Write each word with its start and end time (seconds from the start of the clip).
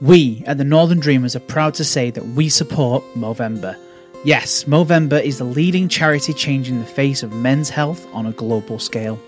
We 0.00 0.42
at 0.46 0.58
the 0.58 0.64
Northern 0.64 0.98
Dreamers 0.98 1.36
are 1.36 1.40
proud 1.40 1.74
to 1.74 1.84
say 1.84 2.10
that 2.10 2.26
we 2.26 2.48
support 2.48 3.04
Movember. 3.14 3.76
Yes, 4.24 4.64
Movember 4.64 5.22
is 5.22 5.38
the 5.38 5.44
leading 5.44 5.88
charity 5.88 6.32
changing 6.32 6.80
the 6.80 6.86
face 6.86 7.22
of 7.22 7.32
men's 7.32 7.70
health 7.70 8.06
on 8.12 8.26
a 8.26 8.32
global 8.32 8.78
scale, 8.78 9.20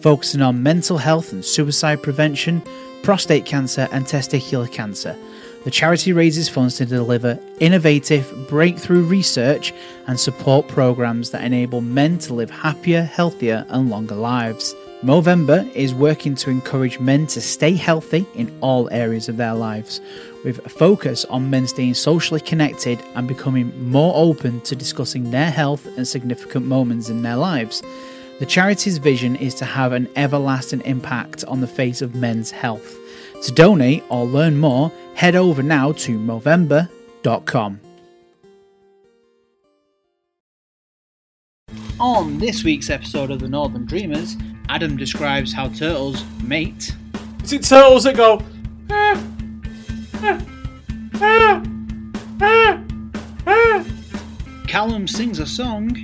focusing 0.00 0.42
on 0.42 0.62
mental 0.62 0.98
health 0.98 1.32
and 1.32 1.44
suicide 1.44 2.02
prevention, 2.02 2.62
prostate 3.02 3.46
cancer, 3.46 3.88
and 3.92 4.06
testicular 4.06 4.70
cancer. 4.70 5.16
The 5.64 5.70
charity 5.70 6.12
raises 6.12 6.48
funds 6.48 6.76
to 6.76 6.86
deliver 6.86 7.38
innovative, 7.60 8.48
breakthrough 8.48 9.04
research 9.04 9.72
and 10.06 10.18
support 10.18 10.66
programs 10.66 11.30
that 11.30 11.44
enable 11.44 11.80
men 11.80 12.18
to 12.20 12.34
live 12.34 12.50
happier, 12.50 13.02
healthier, 13.02 13.66
and 13.68 13.90
longer 13.90 14.14
lives. 14.14 14.74
Movember 15.02 15.72
is 15.76 15.94
working 15.94 16.34
to 16.34 16.50
encourage 16.50 16.98
men 16.98 17.28
to 17.28 17.40
stay 17.40 17.74
healthy 17.74 18.26
in 18.34 18.52
all 18.60 18.88
areas 18.90 19.28
of 19.28 19.36
their 19.36 19.54
lives, 19.54 20.00
with 20.44 20.58
a 20.66 20.68
focus 20.68 21.24
on 21.26 21.50
men 21.50 21.68
staying 21.68 21.94
socially 21.94 22.40
connected 22.40 23.00
and 23.14 23.28
becoming 23.28 23.88
more 23.88 24.12
open 24.16 24.60
to 24.62 24.74
discussing 24.74 25.30
their 25.30 25.52
health 25.52 25.86
and 25.96 26.08
significant 26.08 26.66
moments 26.66 27.10
in 27.10 27.22
their 27.22 27.36
lives. 27.36 27.80
The 28.40 28.46
charity's 28.46 28.98
vision 28.98 29.36
is 29.36 29.54
to 29.56 29.64
have 29.64 29.92
an 29.92 30.08
everlasting 30.16 30.80
impact 30.80 31.44
on 31.44 31.60
the 31.60 31.68
face 31.68 32.02
of 32.02 32.16
men's 32.16 32.50
health. 32.50 32.96
To 33.44 33.52
donate 33.52 34.02
or 34.08 34.26
learn 34.26 34.58
more, 34.58 34.90
head 35.14 35.36
over 35.36 35.62
now 35.62 35.92
to 35.92 36.18
Movember.com. 36.18 37.80
On 42.00 42.38
this 42.38 42.64
week's 42.64 42.90
episode 42.90 43.30
of 43.30 43.38
the 43.38 43.48
Northern 43.48 43.84
Dreamers, 43.84 44.36
Adam 44.68 44.96
describes 44.96 45.52
how 45.52 45.68
turtles 45.68 46.24
mate. 46.42 46.94
Is 47.42 47.52
it 47.52 47.62
turtles 47.62 48.04
that 48.04 48.16
go? 48.16 48.42
"Ah, 48.90 49.24
ah, 50.14 50.40
ah, 51.14 51.62
ah, 52.42 52.82
ah"? 53.46 53.84
Callum 54.66 55.08
sings 55.08 55.38
a 55.38 55.46
song. 55.46 55.96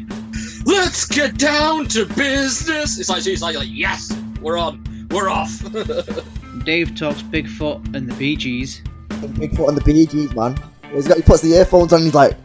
Let's 0.65 1.07
get 1.07 1.37
down 1.37 1.87
to 1.89 2.07
business. 2.07 2.99
It's 2.99 3.11
like 3.11 3.27
it's 3.27 3.43
like, 3.43 3.57
like 3.57 3.69
yes, 3.71 4.17
we're 4.41 4.57
on, 4.57 4.83
we're 5.11 5.29
off. 5.29 5.63
Dave 6.65 6.95
talks 6.95 7.21
Bigfoot 7.23 7.95
and 7.95 8.09
the 8.11 8.15
Bee 8.15 8.37
Gees. 8.37 8.83
Bigfoot 9.11 9.69
and 9.69 9.77
the 9.77 9.83
Bee 9.85 10.07
Gees, 10.07 10.35
man. 10.35 10.59
He's 10.93 11.07
got, 11.07 11.19
he 11.19 11.23
puts 11.23 11.43
the 11.43 11.53
earphones 11.53 11.93
on 11.93 11.99
and 11.99 12.07
he's 12.07 12.15
like, 12.15 12.37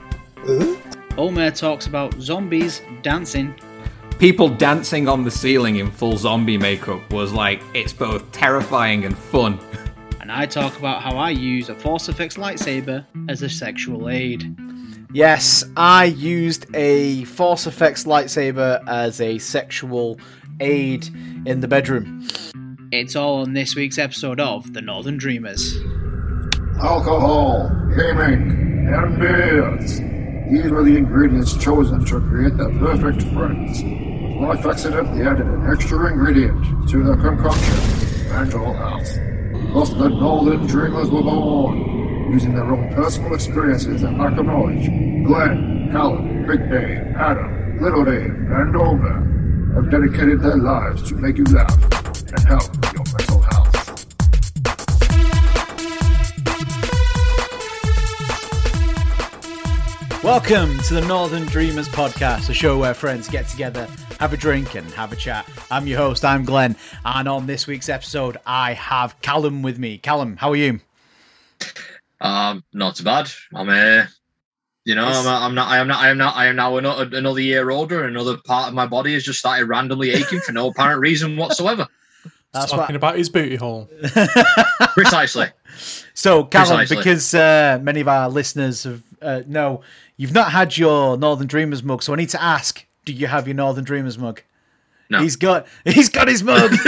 huh? 0.46 0.76
Omer 1.18 1.52
talks 1.52 1.88
about 1.88 2.20
zombies 2.20 2.82
dancing. 3.02 3.56
People 4.20 4.50
dancing 4.50 5.08
on 5.08 5.24
the 5.24 5.32
ceiling 5.32 5.78
in 5.78 5.90
full 5.90 6.18
zombie 6.18 6.58
makeup 6.58 7.14
was 7.14 7.32
like, 7.32 7.62
it's 7.74 7.94
both 7.94 8.30
terrifying 8.32 9.06
and 9.06 9.18
fun. 9.18 9.60
And 10.22 10.38
I 10.38 10.46
talk 10.46 10.78
about 10.78 11.02
how 11.02 11.18
I 11.18 11.32
use 11.32 11.70
a 11.70 11.76
Force 11.76 12.08
Effects 12.08 12.38
lightsaber 12.38 13.04
as 13.30 13.42
a 13.42 13.50
sexual 13.50 14.10
aid. 14.10 14.56
Yes, 15.12 15.64
I 15.76 16.06
used 16.06 16.68
a 16.76 17.24
Force 17.24 17.66
Effects 17.66 18.04
lightsaber 18.04 18.88
as 18.88 19.20
a 19.22 19.40
sexual 19.40 20.20
aid 20.60 21.08
in 21.48 21.62
the 21.62 21.68
bedroom. 21.68 22.28
It's 22.92 23.16
all 23.16 23.38
on 23.38 23.54
this 23.54 23.76
week's 23.76 23.98
episode 23.98 24.40
of 24.40 24.72
The 24.74 24.82
Northern 24.82 25.18
Dreamers. 25.18 25.76
alcohol, 26.80 27.70
gaming, 27.98 28.88
and 28.94 29.20
beers. 29.20 30.00
These 30.52 30.70
were 30.70 30.84
the 30.84 30.96
ingredients 30.96 31.58
chosen 31.58 32.06
to 32.06 32.20
create 32.20 32.56
the 32.56 32.70
perfect 32.78 33.24
friends. 33.34 33.82
Life 34.40 34.66
accidentally 34.66 35.24
added 35.26 35.48
an 35.48 35.70
extra 35.70 36.10
ingredient 36.14 36.90
to 36.90 37.04
the 37.04 37.18
concoction, 37.18 38.30
mental 38.30 38.72
health. 38.74 39.20
Thus 39.74 39.90
the 39.90 40.08
Northern 40.08 40.66
Dreamers 40.66 41.10
were 41.10 41.24
born, 41.24 42.32
using 42.32 42.56
their 42.56 42.64
own 42.64 42.94
personal 42.94 43.34
experiences 43.34 44.04
and 44.04 44.18
lack 44.18 44.38
of 44.38 44.46
knowledge. 44.46 44.86
Glenn, 45.26 45.90
Callum, 45.92 46.48
Big 46.48 46.70
Dave, 46.70 47.16
Adam, 47.18 47.82
Little 47.82 48.06
Dave, 48.06 48.32
and 48.32 48.78
Omer 48.78 49.74
have 49.76 49.92
dedicated 49.92 50.40
their 50.40 50.56
lives 50.56 51.10
to 51.10 51.16
make 51.16 51.38
you 51.38 51.44
laugh 51.44 51.76
and 52.32 52.40
help 52.48 52.74
your 52.94 53.04
mental 53.18 53.42
health. 53.42 53.60
Welcome 60.24 60.78
to 60.84 60.94
the 60.94 61.06
Northern 61.08 61.46
Dreamers 61.48 61.90
podcast, 61.90 62.50
a 62.50 62.54
show 62.54 62.78
where 62.78 62.94
friends 62.94 63.28
get 63.28 63.48
together, 63.50 63.88
have 64.20 64.34
a 64.34 64.38
drink, 64.38 64.76
and 64.76 64.90
have 64.92 65.14
a 65.14 65.16
chat. 65.16 65.50
I'm 65.72 65.88
your 65.88 65.98
host, 65.98 66.26
I'm 66.26 66.44
Glenn, 66.44 66.76
and 67.06 67.28
on 67.28 67.48
this 67.48 67.66
week's 67.66 67.90
episode, 67.90 68.38
I 68.46 68.74
have 68.74 69.20
Callum 69.22 69.62
with 69.62 69.80
me. 69.80 69.98
Callum, 69.98 70.36
how 70.36 70.52
are 70.52 70.58
you? 70.58 70.82
um, 72.22 72.64
not 72.74 72.98
too 72.98 73.06
bad. 73.06 73.32
I'm 73.56 73.70
uh, 73.70 74.06
you 74.84 74.96
know, 74.96 75.06
I'm, 75.06 75.28
I'm 75.28 75.56
not, 75.56 75.70
I 75.70 75.78
am 75.78 75.88
not, 75.88 76.00
I 76.04 76.10
am 76.10 76.18
not, 76.18 76.36
I 76.36 76.48
am 76.48 76.56
now 76.58 76.78
another, 76.78 77.16
another 77.16 77.40
year 77.40 77.70
older. 77.70 78.04
Another 78.06 78.38
part 78.38 78.68
of 78.68 78.74
my 78.74 78.86
body 78.86 79.14
has 79.14 79.24
just 79.24 79.40
started 79.40 79.66
randomly 79.66 80.12
aching 80.12 80.40
for 80.40 80.52
no 80.52 80.70
apparent 80.70 81.00
reason 81.00 81.38
whatsoever. 81.38 81.88
That's 82.52 82.72
talking 82.72 82.96
about 82.96 83.16
his 83.16 83.30
booty 83.30 83.56
hole. 83.56 83.88
Precisely. 84.94 85.48
So, 86.16 86.44
Callum, 86.44 86.78
Precisely. 86.78 86.98
because 86.98 87.34
uh, 87.36 87.80
many 87.84 88.02
of 88.02 88.08
our 88.08 88.28
listeners 88.28 88.84
have 88.84 89.04
uh, 89.22 89.42
know 89.46 89.82
you've 90.18 90.34
not 90.34 90.52
had 90.52 90.76
your 90.76 91.16
Northern 91.16 91.46
Dreamers 91.46 91.84
mug, 91.84 92.02
so 92.02 92.12
I 92.12 92.16
need 92.16 92.30
to 92.30 92.42
ask: 92.42 92.84
Do 93.10 93.16
you 93.16 93.26
have 93.26 93.48
your 93.48 93.56
Northern 93.56 93.84
Dreamers 93.84 94.20
mug? 94.20 94.44
No. 95.10 95.20
He's 95.24 95.36
got, 95.36 95.66
he's 95.84 96.10
got 96.10 96.28
his 96.28 96.44
mug. 96.44 96.72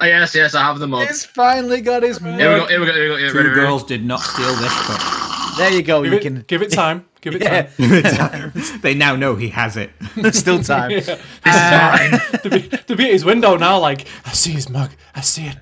Oh, 0.00 0.04
yes, 0.04 0.32
yes, 0.32 0.54
I 0.54 0.62
have 0.62 0.78
the 0.78 0.86
mug. 0.86 1.08
he's 1.08 1.24
finally 1.24 1.80
got 1.80 2.04
his 2.04 2.20
mug. 2.20 2.38
Here 2.38 2.52
we 2.54 2.60
go. 2.60 2.66
Here 2.68 2.80
we 2.80 2.86
go. 2.86 2.92
Here 2.92 3.02
we 3.02 3.08
go. 3.08 3.16
Here, 3.16 3.30
Two 3.30 3.36
ready, 3.38 3.48
ready? 3.48 3.60
girls 3.60 3.82
did 3.84 4.04
not 4.04 4.20
steal 4.20 4.54
this 4.54 4.72
cup. 4.86 5.56
There 5.58 5.72
you 5.72 5.82
go. 5.82 6.04
Give 6.04 6.12
you 6.12 6.18
it, 6.18 6.22
can. 6.22 6.44
give 6.46 6.62
it 6.62 6.70
time. 6.70 7.04
Give 7.20 7.34
it 7.34 7.42
Yeah, 7.78 8.10
time. 8.16 8.52
they 8.82 8.94
now 8.94 9.16
know 9.16 9.34
he 9.34 9.48
has 9.48 9.76
it. 9.76 9.90
there's 10.16 10.38
still 10.38 10.62
time. 10.62 10.90
This 10.90 11.08
is 11.08 11.18
uh, 11.44 11.96
mine. 11.98 12.40
to, 12.42 12.50
be, 12.50 12.68
to 12.68 12.94
be 12.94 13.06
at 13.06 13.12
his 13.12 13.24
window 13.24 13.56
now, 13.56 13.80
like, 13.80 14.06
I 14.24 14.30
see 14.32 14.52
his 14.52 14.68
mug. 14.68 14.90
I 15.16 15.22
see 15.22 15.46
it. 15.46 15.56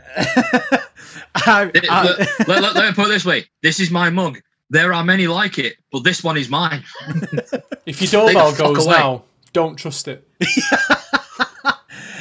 I- 1.37 1.71
I- 1.89 2.03
let, 2.05 2.49
let- 2.49 2.63
let- 2.63 2.75
let 2.75 2.89
me 2.89 2.93
put 2.95 3.07
it 3.07 3.09
this 3.09 3.25
way: 3.25 3.47
This 3.63 3.81
is 3.81 3.91
my 3.91 4.11
mug. 4.11 4.41
There 4.69 4.93
are 4.93 5.05
many 5.05 5.27
like 5.27 5.59
it, 5.59 5.77
but 5.91 6.05
this 6.05 6.23
one 6.23 6.37
is 6.37 6.49
mine. 6.51 6.83
If 7.87 8.01
your 8.03 8.11
doorbell 8.27 8.49
Take 8.51 8.59
the 8.59 8.65
goes 8.75 8.87
away. 8.87 8.97
now, 8.99 9.25
don't 9.55 9.77
trust 9.77 10.07
it. 10.09 10.29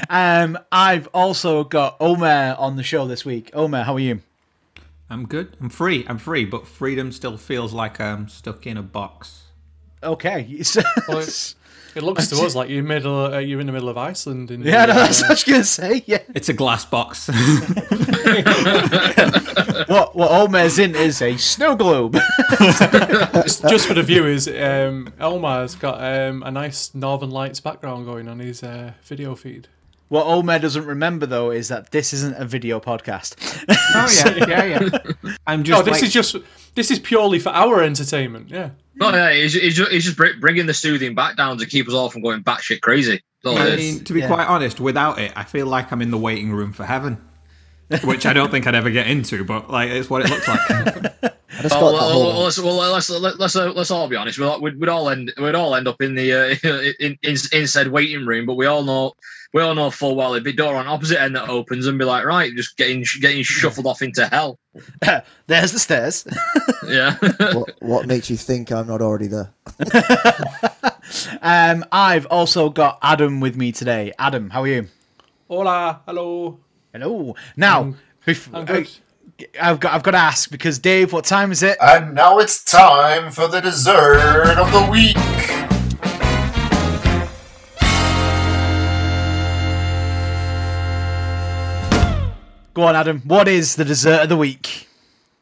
Um, 0.09 0.59
I've 0.71 1.07
also 1.07 1.63
got 1.63 1.97
Omer 1.99 2.55
on 2.59 2.75
the 2.75 2.83
show 2.83 3.07
this 3.07 3.25
week. 3.25 3.49
Omer, 3.53 3.81
how 3.81 3.95
are 3.95 3.99
you? 3.99 4.21
I'm 5.09 5.25
good. 5.25 5.57
I'm 5.59 5.69
free. 5.69 6.05
I'm 6.07 6.19
free, 6.19 6.45
but 6.45 6.67
freedom 6.67 7.11
still 7.11 7.35
feels 7.35 7.73
like 7.73 7.99
I'm 7.99 8.27
stuck 8.27 8.67
in 8.67 8.77
a 8.77 8.83
box. 8.83 9.45
Okay. 10.03 10.61
Well, 11.07 11.19
it, 11.19 11.55
it 11.95 12.03
looks 12.03 12.27
to 12.27 12.35
us 12.43 12.55
like 12.55 12.69
you're 12.69 12.83
middle. 12.83 13.33
Uh, 13.33 13.39
you're 13.39 13.59
in 13.59 13.67
the 13.67 13.73
middle 13.73 13.89
of 13.89 13.97
Iceland. 13.97 14.51
In 14.51 14.61
yeah, 14.61 14.85
the, 14.85 14.93
no, 14.93 14.99
that's 14.99 15.21
uh, 15.21 15.25
what 15.25 15.29
I 15.29 15.33
was 15.33 15.43
gonna 15.43 15.63
say. 15.63 16.03
Yeah. 16.05 16.19
It's 16.35 16.49
a 16.49 16.53
glass 16.53 16.85
box. 16.85 17.29
What 19.87 20.15
what 20.15 20.31
Omer's 20.31 20.79
in 20.79 20.95
is 20.95 21.21
a 21.21 21.35
snow 21.37 21.75
globe. 21.75 22.13
just 23.45 23.87
for 23.87 23.93
the 23.93 24.03
viewers, 24.05 24.47
um, 24.47 25.11
Elmar's 25.19 25.75
got 25.75 26.01
um, 26.01 26.43
a 26.43 26.51
nice 26.51 26.93
Northern 26.95 27.31
Lights 27.31 27.59
background 27.59 28.05
going 28.05 28.27
on 28.27 28.39
his 28.39 28.63
uh, 28.63 28.93
video 29.03 29.35
feed. 29.35 29.67
what 30.09 30.25
Omer 30.25 30.59
doesn't 30.59 30.85
remember 30.85 31.25
though 31.25 31.51
is 31.51 31.67
that 31.67 31.91
this 31.91 32.13
isn't 32.13 32.35
a 32.37 32.45
video 32.45 32.79
podcast. 32.79 33.35
oh 33.95 34.37
yeah, 34.47 34.47
yeah, 34.47 34.79
yeah. 34.79 35.33
I'm 35.47 35.63
just. 35.63 35.81
Oh, 35.81 35.83
this 35.83 35.93
like- 35.93 36.03
is 36.03 36.13
just 36.13 36.35
this 36.75 36.91
is 36.91 36.99
purely 36.99 37.39
for 37.39 37.49
our 37.49 37.81
entertainment. 37.83 38.49
Yeah. 38.49 38.69
No, 38.95 39.09
yeah, 39.11 39.33
he's, 39.33 39.53
he's 39.53 39.75
just, 39.75 39.91
he's 39.91 40.03
just 40.05 40.39
bringing 40.39 40.65
the 40.67 40.73
soothing 40.73 41.15
back 41.15 41.35
down 41.37 41.57
to 41.57 41.65
keep 41.65 41.87
us 41.87 41.93
all 41.93 42.09
from 42.09 42.21
going 42.21 42.43
batshit 42.43 42.81
crazy. 42.81 43.21
I 43.45 43.75
mean, 43.75 44.03
to 44.05 44.13
be 44.13 44.19
Yeah. 44.21 44.27
quite 44.27 44.47
honest, 44.47 44.79
without 44.79 45.19
it, 45.19 45.33
I 45.35 45.43
feel 45.43 45.65
like 45.67 45.91
I'm 45.91 46.01
in 46.01 46.11
the 46.11 46.17
waiting 46.17 46.51
room 46.53 46.71
for 46.73 46.85
heaven, 46.85 47.17
which 48.03 48.25
I 48.25 48.33
don't 48.33 48.49
think 48.51 48.67
I'd 48.67 48.75
ever 48.75 48.89
get 48.89 49.07
into. 49.07 49.43
But 49.43 49.69
like, 49.69 49.89
it's 49.89 50.09
what 50.09 50.23
it 50.23 50.29
looks 50.29 50.47
like. 50.47 51.33
Well, 51.69 51.94
well, 51.94 52.19
well, 52.33 52.44
let's, 52.44 52.57
well, 52.59 52.75
let's, 52.91 53.09
let's, 53.12 53.38
let's, 53.38 53.56
uh, 53.56 53.71
let's 53.73 53.91
all 53.91 54.07
be 54.09 54.15
honest. 54.15 54.39
We'd, 54.39 54.45
all- 54.47 54.59
we'd, 54.59 54.77
we'd 54.79 54.89
all 54.89 55.07
end 55.09 55.31
we'd 55.38 55.53
all 55.53 55.75
end 55.75 55.88
up 55.88 56.01
in 56.01 56.15
the 56.15 56.33
uh, 56.33 56.56
in, 57.00 57.18
in 57.21 57.35
in 57.53 57.68
said 57.68 57.89
waiting 57.89 58.25
room, 58.25 58.47
but 58.47 58.56
we 58.56 58.65
all 58.65 58.83
know 58.83 59.13
we 59.53 59.61
all 59.61 59.75
know 59.75 59.91
full 59.91 60.15
well 60.15 60.33
it'd 60.33 60.44
be 60.44 60.51
door 60.51 60.75
on 60.75 60.88
opposite 60.88 61.21
end 61.21 61.35
that 61.35 61.47
opens 61.47 61.85
and 61.85 61.97
be 61.97 62.05
like, 62.05 62.25
right, 62.25 62.51
just 62.55 62.75
getting 62.75 63.05
getting 63.21 63.44
shuffled 63.44 63.85
off 63.85 64.01
into 64.01 64.25
hell. 64.27 64.59
There's 65.47 65.71
the 65.71 65.79
stairs. 65.79 66.27
Yeah. 66.85 67.15
what, 67.53 67.81
what 67.81 68.07
makes 68.07 68.29
you 68.29 68.35
think 68.35 68.69
I'm 68.69 68.88
not 68.88 69.01
already 69.01 69.27
there? 69.27 69.53
Um, 71.41 71.85
I've 71.94 72.25
also 72.25 72.69
got 72.69 73.00
Adam 73.01 73.39
with 73.39 73.55
me 73.55 73.71
today. 73.71 74.11
Adam, 74.19 74.50
how 74.50 74.63
are 74.63 74.67
you? 74.67 74.88
Hola, 75.47 76.01
hello. 76.06 76.59
Hello. 76.91 77.35
Now, 77.56 77.81
I'm 77.81 77.97
before, 78.25 78.65
good. 78.65 78.89
I've 79.61 79.79
got 79.79 79.94
I've 79.94 80.03
got 80.03 80.11
to 80.11 80.17
ask 80.17 80.51
because 80.51 80.77
Dave, 80.77 81.13
what 81.13 81.23
time 81.23 81.53
is 81.53 81.63
it? 81.63 81.77
And 81.81 82.13
now 82.13 82.39
it's 82.39 82.63
time 82.63 83.31
for 83.31 83.47
the 83.47 83.61
dessert 83.61 84.57
of 84.57 84.71
the 84.73 84.89
week. 84.91 85.72
Go 92.73 92.83
on, 92.83 92.95
Adam. 92.95 93.21
What 93.25 93.47
is 93.47 93.75
the 93.75 93.85
dessert 93.85 94.23
of 94.23 94.29
the 94.29 94.37
week? 94.37 94.87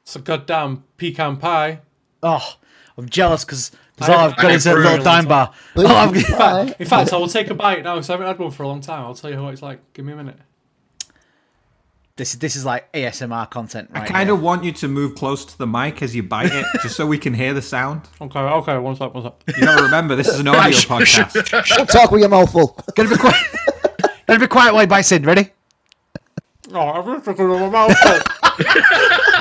It's 0.03 0.15
a 0.15 0.19
goddamn 0.19 0.83
pecan 0.97 1.37
pie. 1.37 1.79
Oh, 2.21 2.55
I'm 2.97 3.07
jealous 3.07 3.45
because 3.45 3.71
I 3.99 4.05
all 4.11 4.19
haven't- 4.19 4.31
I've 4.39 4.41
got 4.41 4.51
I 4.51 4.55
is 4.55 4.65
a 4.67 4.73
little 4.73 4.91
for 4.95 4.99
a 4.99 5.03
dime 5.03 5.25
bar. 5.27 5.53
But 5.75 5.85
All 5.85 5.91
oh, 5.91 5.95
I've 5.95 6.15
you 6.15 6.23
got- 6.23 6.37
try. 6.67 6.75
In 6.79 6.85
fact, 6.87 7.13
I 7.13 7.17
will 7.17 7.27
take 7.29 7.49
a 7.49 7.53
bite 7.53 7.83
now 7.83 7.95
because 7.95 8.09
I 8.09 8.13
haven't 8.13 8.27
had 8.27 8.39
one 8.39 8.51
for 8.51 8.63
a 8.63 8.67
long 8.67 8.81
time. 8.81 9.05
I'll 9.05 9.15
tell 9.15 9.29
you 9.31 9.41
what 9.41 9.53
it's 9.53 9.61
like. 9.61 9.79
Give 9.93 10.03
me 10.05 10.13
a 10.13 10.15
minute. 10.17 10.37
This 12.17 12.33
is 12.33 12.39
this 12.39 12.55
is 12.57 12.65
like 12.65 12.91
ASMR 12.91 13.49
content. 13.49 13.89
Right 13.93 14.03
I 14.03 14.05
kind 14.05 14.29
of 14.29 14.41
want 14.41 14.63
you 14.65 14.73
to 14.73 14.87
move 14.89 15.15
close 15.15 15.45
to 15.45 15.57
the 15.57 15.65
mic 15.65 16.01
as 16.03 16.13
you 16.13 16.21
bite 16.23 16.51
it, 16.53 16.65
just 16.83 16.95
so 16.97 17.07
we 17.07 17.17
can 17.17 17.33
hear 17.33 17.53
the 17.53 17.61
sound. 17.61 18.01
Okay, 18.21 18.39
okay, 18.39 18.77
one 18.77 18.95
sec, 18.97 19.13
one 19.13 19.23
sec. 19.23 19.33
You 19.57 19.65
gotta 19.65 19.83
remember, 19.83 20.15
this 20.17 20.27
is 20.27 20.39
an 20.39 20.47
audio 20.49 20.77
podcast. 20.79 21.67
Don't 21.77 21.89
talk 21.89 22.11
with 22.11 22.19
your 22.19 22.29
mouth 22.29 22.51
full. 22.51 22.77
Gotta 22.95 23.09
be 23.09 23.15
quiet. 23.15 23.41
Gotta 24.27 24.39
be 24.39 24.47
quiet 24.47 24.73
while 24.73 24.83
you 24.83 24.87
bite 24.87 25.11
in. 25.11 25.23
Ready? 25.23 25.49
Oh, 26.73 26.79
I've 26.89 27.05
been 27.05 27.21
sticking 27.21 27.45
in 27.51 27.59
my 27.59 27.69
mouth. 27.69 27.95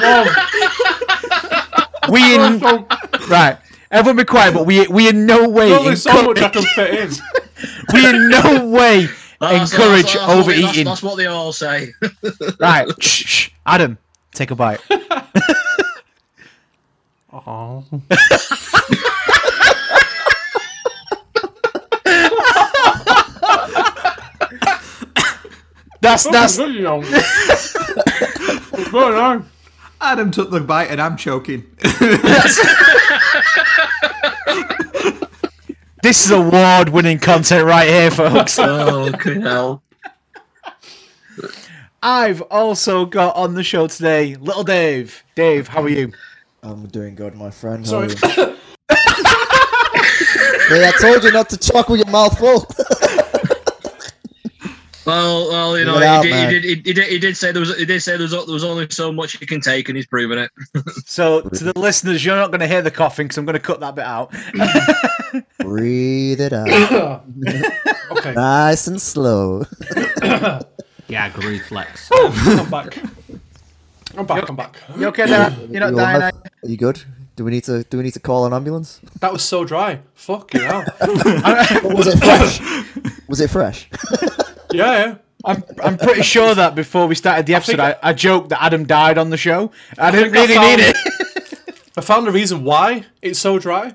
Mom, 0.01 0.27
um, 2.07 2.13
We 2.13 2.35
in 2.35 2.61
so, 2.61 2.87
right. 3.29 3.59
Everyone 3.91 4.17
be 4.17 4.25
quiet. 4.25 4.55
But 4.55 4.67
we 4.67 4.87
we 4.89 5.09
in 5.09 5.27
no 5.27 5.49
way 5.49 5.69
there's 5.71 5.81
only 5.81 5.97
so 5.97 6.23
much 6.25 6.39
I 6.39 6.47
encourage, 6.47 6.53
can 6.53 6.63
fit 6.75 6.95
in. 6.95 7.11
we 7.95 8.09
in 8.09 8.29
no 8.29 8.67
way 8.69 9.07
That's- 9.41 9.73
encourage 9.73 10.13
that's- 10.13 10.27
that's 10.27 10.33
overeating. 10.33 10.85
That's, 10.85 11.01
that's 11.01 11.03
what 11.03 11.17
they 11.17 11.27
all 11.27 11.53
say. 11.53 11.93
Right. 12.59 12.89
Shh, 13.03 13.25
shh. 13.27 13.51
Adam, 13.67 13.97
take 14.35 14.51
a 14.51 14.55
bite. 14.55 14.81
Oh. 17.33 17.85
That's 26.01 26.25
that's 26.25 26.57
good, 26.57 26.75
you. 26.75 26.87
What's 26.87 27.73
going 28.91 29.15
on? 29.15 29.49
Adam 30.01 30.31
took 30.31 30.51
the 30.51 30.61
bite 30.61 30.91
and 30.91 31.01
I'm 31.01 31.17
choking. 31.17 31.65
this 36.03 36.25
is 36.25 36.31
award-winning 36.31 37.19
content 37.19 37.67
right 37.67 37.87
here, 37.87 38.11
folks. 38.11 38.59
oh, 38.63 39.11
good 39.13 39.43
hell. 39.43 39.83
I've 42.03 42.41
also 42.43 43.05
got 43.05 43.37
on 43.37 43.55
the 43.55 43.63
show 43.63 43.87
today, 43.87 44.37
little 44.37 44.65
Dave. 44.65 45.23
Dave, 45.35 45.69
how 45.69 45.83
are 45.83 45.89
you? 45.91 46.13
I'm 46.63 46.87
doing 46.87 47.15
good, 47.15 47.35
my 47.35 47.51
friend. 47.51 47.85
How 47.85 48.09
Sorry. 48.09 48.15
are 48.23 48.49
you? 48.49 48.57
Hey, 50.71 50.87
I 50.87 50.93
told 51.01 51.25
you 51.25 51.33
not 51.33 51.49
to 51.51 51.57
talk 51.57 51.89
with 51.89 51.99
your 51.99 52.09
mouth 52.11 52.39
full. 52.39 52.65
Well, 55.07 55.49
well, 55.49 55.79
you 55.79 55.85
know, 55.87 55.97
it 55.97 56.03
out, 56.03 56.25
he, 56.25 56.31
man. 56.31 56.51
did, 56.53 56.63
he, 56.65 56.75
did, 56.75 56.87
he, 56.87 56.93
did, 56.93 57.09
he 57.09 57.19
did 57.19 57.37
say 57.37 57.53
there 57.53 57.61
was 57.61 57.75
he 57.77 57.87
did 57.87 58.01
say 58.03 58.13
there 58.13 58.23
was, 58.23 58.33
there 58.33 58.43
was 58.47 58.65
only 58.65 58.87
so 58.91 59.11
much 59.11 59.41
you 59.41 59.47
can 59.47 59.61
take, 59.61 59.89
and 59.89 59.97
he's 59.97 60.07
proven 60.07 60.39
it. 60.39 60.51
So, 61.07 61.41
to 61.41 61.65
the 61.65 61.79
listeners, 61.79 62.25
you're 62.25 62.37
not 62.37 62.51
going 62.51 62.61
to 62.61 62.67
hear 62.69 62.83
the 62.83 62.91
coughing 62.91 63.27
because 63.27 63.39
I'm 63.39 63.47
going 63.47 63.55
to 63.55 63.61
cut 63.61 63.81
that 63.81 63.95
bit 63.95 64.05
out. 64.05 64.33
Breathe 65.59 66.41
it 66.41 66.53
out. 66.53 67.25
Okay, 68.11 68.35
nice 68.35 68.89
and 68.89 69.01
slow. 69.01 69.65
Gag 71.09 71.39
reflex. 71.39 72.11
Oh, 72.13 72.59
I'm 72.61 72.69
back. 72.71 72.99
I'm 74.17 74.27
back, 74.27 74.49
I'm 74.51 74.57
back. 74.57 74.77
You 74.99 75.07
okay 75.07 75.27
there? 75.27 75.57
You're 75.71 75.81
not 75.81 75.91
You 75.93 75.97
dying, 75.97 76.17
alive? 76.17 76.35
are 76.35 76.43
you? 76.63 76.69
Are 76.69 76.71
you 76.73 76.77
good? 76.77 77.03
Do 77.37 77.45
we 77.45 77.53
need 77.53 77.65
to 77.65 77.85
do 77.85 77.97
we 77.99 78.03
need 78.03 78.13
to 78.15 78.21
call 78.21 78.45
an 78.47 78.53
ambulance? 78.53 79.01
That 79.21 79.33
was 79.33 79.43
so 79.45 79.65
dry. 79.65 80.01
Fuck 80.15 80.53
you 80.55 80.61
hell. 80.61 80.85
Was 81.85 82.09
it 82.09 82.19
fresh? 82.19 82.61
Was 83.29 83.41
it 83.41 83.49
fresh? 83.49 83.89
Yeah, 84.73 85.07
yeah. 85.07 85.15
I'm, 85.45 85.65
I'm 85.83 85.97
pretty 85.97 86.23
sure 86.23 86.55
that 86.55 86.75
before 86.75 87.07
we 87.07 87.15
started 87.15 87.47
the 87.47 87.55
episode, 87.55 87.81
I, 87.81 87.93
think- 87.93 88.05
I, 88.05 88.13
joked 88.13 88.51
that 88.51 88.63
Adam 88.63 88.87
died 88.87 89.17
on 89.19 89.31
the 89.31 89.37
show. 89.37 89.71
I, 89.99 90.11
didn't 90.11 90.33
think 90.33 90.51
I 90.51 90.55
really 90.55 90.77
need 90.77 90.83
it. 90.91 91.87
I 91.97 92.01
found 92.03 92.27
the 92.27 92.33
reason 92.33 92.65
why 92.65 93.07
it's 93.23 93.39
so 93.39 93.59
dry. 93.59 93.95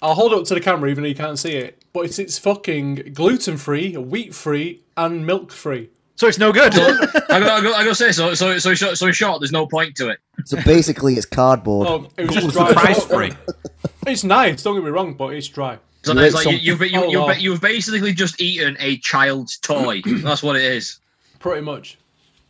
I'll 0.00 0.14
hold 0.14 0.32
it 0.32 0.38
up 0.38 0.44
to 0.46 0.54
the 0.54 0.60
camera 0.60 0.90
even 0.90 1.02
though 1.02 1.08
you 1.08 1.14
can't 1.14 1.38
see 1.38 1.52
it. 1.52 1.82
But 1.92 2.06
it's 2.06 2.18
it's 2.18 2.38
fucking 2.38 3.12
gluten 3.12 3.56
free, 3.58 3.96
wheat 3.96 4.34
free, 4.34 4.80
and 4.96 5.26
milk 5.26 5.52
free. 5.52 5.90
So 6.16 6.26
it's 6.26 6.38
no 6.38 6.52
good. 6.52 6.72
I 6.74 6.78
got, 6.78 7.16
I 7.30 7.40
got, 7.40 7.64
I 7.64 7.84
got 7.84 7.84
to 7.84 7.94
say, 7.94 8.12
so, 8.12 8.34
so, 8.34 8.58
so, 8.58 8.70
in 8.70 8.76
short, 8.76 8.96
so 8.96 9.10
short, 9.12 9.40
there's 9.40 9.52
no 9.52 9.66
point 9.66 9.96
to 9.96 10.08
it. 10.10 10.18
So 10.44 10.60
basically, 10.62 11.14
it's 11.14 11.26
cardboard. 11.26 11.88
Oh, 11.88 12.08
it 12.16 12.26
was 12.26 12.34
just 12.36 12.50
dry. 12.50 12.68
the 12.68 12.74
price 12.74 13.04
free? 13.04 13.32
It's 14.06 14.24
nice. 14.24 14.62
Don't 14.62 14.74
get 14.74 14.84
me 14.84 14.90
wrong, 14.90 15.14
but 15.14 15.34
it's 15.34 15.48
dry. 15.48 15.78
So 16.04 16.12
You 16.14 16.18
it's 16.20 16.34
ate 16.34 16.34
like 16.34 16.44
some- 16.44 16.52
you, 16.54 16.58
you've, 16.60 16.80
you, 16.82 17.00
Oh, 17.00 17.28
you've, 17.30 17.38
you've 17.40 17.60
basically 17.60 18.12
just 18.12 18.40
eaten 18.40 18.76
a 18.80 18.98
child's 18.98 19.58
toy. 19.58 20.00
That's 20.06 20.42
what 20.42 20.56
it 20.56 20.62
is. 20.64 20.98
Pretty 21.38 21.60
much. 21.62 21.96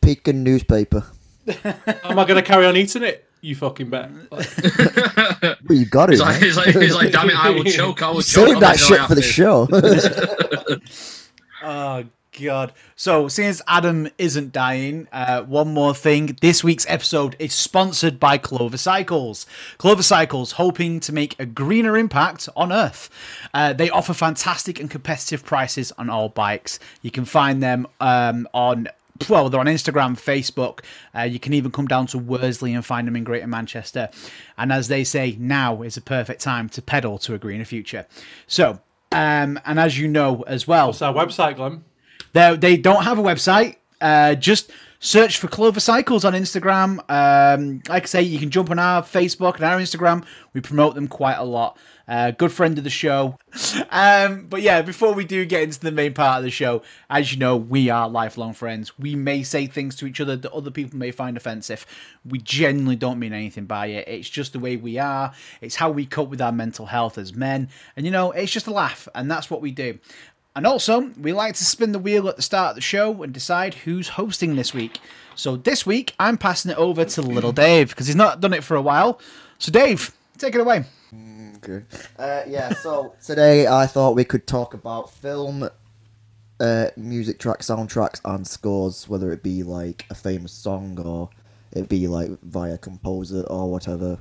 Pekin 0.01 0.43
newspaper. 0.43 1.05
Am 1.65 2.19
I 2.19 2.25
gonna 2.25 2.43
carry 2.43 2.67
on 2.67 2.77
eating 2.77 3.03
it? 3.03 3.29
You 3.41 3.57
fucking 3.57 3.91
bet. 3.91 4.11
Well, 5.69 5.79
you 5.79 5.87
got 5.87 6.11
it. 6.11 6.15
It's 6.15 6.23
like, 6.23 6.41
man. 6.41 6.49
it's 6.49 6.57
like, 6.57 6.75
it's 6.75 6.95
like 6.95 7.13
damn 7.13 7.29
it, 7.31 7.37
I 7.37 7.51
will 7.51 7.65
choke. 7.79 8.03
I 8.03 8.09
will 8.09 8.23
choke. 8.23 8.47
Save 8.47 8.55
I'm 8.57 8.61
that 8.61 8.79
shit 8.79 9.01
for 9.03 9.15
the 9.15 9.23
show. 9.23 9.67
to. 9.67 10.81
Oh 11.65 11.69
ah, 11.69 12.03
god. 12.41 12.73
So 12.97 13.29
since 13.29 13.61
Adam 13.67 14.09
isn't 14.19 14.53
dying, 14.53 15.09
uh, 15.13 15.43
one 15.43 15.73
more 15.73 15.95
thing. 15.95 16.37
This 16.41 16.65
week's 16.65 16.87
episode 16.89 17.37
is 17.39 17.53
sponsored 17.53 18.19
by 18.19 18.39
Clover 18.39 18.77
Cycles. 18.77 19.47
Clover 19.79 20.03
Cycles 20.03 20.53
hoping 20.53 21.01
to 21.01 21.13
make 21.13 21.39
a 21.39 21.47
greener 21.47 21.97
impact 21.97 22.49
on 22.57 22.73
Earth. 22.73 23.11
Uh, 23.53 23.73
they 23.73 23.91
offer 23.91 24.15
fantastic 24.15 24.81
and 24.81 24.91
competitive 24.91 25.45
prices 25.45 25.93
on 25.99 26.09
all 26.09 26.29
bikes. 26.29 26.79
You 27.03 27.11
can 27.11 27.25
find 27.25 27.63
them 27.63 27.87
um, 28.01 28.49
on 28.55 28.89
well, 29.29 29.49
they're 29.49 29.61
on 29.61 29.67
Instagram, 29.67 30.19
Facebook. 30.19 30.81
Uh, 31.15 31.23
you 31.23 31.39
can 31.39 31.53
even 31.53 31.71
come 31.71 31.87
down 31.87 32.07
to 32.09 32.19
Worsley 32.19 32.75
and 32.75 32.85
find 32.85 33.07
them 33.07 33.15
in 33.15 33.23
Greater 33.23 33.47
Manchester. 33.47 34.09
And 34.59 34.73
as 34.73 34.89
they 34.89 35.05
say, 35.05 35.37
now 35.39 35.83
is 35.83 35.97
a 35.97 36.01
perfect 36.01 36.41
time 36.41 36.69
to 36.71 36.83
pedal 36.83 37.19
to 37.19 37.35
a 37.35 37.39
greener 37.39 37.67
future. 37.67 38.07
So, 38.49 38.81
um, 39.13 39.61
and 39.65 39.79
as 39.79 39.97
you 39.97 40.09
know 40.09 40.43
as 40.49 40.67
well, 40.67 40.89
What's 40.89 41.03
our 41.03 41.15
website, 41.15 41.55
Glenn? 41.57 41.85
They 42.33 42.57
they 42.57 42.77
don't 42.77 43.05
have 43.05 43.19
a 43.19 43.23
website. 43.23 43.77
Uh, 44.01 44.35
just 44.35 44.71
search 45.03 45.39
for 45.39 45.49
Clover 45.49 45.81
Cycles 45.81 46.25
on 46.25 46.33
Instagram. 46.33 46.99
Um, 47.11 47.83
like 47.89 48.05
I 48.05 48.07
say, 48.07 48.23
you 48.23 48.39
can 48.39 48.51
jump 48.51 48.71
on 48.71 48.79
our 48.79 49.03
Facebook 49.03 49.57
and 49.57 49.65
our 49.65 49.79
Instagram. 49.79 50.25
We 50.55 50.61
promote 50.61 50.95
them 50.95 51.09
quite 51.09 51.37
a 51.37 51.45
lot. 51.45 51.77
Uh, 52.09 52.31
good 52.31 52.53
friend 52.53 52.77
of 52.79 52.85
the 52.85 52.91
show. 52.91 53.39
Um, 53.95 54.47
but 54.47 54.63
yeah, 54.63 54.81
before 54.81 55.13
we 55.13 55.27
do 55.27 55.45
get 55.45 55.63
into 55.65 55.79
the 55.79 55.93
main 55.93 56.15
part 56.15 56.39
of 56.39 56.45
the 56.45 56.51
show, 56.51 56.83
as 57.11 57.31
you 57.31 57.39
know, 57.39 57.57
we 57.57 57.91
are 57.91 58.09
lifelong 58.09 58.55
friends. 58.55 58.99
We 58.99 59.15
may 59.15 59.43
say 59.43 59.67
things 59.67 59.95
to 59.97 60.07
each 60.07 60.19
other 60.19 60.35
that 60.35 60.51
other 60.51 60.71
people 60.71 60.99
may 60.99 61.11
find 61.11 61.37
offensive. 61.37 61.85
We 62.25 62.39
genuinely 62.39 62.97
don't 62.97 63.19
mean 63.19 63.35
anything 63.35 63.67
by 63.67 63.89
it. 63.89 64.09
It's 64.09 64.31
just 64.31 64.55
the 64.55 64.59
way 64.59 64.77
we 64.77 64.99
are. 64.99 65.35
It's 65.61 65.77
how 65.77 65.91
we 65.91 66.07
cope 66.07 66.31
with 66.31 66.41
our 66.41 66.53
mental 66.53 66.87
health 66.87 67.19
as 67.19 67.35
men. 67.35 67.69
And 67.97 68.07
you 68.07 68.13
know, 68.13 68.33
it's 68.33 68.51
just 68.51 68.67
a 68.67 68.73
laugh, 68.73 69.09
and 69.15 69.31
that's 69.31 69.51
what 69.51 69.61
we 69.61 69.71
do. 69.73 69.99
And 70.55 70.67
also, 70.67 71.11
we 71.19 71.33
like 71.33 71.55
to 71.55 71.65
spin 71.65 71.93
the 71.93 71.99
wheel 71.99 72.29
at 72.29 72.37
the 72.37 72.43
start 72.43 72.71
of 72.71 72.75
the 72.75 72.83
show 72.83 73.23
and 73.23 73.33
decide 73.33 73.73
who's 73.73 74.09
hosting 74.09 74.57
this 74.57 74.75
week. 74.75 75.01
So 75.35 75.57
this 75.57 75.87
week, 75.87 76.15
I'm 76.19 76.37
passing 76.37 76.71
it 76.71 76.77
over 76.77 77.05
to 77.07 77.23
Little 77.23 77.53
Dave 77.53 77.89
because 77.89 78.07
he's 78.07 78.17
not 78.17 78.41
done 78.41 78.53
it 78.53 78.63
for 78.63 78.77
a 78.77 78.83
while. 78.83 79.19
So 79.59 79.73
Dave, 79.73 80.15
take 80.37 80.55
it 80.55 80.61
away. 80.61 80.85
Okay. 81.57 81.85
Uh, 82.19 82.43
yeah, 82.47 82.75
so 82.75 83.15
today 83.25 83.67
I 83.67 83.87
thought 83.87 84.17
we 84.17 84.25
could 84.25 84.47
talk 84.47 84.75
about 84.75 85.11
film, 85.11 85.69
uh, 86.61 86.87
music 86.97 87.39
track, 87.39 87.61
soundtracks, 87.61 88.21
and 88.25 88.47
scores, 88.47 89.09
whether 89.09 89.33
it 89.33 89.43
be 89.43 89.63
like 89.63 90.05
a 90.11 90.15
famous 90.15 90.53
song 90.53 90.99
or 91.01 91.31
it 91.73 91.89
be 91.89 92.09
like 92.09 92.31
via 92.43 92.77
composer 92.77 93.43
or 93.43 93.71
whatever, 93.71 94.19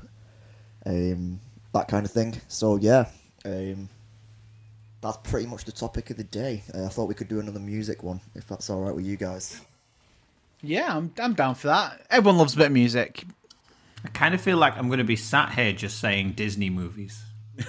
um, 0.86 1.40
that 1.74 1.88
kind 1.88 2.06
of 2.06 2.12
thing. 2.12 2.40
So 2.48 2.78
yeah, 2.78 3.08
um, 3.44 3.90
that's 5.02 5.18
pretty 5.24 5.48
much 5.48 5.66
the 5.66 5.72
topic 5.72 6.10
of 6.10 6.18
the 6.18 6.24
day. 6.24 6.64
Uh, 6.74 6.86
I 6.86 6.90
thought 6.90 7.08
we 7.08 7.16
could 7.16 7.28
do 7.28 7.40
another 7.40 7.60
music 7.60 8.04
one 8.04 8.22
if 8.36 8.48
that's 8.48 8.70
all 8.70 8.82
right 8.82 8.96
with 8.96 9.06
you 9.06 9.18
guys. 9.18 9.60
Yeah, 10.62 10.96
I'm, 10.96 11.12
I'm 11.20 11.34
down 11.34 11.56
for 11.56 11.68
that. 11.68 12.06
Everyone 12.12 12.38
loves 12.38 12.54
a 12.54 12.58
bit 12.58 12.68
of 12.68 12.72
music. 12.72 13.24
I 14.06 14.10
kind 14.10 14.34
of 14.36 14.42
feel 14.42 14.58
like 14.58 14.78
I'm 14.78 14.88
going 14.88 15.00
to 15.00 15.04
be 15.04 15.16
sat 15.16 15.54
here 15.54 15.74
just 15.74 16.00
saying 16.00 16.34
Disney 16.34 16.70
movies. 16.70 17.22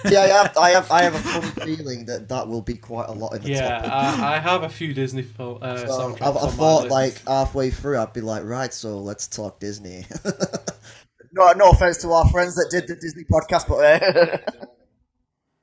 yeah, 0.09 0.21
I 0.21 0.27
have, 0.27 0.57
I 0.57 0.69
have, 0.71 0.91
I 0.91 1.01
have 1.03 1.15
a 1.15 1.19
fun 1.41 1.41
feeling 1.65 2.05
that 2.05 2.29
that 2.29 2.47
will 2.47 2.61
be 2.61 2.75
quite 2.75 3.09
a 3.09 3.11
lot 3.11 3.33
in 3.35 3.41
the 3.43 3.49
Yeah, 3.49 3.77
topic. 3.79 3.91
I, 3.91 4.35
I 4.35 4.39
have 4.39 4.63
a 4.63 4.69
few 4.69 4.93
Disney 4.93 5.23
fil- 5.23 5.59
uh, 5.61 5.77
So 5.77 5.87
soundtracks. 5.87 6.21
I, 6.21 6.25
I 6.25 6.29
on 6.29 6.45
my 6.45 6.51
thought 6.51 6.81
list. 6.83 6.91
like 6.91 7.27
halfway 7.27 7.69
through 7.71 7.97
I'd 7.99 8.13
be 8.13 8.21
like, 8.21 8.43
right, 8.43 8.73
so 8.73 8.99
let's 8.99 9.27
talk 9.27 9.59
Disney. 9.59 10.05
no, 11.33 11.51
no 11.53 11.71
offense 11.71 11.97
to 11.99 12.11
our 12.11 12.27
friends 12.29 12.55
that 12.55 12.67
did 12.71 12.87
the 12.87 12.95
Disney 12.95 13.23
podcast, 13.25 13.67
but 13.67 14.03
uh, 14.03 14.65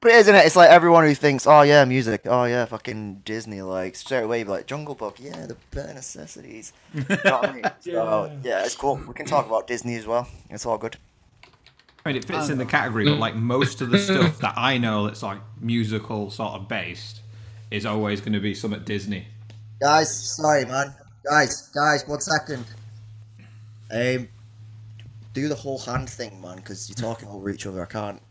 but 0.00 0.12
is, 0.12 0.21
isn't 0.23 0.35
it? 0.35 0.47
It's 0.47 0.57
like 0.57 0.71
everyone 0.71 1.04
who 1.04 1.14
thinks, 1.14 1.47
oh 1.47 1.62
yeah, 1.62 1.85
music, 1.85 2.23
oh 2.25 2.45
yeah, 2.45 2.64
fucking 2.64 3.23
Disney, 3.25 3.61
like 3.62 3.97
straight 3.97 4.23
away, 4.23 4.42
be 4.42 4.50
like 4.50 4.66
Jungle 4.66 4.95
Book, 4.95 5.16
yeah, 5.21 5.47
the 5.47 5.57
bare 5.71 5.92
necessities. 5.92 6.73
You 6.95 7.04
know 7.09 7.16
what 7.25 7.49
I 7.49 7.52
mean? 7.52 7.64
So, 7.80 8.40
yeah, 8.42 8.64
it's 8.64 8.75
cool. 8.75 8.97
We 9.07 9.14
can 9.14 9.26
talk 9.26 9.47
about 9.47 9.66
Disney 9.66 9.97
as 9.97 10.07
well. 10.07 10.26
It's 10.49 10.64
all 10.64 10.78
good. 10.78 10.97
I 12.04 12.11
mean, 12.11 12.16
it 12.16 12.25
fits 12.25 12.49
in 12.49 12.57
the 12.57 12.64
category, 12.64 13.04
but 13.04 13.19
like 13.19 13.35
most 13.35 13.83
of 13.83 13.90
the 13.90 13.99
stuff 13.99 14.38
that 14.38 14.54
I 14.57 14.78
know 14.78 15.07
that's 15.07 15.23
like 15.23 15.38
musical 15.61 16.30
sort 16.30 16.54
of 16.54 16.66
based 16.69 17.21
is 17.71 17.85
always 17.85 18.21
going 18.21 18.33
to 18.33 18.40
be 18.40 18.54
some 18.54 18.73
at 18.73 18.87
Disney. 18.87 19.26
Guys, 19.80 20.35
sorry, 20.37 20.64
man. 20.64 20.95
Guys, 21.25 21.69
guys, 21.75 22.04
one 22.07 22.21
second. 22.21 22.64
Um, 23.92 24.28
do 25.35 25.49
the 25.49 25.54
whole 25.54 25.78
hand 25.78 26.09
thing, 26.09 26.40
man, 26.40 26.57
because 26.57 26.88
you're 26.88 26.97
talking 26.97 27.28
over 27.28 27.50
each 27.50 27.66
other. 27.66 27.83
I 27.83 27.87
can't. 27.87 28.23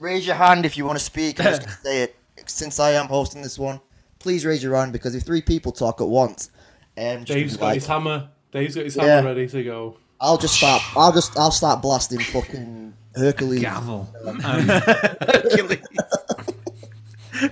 Raise 0.00 0.26
your 0.26 0.36
hand 0.36 0.64
if 0.66 0.76
you 0.76 0.84
want 0.84 0.98
to 0.98 1.04
speak. 1.04 1.40
I'm 1.40 1.46
just 1.46 1.60
gonna 1.66 1.76
say 1.82 2.02
it. 2.02 2.16
Since 2.46 2.80
I 2.80 2.92
am 2.92 3.06
hosting 3.06 3.42
this 3.42 3.58
one, 3.58 3.80
please 4.18 4.44
raise 4.46 4.62
your 4.62 4.76
hand 4.76 4.92
because 4.92 5.14
if 5.14 5.22
three 5.24 5.42
people 5.42 5.72
talk 5.72 6.00
at 6.00 6.08
once, 6.08 6.50
um, 6.96 7.24
just 7.24 7.26
Dave's 7.28 7.52
be 7.54 7.60
got 7.60 7.66
like, 7.66 7.74
his 7.76 7.86
hammer. 7.86 8.28
Dave's 8.52 8.74
got 8.74 8.84
his 8.84 8.96
Yeah. 8.96 9.04
hammer 9.04 9.28
ready 9.28 9.48
to 9.48 9.62
go. 9.64 9.96
I'll 10.20 10.38
just 10.38 10.54
start. 10.54 10.82
I'll 10.96 11.12
just. 11.12 11.36
I'll 11.38 11.50
start 11.50 11.82
blasting 11.82 12.20
fucking 12.20 12.94
Hercules. 13.14 13.60
Gavel. 13.60 14.08
Hercules. 14.42 15.78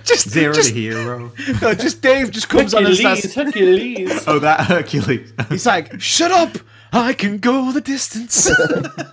just 0.03 0.29
Zero 0.29 0.53
just, 0.53 0.73
the 0.73 0.81
hero. 0.81 1.31
no, 1.61 1.73
just 1.73 2.01
Dave 2.01 2.31
just 2.31 2.49
comes 2.49 2.73
on 2.73 2.85
and 2.85 2.95
Hercules, 2.97 3.19
starts. 3.31 3.35
Hercules. 3.35 4.23
Oh, 4.27 4.39
that 4.39 4.61
Hercules. 4.61 5.31
He's 5.49 5.65
like, 5.65 5.99
"Shut 6.01 6.31
up! 6.31 6.57
I 6.93 7.13
can 7.13 7.37
go 7.37 7.71
the 7.71 7.81
distance." 7.81 8.49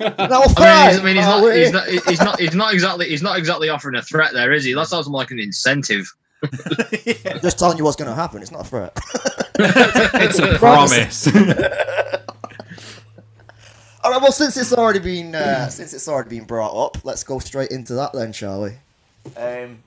No, 0.01 0.43
I 0.57 0.93
mean, 0.93 0.93
he's, 0.93 0.99
I 0.99 1.03
mean, 1.03 1.17
he's 1.17 1.25
Oh, 1.27 1.29
not, 1.41 1.45
wait. 1.45 1.59
he's 1.63 1.73
not, 1.73 1.89
he's 1.89 2.21
not, 2.21 2.41
he's 2.41 2.55
not 2.55 2.73
exactly, 2.75 3.09
he's 3.09 3.23
not 3.23 3.39
exactly 3.39 3.69
offering 3.69 3.97
a 3.97 4.03
threat 4.03 4.33
there, 4.33 4.53
is 4.53 4.65
he? 4.65 4.75
That 4.75 4.87
sounds 4.89 5.09
more 5.09 5.21
like 5.21 5.31
an 5.31 5.39
incentive. 5.41 6.13
just 7.43 7.59
telling 7.59 7.79
you 7.79 7.85
what's 7.85 7.97
going 7.97 8.09
to 8.11 8.15
happen. 8.15 8.43
It's 8.43 8.51
not 8.51 8.63
a 8.63 8.65
threat. 8.65 8.99
It's 9.57 10.39
a 10.39 10.59
promise. 10.59 11.27
All 14.03 14.11
right. 14.11 14.21
Well, 14.21 14.33
since 14.33 14.57
it's 14.57 14.73
already 14.73 14.99
been 14.99 15.35
uh, 15.35 15.69
since 15.69 15.95
it's 15.95 16.09
already 16.09 16.31
been 16.31 16.45
brought 16.45 16.75
up, 16.75 17.05
let's 17.05 17.25
go 17.25 17.39
straight 17.39 17.71
into 17.71 17.95
that 17.95 18.13
then, 18.13 18.33
shall 18.33 18.63
we? 18.63 18.73
Um, 19.37 19.79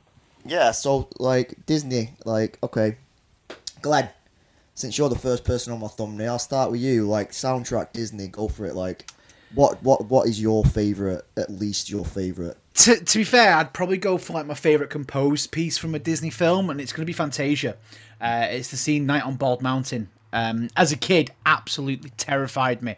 yeah. 0.46 0.72
So, 0.72 1.08
like 1.20 1.54
Disney, 1.66 2.12
like 2.26 2.58
okay, 2.64 2.96
Glenn, 3.82 4.10
since 4.78 4.96
you're 4.96 5.10
the 5.10 5.18
first 5.18 5.44
person 5.44 5.74
on 5.74 5.80
my 5.80 5.88
thumbnail, 5.88 6.34
I'll 6.34 6.40
start 6.40 6.70
with 6.70 6.82
you. 6.82 7.08
Like 7.08 7.32
soundtrack 7.32 7.94
Disney, 7.94 8.28
go 8.28 8.48
for 8.48 8.66
it. 8.66 8.76
Like, 8.76 9.10
what 9.56 9.82
what 9.82 10.06
what 10.06 10.28
is 10.28 10.40
your 10.40 10.64
favorite? 10.64 11.26
At 11.36 11.50
least 11.50 11.90
your 11.90 12.06
favorite. 12.06 12.58
to, 12.76 13.04
to 13.04 13.18
be 13.18 13.24
fair, 13.24 13.56
I'd 13.56 13.74
probably 13.74 13.98
go 13.98 14.20
for 14.20 14.34
like 14.34 14.46
my 14.46 14.54
favorite 14.54 14.92
composed 14.92 15.52
piece 15.52 15.80
from 15.80 15.96
a 15.96 16.00
Disney 16.00 16.30
film, 16.30 16.70
and 16.70 16.80
it's 16.80 16.94
going 16.94 17.02
to 17.02 17.08
be 17.08 17.14
Fantasia. 17.14 17.76
Uh, 18.22 18.48
it's 18.52 18.70
the 18.70 18.78
scene 18.78 19.08
"Night 19.08 19.24
on 19.24 19.36
Bald 19.36 19.64
Mountain." 19.64 20.10
Um, 20.32 20.70
as 20.78 20.92
a 20.92 20.98
kid, 20.98 21.32
absolutely 21.46 22.12
terrified 22.12 22.84
me. 22.84 22.98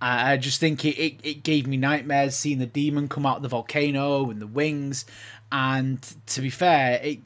I 0.00 0.36
just 0.36 0.60
think 0.60 0.84
it, 0.84 0.98
it, 0.98 1.20
it 1.22 1.42
gave 1.44 1.66
me 1.66 1.78
nightmares 1.78 2.36
seeing 2.36 2.58
the 2.58 2.66
demon 2.66 3.08
come 3.08 3.24
out 3.24 3.36
of 3.36 3.42
the 3.42 3.48
volcano 3.48 4.28
and 4.28 4.38
the 4.42 4.46
wings. 4.46 5.06
And 5.50 5.98
to 6.26 6.42
be 6.42 6.50
fair, 6.50 7.00
it, 7.02 7.20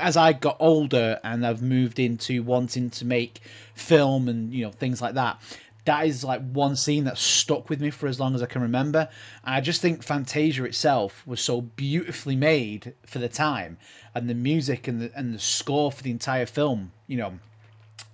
as 0.00 0.16
I 0.16 0.32
got 0.32 0.56
older 0.60 1.18
and 1.24 1.46
I've 1.46 1.62
moved 1.62 1.98
into 1.98 2.42
wanting 2.42 2.90
to 2.90 3.04
make 3.04 3.40
film 3.74 4.28
and 4.28 4.52
you 4.52 4.64
know 4.64 4.70
things 4.70 5.00
like 5.00 5.14
that, 5.14 5.40
that 5.84 6.06
is 6.06 6.24
like 6.24 6.42
one 6.52 6.76
scene 6.76 7.04
that 7.04 7.18
stuck 7.18 7.68
with 7.68 7.80
me 7.80 7.90
for 7.90 8.06
as 8.06 8.20
long 8.20 8.34
as 8.34 8.42
I 8.42 8.46
can 8.46 8.62
remember. 8.62 9.08
And 9.44 9.54
I 9.54 9.60
just 9.60 9.80
think 9.80 10.02
Fantasia 10.02 10.64
itself 10.64 11.26
was 11.26 11.40
so 11.40 11.62
beautifully 11.62 12.36
made 12.36 12.94
for 13.06 13.18
the 13.18 13.28
time, 13.28 13.78
and 14.14 14.28
the 14.28 14.34
music 14.34 14.86
and 14.86 15.00
the 15.00 15.10
and 15.14 15.34
the 15.34 15.38
score 15.38 15.90
for 15.90 16.02
the 16.02 16.10
entire 16.10 16.46
film, 16.46 16.92
you 17.06 17.16
know, 17.16 17.38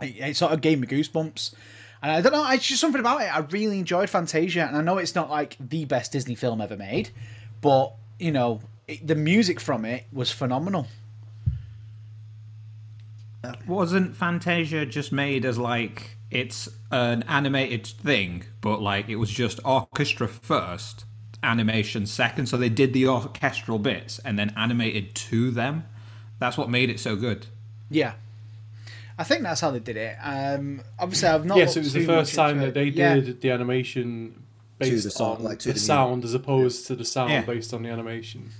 it, 0.00 0.16
it 0.18 0.36
sort 0.36 0.52
of 0.52 0.60
gave 0.60 0.78
me 0.78 0.86
goosebumps. 0.86 1.54
And 2.02 2.12
I 2.12 2.20
don't 2.20 2.32
know, 2.32 2.48
it's 2.50 2.66
just 2.66 2.80
something 2.80 3.00
about 3.00 3.22
it. 3.22 3.34
I 3.34 3.38
really 3.38 3.78
enjoyed 3.78 4.10
Fantasia, 4.10 4.66
and 4.66 4.76
I 4.76 4.82
know 4.82 4.98
it's 4.98 5.14
not 5.14 5.30
like 5.30 5.56
the 5.58 5.86
best 5.86 6.12
Disney 6.12 6.34
film 6.34 6.60
ever 6.60 6.76
made, 6.76 7.10
but 7.60 7.94
you 8.18 8.32
know, 8.32 8.60
it, 8.86 9.06
the 9.06 9.14
music 9.14 9.60
from 9.60 9.84
it 9.84 10.04
was 10.12 10.30
phenomenal. 10.30 10.86
Wasn't 13.66 14.16
Fantasia 14.16 14.86
just 14.86 15.12
made 15.12 15.44
as 15.44 15.58
like 15.58 16.16
it's 16.30 16.68
an 16.90 17.22
animated 17.24 17.86
thing, 17.86 18.44
but 18.60 18.80
like 18.80 19.08
it 19.08 19.16
was 19.16 19.30
just 19.30 19.60
orchestra 19.64 20.28
first, 20.28 21.04
animation 21.42 22.06
second, 22.06 22.46
so 22.46 22.56
they 22.56 22.68
did 22.68 22.92
the 22.92 23.06
orchestral 23.06 23.78
bits 23.78 24.18
and 24.20 24.38
then 24.38 24.52
animated 24.56 25.14
to 25.14 25.50
them. 25.50 25.84
That's 26.38 26.58
what 26.58 26.68
made 26.68 26.90
it 26.90 27.00
so 27.00 27.16
good. 27.16 27.46
Yeah. 27.90 28.14
I 29.18 29.24
think 29.24 29.42
that's 29.42 29.62
how 29.62 29.70
they 29.70 29.78
did 29.78 29.96
it. 29.96 30.16
Um, 30.22 30.82
obviously, 30.98 31.28
I've 31.28 31.46
not. 31.46 31.56
Yes, 31.56 31.76
it 31.76 31.80
was 31.80 31.94
the 31.94 32.04
first 32.04 32.34
time 32.34 32.58
that 32.58 32.74
they 32.74 32.88
it. 32.88 32.94
Yeah. 32.94 33.14
did 33.14 33.40
the 33.40 33.50
animation 33.50 34.42
based 34.78 35.04
the 35.04 35.10
song, 35.10 35.38
on 35.38 35.44
like, 35.44 35.58
to 35.60 35.68
the, 35.68 35.74
the 35.74 35.80
sound 35.80 36.24
as 36.24 36.34
opposed 36.34 36.86
to 36.88 36.94
the 36.94 37.04
sound 37.04 37.30
Yeah. 37.30 37.42
based 37.42 37.72
on 37.72 37.82
the 37.82 37.88
animation. 37.88 38.50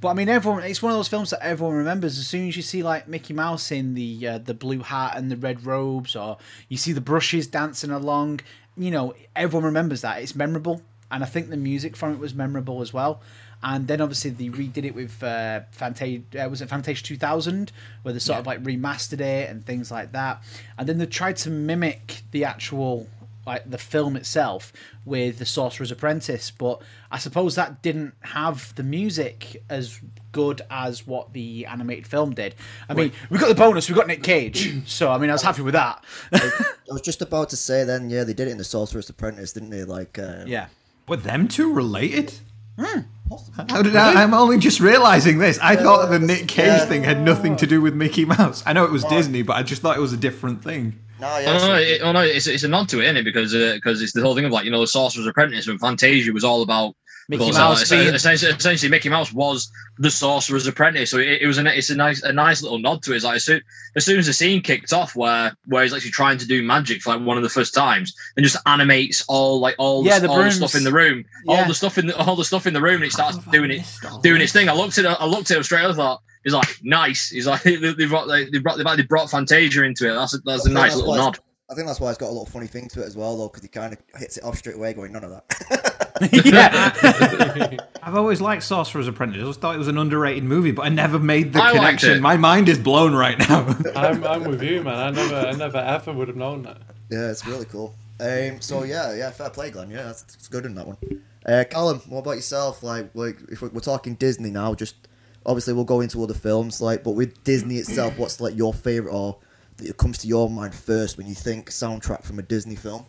But 0.00 0.08
I 0.08 0.14
mean, 0.14 0.28
everyone. 0.28 0.62
It's 0.62 0.82
one 0.82 0.92
of 0.92 0.98
those 0.98 1.08
films 1.08 1.30
that 1.30 1.42
everyone 1.42 1.76
remembers. 1.76 2.18
As 2.18 2.26
soon 2.26 2.48
as 2.48 2.56
you 2.56 2.62
see 2.62 2.82
like 2.82 3.08
Mickey 3.08 3.32
Mouse 3.32 3.72
in 3.72 3.94
the 3.94 4.28
uh, 4.28 4.38
the 4.38 4.54
blue 4.54 4.80
hat 4.80 5.16
and 5.16 5.30
the 5.30 5.36
red 5.36 5.64
robes, 5.64 6.14
or 6.14 6.36
you 6.68 6.76
see 6.76 6.92
the 6.92 7.00
brushes 7.00 7.46
dancing 7.46 7.90
along, 7.90 8.40
you 8.76 8.90
know, 8.90 9.14
everyone 9.34 9.64
remembers 9.64 10.02
that. 10.02 10.20
It's 10.20 10.34
memorable, 10.34 10.82
and 11.10 11.22
I 11.22 11.26
think 11.26 11.48
the 11.48 11.56
music 11.56 11.96
from 11.96 12.12
it 12.12 12.18
was 12.18 12.34
memorable 12.34 12.82
as 12.82 12.92
well. 12.92 13.22
And 13.62 13.88
then 13.88 14.02
obviously 14.02 14.30
they 14.30 14.48
redid 14.48 14.84
it 14.84 14.94
with 14.94 15.22
uh, 15.22 15.60
Fantasia. 15.70 16.44
Uh, 16.44 16.48
was 16.50 16.60
it 16.60 16.68
Fantasia 16.68 17.02
2000, 17.02 17.72
where 18.02 18.12
they 18.12 18.20
sort 18.20 18.38
of 18.38 18.46
like 18.46 18.62
remastered 18.62 19.20
it 19.20 19.48
and 19.48 19.64
things 19.64 19.90
like 19.90 20.12
that. 20.12 20.42
And 20.76 20.86
then 20.86 20.98
they 20.98 21.06
tried 21.06 21.38
to 21.38 21.50
mimic 21.50 22.22
the 22.32 22.44
actual 22.44 23.08
like 23.46 23.70
the 23.70 23.78
film 23.78 24.16
itself 24.16 24.72
with 25.04 25.38
the 25.38 25.46
Sorcerer's 25.46 25.92
Apprentice, 25.92 26.50
but 26.50 26.82
I 27.10 27.18
suppose 27.18 27.54
that 27.54 27.80
didn't 27.82 28.14
have 28.22 28.74
the 28.74 28.82
music 28.82 29.62
as 29.70 30.00
good 30.32 30.62
as 30.70 31.06
what 31.06 31.32
the 31.32 31.64
animated 31.66 32.06
film 32.06 32.34
did. 32.34 32.54
I 32.88 32.94
mean, 32.94 33.12
we 33.30 33.38
got 33.38 33.48
the 33.48 33.54
bonus, 33.54 33.88
we 33.88 33.94
got 33.94 34.06
Nick 34.08 34.22
Cage, 34.22 34.86
so 34.88 35.10
I 35.12 35.18
mean, 35.18 35.30
I 35.30 35.34
was 35.34 35.42
happy 35.42 35.62
with 35.62 35.74
that. 35.74 36.04
I 36.32 36.50
was 36.88 37.02
just 37.02 37.22
about 37.22 37.50
to 37.50 37.56
say 37.56 37.84
then. 37.84 38.10
Yeah, 38.10 38.24
they 38.24 38.34
did 38.34 38.48
it 38.48 38.50
in 38.50 38.58
the 38.58 38.64
Sorcerer's 38.64 39.08
Apprentice, 39.08 39.52
didn't 39.52 39.70
they? 39.70 39.84
Like, 39.84 40.18
uh, 40.18 40.44
yeah. 40.46 40.66
Were 41.08 41.16
them 41.16 41.46
two 41.48 41.72
related? 41.72 42.34
How 42.78 43.82
did 43.82 43.96
I, 43.96 44.22
I'm 44.22 44.34
only 44.34 44.58
just 44.58 44.80
realizing 44.80 45.38
this. 45.38 45.58
I 45.62 45.76
thought 45.76 46.10
the 46.10 46.18
Nick 46.18 46.46
Cage 46.46 46.66
Yeah. 46.66 46.84
thing 46.84 47.02
had 47.04 47.22
nothing 47.22 47.56
to 47.56 47.66
do 47.66 47.80
with 47.80 47.94
Mickey 47.94 48.24
Mouse. 48.24 48.62
I 48.66 48.72
know 48.72 48.84
it 48.84 48.90
was 48.92 49.04
Disney, 49.04 49.42
but 49.42 49.56
I 49.56 49.62
just 49.62 49.82
thought 49.82 49.96
it 49.96 50.00
was 50.00 50.12
a 50.12 50.16
different 50.16 50.62
thing. 50.62 50.98
No, 51.20 51.26
Oh, 51.28 51.68
no, 51.68 51.74
it, 51.76 52.00
oh, 52.02 52.12
no 52.12 52.20
it's, 52.20 52.46
it's 52.46 52.64
a 52.64 52.68
nod 52.68 52.88
to 52.90 53.00
it, 53.00 53.04
isn't 53.04 53.16
it? 53.18 53.24
Because 53.24 53.52
because 53.52 54.02
it's 54.02 54.12
the 54.12 54.20
whole 54.22 54.34
thing 54.34 54.44
of 54.44 54.52
like 54.52 54.64
you 54.64 54.70
know 54.70 54.80
the 54.80 54.86
Sorcerer's 54.86 55.26
Apprentice 55.26 55.66
and 55.66 55.80
Fantasia 55.80 56.32
was 56.32 56.44
all 56.44 56.62
about 56.62 56.94
Mickey 57.28 57.44
because, 57.46 57.56
Mouse 57.56 57.90
uh, 57.90 57.96
being- 57.96 58.14
essentially, 58.14 58.52
essentially 58.52 58.90
Mickey 58.90 59.08
Mouse 59.08 59.32
was 59.32 59.70
the 59.98 60.10
Sorcerer's 60.10 60.66
Apprentice, 60.66 61.10
so 61.10 61.18
it, 61.18 61.42
it 61.42 61.46
was 61.46 61.58
a 61.58 61.76
it's 61.76 61.90
a 61.90 61.96
nice 61.96 62.22
a 62.22 62.32
nice 62.32 62.62
little 62.62 62.78
nod 62.78 63.02
to 63.02 63.12
it. 63.12 63.16
It's 63.16 63.24
like 63.24 63.36
as 63.36 63.44
soon, 63.44 63.60
as 63.96 64.04
soon 64.04 64.18
as 64.18 64.26
the 64.26 64.32
scene 64.32 64.60
kicked 64.62 64.92
off 64.92 65.16
where 65.16 65.56
where 65.66 65.82
he's 65.82 65.92
actually 65.94 66.10
trying 66.12 66.38
to 66.38 66.46
do 66.46 66.62
magic 66.62 67.02
for 67.02 67.16
like 67.16 67.26
one 67.26 67.36
of 67.36 67.42
the 67.42 67.48
first 67.48 67.74
times 67.74 68.14
and 68.36 68.44
just 68.44 68.56
animates 68.66 69.24
all 69.26 69.58
like 69.58 69.74
all 69.78 70.04
Yeah, 70.06 70.18
the, 70.18 70.28
the 70.28 70.32
all 70.34 70.42
the 70.42 70.50
stuff 70.52 70.74
in 70.74 70.84
the 70.84 70.92
room, 70.92 71.24
all 71.48 71.66
the 71.66 71.74
stuff 71.74 71.98
in 71.98 72.06
the 72.08 72.16
all 72.16 72.36
the 72.36 72.44
stuff 72.44 72.66
in 72.66 72.74
the 72.74 72.82
room, 72.82 72.96
and 72.96 73.04
it 73.04 73.12
starts 73.12 73.36
have 73.36 73.50
doing 73.50 73.70
it 73.70 73.82
doing 74.22 74.38
this? 74.38 74.44
its 74.44 74.52
thing. 74.52 74.68
I 74.68 74.74
looked 74.74 74.98
at 74.98 75.04
it, 75.06 75.16
I 75.18 75.26
looked 75.26 75.50
at 75.50 75.58
it 75.58 75.64
straight. 75.64 75.84
I 75.84 75.92
thought. 75.92 76.20
He's 76.46 76.52
like 76.54 76.78
nice. 76.84 77.28
He's 77.28 77.48
like 77.48 77.62
they- 77.64 77.74
they've 77.74 78.08
brought 78.08 78.28
like, 78.28 78.50
they've 78.52 78.62
brought 78.62 78.78
they've 78.78 79.08
brought 79.08 79.28
Fantasia 79.28 79.82
into 79.82 80.08
it. 80.08 80.14
That's 80.14 80.32
a, 80.32 80.38
that's 80.38 80.64
a 80.64 80.70
I 80.70 80.74
nice 80.74 80.92
that's 80.92 81.02
little 81.02 81.16
nod. 81.16 81.40
I 81.68 81.74
think 81.74 81.88
that's 81.88 81.98
why 81.98 82.10
it's 82.10 82.18
got 82.18 82.26
a 82.26 82.30
little 82.30 82.46
funny 82.46 82.68
thing 82.68 82.86
to 82.90 83.02
it 83.02 83.06
as 83.06 83.16
well, 83.16 83.36
though, 83.36 83.48
because 83.48 83.62
he 83.62 83.68
kind 83.68 83.92
of 83.92 83.98
hits 84.20 84.36
it 84.36 84.44
off 84.44 84.56
straight 84.56 84.76
away, 84.76 84.92
going, 84.94 85.10
none 85.10 85.24
of 85.24 85.30
that. 85.30 86.12
yeah. 87.76 87.76
I've 88.00 88.14
always 88.14 88.40
liked 88.40 88.62
Sorcerer's 88.62 89.08
Apprentice. 89.08 89.40
I 89.40 89.42
always 89.42 89.56
thought 89.56 89.74
it 89.74 89.78
was 89.78 89.88
an 89.88 89.98
underrated 89.98 90.44
movie, 90.44 90.70
but 90.70 90.82
I 90.82 90.90
never 90.90 91.18
made 91.18 91.52
the 91.52 91.60
I 91.60 91.72
connection. 91.72 92.22
My 92.22 92.36
mind 92.36 92.68
is 92.68 92.78
blown 92.78 93.16
right 93.16 93.36
now. 93.36 93.66
I'm, 93.96 94.22
I'm 94.24 94.44
with 94.44 94.62
you, 94.62 94.84
man. 94.84 94.94
I 94.94 95.10
never, 95.10 95.34
I 95.34 95.52
never 95.54 95.78
ever 95.78 96.12
would 96.12 96.28
have 96.28 96.36
known 96.36 96.62
that. 96.62 96.78
yeah, 97.10 97.28
it's 97.30 97.44
really 97.44 97.64
cool. 97.64 97.96
Um, 98.20 98.60
so 98.60 98.84
yeah, 98.84 99.12
yeah, 99.16 99.30
fair 99.32 99.50
play, 99.50 99.72
Glenn. 99.72 99.90
Yeah, 99.90 100.04
that's, 100.04 100.22
that's 100.22 100.46
good 100.46 100.66
in 100.66 100.76
that 100.76 100.86
one. 100.86 100.96
Uh, 101.44 101.64
Callum, 101.68 102.00
what 102.06 102.20
about 102.20 102.36
yourself? 102.36 102.84
Like, 102.84 103.10
like 103.14 103.38
if 103.50 103.60
we're, 103.60 103.70
we're 103.70 103.80
talking 103.80 104.14
Disney 104.14 104.50
now, 104.52 104.74
just 104.74 105.08
obviously 105.46 105.72
we'll 105.72 105.84
go 105.84 106.00
into 106.00 106.22
other 106.22 106.34
films, 106.34 106.80
like, 106.80 107.02
but 107.02 107.12
with 107.12 107.42
Disney 107.44 107.76
itself, 107.76 108.18
what's 108.18 108.40
like 108.40 108.56
your 108.56 108.74
favorite 108.74 109.12
or 109.12 109.38
that 109.78 109.96
comes 109.96 110.18
to 110.18 110.28
your 110.28 110.50
mind 110.50 110.74
first 110.74 111.16
when 111.16 111.26
you 111.26 111.34
think 111.34 111.70
soundtrack 111.70 112.24
from 112.24 112.38
a 112.38 112.42
Disney 112.42 112.76
film? 112.76 113.06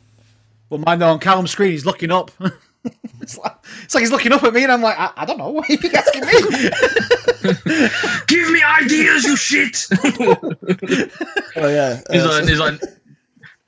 Well, 0.70 0.82
mine 0.86 1.00
though 1.00 1.10
on 1.10 1.20
Callum's 1.20 1.52
screen, 1.52 1.72
he's 1.72 1.86
looking 1.86 2.12
up. 2.12 2.32
it's, 3.22 3.38
like, 3.38 3.56
it's 3.84 3.96
like 3.96 4.02
he's 4.02 4.12
looking 4.12 4.32
up 4.32 4.44
at 4.44 4.54
me, 4.54 4.64
and 4.64 4.72
I'm 4.72 4.82
like, 4.82 4.98
I, 5.00 5.12
I 5.18 5.26
don't 5.26 5.38
know. 5.38 5.50
What 5.58 5.70
are 5.70 5.74
you 5.74 5.80
asking 5.94 6.26
me? 6.26 6.32
Give 8.28 8.52
me 8.52 8.62
ideas, 8.64 9.24
you 9.24 9.36
shit. 9.36 9.86
Oh 11.56 11.68
yeah, 11.68 12.02
He's 12.12 12.24
uh, 12.24 12.30
like, 12.30 12.48
he's 12.48 12.60
like, 12.60 12.82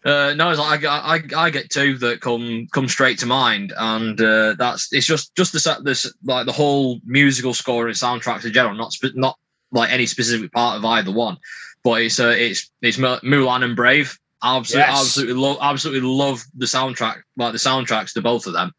uh, 0.06 0.34
no, 0.36 0.50
it's 0.50 0.60
like 0.60 0.86
I, 0.86 1.18
I, 1.18 1.22
I 1.36 1.50
get 1.50 1.70
two 1.70 1.98
that 2.00 2.22
come 2.22 2.68
come 2.72 2.88
straight 2.88 3.20
to 3.20 3.26
mind, 3.26 3.74
and 3.76 4.20
uh, 4.22 4.56
that's 4.58 4.94
it's 4.94 5.06
just 5.06 5.36
just 5.36 5.52
the 5.52 5.82
this 5.84 6.12
like 6.24 6.46
the 6.46 6.52
whole 6.52 7.00
musical 7.06 7.54
score 7.54 7.88
and 7.88 7.96
soundtracks 7.96 8.46
in 8.46 8.54
general, 8.54 8.76
not 8.76 8.94
spe- 8.94 9.16
not 9.16 9.38
like 9.72 9.92
any 9.92 10.06
specific 10.06 10.52
part 10.52 10.78
of 10.78 10.86
either 10.86 11.12
one, 11.12 11.38
but 11.84 12.02
it's 12.02 12.20
uh, 12.20 12.34
it's 12.36 12.72
it's 12.82 12.98
Mulan 12.98 13.64
and 13.64 13.76
Brave. 13.76 14.18
Absolutely, 14.42 14.90
Yes. 14.90 15.00
absolutely 15.02 15.34
love, 15.36 15.58
absolutely 15.62 16.10
love 16.10 16.42
the 16.56 16.66
soundtrack, 16.66 17.18
like 17.36 17.52
the 17.52 17.58
soundtracks 17.58 18.14
to 18.14 18.22
both 18.22 18.48
of 18.48 18.54
them. 18.54 18.72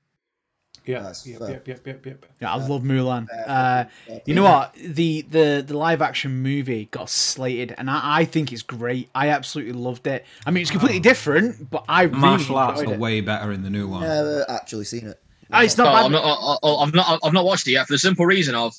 Yeah. 0.86 1.00
That's 1.02 1.26
Yep, 1.26 1.38
fair. 1.38 1.50
yep, 1.50 1.68
yep, 1.68 1.86
yep, 1.86 2.06
yep. 2.06 2.26
Yeah, 2.40 2.52
I 2.52 2.56
love 2.66 2.82
Mulan. 2.82 3.26
Uh, 3.46 3.84
you 4.26 4.34
know 4.34 4.42
what? 4.44 4.74
The, 4.74 5.22
the 5.22 5.64
the 5.66 5.76
live 5.76 6.02
action 6.02 6.42
movie 6.42 6.88
got 6.90 7.08
slated, 7.10 7.74
and 7.78 7.90
I, 7.90 8.00
I 8.20 8.24
think 8.24 8.52
it's 8.52 8.62
great. 8.62 9.08
I 9.14 9.28
absolutely 9.28 9.74
loved 9.74 10.06
it. 10.06 10.24
I 10.46 10.50
mean, 10.50 10.62
it's 10.62 10.70
completely 10.70 11.00
different, 11.00 11.70
but 11.70 11.84
I 11.88 12.02
really 12.04 12.18
Martial 12.18 12.56
arts 12.56 12.80
enjoyed 12.80 12.92
are 12.92 12.96
it. 12.96 13.00
way 13.00 13.20
better 13.20 13.52
in 13.52 13.62
the 13.62 13.70
new 13.70 13.86
one. 13.88 14.02
Never 14.02 14.44
actually 14.48 14.84
seen 14.84 15.06
it. 15.06 15.20
Ah, 15.52 15.62
it's 15.62 15.78
Oh, 15.78 15.84
not 15.84 15.94
I'm 16.06 16.12
bad. 16.12 16.22
not, 16.22 16.58
I, 16.62 16.66
I, 16.68 16.74
I've 16.82 16.94
not, 16.94 17.20
I've 17.24 17.32
not 17.32 17.44
watched 17.44 17.66
it 17.66 17.72
yet 17.72 17.86
for 17.86 17.92
the 17.94 17.98
simple 17.98 18.24
reason 18.24 18.54
of 18.54 18.74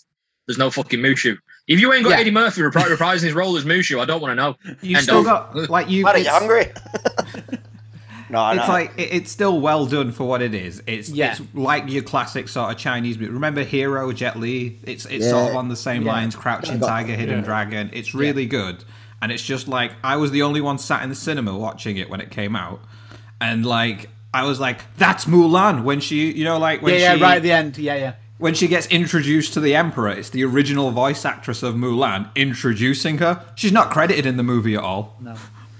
there's 0.47 0.57
no 0.57 0.69
fucking 0.71 0.99
Mushu. 0.99 1.37
If 1.67 1.79
you 1.79 1.93
ain't 1.93 2.03
got 2.03 2.11
Yeah. 2.11 2.17
Eddie 2.19 2.31
Murphy 2.31 2.61
repri- 2.61 2.95
reprising 2.95 3.23
his 3.25 3.33
role 3.33 3.55
as 3.57 3.63
Mushu, 3.65 4.01
I 4.01 4.05
don't 4.05 4.21
want 4.21 4.31
to 4.31 4.35
know. 4.35 4.55
You 4.81 4.95
End 4.97 5.03
still 5.03 5.19
of. 5.19 5.25
got 5.25 5.69
like 5.69 5.89
you. 5.89 6.03
What 6.03 6.15
are 6.15 6.19
you 6.19 6.25
it's- 6.25 6.37
hungry? 6.39 6.71
no, 8.31 8.49
It's 8.51 8.67
know. 8.67 8.73
like 8.73 8.91
it- 8.97 9.09
it's 9.11 9.31
still 9.31 9.59
well 9.59 9.85
done 9.85 10.11
for 10.11 10.23
what 10.27 10.41
it 10.41 10.53
is. 10.55 10.81
It's 10.87 11.09
Yeah. 11.09 11.31
it's 11.31 11.41
like 11.53 11.89
your 11.89 12.01
classic 12.03 12.47
sort 12.47 12.71
of 12.71 12.77
Chinese 12.77 13.17
movie. 13.19 13.31
Remember 13.31 13.63
Hero 13.63 14.11
Jet 14.13 14.39
Li? 14.39 14.79
It's 14.83 15.05
it's 15.05 15.29
sort 15.29 15.51
of 15.51 15.55
on 15.57 15.69
the 15.69 15.75
same 15.75 16.03
Yeah. 16.03 16.13
lines. 16.13 16.35
Crouching 16.35 16.79
Yeah. 16.81 16.87
Tiger, 16.87 17.13
Hidden 17.15 17.39
Yeah. 17.39 17.45
Dragon. 17.45 17.89
It's 17.93 18.13
really 18.15 18.45
good, 18.45 18.83
and 19.21 19.31
it's 19.31 19.43
just 19.43 19.67
like 19.67 19.91
I 20.03 20.15
was 20.17 20.31
the 20.31 20.41
only 20.41 20.61
one 20.61 20.77
sat 20.77 21.03
in 21.03 21.09
the 21.09 21.15
cinema 21.15 21.55
watching 21.57 21.97
it 21.97 22.09
when 22.09 22.21
it 22.21 22.31
came 22.31 22.55
out, 22.55 22.81
and 23.39 23.65
like 23.65 24.09
I 24.33 24.45
was 24.45 24.59
like, 24.61 24.79
"That's 24.97 25.25
Mulan." 25.25 25.83
When 25.83 25.99
she, 25.99 26.31
you 26.31 26.45
know, 26.45 26.57
like 26.57 26.81
when 26.81 26.93
yeah, 26.93 26.99
yeah, 26.99 27.15
she 27.17 27.21
right 27.21 27.35
at 27.37 27.43
the 27.43 27.51
end. 27.51 27.77
Yeah, 27.77 27.95
yeah. 27.95 28.13
when 28.37 28.53
she 28.55 28.67
gets 28.67 28.87
introduced 28.87 29.53
to 29.53 29.59
the 29.59 29.75
Emperor, 29.75 30.09
it's 30.09 30.29
the 30.29 30.43
original 30.45 30.89
voice 30.89 31.25
actress 31.25 31.61
of 31.61 31.75
Mulan 31.75 32.27
introducing 32.35 33.17
her. 33.19 33.41
She's 33.55 33.71
not 33.73 33.91
credited 33.91 34.25
in 34.25 34.37
the 34.37 34.43
movie 34.43 34.73
at 34.75 34.81
all. 34.81 35.15
No. 35.21 35.35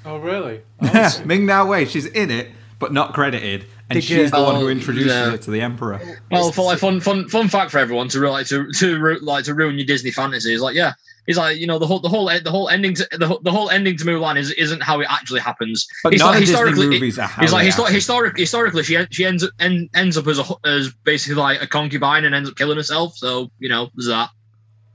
Oh, 0.06 0.18
really? 0.18 0.62
Oh, 0.82 1.22
Ming 1.26 1.46
Na 1.46 1.66
Wen, 1.66 1.88
she's 1.88 2.06
in 2.06 2.32
it, 2.32 2.50
but 2.80 2.92
not 2.94 3.14
credited, 3.14 3.66
and 3.90 3.98
Did 3.98 4.04
she's 4.04 4.18
you- 4.18 4.30
the 4.30 4.42
one 4.44 4.56
who 4.56 4.66
Oh, 4.68 4.70
introduces 4.70 5.12
yeah. 5.12 5.34
it 5.34 5.42
to 5.44 5.52
the 5.52 5.62
Emperor. 5.62 6.00
Well, 6.32 6.52
for 6.52 6.66
like 6.66 6.80
fun, 6.80 7.00
fun, 7.00 7.28
fun 7.30 7.48
fact 7.48 7.72
for 7.72 7.78
everyone 7.78 8.08
to 8.10 8.20
ru- 8.20 8.30
like 8.32 8.48
to 8.48 8.72
to 8.80 9.00
ru- 9.00 9.20
like 9.22 9.46
to 9.46 9.54
ruin 9.54 9.76
your 9.78 9.86
Disney 9.86 10.12
fantasy 10.12 10.54
is 10.54 10.62
like 10.62 10.76
yeah. 10.76 10.94
He's 11.28 11.38
like, 11.38 11.58
you 11.58 11.68
know, 11.68 11.78
the 11.78 11.86
whole, 11.86 12.00
the 12.00 12.10
whole, 12.10 12.26
the 12.44 12.50
whole 12.50 12.68
ending, 12.68 12.96
to, 12.96 13.08
the, 13.12 13.28
whole- 13.28 13.40
the 13.44 13.52
whole 13.52 13.70
ending 13.70 13.96
to 13.96 14.04
Mulan 14.06 14.38
is 14.40 14.50
isn't 14.54 14.82
how 14.82 15.00
it 15.02 15.08
actually 15.08 15.40
happens. 15.40 15.88
But 16.04 16.14
He's 16.14 16.20
none 16.20 16.30
like, 16.32 16.38
of 16.38 16.42
Disney 16.48 16.56
historically- 16.58 16.88
movies 16.90 17.20
are 17.20 17.28
how 17.28 17.42
He's 17.44 17.54
like, 17.54 17.64
they 17.66 17.70
histo- 17.70 17.78
happen. 17.84 17.94
historic, 17.94 18.38
historically, 18.38 18.82
she 18.84 19.06
she 19.12 19.24
ends 19.26 19.44
up 19.44 19.52
en- 19.60 19.88
ends 19.94 20.18
up 20.18 20.26
as 20.26 20.40
a 20.40 20.44
hu- 20.44 20.58
as 20.66 20.92
basically 21.04 21.36
like 21.36 21.62
a 21.62 21.68
concubine 21.68 22.26
and 22.26 22.34
ends 22.34 22.50
up 22.50 22.56
killing 22.56 22.76
herself. 22.76 23.16
So 23.18 23.52
you 23.60 23.70
know, 23.70 23.90
there's 23.94 24.08
that. 24.08 24.30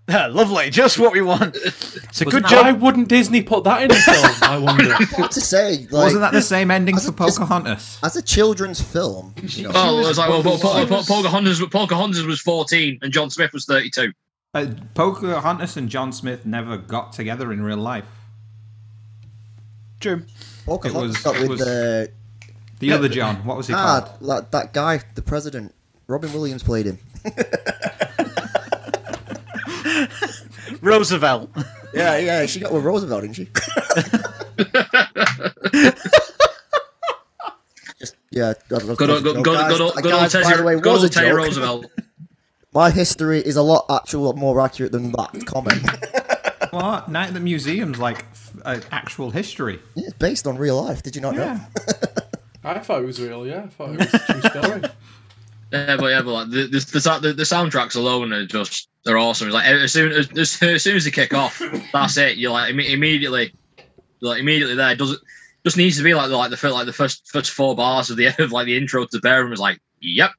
Lovely, 0.09 0.71
just 0.71 1.01
what 1.01 1.13
we 1.13 1.21
want. 1.21 1.57
It's 1.57 2.21
a 2.21 2.25
good 2.27 2.45
that- 2.45 2.51
job. 2.51 2.65
Why 2.67 2.73
wouldn't 2.73 3.09
Disney 3.09 3.43
put 3.43 3.65
that 3.65 3.83
in 3.83 3.91
a 3.91 3.95
film? 3.95 4.27
I 4.43 4.57
wonder. 4.63 4.95
What 5.17 5.33
to 5.33 5.41
say? 5.41 5.79
Like, 5.91 5.93
Wasn't 5.93 6.21
that 6.21 6.33
the 6.33 6.43
same 6.43 6.71
ending 6.71 6.95
As 6.95 7.09
for 7.09 7.25
a- 7.25 7.27
as- 7.27 7.39
Pocahontas? 7.39 7.99
as 8.05 8.15
a 8.15 8.23
children's 8.23 8.81
film? 8.81 9.35
You 9.43 9.65
know, 9.65 9.73
Oh, 9.75 9.99
it 10.05 10.07
was 10.09 10.19
like, 10.19 10.29
well, 10.29 10.43
was- 10.45 10.61
Paul, 10.61 10.81
she 10.81 10.87
Paul, 10.87 10.97
was- 10.99 11.07
Pocahontas, 11.09 11.61
Pocahontas 11.71 12.23
was 12.25 12.41
14 12.41 13.01
and 13.03 13.13
John 13.13 13.31
Smith 13.31 13.53
was 13.53 13.65
32. 13.65 14.13
Uh, 14.55 14.67
Pocahontas 14.95 15.77
and 15.77 15.89
John 15.89 16.13
Smith 16.13 16.47
never 16.47 16.77
got 16.77 17.13
together 17.13 17.53
in 17.53 17.63
real 17.63 17.77
life. 17.77 18.05
True. 19.99 20.23
Pocahontas 20.67 21.17
was- 21.17 21.23
got 21.25 21.41
with 21.41 21.49
was- 21.51 21.59
the 21.61 22.11
The 22.79 22.93
other 22.93 23.09
John, 23.09 23.45
what 23.45 23.57
was 23.57 23.67
he 23.67 23.75
ah, 23.75 24.03
called? 24.03 24.29
that, 24.29 24.53
that 24.53 24.73
guy, 24.73 25.01
the 25.17 25.23
president. 25.23 25.75
Robin 26.07 26.33
Williams 26.33 26.63
played 26.63 26.87
him. 26.87 26.99
Roosevelt. 30.87 31.51
Yeah, 31.95 32.19
yeah, 32.19 32.45
she 32.45 32.61
got 32.61 32.73
with 32.75 32.85
Roosevelt, 32.85 33.23
didn't 33.23 33.37
she? 33.37 33.47
Just, 37.99 38.15
yeah, 38.31 38.53
God, 38.69 38.87
God, 38.87 38.97
Good 38.99 39.11
old, 39.11 39.23
good, 39.23 39.37
good, 39.37 39.45
guys, 39.45 39.73
good, 39.73 39.81
old- 39.81 39.95
good 39.95 40.05
guy, 40.05 40.11
old 40.13 40.21
by 40.21 40.29
Teddy, 40.29 40.57
the 40.59 40.63
way, 40.65 40.75
good 40.79 40.93
was 40.93 41.03
a 41.03 41.07
old 41.07 41.13
Teddy 41.13 41.29
joke. 41.29 41.37
Roosevelt. 41.39 41.87
My 42.75 42.91
history 42.91 43.39
is 43.41 43.57
a 43.57 43.63
lot 43.63 43.87
actual, 43.89 44.35
more 44.35 44.61
accurate 44.61 44.93
than 44.93 45.13
that 45.13 45.47
comment. 45.47 45.83
What? 46.73 47.09
Night 47.09 47.29
at 47.29 47.35
the 47.35 47.41
Museum's 47.41 47.99
like 47.99 48.19
f- 48.33 48.53
uh, 48.63 48.81
actual 48.91 49.31
history. 49.31 49.79
it's 49.97 50.13
based 50.15 50.47
on 50.47 50.59
real 50.59 50.83
life. 50.83 51.03
Did 51.03 51.17
you 51.17 51.23
not 51.23 51.35
know? 51.37 51.59
I 52.63 52.79
thought 52.81 53.01
it 53.03 53.07
was 53.07 53.19
real. 53.23 53.47
Yeah, 53.47 53.63
I 53.65 53.69
thought 53.69 53.95
it 53.95 53.99
was 54.01 54.13
a 54.15 54.19
true 54.19 54.43
story. 54.63 54.83
Yeah, 55.73 55.97
but 55.97 56.07
yeah, 56.07 56.23
but 56.23 56.33
like 56.33 56.51
the 56.51 56.67
the, 56.67 57.21
the, 57.23 57.33
the, 57.33 57.43
soundtracks 57.43 57.97
alone 57.97 58.33
are 58.33 58.47
just 58.47 58.89
they're 59.05 59.19
awesome. 59.19 59.49
It's 59.49 59.55
like 59.55 59.67
as 59.67 59.93
soon 59.93 60.13
as, 60.13 60.29
as, 60.39 60.51
soon 60.83 60.97
as 60.97 61.05
they 61.05 61.11
kick 61.11 61.35
off, 61.35 61.61
that's 61.93 62.17
it. 62.17 62.37
You're 62.37 62.53
like 62.53 62.73
imme- 62.73 62.91
immediately, 62.91 63.53
like 64.21 64.41
immediately 64.41 64.77
there. 64.77 64.93
It 64.93 64.99
doesn't 64.99 65.21
just 65.65 65.77
needs 65.77 65.97
to 65.97 66.05
be 66.05 66.15
like 66.15 66.29
the 66.29 66.37
like 66.37 66.53
the 66.53 66.71
like 66.71 66.87
the 66.87 66.93
first 66.93 67.29
first 67.29 67.51
four 67.51 67.75
bars 67.75 68.09
of 68.09 68.17
the 68.17 68.27
of 68.39 68.53
like 68.53 68.67
the 68.67 68.77
intro 68.77 69.05
to 69.05 69.11
the 69.11 69.21
pair 69.21 69.41
of 69.41 69.47
them 69.47 69.53
is 69.53 69.59
like, 69.59 69.81
yep, 70.01 70.31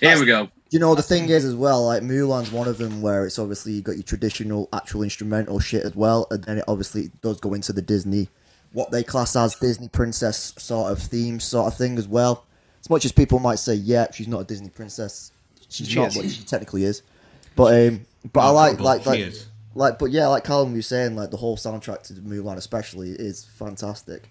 here 0.00 0.18
we 0.20 0.26
go. 0.26 0.48
You 0.70 0.78
know, 0.78 0.94
the 0.94 1.02
thing 1.02 1.30
is 1.30 1.46
as 1.46 1.54
well, 1.54 1.86
like 1.86 2.02
Mulan's 2.02 2.52
one 2.52 2.68
of 2.68 2.76
them 2.76 3.00
where 3.00 3.24
it's 3.24 3.38
obviously 3.38 3.72
you 3.72 3.80
got 3.80 3.96
your 3.96 4.02
traditional 4.02 4.68
actual 4.74 5.02
instrumental 5.02 5.60
shit 5.60 5.82
as 5.82 5.96
well, 5.96 6.26
and 6.30 6.44
then 6.44 6.58
it 6.58 6.64
obviously 6.68 7.10
does 7.22 7.40
go 7.40 7.54
into 7.54 7.72
the 7.72 7.80
Disney, 7.80 8.28
what 8.74 8.90
they 8.90 9.02
class 9.02 9.34
as 9.34 9.54
Disney 9.54 9.88
princess 9.88 10.52
sort 10.58 10.92
of 10.92 10.98
theme 10.98 11.40
sort 11.40 11.72
of 11.72 11.78
thing 11.78 11.96
as 11.96 12.06
well. 12.06 12.44
As 12.80 12.90
much 12.90 13.04
as 13.04 13.12
people 13.12 13.38
might 13.38 13.58
say, 13.58 13.74
yeah, 13.74 14.06
she's 14.12 14.28
not 14.28 14.40
a 14.40 14.44
Disney 14.44 14.68
princess, 14.70 15.32
she's 15.68 15.88
She 15.88 15.96
not, 15.98 16.08
is. 16.08 16.16
but 16.16 16.30
she 16.30 16.42
technically 16.44 16.84
is. 16.84 17.02
But 17.56 17.88
um, 17.88 18.06
but 18.32 18.40
I 18.40 18.50
like 18.50 18.80
like 18.80 19.04
like 19.06 19.32
like, 19.74 19.98
but 19.98 20.10
yeah, 20.10 20.26
like 20.28 20.44
Callum 20.44 20.72
was 20.74 20.86
saying, 20.86 21.16
like 21.16 21.30
the 21.30 21.36
whole 21.36 21.56
soundtrack 21.56 22.02
to 22.04 22.14
Mulan 22.14 22.56
especially 22.56 23.10
is 23.10 23.44
fantastic. 23.44 24.28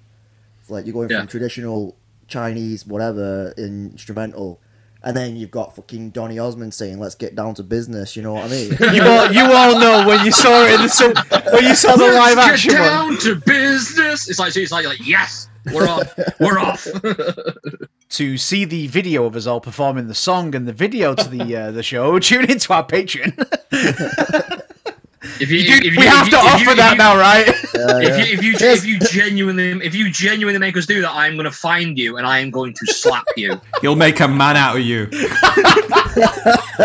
It's 0.62 0.70
like 0.70 0.86
you're 0.86 0.94
going 0.94 1.10
Yeah. 1.10 1.20
from 1.20 1.28
traditional 1.28 1.96
Chinese 2.28 2.86
whatever 2.88 3.54
instrumental, 3.58 4.60
and 5.04 5.16
then 5.16 5.36
you've 5.38 5.52
got 5.52 5.76
fucking 5.76 6.10
Donny 6.12 6.40
Osmond 6.40 6.74
saying, 6.74 7.00
"Let's 7.00 7.16
get 7.16 7.36
down 7.36 7.54
to 7.56 7.64
business." 7.64 8.16
You 8.16 8.24
know 8.24 8.34
what 8.34 8.46
I 8.46 8.48
mean? 8.50 8.72
You 8.94 9.04
all, 9.04 9.32
you 9.32 9.42
all 9.54 9.80
know 9.80 10.08
when 10.08 10.26
you 10.26 10.32
saw 10.32 10.66
it 10.66 10.76
in 10.76 10.82
the 10.82 10.90
cin- 10.90 11.16
when 11.54 11.64
you 11.66 11.76
saw 11.76 11.96
the 11.96 12.06
live 12.12 12.36
Let's 12.38 12.50
action 12.50 12.72
get 12.72 12.80
one. 12.82 12.90
down 12.90 13.18
to 13.20 13.36
business. 13.46 14.30
It's 14.30 14.40
like 14.40 14.56
it's 14.56 14.72
like, 14.72 14.86
like 14.86 15.06
yes, 15.06 15.48
we're 15.74 15.88
off, 15.88 16.14
we're 16.40 16.60
off. 16.60 16.86
To 18.12 18.38
see 18.38 18.64
the 18.64 18.88
video 18.88 19.26
of 19.26 19.36
us 19.36 19.48
all 19.48 19.60
performing 19.60 20.08
the 20.08 20.16
song 20.16 20.56
and 20.56 20.66
the 20.66 20.72
video 20.72 21.14
to 21.14 21.28
the 21.30 21.56
uh, 21.56 21.72
the 21.72 21.84
show, 21.84 22.18
tune 22.20 22.50
into 22.50 22.72
our 22.74 22.86
Patreon. 22.86 23.34
If 25.40 25.52
you, 25.52 25.66
do, 25.66 25.74
if 25.74 25.84
you, 25.84 25.92
we 25.92 25.98
if 25.98 26.14
have 26.14 26.26
you- 26.28 26.32
to 26.32 26.38
offer 26.38 26.70
you- 26.70 26.76
that 26.78 26.92
you- 26.94 26.98
now, 26.98 27.18
right? 27.18 27.46
Yeah, 27.76 28.00
yeah. 28.00 28.08
If 28.08 28.18
you 28.18 28.34
if 28.38 28.44
you 28.44 28.52
Yes. 28.54 28.78
if 28.80 28.86
you 28.86 29.00
genuinely 29.00 29.72
if 29.86 29.94
you 29.94 30.10
genuinely 30.10 30.58
make 30.58 30.78
us 30.78 30.86
do 30.86 31.02
that, 31.02 31.12
I'm 31.12 31.34
going 31.34 31.44
to 31.46 31.52
find 31.52 31.98
you 32.00 32.16
and 32.18 32.26
I 32.26 32.40
am 32.40 32.50
going 32.50 32.74
to 32.74 32.86
slap 32.88 33.26
you. 33.36 33.60
You'll 33.84 33.98
make 33.98 34.22
a 34.22 34.28
man 34.28 34.56
out 34.56 34.78
of 34.78 34.84
you. 34.84 35.10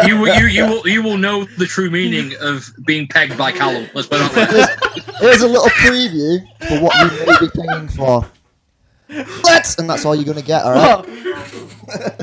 You 0.06 0.18
will 0.20 0.34
you 0.38 0.46
you 0.46 0.66
will 0.66 0.86
you 0.88 1.02
will 1.02 1.16
know 1.16 1.44
the 1.56 1.64
true 1.64 1.88
meaning 1.90 2.32
of 2.40 2.68
being 2.84 3.06
pegged 3.08 3.38
by 3.38 3.50
Callum. 3.52 3.88
Let's 3.94 4.06
put 4.08 4.20
it 4.20 4.32
that 4.32 4.52
way. 4.52 5.02
Here's 5.20 5.40
a 5.40 5.48
little 5.48 5.68
preview 5.68 6.40
for 6.68 6.80
what 6.80 6.94
you 7.00 7.26
may 7.26 7.38
be 7.40 7.48
paying 7.54 7.88
for. 7.88 8.26
Let's, 9.44 9.76
and 9.78 9.88
that's 9.88 10.04
all 10.04 10.14
you're 10.14 10.24
gonna 10.24 10.42
get. 10.42 10.62
All 10.62 10.72
right. 10.72 11.08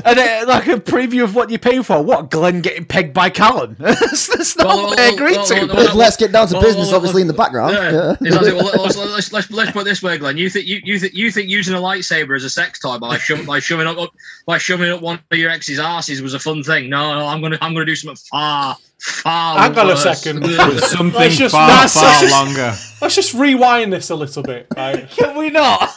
and 0.04 0.18
uh, 0.18 0.44
like 0.48 0.66
a 0.66 0.76
preview 0.80 1.22
of 1.22 1.34
what 1.34 1.50
you're 1.50 1.58
paying 1.58 1.82
for. 1.82 2.02
What 2.02 2.30
Glenn 2.30 2.60
getting 2.60 2.84
pegged 2.84 3.14
by 3.14 3.30
Callum? 3.30 3.76
that's, 3.78 4.26
that's 4.28 4.56
not 4.56 4.66
Well, 4.66 4.82
what 4.86 4.96
they 4.96 5.04
well, 5.08 5.14
agreed 5.14 5.36
well, 5.36 5.46
to. 5.46 5.54
well, 5.66 5.86
But 5.86 5.94
let's 5.94 6.16
get 6.16 6.32
down 6.32 6.48
to 6.48 6.54
well, 6.54 6.62
business, 6.62 6.88
well, 6.88 6.96
obviously 6.96 7.22
in 7.22 7.28
the 7.28 7.34
background. 7.34 7.74
Yeah. 7.74 7.92
Yeah. 7.92 8.16
It's 8.20 8.36
like, 8.36 8.54
well, 8.54 8.82
let's, 8.82 8.96
let's, 9.14 9.32
let's, 9.32 9.50
let's 9.50 9.70
put 9.70 9.82
it 9.82 9.84
this 9.84 10.02
way, 10.02 10.18
Glenn. 10.18 10.36
You 10.36 10.50
think 10.50 10.66
you, 10.66 10.80
you 10.84 10.98
think 10.98 11.14
you 11.14 11.30
think 11.30 11.48
using 11.48 11.74
a 11.74 11.78
lightsaber 11.78 12.34
as 12.34 12.44
a 12.44 12.50
sex 12.50 12.78
toy 12.80 12.98
by 12.98 13.18
shoving 13.18 13.46
by 13.46 13.60
shoving 13.60 13.86
up, 13.86 13.98
up 13.98 14.10
by 14.46 14.58
shoving 14.58 14.90
up 14.90 15.00
one 15.02 15.20
of 15.30 15.38
your 15.38 15.50
ex's 15.50 15.78
asses 15.78 16.20
was 16.22 16.34
a 16.34 16.40
fun 16.40 16.62
thing? 16.62 16.88
No, 16.90 17.18
no, 17.18 17.26
I'm 17.26 17.40
gonna 17.40 17.58
I'm 17.60 17.72
gonna 17.74 17.86
do 17.86 17.94
something 17.96 18.16
far 18.30 18.76
far. 18.98 19.58
Hang 19.58 19.78
on 19.78 19.90
a 19.90 19.96
second. 19.96 20.44
Something 20.80 21.30
just- 21.30 21.54
far, 21.54 21.88
far 21.88 22.02
that's- 22.02 22.30
longer. 22.30 22.74
Let's 23.00 23.14
just 23.14 23.32
rewind 23.34 23.92
this 23.92 24.10
a 24.10 24.14
little 24.16 24.42
bit. 24.42 24.66
Right? 24.76 25.08
Can 25.10 25.38
we 25.38 25.48
not? 25.50 25.88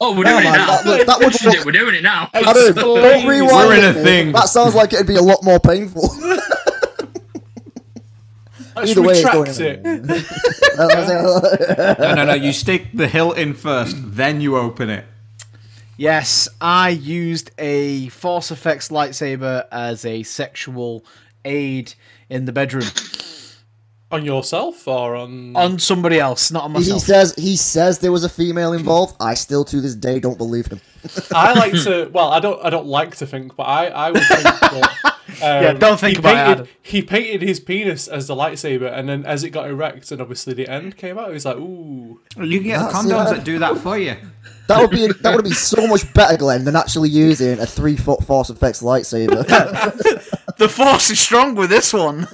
Oh, 0.00 0.16
we're 0.16 0.24
No, 0.24 0.30
doing 0.40 0.46
it 0.46 0.50
man, 0.50 0.58
now. 0.58 0.66
that 0.66 0.84
would- 0.86 1.06
that 1.06 1.18
would 1.18 1.32
This 1.32 1.44
look- 1.44 1.64
We're 1.64 1.72
doing 1.72 1.94
it 1.96 2.02
now. 2.02 2.30
Adam, 2.34 2.54
don't 2.74 3.02
Please. 3.02 3.26
rewind 3.28 3.68
We're 3.68 3.74
in 3.78 3.84
it, 3.84 3.90
a 3.90 3.92
mate. 3.94 4.02
thing. 4.04 4.32
That 4.32 4.48
sounds 4.48 4.74
like 4.74 4.92
it'd 4.92 5.06
be 5.06 5.16
a 5.16 5.22
lot 5.22 5.42
more 5.42 5.58
painful. 5.60 6.02
Let's 8.76 8.90
Either 8.92 9.02
way, 9.02 9.14
it's 9.14 9.28
going 9.28 9.50
retract 9.50 9.84
in. 9.86 10.10
it. 10.10 10.24
No, 12.06 12.14
no, 12.14 12.24
no. 12.26 12.34
You 12.34 12.52
stick 12.52 12.86
the 12.94 13.08
hilt 13.08 13.36
in 13.36 13.54
first, 13.54 13.96
then 13.98 14.40
you 14.40 14.56
open 14.56 14.88
it. 14.88 15.04
Yes, 15.96 16.48
I 16.60 16.90
used 16.90 17.50
a 17.58 18.08
Force 18.10 18.52
Effects 18.52 18.90
lightsaber 18.90 19.64
as 19.72 20.04
a 20.04 20.22
sexual 20.22 21.04
aid 21.44 21.94
in 22.30 22.44
the 22.44 22.52
bedroom 22.52 22.84
On 24.10 24.24
yourself 24.24 24.88
or 24.88 25.16
on? 25.16 25.54
on 25.54 25.78
somebody 25.78 26.18
else, 26.18 26.50
not 26.50 26.64
on 26.64 26.72
myself. 26.72 26.94
he 27.02 27.06
says 27.06 27.34
he 27.36 27.56
says 27.56 27.98
there 27.98 28.10
was 28.12 28.24
a 28.24 28.28
female 28.28 28.72
involved. 28.72 29.14
I 29.20 29.34
still 29.34 29.64
to 29.66 29.80
this 29.82 29.94
day 29.94 30.18
don't 30.18 30.38
believe 30.38 30.66
him. 30.66 30.80
I 31.34 31.52
like 31.52 31.72
to. 31.84 32.08
Well, 32.10 32.30
I 32.30 32.40
don't. 32.40 32.64
I 32.64 32.70
don't 32.70 32.86
like 32.86 33.16
to 33.16 33.26
think, 33.26 33.54
but 33.54 33.64
I. 33.64 33.88
I 33.88 34.10
would 34.10 34.22
think 34.22 34.42
that. 34.44 34.94
Um, 35.40 35.62
Yeah, 35.62 35.72
don't 35.74 36.00
think 36.00 36.16
he 36.16 36.20
about 36.20 36.30
it, 36.32 36.36
painted, 36.36 36.50
Adam. 36.52 36.68
He 36.80 37.02
painted 37.02 37.42
his 37.42 37.60
penis 37.60 38.08
as 38.08 38.26
the 38.26 38.34
lightsaber, 38.34 38.90
and 38.92 39.08
then 39.08 39.24
as 39.26 39.44
it 39.44 39.50
got 39.50 39.68
erect, 39.68 40.10
and 40.10 40.20
obviously 40.22 40.54
the 40.54 40.66
end 40.66 40.96
came 40.96 41.16
out, 41.18 41.28
he 41.28 41.34
was 41.34 41.44
like, 41.44 41.58
"Ooh." 41.58 42.18
You 42.38 42.58
can 42.60 42.66
get 42.68 42.78
the 42.78 42.84
That's 42.86 42.96
condoms 43.06 43.30
it. 43.32 43.34
that 43.36 43.44
do 43.44 43.58
that 43.60 43.76
for 43.76 43.98
you. 43.98 44.16
That 44.68 44.80
would 44.80 44.90
be 44.90 45.06
that 45.06 45.36
would 45.36 45.44
be 45.44 45.52
so 45.52 45.86
much 45.86 46.12
better, 46.14 46.36
Glenn, 46.38 46.64
than 46.64 46.74
actually 46.74 47.10
using 47.10 47.60
a 47.60 47.66
three 47.66 47.94
foot 47.96 48.24
force 48.24 48.48
effects 48.50 48.82
lightsaber. 48.82 49.44
The 50.56 50.68
force 50.68 51.08
is 51.10 51.20
strong 51.20 51.54
with 51.54 51.70
this 51.70 51.92
one. 51.92 52.26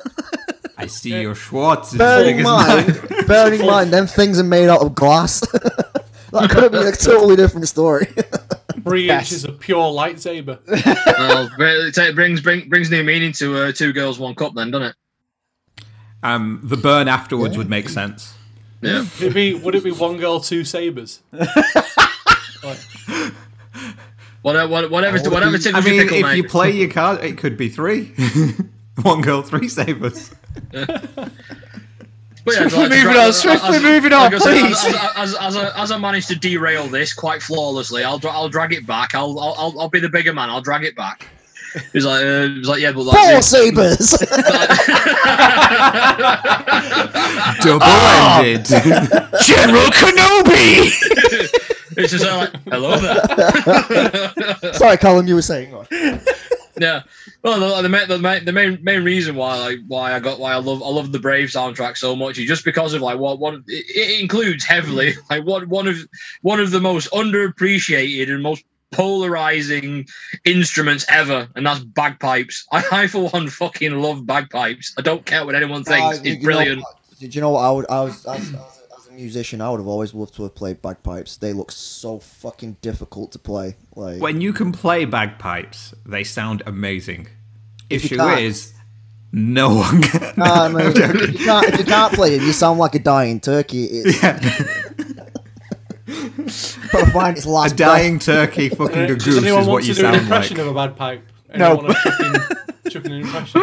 I 0.85 0.87
see 0.89 1.21
your 1.21 1.35
Schwartz 1.35 1.93
is 1.93 1.99
bearing 1.99 2.37
big 2.37 2.39
in 2.39 2.43
mind, 2.45 2.87
mine. 3.11 3.25
bearing 3.27 3.61
in 3.61 3.67
mind, 3.67 3.93
them 3.93 4.07
things 4.07 4.39
are 4.39 4.45
made 4.45 4.69
out 4.69 4.81
of 4.83 4.95
glass. 4.95 5.41
that 5.51 6.51
could 6.51 6.63
have 6.63 6.73
been 6.73 6.87
a 6.87 6.93
totally 6.97 7.37
different 7.37 7.69
story. 7.69 8.07
Three 8.83 9.07
Yes. 9.07 9.31
inches 9.33 9.45
of 9.45 9.59
pure 9.61 9.79
lightsaber. 9.93 10.59
well, 10.67 11.51
it 11.59 11.97
it 11.97 12.15
brings 12.15 12.41
bring, 12.41 12.69
brings 12.69 12.91
new 12.91 13.03
meaning 13.03 13.33
to 13.33 13.57
uh, 13.65 13.73
two 13.73 13.93
girls, 13.93 14.19
one 14.19 14.35
cup. 14.35 14.55
Then, 14.55 14.71
doesn't 14.71 14.89
it? 14.89 15.85
Um, 16.23 16.61
the 16.63 16.77
burn 16.77 17.09
afterwards 17.09 17.57
would 17.59 17.69
make 17.71 17.89
sense. 17.89 18.35
Yeah. 18.81 19.07
Would 19.21 19.29
it 19.29 19.35
be, 19.35 19.55
would 19.55 19.75
it 19.75 19.85
be 19.85 19.91
one 19.93 20.19
girl, 20.19 20.41
two 20.41 20.65
sabers? 20.65 21.23
Whatever, 24.43 24.69
whatever, 24.69 24.89
whatever, 24.93 25.31
whatever 25.31 25.59
be- 25.59 25.73
I 25.73 25.81
mean, 25.81 26.01
if 26.01 26.11
mate. 26.23 26.37
you 26.37 26.45
play 26.47 26.71
your 26.73 26.91
card, 26.91 27.25
it 27.25 27.39
could 27.39 27.57
be 27.57 27.71
three. 27.71 28.13
One 29.03 29.23
girl, 29.23 29.41
three 29.43 29.69
sabers. 29.69 30.31
But 32.45 32.55
yeah, 32.57 32.69
Swiftly 32.69 32.81
like, 32.81 32.91
moving 32.91 33.17
on, 33.17 33.33
swiftly 33.33 33.77
as- 33.77 33.83
moving 33.83 34.13
on, 34.13 34.21
like 34.33 34.35
I 34.35 34.39
said, 34.39 34.61
please. 34.61 34.85
As, 34.85 34.95
as, 34.95 35.35
as, 35.37 35.57
as, 35.57 35.73
as 35.77 35.91
I 35.93 35.97
managed 35.97 36.29
to 36.29 36.35
derail 36.37 36.87
this 36.89 37.15
quite 37.15 37.41
flawlessly, 37.43 38.05
I'll 38.05 38.19
dra- 38.19 38.33
I'll 38.33 38.51
drag 38.51 38.75
it 38.75 38.87
back. 38.87 39.15
I'll 39.15 39.39
I'll, 39.41 39.55
I'll, 39.57 39.81
I'll 39.81 39.89
be 39.89 39.99
the 40.01 40.11
bigger 40.11 40.35
man. 40.35 40.51
I'll 40.51 40.61
drag 40.61 40.85
it 40.85 40.95
back. 40.95 41.27
He's 41.93 42.05
like, 42.05 42.23
uh, 42.25 42.49
he's 42.49 42.69
like, 42.69 42.81
yeah, 42.81 42.93
but 42.93 43.03
like, 43.05 43.17
Four 43.33 43.43
sabers. 43.43 44.11
Double-ended. 47.65 48.65
General 49.43 49.91
Kenobi! 49.91 50.93
it's 51.97 52.13
just 52.13 52.25
like, 52.27 52.51
hello 52.71 52.97
there. 52.99 54.75
Sorry, 54.75 54.97
Callum, 54.99 55.27
you 55.27 55.35
were 55.35 55.43
saying. 55.43 55.73
What? 55.73 55.89
Yeah. 56.77 57.03
Well, 57.43 57.61
the, 57.61 57.83
the, 57.83 57.89
main, 57.89 58.09
the, 58.09 58.19
main, 58.19 58.45
the 58.45 58.53
main 58.53 58.83
main 58.83 59.05
reason 59.05 59.37
why 59.37 59.59
like 59.59 59.79
why 59.87 60.13
I 60.13 60.21
got 60.21 60.39
why 60.39 60.53
I 60.53 60.57
love 60.57 60.83
I 60.83 60.89
love 60.89 61.13
the 61.13 61.19
Brave 61.19 61.49
soundtrack 61.49 61.97
so 61.97 62.17
much 62.17 62.39
is 62.39 62.47
just 62.47 62.65
because 62.65 62.95
of 62.95 63.03
like 63.03 63.19
what 63.19 63.39
one 63.39 63.65
it, 63.69 63.85
it 63.89 64.21
includes 64.21 64.65
heavily 64.65 65.15
like 65.31 65.45
what 65.45 65.67
one 65.69 65.87
of 65.87 65.97
one 66.43 66.61
of 66.61 66.71
the 66.71 66.81
most 66.81 67.11
underappreciated 67.13 68.31
and 68.31 68.43
most 68.43 68.65
polarizing 68.93 70.07
instruments 70.45 71.05
ever, 71.09 71.49
and 71.57 71.67
that's 71.67 71.81
bagpipes. 71.81 72.67
I, 72.73 72.85
I 72.93 73.07
for 73.07 73.29
one 73.29 73.49
fucking 73.49 73.93
love 73.93 74.27
bagpipes. 74.27 74.95
I 74.99 75.03
don't 75.03 75.25
care 75.25 75.45
what 75.45 75.55
anyone 75.55 75.85
thinks. 75.85 76.19
Uh, 76.19 76.23
it's 76.25 76.43
know 76.43 76.45
brilliant. 76.45 76.85
Did 77.21 77.35
you 77.35 77.41
know 77.41 77.51
what 77.51 77.61
I 77.61 77.71
would? 77.71 77.87
I 77.89 78.01
was 78.03 78.27
as, 78.27 78.55
as, 78.55 78.55
a, 78.55 78.57
as 78.57 78.74
a 78.74 78.74
musician, 79.15 79.61
I 79.61 79.71
would 79.71 79.79
have 79.81 79.87
always 79.87 80.13
loved 80.15 80.35
to 80.37 80.43
have 80.45 80.55
played 80.55 80.81
bagpipes. 80.83 81.37
They 81.37 81.53
look 81.53 81.71
so 81.73 82.19
fucking 82.19 82.77
difficult 82.83 83.33
to 83.33 83.39
play. 83.39 83.77
Like 83.97 84.21
when 84.21 84.41
you 84.41 84.53
can 84.53 84.73
play 84.73 85.05
bagpipes, 85.05 85.95
they 86.07 86.25
sound 86.25 86.63
amazing. 86.67 87.29
If 87.91 88.05
you 88.05 88.07
Issue 88.07 88.17
can't- 88.17 88.41
is, 88.41 88.73
no 89.33 89.75
one 89.77 90.03
can. 90.03 90.33
Nah, 90.37 90.65
I 90.65 90.69
mean, 90.69 90.81
if, 90.87 90.97
you 90.97 91.39
can't, 91.45 91.67
if 91.67 91.79
you 91.79 91.85
can't 91.85 92.13
play 92.15 92.37
them, 92.37 92.47
you 92.47 92.53
sound 92.53 92.79
like 92.79 92.95
a 92.95 92.99
dying 93.01 93.41
turkey. 93.41 93.85
It's, 93.85 94.21
Gotta 96.93 97.07
find 97.13 97.37
its 97.37 97.47
A 97.47 97.51
last 97.51 97.77
dying 97.77 98.19
turkey 98.19 98.69
fucking 98.69 98.97
Uh, 98.99 99.05
a 99.05 99.17
goose 99.17 99.39
anyone 99.43 99.63
is 99.63 99.67
want 99.67 99.69
what 99.69 99.83
to 99.83 99.89
you 99.89 99.95
do 99.95 100.01
an 100.07 100.13
sound 100.15 100.23
impression 100.23 100.57
like. 100.57 100.67
of 100.67 100.73
a 100.73 100.75
bad 100.75 100.97
pipe? 100.97 101.27
No. 101.57 101.67
Anyone 101.79 101.85
want 101.87 101.97
to 101.97 102.03
chuck 102.11 102.21
in, 102.21 102.91
chuck 102.93 103.05
in 103.07 103.13
an 103.13 103.21
impression? 103.23 103.61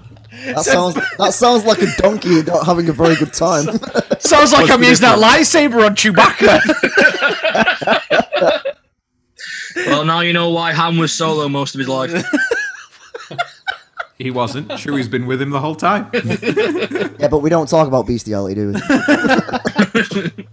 breath. 0.44 0.56
That 0.56 0.64
sounds 0.64 0.94
that 0.94 1.34
sounds 1.34 1.64
like 1.64 1.82
a 1.82 1.86
donkey 1.98 2.42
not 2.42 2.66
having 2.66 2.88
a 2.88 2.92
very 2.92 3.16
good 3.16 3.32
time. 3.32 3.64
Sounds 4.18 4.52
like 4.52 4.70
I'm 4.70 4.82
using 4.82 5.04
that 5.04 5.18
lightsaber 5.18 5.84
on 5.84 5.94
Chewbacca. 5.94 6.60
Well, 9.86 10.06
now 10.06 10.20
you 10.20 10.32
know 10.32 10.48
why 10.50 10.72
Han 10.72 10.96
was 10.96 11.12
solo 11.12 11.48
most 11.50 11.74
of 11.74 11.80
his 11.80 11.88
life. 11.88 12.24
He 14.18 14.30
wasn't. 14.30 14.68
Chewie's 14.70 15.08
been 15.08 15.26
with 15.26 15.42
him 15.42 15.50
the 15.50 15.60
whole 15.60 15.74
time. 15.74 16.08
yeah, 17.20 17.28
but 17.28 17.40
we 17.40 17.50
don't 17.50 17.68
talk 17.68 17.86
about 17.86 18.06
bestiality, 18.06 18.54
do 18.54 18.72
we? 18.72 20.46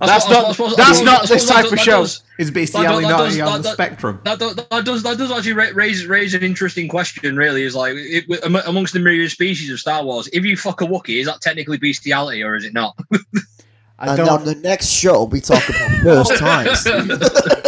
That's 0.00 0.28
not- 0.28 0.56
that's 0.76 1.00
not 1.02 1.28
this 1.28 1.46
type 1.46 1.70
of 1.72 1.78
show. 1.80 2.02
Is 2.02 2.22
That 2.38 2.52
bestiality 2.54 3.08
does- 3.08 3.10
not 3.10 3.24
does- 3.24 3.40
on 3.40 3.62
the 3.62 3.72
spectrum? 3.72 4.20
That, 4.24 4.38
do- 4.38 4.54
that 4.54 4.84
does 4.84 5.02
that 5.02 5.18
does 5.18 5.30
actually 5.32 5.52
raise 5.54 6.06
raise 6.06 6.34
an 6.34 6.42
interesting 6.42 6.88
question. 6.88 7.36
Really, 7.36 7.62
is 7.64 7.74
like 7.74 7.94
it, 7.96 8.24
amongst 8.66 8.92
the 8.92 9.00
myriad 9.00 9.30
species 9.30 9.70
of 9.70 9.80
Star 9.80 10.04
Wars, 10.04 10.28
if 10.32 10.44
you 10.44 10.56
fuck 10.56 10.80
a 10.80 10.84
Wookiee, 10.86 11.20
is 11.20 11.26
that 11.26 11.40
technically 11.40 11.78
bestiality 11.78 12.42
or 12.42 12.54
is 12.54 12.64
it 12.64 12.72
not? 12.74 12.96
I 14.00 14.12
and 14.12 14.20
on 14.20 14.26
don't. 14.26 14.44
the 14.44 14.54
next 14.54 14.86
show, 14.90 15.24
we 15.24 15.40
talk 15.40 15.68
about 15.68 16.00
first 16.28 16.36
times. 16.38 16.86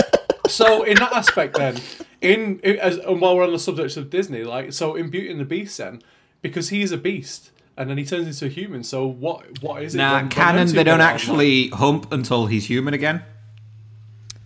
So 0.49 0.83
in 0.83 0.97
that 0.97 1.13
aspect, 1.13 1.57
then, 1.57 1.81
in, 2.21 2.59
in 2.65 2.77
as 2.81 2.97
and 2.97 3.21
while 3.21 3.37
we're 3.37 3.45
on 3.45 3.53
the 3.53 3.59
subject 3.59 3.97
of 3.97 4.11
Disney, 4.11 4.43
like 4.43 4.73
so 4.73 4.97
in 4.97 5.09
Beauty 5.09 5.31
and 5.31 5.39
the 5.39 5.45
Beast, 5.45 5.79
then 5.79 6.03
because 6.43 6.71
he 6.71 6.83
is 6.83 6.91
a 6.91 6.97
beast 6.97 7.51
and 7.77 7.89
then 7.91 7.97
he 7.99 8.05
turns 8.05 8.27
into 8.27 8.47
a 8.47 8.49
human. 8.49 8.83
So 8.85 9.07
what 9.07 9.63
what 9.63 9.83
is 9.83 9.95
it? 9.95 9.99
Nah, 9.99 10.15
when- 10.15 10.23
when 10.25 10.29
canon, 10.31 10.57
them 10.57 10.67
two 10.69 10.73
they 10.75 10.85
don't 10.85 10.99
get 10.99 11.05
on, 11.07 11.15
actually 11.15 11.69
hump 11.69 12.13
until 12.13 12.47
he's 12.47 12.67
human 12.67 12.95
again. 12.95 13.23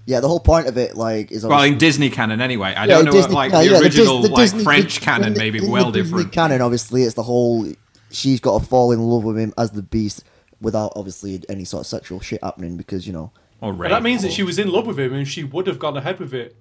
Yeah, 0.06 0.20
the 0.20 0.28
whole 0.28 0.40
point 0.40 0.66
of 0.66 0.76
it, 0.76 0.96
like, 0.96 1.32
is 1.32 1.46
Well, 1.46 1.62
in 1.62 1.78
Disney 1.78 2.10
canon, 2.10 2.42
anyway. 2.42 2.74
I 2.74 2.82
Yeah, 2.82 2.96
don't 2.96 3.06
know, 3.06 3.12
Disney- 3.12 3.34
like, 3.34 3.52
no, 3.52 3.64
the 3.64 3.70
yeah, 3.70 3.78
original, 3.80 4.20
the 4.20 4.28
like, 4.28 4.36
Disney- 4.44 4.62
French 4.62 4.98
the- 5.00 5.04
canon 5.06 5.28
in 5.28 5.32
the- 5.34 5.38
may 5.40 5.48
be 5.50 5.60
the 5.60 5.70
well 5.70 5.90
Disney 5.90 6.10
different. 6.10 6.32
Canon, 6.32 6.60
obviously, 6.60 7.04
it's 7.04 7.14
the 7.14 7.22
whole 7.22 7.66
she's 8.10 8.38
got 8.38 8.60
to 8.60 8.66
fall 8.66 8.92
in 8.92 9.00
love 9.00 9.24
with 9.24 9.38
him 9.38 9.54
as 9.56 9.70
the 9.70 9.80
beast 9.82 10.22
without 10.60 10.92
obviously 10.94 11.42
any 11.48 11.64
sort 11.64 11.80
of 11.80 11.86
sexual 11.86 12.20
shit 12.20 12.38
happening 12.44 12.76
because 12.76 13.06
you 13.06 13.12
know. 13.14 13.32
Or 13.62 13.72
But 13.72 13.78
rape. 13.80 13.90
that 13.92 14.02
means 14.02 14.20
that 14.22 14.32
she 14.32 14.42
was 14.42 14.58
in 14.58 14.68
love 14.70 14.86
with 14.86 14.98
him 15.00 15.14
and 15.14 15.26
she 15.26 15.42
would 15.42 15.66
have 15.66 15.78
gone 15.78 15.96
ahead 15.96 16.20
with 16.20 16.34
it 16.34 16.54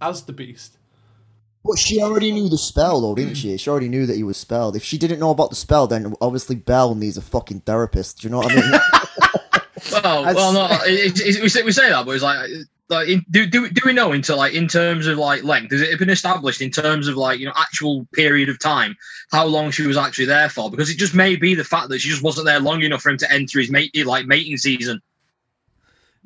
as 0.00 0.22
the 0.22 0.32
beast. 0.32 0.76
But 1.64 1.78
she 1.78 2.02
already 2.02 2.30
knew 2.30 2.50
the 2.50 2.58
spell, 2.58 3.00
though, 3.00 3.14
didn't 3.14 3.36
she? 3.36 3.56
She 3.56 3.70
already 3.70 3.88
knew 3.88 4.04
that 4.04 4.16
he 4.16 4.22
was 4.22 4.36
spelled. 4.36 4.76
If 4.76 4.84
she 4.84 4.98
didn't 4.98 5.18
know 5.18 5.30
about 5.30 5.48
the 5.48 5.56
spell, 5.56 5.86
then 5.86 6.14
obviously 6.20 6.56
Belle 6.56 6.94
needs 6.94 7.16
a 7.16 7.22
fucking 7.22 7.60
therapist. 7.60 8.20
Do 8.20 8.26
you 8.26 8.32
know 8.32 8.38
what 8.38 8.52
I 8.52 8.54
mean? 8.54 8.80
well, 9.92 10.34
well, 10.34 10.52
no, 10.52 10.68
it, 10.82 11.18
it, 11.20 11.42
we 11.42 11.48
say 11.48 11.62
we 11.62 11.72
say 11.72 11.88
that, 11.88 12.04
but 12.04 12.12
it's 12.12 12.22
like. 12.22 12.50
Like, 12.90 13.08
in, 13.08 13.24
do, 13.30 13.46
do 13.46 13.70
do 13.70 13.80
we 13.86 13.94
know 13.94 14.12
into 14.12 14.36
like 14.36 14.52
in 14.52 14.68
terms 14.68 15.06
of 15.06 15.16
like 15.16 15.42
length? 15.42 15.72
Has 15.72 15.80
it 15.80 15.98
been 15.98 16.10
established 16.10 16.60
in 16.60 16.70
terms 16.70 17.08
of 17.08 17.16
like 17.16 17.40
you 17.40 17.46
know 17.46 17.54
actual 17.56 18.06
period 18.12 18.50
of 18.50 18.58
time 18.58 18.94
how 19.32 19.46
long 19.46 19.70
she 19.70 19.86
was 19.86 19.96
actually 19.96 20.26
there 20.26 20.50
for? 20.50 20.70
Because 20.70 20.90
it 20.90 20.98
just 20.98 21.14
may 21.14 21.34
be 21.34 21.54
the 21.54 21.64
fact 21.64 21.88
that 21.88 22.00
she 22.00 22.10
just 22.10 22.22
wasn't 22.22 22.44
there 22.44 22.60
long 22.60 22.82
enough 22.82 23.00
for 23.00 23.08
him 23.08 23.16
to 23.16 23.32
enter 23.32 23.58
his 23.58 23.70
mate 23.70 23.96
like 24.04 24.26
mating 24.26 24.58
season. 24.58 25.00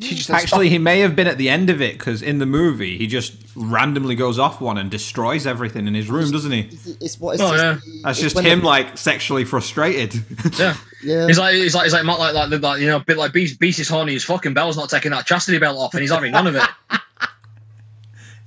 She 0.00 0.14
just 0.14 0.30
Actually, 0.30 0.68
he 0.68 0.78
may 0.78 1.00
have 1.00 1.16
been 1.16 1.26
at 1.26 1.38
the 1.38 1.48
end 1.48 1.70
of 1.70 1.82
it 1.82 1.98
because 1.98 2.22
in 2.22 2.38
the 2.38 2.46
movie 2.46 2.96
he 2.98 3.08
just 3.08 3.34
randomly 3.56 4.14
goes 4.14 4.38
off 4.38 4.60
one 4.60 4.78
and 4.78 4.88
destroys 4.90 5.44
everything 5.44 5.88
in 5.88 5.94
his 5.94 6.08
room, 6.08 6.30
doesn't 6.30 6.52
he? 6.52 6.60
it's, 6.70 6.86
it's 6.86 7.18
what 7.20 7.32
it's 7.34 7.42
Oh, 7.42 7.50
just 7.50 7.64
yeah. 7.64 7.72
the- 7.72 8.00
That's 8.04 8.22
it's 8.22 8.32
just 8.34 8.46
him, 8.46 8.60
the- 8.60 8.66
like 8.66 8.96
sexually 8.96 9.44
frustrated. 9.44 10.14
Yeah, 10.58 10.76
yeah. 11.02 11.26
it's 11.28 11.38
like 11.38 11.54
he's 11.54 11.74
like 11.74 11.86
it's 11.86 11.94
like 11.94 12.04
Matt, 12.04 12.18
like 12.20 12.32
like, 12.34 12.60
like 12.62 12.80
you 12.80 12.86
know, 12.86 12.96
a 12.96 13.00
bit 13.00 13.16
like 13.18 13.32
Beast. 13.32 13.58
Beast 13.58 13.78
is 13.80 13.88
horny 13.88 14.12
His 14.12 14.24
fucking 14.24 14.54
Belle's 14.54 14.76
not 14.76 14.88
taking 14.88 15.10
that 15.10 15.26
chastity 15.26 15.58
belt 15.58 15.76
off, 15.76 15.94
and 15.94 16.00
he's 16.00 16.10
having 16.12 16.30
none 16.32 16.46
of 16.46 16.54
it. 16.56 16.62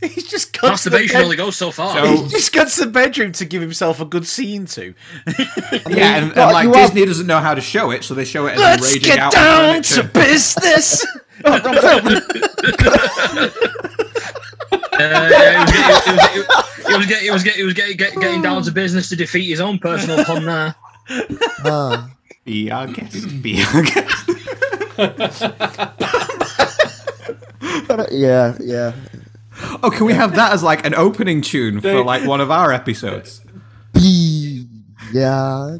He's 0.02 0.28
just 0.28 0.52
got 0.60 0.80
to 0.80 0.90
the 0.90 0.96
Masturbation 0.96 1.14
bed- 1.18 1.24
only 1.26 1.36
goes 1.36 1.56
so 1.56 1.70
far. 1.70 1.94
So- 1.94 2.24
He's 2.24 2.32
just 2.32 2.54
got 2.54 2.70
to 2.70 2.86
the 2.86 2.92
bedroom 2.92 3.34
to 3.34 3.46
give 3.46 3.62
himself 3.62 4.02
a 4.02 4.06
good 4.06 4.26
scene 4.26 4.66
to. 4.66 4.96
yeah, 5.88 6.16
and, 6.18 6.32
and 6.32 6.36
like 6.36 6.64
you 6.66 6.74
have- 6.74 6.90
Disney 6.90 7.06
doesn't 7.06 7.28
know 7.28 7.38
how 7.40 7.54
to 7.54 7.62
show 7.62 7.92
it, 7.92 8.04
so 8.04 8.16
they 8.16 8.26
show 8.26 8.48
it 8.48 8.54
as 8.54 8.58
him 8.58 8.64
Let's 8.82 8.94
raging 8.96 9.02
get 9.04 9.20
out 9.20 9.32
down 9.32 9.84
to 9.84 9.94
front 9.94 9.98
of 10.00 10.06
it. 10.06 10.14
business. 10.14 11.06
Oh, 11.46 11.60
wrong 11.64 11.78
film. 11.78 12.06
Uh, 14.94 15.30
yeah, 15.32 15.66
he 16.88 16.96
was 16.96 17.06
getting, 17.08 17.24
he 17.24 17.32
was 17.32 17.44
getting, 17.44 17.60
he 17.60 17.64
was 17.64 17.74
getting, 17.74 17.98
getting, 17.98 18.20
getting 18.20 18.42
down 18.42 18.62
to 18.62 18.72
business 18.72 19.10
to 19.10 19.16
defeat 19.16 19.50
his 19.50 19.60
own 19.60 19.80
personal 19.80 20.24
pun 20.26 20.46
there. 20.46 20.76
Ah. 21.66 22.12
Be 22.44 22.72
our 22.72 22.88
guest. 22.88 23.42
Be 23.42 23.64
our 23.64 23.84
guest. 23.84 24.30
yeah, 28.12 28.58
yeah. 28.60 28.94
Oh, 29.84 29.92
can 29.92 30.06
we 30.06 30.14
have 30.14 30.36
that 30.36 30.54
as 30.54 30.64
like 30.64 30.86
an 30.86 30.96
opening 30.96 31.42
tune 31.42 31.82
for 31.82 32.04
like 32.04 32.26
one 32.26 32.42
of 32.42 32.50
our 32.50 32.72
episodes? 32.74 33.42
Be 33.94 34.68
yeah. 35.14 35.78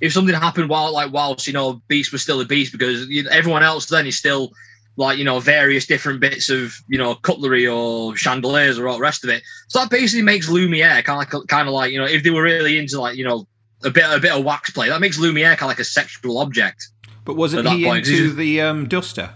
If 0.00 0.12
something 0.12 0.34
happened 0.34 0.68
while, 0.68 0.92
like, 0.92 1.12
whilst 1.12 1.46
you 1.46 1.52
know, 1.52 1.80
Beast 1.88 2.12
was 2.12 2.22
still 2.22 2.40
a 2.40 2.44
beast, 2.44 2.72
because 2.72 3.06
you 3.08 3.22
know, 3.22 3.30
everyone 3.30 3.62
else 3.62 3.86
then 3.86 4.06
is 4.06 4.18
still 4.18 4.52
like 4.96 5.18
you 5.18 5.24
know 5.24 5.40
various 5.40 5.86
different 5.86 6.20
bits 6.20 6.48
of 6.48 6.74
you 6.88 6.98
know 6.98 7.14
cutlery 7.14 7.66
or 7.66 8.16
chandeliers 8.16 8.78
or 8.78 8.88
all 8.88 8.96
the 8.96 9.00
rest 9.00 9.24
of 9.24 9.30
it. 9.30 9.42
So 9.68 9.78
that 9.80 9.90
basically 9.90 10.22
makes 10.22 10.48
Lumiere 10.48 11.02
kind 11.02 11.22
of 11.22 11.32
like 11.32 11.48
kind 11.48 11.68
of 11.68 11.74
like 11.74 11.92
you 11.92 11.98
know 11.98 12.06
if 12.06 12.22
they 12.22 12.30
were 12.30 12.42
really 12.42 12.78
into 12.78 13.00
like 13.00 13.16
you 13.16 13.24
know 13.24 13.46
a 13.84 13.90
bit 13.90 14.04
a 14.08 14.18
bit 14.18 14.32
of 14.32 14.44
wax 14.44 14.70
play, 14.70 14.88
that 14.88 15.00
makes 15.00 15.18
Lumiere 15.18 15.50
kind 15.50 15.62
of 15.62 15.68
like 15.68 15.80
a 15.80 15.84
sexual 15.84 16.38
object. 16.38 16.88
But 17.24 17.34
wasn't 17.34 17.68
he 17.68 17.84
point, 17.84 18.06
into 18.06 18.32
the 18.32 18.60
um, 18.60 18.88
duster? 18.88 19.34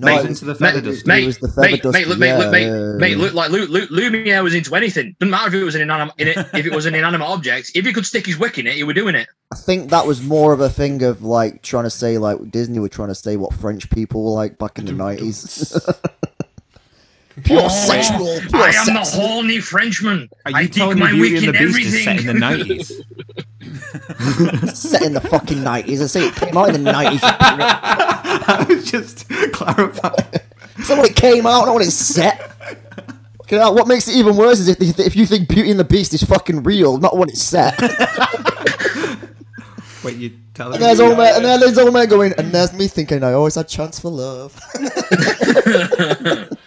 No, 0.00 0.06
mate, 0.06 0.24
into 0.24 0.46
the 0.46 0.52
mate, 0.52 0.58
feather 0.58 0.80
dust. 0.80 1.06
mate, 1.06 1.26
was 1.26 1.38
the 1.38 1.48
feather 1.48 1.60
mate, 1.60 1.82
dust, 1.82 2.06
look, 2.06 2.18
mate, 2.18 2.34
look, 2.34 2.44
yeah, 2.44 2.50
mate, 2.50 2.66
yeah, 2.66 2.92
mate, 2.96 3.10
yeah. 3.10 3.16
look 3.18 3.34
like 3.34 3.50
Lu, 3.50 3.66
Lu, 3.66 3.86
Lumiere 3.90 4.42
was 4.42 4.54
into 4.54 4.74
anything. 4.74 5.14
Doesn't 5.20 5.30
matter 5.30 5.48
if 5.48 5.54
it 5.54 5.64
was 5.64 5.74
an 5.74 5.82
inanimate, 5.82 6.14
in 6.16 6.28
if 6.28 6.66
it 6.66 6.74
was 6.74 6.86
an 6.86 6.94
inanimate 6.94 7.28
object. 7.28 7.72
If 7.74 7.84
he 7.84 7.92
could 7.92 8.06
stick 8.06 8.24
his 8.24 8.38
wick 8.38 8.56
in 8.56 8.66
it, 8.66 8.76
he 8.76 8.82
were 8.82 8.94
doing 8.94 9.14
it. 9.14 9.28
I 9.52 9.56
think 9.56 9.90
that 9.90 10.06
was 10.06 10.22
more 10.22 10.54
of 10.54 10.60
a 10.60 10.70
thing 10.70 11.02
of 11.02 11.22
like 11.22 11.60
trying 11.60 11.84
to 11.84 11.90
say 11.90 12.16
like 12.16 12.50
Disney 12.50 12.78
were 12.78 12.88
trying 12.88 13.08
to 13.08 13.14
say 13.14 13.36
what 13.36 13.52
French 13.52 13.90
people 13.90 14.24
were 14.24 14.30
like 14.30 14.56
back 14.58 14.78
in 14.78 14.86
the 14.86 14.92
nineties. 15.04 15.78
pure 17.44 17.62
Oh, 17.64 17.68
sexual, 17.68 18.40
pure 18.48 18.62
I 18.62 18.70
am 18.70 18.86
the 18.94 19.00
horny 19.04 19.60
Frenchman. 19.60 20.28
Are 20.46 20.52
I 20.54 20.60
you 20.62 20.68
dig 20.68 20.74
telling 20.76 20.96
me 20.96 21.00
my 21.00 21.10
Beauty 21.12 21.36
and 21.36 21.46
in 21.46 21.52
the 21.52 21.58
Beast 21.58 21.94
is 21.94 22.04
set 22.04 22.18
in 22.20 22.26
the 22.26 22.46
everything. 22.46 23.06
nineties? 24.68 24.78
set 24.78 25.02
in 25.02 25.12
the 25.14 25.20
fucking 25.20 25.62
nineties. 25.62 26.02
I 26.02 26.06
say 26.06 26.26
it 26.28 26.34
came 26.36 26.56
out 26.56 26.68
in 26.74 26.82
the 26.84 26.92
nineties. 26.92 27.20
I 27.22 28.66
was 28.68 28.90
just 28.90 29.28
clarifying. 29.52 30.14
So 30.84 30.96
when 30.96 31.04
it 31.04 31.14
came 31.14 31.44
out, 31.46 31.66
not 31.66 31.74
when 31.74 31.82
it's 31.82 31.94
set. 31.94 32.40
Okay, 33.42 33.56
now, 33.58 33.70
what 33.70 33.86
makes 33.86 34.08
it 34.08 34.16
even 34.16 34.34
worse 34.34 34.60
is 34.60 34.68
if, 34.68 34.80
if 34.98 35.14
you 35.14 35.26
think 35.26 35.46
Beauty 35.46 35.70
and 35.70 35.78
the 35.78 35.84
Beast 35.84 36.14
is 36.14 36.22
fucking 36.22 36.62
real, 36.62 36.96
not 36.96 37.18
when 37.18 37.28
it's 37.28 37.42
set. 37.42 37.78
Wait, 40.02 40.16
you 40.16 40.30
tell 40.54 40.72
And 40.72 40.82
there's 40.82 40.98
me? 41.00 41.04
old 41.04 41.18
man, 41.18 41.36
and 41.36 41.44
then 41.44 41.60
there's 41.60 41.76
old 41.76 41.92
man 41.92 42.08
going, 42.08 42.32
and 42.38 42.50
there's 42.50 42.72
me 42.72 42.88
thinking 42.88 43.22
I 43.22 43.34
always 43.34 43.56
had 43.56 43.68
chance 43.68 44.00
for 44.00 44.10
love. 44.10 44.58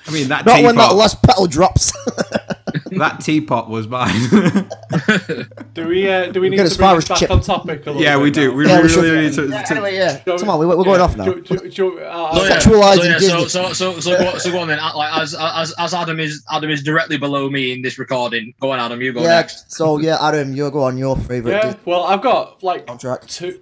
I 0.08 0.12
mean, 0.12 0.28
that 0.30 0.46
Not 0.46 0.63
when 0.63 0.76
that 0.76 0.94
last 0.96 1.22
petal 1.24 1.48
drops. 1.48 1.92
that 2.98 3.20
teapot 3.22 3.70
was 3.70 3.88
mine. 3.88 4.12
Do 5.74 5.88
we? 5.88 6.08
Uh, 6.10 6.32
do 6.32 6.42
we 6.42 6.50
need 6.50 6.58
to 6.58 6.63
as 6.63 6.76
far 6.78 6.89
bring 6.94 6.98
as 6.98 7.04
this 7.06 7.10
back 7.10 7.18
Chip. 7.20 7.32
on 7.32 7.42
topic? 7.42 7.86
A 7.86 7.92
little 7.92 8.02
yeah, 8.02 8.16
bit 8.18 8.24
we 8.24 8.32
do. 8.32 8.50
now? 8.52 8.56
We 8.58 8.68
Yeah, 8.68 8.78
we 8.78 8.82
really 8.84 8.89
should- 8.89 9.24
need 9.24 9.34
to. 9.34 9.50
Yeah, 9.56 9.63
to- 9.63 9.72
anyway, 9.74 9.96
yeah. 9.96 10.24
Shall 10.24 10.38
Come 10.39 10.50
on, 10.50 10.60
we, 10.60 10.66
we're 10.66 10.76
going 10.84 11.00
yeah, 11.00 11.02
off 11.06 11.16
now. 11.18 11.24
do- 11.26 11.42
do- 11.42 11.70
do- 11.70 12.00
uh, 12.00 12.36
So, 12.36 12.44
yeah. 12.44 12.58
Sexualising 12.60 12.96
so, 12.98 13.04
yeah, 13.04 13.13
Disney. 13.20 13.30
so, 13.30 13.48
so, 13.48 13.74
so, 13.74 14.00
so, 14.00 14.18
go, 14.18 14.38
so 14.38 14.52
go 14.52 14.60
on 14.60 14.68
then. 14.68 14.80
Uh, 14.80 14.92
Like, 14.96 15.13
as, 15.22 15.34
as, 15.39 15.74
as 15.80 15.94
Adam 15.94 16.20
is 16.20 16.44
Adam 16.52 16.70
is 16.70 16.84
directly 16.84 17.18
below 17.18 17.50
me 17.50 17.72
in 17.72 17.82
this 17.82 17.98
recording. 17.98 18.54
Go 18.60 18.72
on, 18.72 18.80
Adam. 18.80 19.02
You 19.02 19.13
go 19.13 19.22
yeah, 19.22 19.28
next. 19.39 19.72
so 19.72 19.98
yeah, 20.00 20.18
Adam, 20.22 20.54
you 20.54 20.70
go 20.70 20.84
on 20.84 20.98
your 20.98 21.16
favourite 21.16 21.63
Yeah, 21.63 21.74
well, 21.86 22.04
I've 22.04 22.22
got 22.22 22.62
like 22.62 22.86
soundtrack. 22.88 23.28
two, 23.28 23.62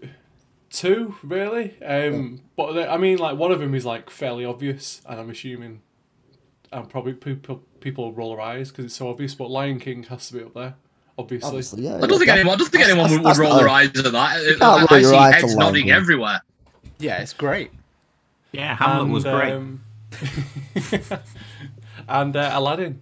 two 0.71 1.15
really. 1.23 1.81
Um, 1.83 2.41
but 2.55 2.73
they- 2.73 2.87
I 2.87 2.97
mean, 2.97 3.17
like 3.19 3.37
one 3.37 3.51
of 3.51 3.59
them 3.59 3.73
is 3.75 3.85
like 3.85 4.09
fairly 4.09 4.43
obvious, 4.45 5.01
and 5.07 5.19
I'm 5.19 5.29
assuming, 5.29 5.81
and 6.71 6.89
probably 6.89 7.13
people 7.13 7.61
people 7.79 8.13
roll 8.13 8.35
their 8.35 8.41
eyes 8.41 8.69
because 8.69 8.85
it's 8.85 8.95
so 8.95 9.09
obvious. 9.09 9.35
But 9.35 9.49
Lion 9.49 9.79
King 9.79 10.03
has 10.03 10.27
to 10.27 10.33
be 10.33 10.43
up 10.43 10.53
there, 10.53 10.75
obviously. 11.17 11.47
Obviously, 11.47 11.83
yeah. 11.83 11.97
I 11.97 12.07
don't 12.07 12.17
think 12.17 12.27
yeah. 12.27 12.35
anyone. 12.35 12.55
I 12.55 12.57
don't 12.57 12.69
think 12.69 12.83
anyone 12.85 13.09
would, 13.09 13.19
would 13.19 13.25
That's 13.25 13.39
roll 13.39 13.55
their 13.55 13.69
eyes 13.69 13.89
at 13.89 14.03
that. 14.03 14.15
I, 14.15 14.55
can't 14.57 14.61
I, 14.61 14.85
roll 14.91 15.01
your 15.01 15.09
see 15.11 15.15
eyes 15.17 15.35
heads 15.35 15.55
nodding 15.55 15.83
King. 15.83 15.91
everywhere. 15.91 16.41
Yeah, 16.99 17.21
it's 17.21 17.33
great. 17.33 17.71
yeah, 18.51 18.75
Hamlet 18.75 19.11
was 19.11 19.23
great. 19.23 19.53
um, 19.53 19.83
and 22.07 22.35
uh, 22.35 22.51
Aladdin. 22.53 23.01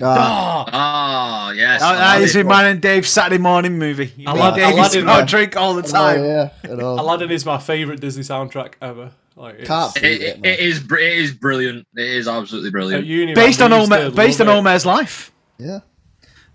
Ah, 0.00 0.64
Ah, 0.68 1.50
yes. 1.52 1.80
Oh, 1.82 1.92
that 1.92 2.20
is 2.20 2.34
Aladdin. 2.34 2.40
in 2.40 2.46
mine 2.46 2.66
and 2.66 2.80
Dave's 2.80 3.08
Saturday 3.08 3.38
morning 3.42 3.78
movie. 3.78 4.12
You 4.16 4.28
Aladdin- 4.28 4.64
Dave's 4.64 4.76
Aladdin, 4.76 5.04
got 5.06 5.16
yeah. 5.16 5.22
a 5.22 5.26
drink 5.26 5.56
all 5.56 5.74
the 5.74 5.82
oh, 5.82 5.90
time. 5.90 6.24
yeah. 6.24 6.50
Aladdin 6.68 7.30
is 7.32 7.44
my 7.44 7.58
favorite 7.58 8.00
Disney 8.00 8.22
soundtrack 8.22 8.74
ever. 8.80 9.10
Like, 9.38 9.54
it's, 9.60 9.68
Can't 9.68 9.96
It, 9.96 10.02
beat 10.02 10.08
it, 10.10 10.22
it, 10.22 10.40
man. 10.42 10.52
it 10.52 10.60
is. 10.60 10.80
br- 10.80 10.96
It 10.98 11.12
is 11.18 11.32
brilliant. 11.32 11.86
It 11.96 12.06
is 12.06 12.26
absolutely 12.28 12.70
brilliant. 12.70 13.06
uni, 13.06 13.34
Based 13.34 13.60
man, 13.60 13.72
on 13.72 13.88
we 13.88 13.96
Omer, 13.96 14.10
based 14.10 14.40
on. 14.40 14.48
Omer's 14.48 14.84
life. 14.84 15.30
Yeah. 15.58 15.80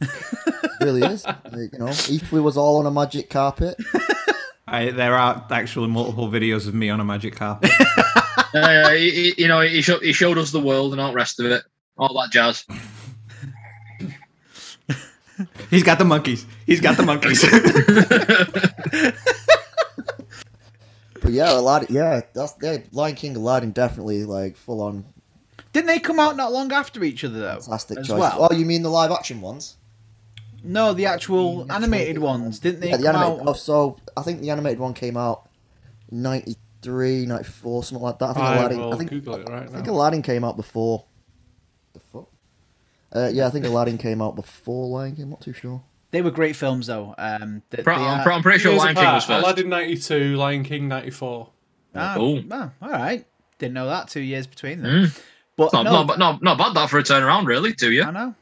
really 0.81 1.01
is. 1.03 1.25
Like, 1.25 1.71
you 1.73 1.79
know, 1.79 1.87
if 1.87 2.31
we 2.31 2.41
was 2.41 2.57
all 2.57 2.77
on 2.77 2.85
a 2.85 2.91
magic 2.91 3.29
carpet. 3.29 3.77
I, 4.67 4.89
there 4.91 5.15
are 5.15 5.45
actually 5.51 5.87
multiple 5.87 6.27
videos 6.29 6.67
of 6.67 6.73
me 6.73 6.89
on 6.89 6.99
a 6.99 7.05
magic 7.05 7.35
carpet. 7.35 7.71
Uh, 8.55 8.91
he, 8.91 9.09
he- 9.31 9.41
you 9.41 9.47
know, 9.47 9.61
he, 9.61 9.81
show, 9.81 9.97
he 9.99 10.13
showed 10.13 10.37
us 10.37 10.51
the 10.51 10.59
world 10.59 10.91
and 10.91 11.01
all 11.01 11.09
the 11.09 11.15
rest 11.15 11.39
of 11.39 11.47
it, 11.47 11.63
all 11.97 12.13
that 12.13 12.29
jazz. 12.31 12.65
He's 15.71 15.81
got 15.81 15.97
the 15.97 16.05
monkeys. 16.05 16.45
He's 16.67 16.79
got 16.79 16.95
the 16.95 17.01
monkeys. 17.01 17.41
But 21.23 21.31
yeah, 21.31 21.53
Aladdin. 21.57 21.87
Yeah, 21.95 22.21
that's 22.33 22.53
yeah, 22.61 22.77
Lion 22.91 23.15
King, 23.15 23.35
Aladdin, 23.35 23.71
definitely 23.71 24.25
like 24.25 24.55
full 24.57 24.81
on 24.81 25.05
Didn't 25.71 25.87
they 25.87 25.99
come 25.99 26.19
out 26.19 26.35
not 26.37 26.51
long 26.51 26.71
after 26.71 27.03
each 27.03 27.23
other 27.23 27.39
though? 27.39 27.59
fantastic 27.61 27.97
as 27.99 28.07
choice. 28.07 28.19
well? 28.19 28.47
Oh, 28.51 28.53
you 28.53 28.65
mean 28.65 28.83
the 28.83 28.89
live 28.89 29.09
action 29.11 29.41
ones? 29.41 29.77
No, 30.63 30.93
the 30.93 31.05
actual 31.07 31.65
animated 31.71 32.19
ones. 32.19 32.59
Didn't 32.59 32.81
they 32.81 32.89
Yeah, 32.89 32.97
the 32.97 33.03
come 33.03 33.15
animated. 33.15 33.47
Oh, 33.47 33.49
out? 33.51 33.57
so 33.57 33.97
I 34.15 34.21
think 34.21 34.41
the 34.41 34.49
animated 34.49 34.79
one 34.79 34.93
came 34.93 35.17
out 35.17 35.49
93, 36.11 37.25
94, 37.25 37.83
something 37.83 38.03
like 38.03 38.19
that. 38.19 38.29
I 38.29 38.33
think 38.33 38.45
I 38.45 38.55
Aladdin. 38.57 38.79
will 38.79 38.93
I 38.93 38.97
think 38.97 39.09
Google 39.09 39.35
it 39.35 39.49
right 39.49 39.63
I 39.63 39.67
think 39.67 39.85
now. 39.87 39.93
Aladdin 39.93 40.21
came 40.21 40.43
out 40.43 40.55
before. 40.57 41.05
The 41.93 41.99
fuck. 41.99 42.29
Uh, 43.11 43.29
yeah, 43.33 43.47
I 43.47 43.49
think 43.49 43.65
Aladdin 43.71 43.97
came 43.97 44.21
out 44.21 44.35
before 44.35 44.87
Lion 44.87 45.15
King. 45.15 45.23
I'm 45.25 45.29
not 45.31 45.41
too 45.41 45.53
sure. 45.53 45.81
They 46.13 46.21
were 46.21 46.31
great 46.31 46.55
films 46.55 46.87
though. 46.87 47.13
Um, 47.17 47.61
they, 47.71 47.81
Pro- 47.83 47.97
they 47.97 48.05
I'm, 48.05 48.25
are- 48.25 48.31
I'm 48.31 48.41
pretty 48.43 48.59
sure 48.59 48.71
Years 48.71 48.83
Lion 48.83 48.95
King 48.95 49.03
apart, 49.03 49.15
was 49.15 49.25
first. 49.25 49.43
Aladdin 49.43 49.69
92, 49.69 50.35
Lion 50.37 50.63
King 50.63 50.87
94. 50.87 51.49
Ah, 51.95 52.13
Cool. 52.15 52.43
ah, 52.51 52.69
all 52.81 52.89
right. 52.89 53.25
Didn't 53.59 53.73
know 53.73 53.87
that. 53.87 54.07
Two 54.09 54.21
years 54.21 54.47
between 54.47 54.81
them. 54.81 55.05
Mm. 55.07 55.21
But 55.57 55.73
Not, 55.73 55.83
no, 55.83 56.03
not, 56.03 56.17
not, 56.19 56.41
not 56.43 56.57
bad 56.57 56.73
that 56.75 56.89
for 56.89 56.99
a 56.99 57.03
turnaround, 57.03 57.45
really, 57.47 57.73
to 57.73 57.91
you. 57.91 58.03
I 58.03 58.11
know. 58.11 58.35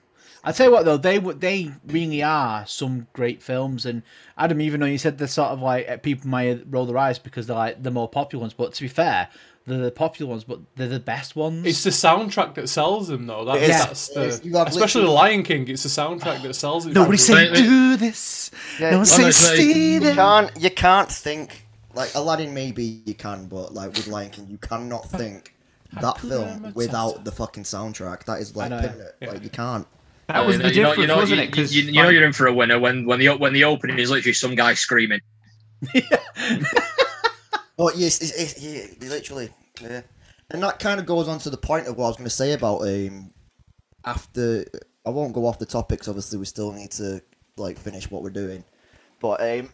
I 0.43 0.51
tell 0.51 0.67
you 0.67 0.71
what 0.73 0.85
though, 0.85 0.97
they 0.97 1.19
they 1.19 1.71
really 1.85 2.23
are 2.23 2.65
some 2.65 3.07
great 3.13 3.43
films. 3.43 3.85
And 3.85 4.01
Adam, 4.37 4.59
even 4.61 4.79
though 4.79 4.85
you 4.87 4.97
said 4.97 5.17
they're 5.17 5.27
sort 5.27 5.49
of 5.51 5.61
like 5.61 5.87
uh, 5.87 5.97
people 5.97 6.29
might 6.29 6.63
roll 6.69 6.85
their 6.85 6.97
eyes 6.97 7.19
because 7.19 7.45
they're 7.47 7.55
like 7.55 7.83
the 7.83 7.91
more 7.91 8.09
popular 8.09 8.41
ones, 8.41 8.53
but 8.53 8.73
to 8.73 8.81
be 8.81 8.87
fair, 8.87 9.27
they're 9.65 9.77
the 9.77 9.91
popular 9.91 10.29
ones, 10.29 10.43
but 10.43 10.59
they're 10.75 10.87
the 10.87 10.99
best 10.99 11.35
ones. 11.35 11.65
It's 11.65 11.83
the 11.83 11.91
soundtrack 11.91 12.55
that 12.55 12.67
sells 12.67 13.07
them, 13.07 13.27
though. 13.27 13.45
That's, 13.45 13.61
It 13.61 13.69
is. 13.69 13.77
that's 14.15 14.39
the, 14.39 14.49
You 14.49 14.55
have 14.57 14.67
especially 14.67 15.03
the 15.03 15.11
Lion 15.11 15.43
King. 15.43 15.67
It's 15.67 15.83
the 15.83 15.89
soundtrack 15.89 16.41
that 16.41 16.55
sells 16.55 16.85
it. 16.87 16.93
Nobody 16.93 17.17
say 17.17 17.33
Wait, 17.33 17.51
wait. 17.51 17.57
do 17.57 17.97
this. 17.97 18.51
Yeah, 18.79 18.91
no 18.91 18.97
one 18.97 19.05
say 19.05 19.23
honestly, 19.23 19.55
stay 19.55 19.93
You 19.93 20.15
can't. 20.15 20.51
You 20.59 20.69
can't 20.71 21.11
think 21.11 21.65
like 21.93 22.13
Aladdin. 22.15 22.53
Maybe 22.53 23.03
you 23.05 23.13
can, 23.13 23.45
but 23.45 23.73
like 23.73 23.89
with 23.89 24.07
Lion 24.07 24.31
King, 24.31 24.47
you 24.49 24.57
cannot 24.57 25.07
think 25.09 25.55
that 25.99 26.17
film 26.19 26.73
without 26.73 27.23
the 27.23 27.31
fucking 27.31 27.63
soundtrack. 27.63 28.25
That 28.25 28.39
is 28.39 28.55
like 28.55 28.71
know. 28.71 28.79
pinning. 28.79 29.33
Like 29.33 29.43
you 29.43 29.49
can't. 29.49 29.85
That 30.27 30.45
was 30.45 30.59
uh, 30.59 30.63
you 30.63 30.69
the 30.69 30.69
know, 30.69 30.69
you 30.73 30.81
know, 30.81 30.89
difference, 30.89 31.01
you 31.01 31.07
know, 31.07 31.17
wasn't 31.17 31.37
you, 31.37 31.43
it? 31.43 31.47
Because 31.47 31.75
you, 31.75 31.83
you 31.83 31.91
know 31.91 32.09
you're 32.09 32.25
in 32.25 32.33
for 32.33 32.47
a 32.47 32.53
winner 32.53 32.79
when 32.79 33.05
when 33.05 33.19
the 33.19 33.29
when 33.29 33.53
the 33.53 33.65
opening 33.65 33.99
is 33.99 34.09
literally 34.09 34.33
some 34.33 34.55
guy 34.55 34.73
screaming. 34.73 35.19
But 37.81 37.97
yes, 37.97 38.21
it's, 38.21 38.31
it's, 38.33 38.61
yeah, 38.61 39.09
literally, 39.09 39.49
yeah. 39.81 40.01
And 40.51 40.61
that 40.61 40.77
kind 40.77 40.99
of 40.99 41.07
goes 41.07 41.27
on 41.27 41.39
to 41.39 41.49
the 41.49 41.57
point 41.57 41.87
of 41.87 41.97
what 41.97 42.05
I 42.05 42.07
was 42.09 42.17
going 42.17 42.29
to 42.29 42.29
say 42.29 42.53
about 42.53 42.81
um 42.81 43.33
after. 44.05 44.65
I 45.03 45.09
won't 45.09 45.33
go 45.33 45.47
off 45.47 45.57
the 45.57 45.65
topics. 45.65 46.07
Obviously, 46.07 46.37
we 46.37 46.45
still 46.45 46.71
need 46.73 46.91
to 46.91 47.23
like 47.57 47.79
finish 47.79 48.11
what 48.11 48.21
we're 48.21 48.29
doing. 48.29 48.63
But 49.19 49.41
um 49.41 49.69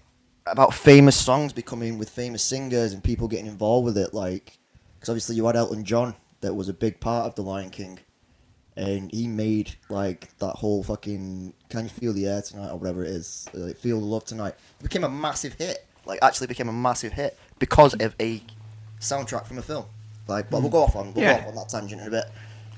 about 0.46 0.74
famous 0.74 1.18
songs 1.18 1.52
becoming 1.52 1.98
with 1.98 2.10
famous 2.10 2.44
singers 2.44 2.94
and 2.94 3.04
people 3.04 3.28
getting 3.28 3.46
involved 3.46 3.84
with 3.84 3.98
it, 3.98 4.14
like 4.14 4.58
because 4.96 5.10
obviously 5.10 5.36
you 5.36 5.46
had 5.46 5.58
Elton 5.58 5.84
John 5.84 6.16
that 6.40 6.54
was 6.54 6.70
a 6.70 6.74
big 6.74 7.02
part 7.02 7.26
of 7.26 7.36
the 7.36 7.42
Lion 7.42 7.72
King. 7.72 8.00
And 8.78 9.12
he 9.12 9.28
made 9.28 9.76
like 9.90 10.38
that 10.38 10.54
whole 10.54 10.82
fucking 10.82 11.54
"Can 11.68 11.84
You 11.84 11.90
Feel 11.90 12.14
the 12.14 12.28
Air 12.28 12.42
Tonight" 12.42 12.70
or 12.70 12.78
whatever 12.78 13.04
it 13.04 13.10
is, 13.10 13.50
like 13.54 13.76
"Feel 13.76 14.00
the 14.00 14.06
Love 14.06 14.24
Tonight." 14.24 14.56
It 14.80 14.84
became 14.84 15.04
a 15.04 15.10
massive 15.10 15.56
hit. 15.56 15.86
Like 16.06 16.20
actually 16.22 16.48
became 16.48 16.70
a 16.70 16.74
massive 16.74 17.12
hit 17.12 17.38
because 17.60 17.94
of 17.96 18.16
a 18.20 18.42
soundtrack 19.00 19.46
from 19.46 19.58
a 19.58 19.62
film. 19.62 19.86
Like, 20.28 20.50
but 20.50 20.62
we'll 20.62 20.70
go 20.72 20.84
off 20.84 20.96
on 20.96 21.14
we'll 21.14 21.24
Yeah. 21.24 21.34
go 21.36 21.42
off 21.42 21.48
on 21.50 21.56
that 21.56 21.70
tangent 21.70 22.02
in 22.02 22.08
a 22.08 22.12
bit. 22.12 22.26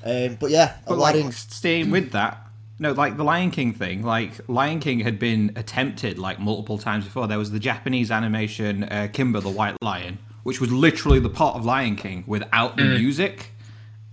Um, 0.03 0.37
but 0.39 0.51
yeah, 0.51 0.75
But 0.87 0.95
Aladdin. 0.95 1.25
like 1.25 1.33
staying 1.33 1.89
with 1.91 2.11
that, 2.11 2.45
no, 2.77 2.93
like 2.93 3.17
the 3.17 3.23
Lion 3.23 3.51
King 3.51 3.73
thing. 3.73 4.03
Like 4.03 4.31
Lion 4.47 4.79
King 4.79 4.99
had 5.01 5.19
been 5.19 5.51
attempted 5.55 6.17
like 6.17 6.39
multiple 6.39 6.77
times 6.77 7.05
before. 7.05 7.27
There 7.27 7.37
was 7.39 7.51
the 7.51 7.59
Japanese 7.59 8.09
animation 8.11 8.83
uh, 8.83 9.07
Kimba 9.11 9.41
the 9.41 9.49
White 9.49 9.75
Lion, 9.81 10.19
which 10.43 10.61
was 10.61 10.71
literally 10.71 11.19
the 11.19 11.29
part 11.29 11.55
of 11.57 11.65
Lion 11.65 11.95
King 11.97 12.23
without 12.27 12.77
the 12.77 12.85
music, 12.85 13.51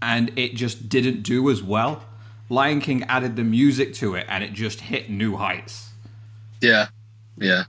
and 0.02 0.36
it 0.36 0.54
just 0.56 0.88
didn't 0.88 1.22
do 1.22 1.48
as 1.50 1.62
well. 1.62 2.02
Lion 2.48 2.80
King 2.80 3.04
added 3.04 3.36
the 3.36 3.44
music 3.44 3.92
to 3.94 4.14
it, 4.14 4.26
and 4.28 4.42
it 4.42 4.52
just 4.52 4.80
hit 4.80 5.10
new 5.10 5.36
heights. 5.36 5.90
Yeah, 6.60 6.86
yeah. 7.38 7.64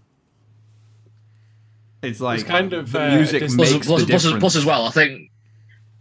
It's 2.03 2.19
like 2.19 2.39
It's 2.39 2.47
kind 2.47 2.73
of, 2.73 2.91
the 2.91 3.01
uh, 3.01 3.15
music 3.15 3.41
dis- 3.41 3.55
makes 3.55 3.71
plus, 3.87 4.01
the 4.01 4.07
plus, 4.07 4.23
difference. 4.23 4.39
plus 4.41 4.55
as 4.55 4.65
well, 4.65 4.85
I 4.85 4.91
think. 4.91 5.31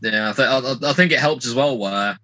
Yeah, 0.03 0.31
I, 0.31 0.33
th- 0.33 0.49
I, 0.83 0.91
I 0.91 0.93
think 0.93 1.13
it 1.13 1.19
helped 1.19 1.47
as 1.47 1.55
well 1.55 1.79
where 1.79 2.19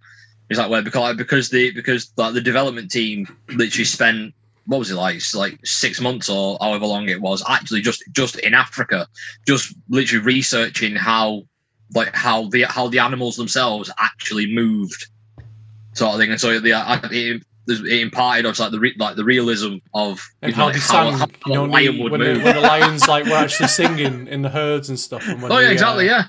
it's 0.51 0.59
like 0.59 0.71
where 0.71 0.83
because 0.83 1.17
because 1.17 1.49
the 1.49 1.71
because 1.73 2.13
like 2.19 2.35
the 2.35 2.41
development 2.43 2.91
team 2.91 3.27
literally 3.49 3.87
spent 3.87 4.35
what 4.67 4.79
was 4.79 4.91
it 4.91 4.95
like 4.95 5.17
It's 5.17 5.35
like 5.35 5.59
six 5.65 6.01
months 6.01 6.29
or 6.29 6.59
however 6.61 6.87
long 6.87 7.09
it 7.09 7.21
was 7.21 7.43
actually 7.49 7.81
just 7.81 8.03
just 8.13 8.39
in 8.39 8.53
Africa, 8.55 9.09
just 9.47 9.75
literally 9.89 10.25
researching 10.25 10.95
how 10.95 11.45
like 11.95 12.15
how 12.15 12.49
the 12.51 12.63
how 12.63 12.89
the 12.89 12.99
animals 12.99 13.37
themselves 13.37 13.91
actually 13.99 14.53
moved, 14.55 15.07
sort 15.95 16.15
of 16.15 16.21
thing. 16.21 16.31
And 16.31 16.41
so 16.41 16.61
the 16.61 16.75
uh, 16.75 17.01
it, 17.11 17.43
it 17.69 18.01
imparted 18.01 18.47
us 18.47 18.59
like 18.61 18.71
the 18.73 18.81
re, 18.81 18.95
like 18.99 19.17
the 19.17 19.25
realism 19.25 19.77
of 19.95 20.21
And 20.43 20.51
you 20.53 20.57
know, 20.59 20.65
how 20.65 20.67
like 20.67 20.75
they 20.75 20.81
how, 20.81 21.11
how 21.13 21.27
you 21.47 21.55
know, 21.55 21.65
a 21.65 21.67
lion 21.67 21.99
would 22.03 22.13
when, 22.13 22.21
the, 22.21 22.35
move. 22.35 22.43
when 22.45 22.55
the 22.57 22.61
lions 22.75 23.07
like 23.09 23.25
were 23.27 23.33
actually 23.37 23.69
singing 23.69 24.27
in 24.29 24.43
the 24.43 24.49
herds 24.49 24.89
and 24.89 24.99
stuff. 24.99 25.27
And 25.29 25.41
when 25.43 25.53
Oh 25.53 25.59
yeah, 25.59 25.67
the, 25.69 25.73
exactly. 25.73 26.11
uh, 26.11 26.15
Yeah, 26.15 26.25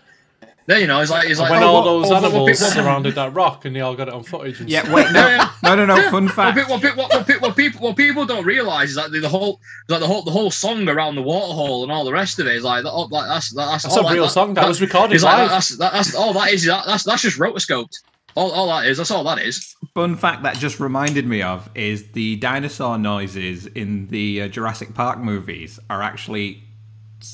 There 0.68 0.80
you 0.80 0.88
know, 0.88 1.02
it's 1.02 1.12
like 1.12 1.30
it's 1.30 1.40
like 1.40 1.50
when 1.50 1.64
oh, 1.64 1.68
all 1.68 1.74
what- 1.76 1.84
those 1.86 2.06
oh, 2.12 2.14
what- 2.14 2.22
what 2.22 2.30
animals 2.32 2.60
bit- 2.60 2.66
what- 2.66 2.74
surrounded 2.74 3.16
that 3.16 3.34
rock 3.34 3.66
and 3.66 3.76
they 3.76 3.82
all 3.82 3.96
got 3.96 4.08
it 4.08 4.14
on 4.14 4.24
footage 4.24 4.60
and 4.62 4.70
Yeah, 4.70 4.84
wait, 4.94 5.12
no, 5.12 5.50
no, 5.64 5.76
no, 5.76 5.86
no. 5.86 5.96
Yeah. 5.98 6.12
Fun 6.12 6.26
What, 6.26 6.36
fact. 6.36 6.70
what, 6.70 6.82
what, 6.82 6.96
what, 6.98 7.12
what 7.14 7.28
people 7.28 7.48
what 7.50 7.58
people 7.58 7.82
what 7.82 7.96
people 7.98 8.26
don't 8.26 8.46
realize 8.46 8.90
is 8.92 8.96
that 8.96 9.12
the, 9.12 9.20
the 9.20 9.28
whole 9.30 9.60
like 9.90 10.00
the 10.02 10.08
whole 10.08 10.22
the 10.22 10.32
whole 10.32 10.52
song 10.52 10.88
around 10.88 11.16
the 11.16 11.22
waterhole 11.24 11.84
and 11.84 11.92
all 11.92 12.06
the 12.06 12.14
rest 12.14 12.40
of 12.40 12.48
it 12.48 12.56
is 12.56 12.64
like, 12.64 12.84
that, 12.84 12.92
oh, 12.92 13.08
like 13.12 13.28
that's 13.28 13.52
that's, 13.54 13.84
That's 13.84 13.98
all 13.98 14.04
a 14.04 14.06
like, 14.06 14.14
real 14.14 14.30
song. 14.30 14.54
That 14.54 14.68
was 14.68 14.80
recorded 14.82 15.16
It's 15.16 15.24
like 15.24 15.38
live. 15.40 15.50
that's 15.50 15.70
that, 15.78 15.92
that's 15.94 16.14
all 16.16 16.32
that 16.34 16.52
is. 16.54 16.64
That, 16.66 16.86
that's 16.86 17.04
that's 17.04 17.24
just 17.24 17.40
rotoscoped. 17.40 17.98
All, 18.36 18.52
all 18.52 18.68
that 18.68 18.86
is. 18.88 18.98
That's 18.98 19.12
all 19.12 19.24
that 19.26 19.40
is. 19.40 19.76
Fun 19.94 20.16
fact 20.16 20.44
that 20.44 20.58
just 20.58 20.80
reminded 20.80 21.26
me 21.28 21.42
of 21.42 21.70
is 21.76 22.12
the 22.14 22.36
dinosaur 22.38 22.98
noises 22.98 23.68
in 23.68 24.08
the 24.08 24.42
uh, 24.44 24.48
Jurassic 24.48 24.94
Park 24.96 25.20
movies 25.20 25.80
are 25.90 26.02
actually 26.02 26.64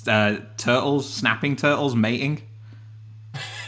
uh, 0.07 0.37
turtles, 0.57 1.11
snapping 1.11 1.55
turtles 1.55 1.95
mating. 1.95 2.41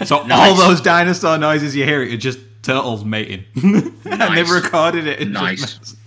So 0.05 0.17
all 0.31 0.55
those 0.55 0.81
dinosaur 0.81 1.37
noises 1.37 1.75
you 1.75 1.85
hear 1.85 2.01
are 2.01 2.17
just 2.17 2.39
turtles 2.63 3.05
mating, 3.05 3.45
and 3.55 4.35
they've 4.37 4.49
recorded 4.49 5.07
it. 5.07 5.19
in 5.19 5.31
Nice. 5.31 5.77
just- 5.77 5.97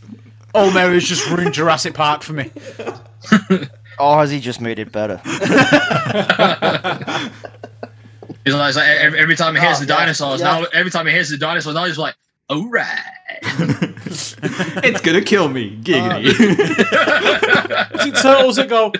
Oh, 0.56 0.70
Mary's 0.72 1.08
just 1.08 1.28
ruined 1.30 1.52
Jurassic 1.52 1.94
Park 1.94 2.22
for 2.22 2.32
me. 2.34 2.50
Or 3.96 4.16
has 4.18 4.30
he 4.32 4.40
just 4.40 4.60
made 4.60 4.80
it 4.80 4.90
better? 4.90 5.20
It's 8.46 8.54
like, 8.54 8.74
like 8.74 8.86
every, 8.86 9.18
every 9.20 9.36
time 9.36 9.54
he 9.54 9.60
hears 9.60 9.78
Oh, 9.78 9.80
the 9.80 9.86
yeah, 9.92 9.98
dinosaurs 10.00 10.40
yeah. 10.40 10.60
now, 10.60 10.66
every 10.72 10.90
time 10.90 11.06
he 11.06 11.12
hears 11.12 11.30
the 11.30 11.38
dinosaurs 11.38 11.74
now, 11.74 11.84
he's 11.84 11.98
like, 11.98 12.14
all 12.50 12.68
right. 12.68 12.98
it's 13.42 15.00
gonna 15.00 15.22
kill 15.22 15.48
me, 15.48 15.78
giggity. 15.82 16.28
Uh, 16.28 17.86
Is 18.00 18.06
it 18.06 18.16
turtles 18.20 18.56
that 18.56 18.68
go? 18.68 18.92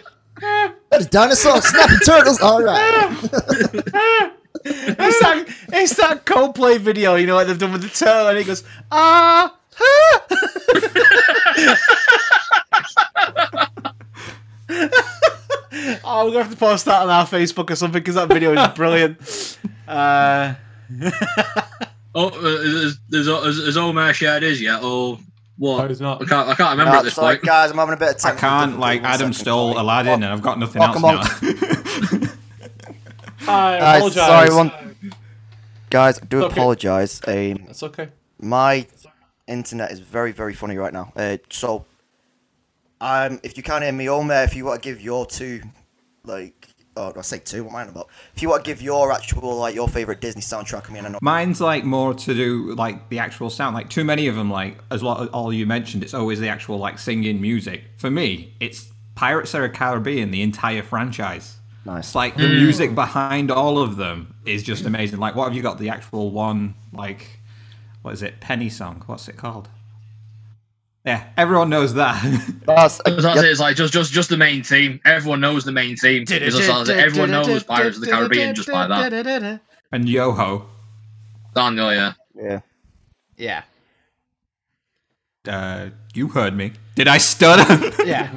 Ah, 0.42 0.72
There's 0.90 1.06
dinosaurs, 1.06 1.64
snapping 1.64 1.98
turtles. 2.06 2.40
All 2.40 2.62
right. 2.62 2.80
Ah, 2.80 3.30
ah. 3.94 4.30
It's 4.66 5.20
that, 5.20 5.44
it's 5.74 5.94
that 5.96 6.24
Coldplay 6.24 6.78
video, 6.78 7.16
you 7.16 7.26
know, 7.26 7.34
what 7.34 7.46
they've 7.46 7.58
done 7.58 7.72
with 7.72 7.82
the 7.82 7.88
turtle, 7.90 8.28
and 8.28 8.38
he 8.38 8.44
goes, 8.44 8.64
ah, 8.90 9.54
oh, 16.04 16.24
we're 16.26 16.32
gonna 16.32 16.42
have 16.44 16.50
to 16.52 16.56
post 16.58 16.84
that 16.86 17.02
on 17.02 17.10
our 17.10 17.26
Facebook 17.26 17.70
or 17.70 17.76
something 17.76 18.00
because 18.00 18.14
that 18.16 18.28
video 18.28 18.52
is 18.52 18.68
brilliant. 18.74 19.58
Uh, 19.88 20.54
Oh, 22.16 22.28
uh, 22.28 22.46
is, 22.62 22.96
is, 23.10 23.26
is, 23.26 23.58
is 23.58 23.76
Omar 23.76 24.12
shared 24.14 24.44
his 24.44 24.60
yet? 24.62 24.84
Or 24.84 25.18
what? 25.58 25.90
No, 25.90 26.10
not. 26.10 26.22
I 26.22 26.24
can't, 26.26 26.48
I 26.48 26.54
can't 26.54 26.70
remember 26.70 26.92
Nah, 26.92 26.98
at 26.98 27.04
this 27.04 27.14
sorry, 27.14 27.34
point. 27.38 27.46
guys, 27.46 27.72
I'm 27.72 27.76
having 27.78 27.94
a 27.94 27.96
bit 27.96 28.10
of 28.14 28.24
I 28.24 28.36
can't 28.36 28.78
like 28.78 29.02
Adam 29.02 29.32
stole 29.32 29.72
sorry. 29.72 29.80
Aladdin, 29.82 30.10
Oh, 30.12 30.14
and 30.14 30.24
I've 30.26 30.40
got 30.42 30.60
nothing 30.60 30.80
Fuck 30.80 31.02
else 31.02 31.42
'em 31.42 31.58
now. 31.58 32.28
I 33.48 33.78
Guys, 33.78 33.96
apologize. 33.98 34.14
sorry, 34.26 34.54
one. 34.54 34.96
Guys, 35.90 36.18
I 36.20 36.24
do 36.26 36.44
okay. 36.44 36.52
apologise. 36.54 37.20
Um, 37.26 37.66
It's 37.68 37.82
okay. 37.82 38.08
my 38.40 38.86
internet 39.48 39.90
is 39.90 39.98
very, 39.98 40.30
very 40.30 40.54
funny 40.54 40.76
right 40.76 40.92
now. 40.92 41.12
Uh, 41.16 41.38
so, 41.50 41.84
um, 43.04 43.38
if 43.42 43.58
you 43.58 43.62
can't 43.62 43.84
hear 43.84 43.92
me, 43.92 44.08
Omer, 44.08 44.44
if 44.44 44.56
you 44.56 44.64
want 44.64 44.82
to 44.82 44.88
give 44.88 45.02
your 45.02 45.26
two, 45.26 45.60
like, 46.24 46.68
oh, 46.96 47.12
I 47.14 47.20
say 47.20 47.38
two, 47.38 47.62
what 47.64 47.74
am 47.74 47.76
I 47.76 47.82
about? 47.82 48.08
If 48.34 48.40
you 48.40 48.48
want 48.48 48.64
to 48.64 48.70
give 48.70 48.80
your 48.80 49.12
actual, 49.12 49.56
like, 49.56 49.74
your 49.74 49.88
favourite 49.88 50.22
Disney 50.22 50.40
soundtrack, 50.40 50.88
I 50.88 50.92
mean, 50.94 51.04
I 51.04 51.10
know. 51.10 51.18
Mine's 51.20 51.60
like 51.60 51.84
more 51.84 52.14
to 52.14 52.34
do 52.34 52.74
like 52.74 53.10
the 53.10 53.18
actual 53.18 53.50
sound. 53.50 53.74
Like 53.74 53.90
too 53.90 54.04
many 54.04 54.26
of 54.26 54.36
them, 54.36 54.50
like 54.50 54.78
as 54.90 55.02
well 55.02 55.26
all 55.34 55.52
you 55.52 55.66
mentioned, 55.66 56.02
it's 56.02 56.14
always 56.14 56.40
the 56.40 56.48
actual 56.48 56.78
like 56.78 56.98
singing 56.98 57.42
music. 57.42 57.82
For 57.98 58.10
me, 58.10 58.54
it's 58.58 58.90
Pirates 59.16 59.52
of 59.52 59.60
the 59.60 59.68
Caribbean, 59.68 60.30
the 60.30 60.40
entire 60.40 60.82
franchise. 60.82 61.56
Nice. 61.84 62.06
It's 62.06 62.14
like 62.14 62.36
the 62.36 62.48
music 62.48 62.94
behind 62.94 63.50
all 63.50 63.78
of 63.78 63.96
them 63.96 64.34
is 64.46 64.62
just 64.62 64.86
amazing. 64.86 65.18
Like 65.18 65.36
what 65.36 65.44
have 65.44 65.54
you 65.54 65.60
got? 65.60 65.78
The 65.78 65.90
actual 65.90 66.30
one, 66.30 66.74
like 66.90 67.38
what 68.00 68.14
is 68.14 68.22
it? 68.22 68.40
Penny 68.40 68.70
song. 68.70 69.02
What's 69.04 69.28
it 69.28 69.36
called? 69.36 69.68
Yeah, 71.04 71.24
everyone 71.36 71.68
knows 71.68 71.94
that. 71.94 72.22
That's, 72.66 72.98
uh, 73.00 73.10
That's 73.10 73.24
yep, 73.24 73.36
it, 73.36 73.44
It's 73.44 73.60
like 73.60 73.76
just, 73.76 73.92
just, 73.92 74.12
just 74.12 74.30
the 74.30 74.38
main 74.38 74.62
theme. 74.62 75.00
Everyone 75.04 75.40
knows 75.40 75.64
the 75.64 75.72
main 75.72 75.96
theme. 75.96 76.24
It's 76.28 76.56
just 76.56 76.68
like- 76.68 76.88
everyone 76.88 77.30
knows 77.30 77.62
Pirates 77.62 77.96
of 77.98 78.04
the 78.04 78.10
Caribbean 78.10 78.54
just 78.54 78.68
by 78.70 78.86
that. 78.86 79.60
and 79.92 80.08
Yoho, 80.08 80.66
I 81.54 81.70
know, 81.70 81.90
yeah. 81.90 82.12
yeah. 82.34 82.60
Yeah, 83.36 83.62
uh, 85.48 85.90
you 86.14 86.28
heard 86.28 86.56
me. 86.56 86.72
Did 86.94 87.08
I 87.08 87.18
stutter? 87.18 87.92
yeah, 88.04 88.30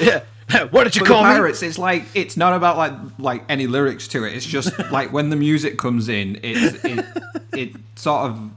yeah. 0.00 0.22
What 0.70 0.84
did 0.84 0.94
you 0.94 1.00
For 1.00 1.08
the 1.08 1.14
call 1.14 1.42
me? 1.42 1.50
it's 1.50 1.76
like 1.76 2.04
it's 2.14 2.36
not 2.36 2.52
about 2.52 2.76
like 2.76 2.92
like 3.18 3.44
any 3.48 3.66
lyrics 3.66 4.06
to 4.08 4.24
it. 4.24 4.32
It's 4.34 4.46
just 4.46 4.78
like 4.92 5.12
when 5.12 5.28
the 5.30 5.36
music 5.36 5.76
comes 5.76 6.08
in, 6.08 6.38
it's 6.42 6.84
it 6.84 7.04
it 7.52 7.72
sort 7.96 8.30
of 8.30 8.52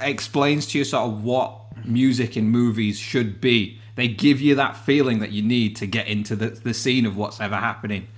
explains 0.00 0.66
to 0.66 0.78
you 0.78 0.84
sort 0.84 1.10
of 1.10 1.24
what 1.24 1.63
music 1.84 2.36
in 2.36 2.48
movies 2.48 2.98
should 2.98 3.40
be. 3.40 3.80
They 3.96 4.08
give 4.08 4.40
you 4.40 4.54
that 4.56 4.76
feeling 4.76 5.20
that 5.20 5.30
you 5.30 5.42
need 5.42 5.76
to 5.76 5.86
get 5.86 6.08
into 6.08 6.34
the 6.36 6.50
the 6.50 6.74
scene 6.74 7.06
of 7.06 7.16
what's 7.16 7.40
ever 7.40 7.56
happening. 7.56 8.08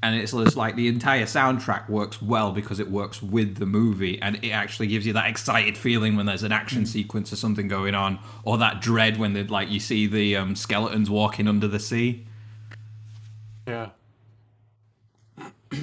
And 0.00 0.14
it's 0.14 0.30
just 0.30 0.56
like 0.56 0.76
the 0.76 0.86
entire 0.86 1.24
soundtrack 1.24 1.88
works 1.88 2.22
well 2.22 2.52
because 2.52 2.78
it 2.78 2.88
works 2.88 3.20
with 3.20 3.56
the 3.56 3.66
movie 3.66 4.22
and 4.22 4.36
it 4.44 4.50
actually 4.50 4.86
gives 4.86 5.04
you 5.04 5.12
that 5.14 5.28
excited 5.28 5.76
feeling 5.76 6.14
when 6.14 6.24
there's 6.24 6.44
an 6.44 6.52
action 6.52 6.86
sequence 6.86 7.32
or 7.32 7.36
something 7.36 7.66
going 7.66 7.96
on, 7.96 8.20
or 8.44 8.58
that 8.58 8.80
dread 8.80 9.18
when 9.18 9.32
they 9.32 9.42
like 9.42 9.68
you 9.70 9.80
see 9.80 10.06
the 10.06 10.36
um, 10.36 10.54
skeletons 10.54 11.10
walking 11.10 11.48
under 11.48 11.66
the 11.66 11.80
sea. 11.80 12.26
Yeah. 13.66 13.90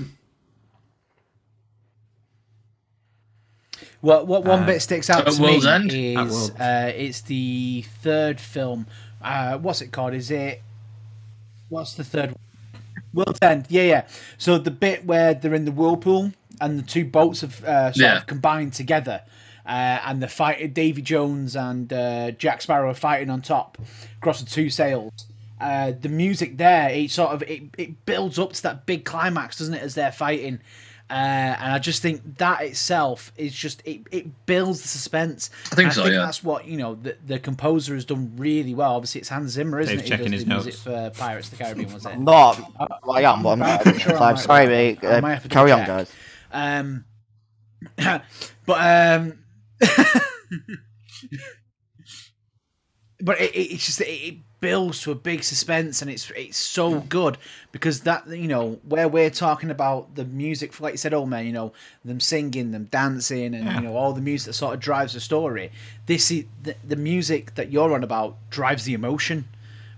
What 4.05 4.27
what 4.27 4.45
one 4.45 4.61
Uh, 4.61 4.65
bit 4.67 4.81
sticks 4.83 5.09
out 5.09 5.25
to 5.25 5.41
me 5.41 5.67
End? 5.67 5.91
Is 5.91 6.51
uh, 6.51 6.91
it's 6.95 7.21
the 7.21 7.83
third 8.03 8.39
film. 8.39 8.85
Uh, 9.19 9.57
what's 9.57 9.81
it 9.81 9.91
called? 9.91 10.13
Is 10.13 10.29
it 10.29 10.61
what's 11.69 11.95
the 11.95 12.03
third? 12.03 12.27
one? 12.29 12.39
World's 13.15 13.39
End. 13.41 13.65
Yeah, 13.67 13.81
yeah. 13.83 14.07
So 14.37 14.59
the 14.59 14.69
bit 14.69 15.05
where 15.05 15.33
they're 15.33 15.55
in 15.55 15.65
the 15.65 15.71
whirlpool 15.71 16.33
and 16.61 16.77
the 16.77 16.83
two 16.83 17.03
boats 17.03 17.41
have 17.41 17.63
uh, 17.63 17.91
sort 17.93 17.97
Yeah. 17.97 18.17
of 18.17 18.27
combined 18.27 18.73
together, 18.73 19.21
uh, 19.65 19.69
and 20.05 20.21
the 20.21 20.27
fight 20.27 20.71
Davy 20.75 21.01
Jones 21.01 21.55
and 21.55 21.91
uh, 21.91 22.29
Jack 22.31 22.61
Sparrow 22.61 22.91
are 22.91 22.93
fighting 22.93 23.31
on 23.31 23.41
top 23.41 23.79
across 24.17 24.39
the 24.39 24.47
two 24.49 24.69
sails. 24.69 25.13
Uh, 25.59 25.93
the 25.99 26.09
music 26.09 26.57
there, 26.57 26.89
it 26.89 27.09
sort 27.09 27.31
of 27.31 27.41
it, 27.43 27.63
it 27.79 28.05
builds 28.05 28.37
up 28.37 28.53
to 28.53 28.61
that 28.61 28.85
big 28.85 29.03
climax, 29.03 29.57
doesn't 29.57 29.73
it, 29.73 29.81
as 29.81 29.95
they're 29.95 30.11
fighting? 30.11 30.59
Uh, 31.07 31.13
and 31.13 31.71
I 31.71 31.77
just 31.77 32.01
think 32.01 32.39
that 32.39 32.63
itself 32.63 33.31
is 33.37 33.53
just 33.53 33.83
it, 33.85 34.01
it 34.11 34.45
builds 34.47 34.81
the 34.81 34.87
suspense. 34.87 35.51
I 35.71 35.75
think 35.75 35.85
And 35.87 35.93
so, 35.93 36.01
I 36.01 36.05
think 36.05 36.13
yeah. 36.15 36.25
that's 36.25 36.43
what 36.43 36.65
you 36.65 36.77
know 36.77 36.95
the, 36.95 37.15
the 37.27 37.37
composer 37.37 37.93
has 37.93 38.05
done 38.05 38.33
really 38.37 38.73
well. 38.73 38.95
Obviously, 38.95 39.21
it's 39.21 39.29
Hans 39.29 39.51
Zimmer, 39.51 39.79
isn't 39.81 39.97
Dave's 39.97 40.09
it? 40.09 40.11
who 40.13 40.17
checking 40.17 40.31
does 40.31 40.39
his 40.41 40.45
the 40.45 40.53
music 40.55 40.73
notes. 40.73 40.81
for 40.81 41.19
Pirates 41.19 41.51
of 41.51 41.57
the 41.59 41.63
Caribbean, 41.63 41.93
was 41.93 42.05
it? 42.07 42.17
No, 42.17 42.31
well, 43.03 43.15
I 43.17 43.21
am, 43.21 43.43
but 43.43 43.49
I'm 43.49 43.61
I'm 43.61 43.69
not. 43.85 44.01
sure 44.01 44.13
I 44.13 44.29
I'm 44.29 44.33
might- 44.35 44.39
sorry, 44.39 44.67
mate. 44.67 45.03
Uh, 45.03 45.39
to 45.39 45.47
carry 45.47 45.71
on, 45.71 45.79
check. 45.85 45.87
guys. 45.87 46.11
Um, 46.51 47.05
but 47.97 48.23
um, 48.69 49.39
but 53.21 53.39
it, 53.39 53.51
it, 53.55 53.71
it's 53.73 53.85
just 53.85 54.01
it, 54.01 54.05
it 54.05 54.35
builds 54.61 55.01
to 55.01 55.11
a 55.11 55.15
big 55.15 55.43
suspense, 55.43 56.01
and 56.01 56.09
it's 56.09 56.31
it's 56.35 56.57
so 56.57 56.99
good 57.01 57.37
because 57.71 58.01
that 58.01 58.27
you 58.27 58.47
know 58.47 58.79
where 58.87 59.07
we're 59.07 59.29
talking 59.29 59.69
about 59.69 60.15
the 60.15 60.25
music, 60.25 60.73
for 60.73 60.83
like 60.83 60.93
you 60.93 60.97
said, 60.97 61.13
oh 61.13 61.25
man, 61.25 61.45
you 61.45 61.51
know 61.53 61.73
them 62.03 62.19
singing, 62.19 62.71
them 62.71 62.85
dancing, 62.85 63.53
and 63.53 63.65
you 63.75 63.81
know 63.81 63.95
all 63.95 64.13
the 64.13 64.21
music 64.21 64.47
that 64.47 64.53
sort 64.53 64.73
of 64.73 64.79
drives 64.79 65.13
the 65.13 65.19
story. 65.19 65.71
This 66.05 66.31
is 66.31 66.45
the, 66.63 66.75
the 66.87 66.95
music 66.95 67.55
that 67.55 67.71
you're 67.71 67.93
on 67.93 68.03
about 68.03 68.37
drives 68.49 68.85
the 68.85 68.93
emotion. 68.93 69.45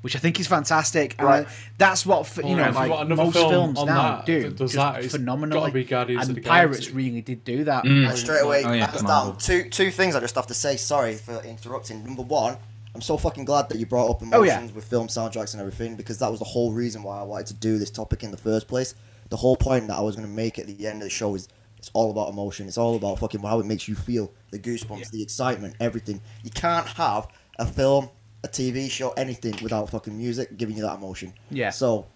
Which 0.02 0.16
I 0.16 0.20
think 0.20 0.40
is 0.40 0.48
fantastic, 0.48 1.16
and 1.18 1.28
Right. 1.28 1.48
I- 1.48 1.52
that's 1.80 2.06
what 2.06 2.20
f- 2.22 2.38
you 2.38 2.44
Well, 2.44 2.56
know, 2.58 2.70
if 2.70 2.76
like 2.76 2.90
want 2.92 3.10
most 3.10 3.34
film 3.34 3.50
films 3.50 3.84
now 3.84 4.18
that 4.18 4.26
do, 4.28 4.42
that 4.44 4.56
does 4.56 4.72
just 4.72 4.76
that, 4.76 5.04
it's 5.04 5.14
phenomenally. 5.16 5.60
gotta 5.60 5.74
be 5.74 5.84
Guardians 5.84 6.28
and 6.28 6.38
the 6.38 6.42
Pirates 6.42 6.78
Galaxy. 6.82 6.94
really 6.96 7.22
did 7.22 7.44
do 7.44 7.64
that. 7.66 7.84
Mm. 7.84 8.16
Straight 8.16 8.44
away, 8.44 8.64
Oh, 8.64 8.72
yeah, 8.74 8.86
hands 8.92 9.02
down. 9.02 9.38
Two 9.38 9.68
two 9.70 9.90
things 9.92 10.16
I 10.16 10.20
just 10.20 10.36
have 10.36 10.48
to 10.48 10.54
say. 10.54 10.78
Sorry 10.78 11.16
for 11.16 11.42
interrupting. 11.44 12.06
Number 12.06 12.22
one, 12.22 12.58
I'm 12.98 13.02
so 13.02 13.16
fucking 13.16 13.46
glad 13.46 13.70
that 13.70 13.78
you 13.78 13.86
brought 13.86 14.10
up 14.10 14.22
Oh, 14.24 14.26
emotions 14.26 14.72
yeah. 14.72 14.76
with 14.76 14.86
film 14.86 15.06
soundtracks 15.08 15.54
and 15.54 15.62
everything 15.62 15.96
because 15.96 16.18
that 16.18 16.32
was 16.32 16.40
the 16.40 16.46
whole 16.46 16.72
reason 16.72 17.04
why 17.04 17.20
I 17.20 17.24
wanted 17.24 17.46
to 17.48 17.54
do 17.54 17.78
this 17.78 17.92
topic 17.92 18.24
in 18.24 18.32
the 18.32 18.38
first 18.38 18.68
place. 18.68 18.96
The 19.30 19.38
whole 19.38 19.56
point 19.56 19.88
that 19.90 19.98
I 19.98 20.02
was 20.02 20.16
going 20.16 20.28
to 20.28 20.34
make 20.34 20.58
at 20.58 20.66
the 20.66 20.88
end 20.88 21.04
of 21.04 21.04
the 21.04 21.12
show 21.12 21.36
is 21.36 21.48
it's 21.78 21.92
all 21.94 22.10
about 22.10 22.30
emotion. 22.30 22.68
It's 22.68 22.80
all 22.80 22.96
about 22.96 23.20
fucking 23.20 23.42
how 23.42 23.60
it 23.60 23.68
makes 23.68 23.88
you 23.88 23.94
feel, 23.94 24.34
the 24.50 24.58
goosebumps, 24.58 25.12
the 25.12 25.22
excitement, 25.22 25.76
everything. 25.80 26.22
You 26.44 26.50
can't 26.50 26.88
have 26.88 27.28
a 27.60 27.68
film, 27.68 28.10
a 28.44 28.48
TV 28.48 28.90
show, 28.90 29.12
anything 29.12 29.54
without 29.62 29.92
fucking 29.92 30.18
music 30.18 30.58
giving 30.58 30.76
you 30.76 30.82
that 30.82 30.96
emotion. 30.98 31.36
Yeah. 31.52 31.70
So 31.70 32.08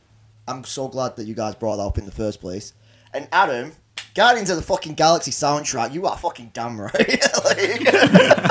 I'm 0.48 0.64
so 0.64 0.88
glad 0.88 1.16
that 1.18 1.26
you 1.28 1.36
guys 1.36 1.54
brought 1.54 1.76
that 1.76 1.84
up 1.84 2.00
in 2.00 2.06
the 2.08 2.12
first 2.12 2.42
place. 2.42 2.74
And 3.14 3.28
Adam, 3.32 3.74
Guardians 4.16 4.50
of 4.50 4.56
the 4.56 4.64
fucking 4.64 4.96
Galaxy 4.96 5.30
soundtrack, 5.30 5.94
you 5.94 6.08
are 6.08 6.18
fucking 6.18 6.50
damn 6.56 6.82
right. 6.82 6.92
Like- 7.46 8.51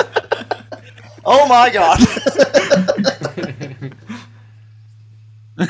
oh 1.25 1.47
my 1.47 1.69
god. 1.69 1.99
I 5.63 5.67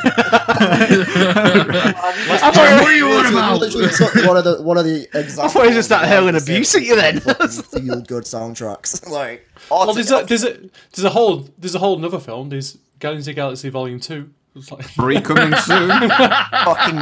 thought, 2.53 2.55
what 2.55 2.87
are 2.87 2.95
you 2.95 3.07
on 3.07 3.25
about? 3.25 3.59
Literally 3.59 3.89
took 3.89 4.13
one 4.27 4.37
of 4.37 4.43
the 4.43 4.61
one 4.61 4.77
of 4.77 4.85
the 4.85 5.03
examples. 5.13 5.39
I 5.39 5.47
thought 5.47 5.65
you 5.67 5.73
just 5.73 5.89
started 5.89 6.05
of 6.05 6.11
hurling 6.13 6.35
abuse 6.35 6.75
at 6.75 6.83
you 6.83 6.95
then. 6.95 7.19
Feel 7.19 8.01
good 8.01 8.23
soundtracks. 8.23 9.09
like, 9.09 9.47
Well, 9.69 9.93
there's 9.93 10.11
a 10.11 10.23
there's 10.23 10.43
a 10.43 10.57
there's 10.93 11.03
a 11.03 11.09
whole 11.09 11.47
there's 11.57 11.75
a 11.75 11.79
whole 11.79 11.97
another 11.97 12.19
film. 12.19 12.49
There's 12.49 12.77
Guardians 12.99 13.27
of 13.27 13.31
the 13.31 13.35
Galaxy 13.35 13.69
Volume 13.69 13.99
Two. 13.99 14.29
It's 14.55 14.71
like, 14.71 14.85
Three 14.85 15.19
coming 15.21 15.55
soon. 15.59 15.89
fucking 15.89 16.97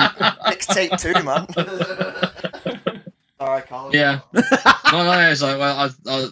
mixtape 0.45 0.99
too, 0.99 1.13
man. 1.23 1.47
Sorry, 3.37 3.61
Callum. 3.63 3.91
Yeah. 3.93 4.19
no, 4.33 4.41
no, 5.03 5.29
it's 5.29 5.41
like 5.41 5.57
well, 5.57 5.77
I, 5.77 5.89
I, 6.11 6.27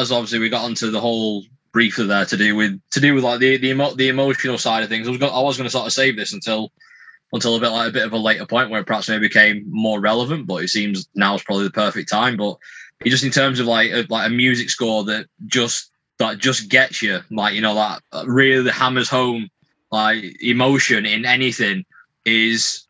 as 0.00 0.10
obviously 0.12 0.38
we 0.38 0.48
got 0.48 0.64
onto 0.64 0.90
the 0.90 1.00
whole 1.00 1.44
briefly 1.76 2.06
there 2.06 2.24
to 2.24 2.38
do 2.38 2.56
with 2.56 2.80
to 2.90 3.00
do 3.00 3.14
with 3.14 3.22
like 3.22 3.38
the 3.38 3.58
the, 3.58 3.68
emo- 3.68 3.94
the 3.94 4.08
emotional 4.08 4.56
side 4.56 4.82
of 4.82 4.88
things. 4.88 5.06
I 5.06 5.10
was 5.10 5.18
going, 5.18 5.34
I 5.34 5.42
was 5.42 5.58
going 5.58 5.66
to 5.66 5.70
sort 5.70 5.86
of 5.86 5.92
save 5.92 6.16
this 6.16 6.32
until 6.32 6.72
until 7.34 7.54
a 7.54 7.60
bit 7.60 7.68
like 7.68 7.90
a 7.90 7.92
bit 7.92 8.06
of 8.06 8.14
a 8.14 8.16
later 8.16 8.46
point 8.46 8.70
where 8.70 8.80
it 8.80 8.86
perhaps 8.86 9.10
maybe 9.10 9.28
became 9.28 9.62
more 9.68 10.00
relevant. 10.00 10.46
But 10.46 10.64
it 10.64 10.68
seems 10.68 11.06
now 11.14 11.34
is 11.34 11.42
probably 11.42 11.64
the 11.64 11.70
perfect 11.72 12.08
time. 12.08 12.38
But 12.38 12.56
just 13.04 13.24
in 13.24 13.30
terms 13.30 13.60
of 13.60 13.66
like 13.66 13.90
a, 13.90 14.06
like 14.08 14.26
a 14.26 14.32
music 14.32 14.70
score 14.70 15.04
that 15.04 15.26
just 15.44 15.90
that 16.16 16.38
just 16.38 16.70
gets 16.70 17.02
you 17.02 17.20
like 17.30 17.52
you 17.52 17.60
know 17.60 17.74
that 17.74 18.00
really 18.26 18.70
hammers 18.70 19.10
home 19.10 19.50
like 19.92 20.24
emotion 20.40 21.04
in 21.04 21.26
anything 21.26 21.84
is 22.24 22.86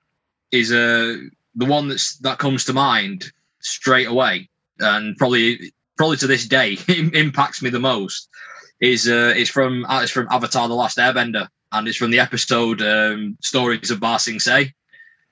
is 0.53 0.71
a 0.71 1.21
the 1.57 1.67
one 1.67 1.89
that's 1.89 2.19
that 2.19 2.39
comes 2.39 2.65
to 2.67 2.73
mind 2.73 3.33
straight 3.59 4.07
away 4.07 4.49
and 4.79 5.17
probably 5.17 5.73
probably 5.97 6.19
to 6.19 6.29
this 6.29 6.47
day 6.47 6.79
impacts 7.15 7.61
me 7.63 7.69
the 7.69 7.81
most 7.81 8.29
is 8.81 9.09
uh 9.09 9.33
it's 9.37 9.51
from 9.51 9.85
uh, 9.87 10.03
it's 10.03 10.13
from 10.13 10.29
Avatar: 10.31 10.69
The 10.69 10.75
Last 10.75 10.99
Airbender 10.99 11.49
and 11.73 11.89
it's 11.89 11.97
from 11.97 12.11
the 12.11 12.21
episode 12.21 12.81
um, 12.83 13.37
Stories 13.41 13.91
of 13.91 14.01
Ba 14.01 14.19
Sing 14.19 14.41
Se, 14.41 14.73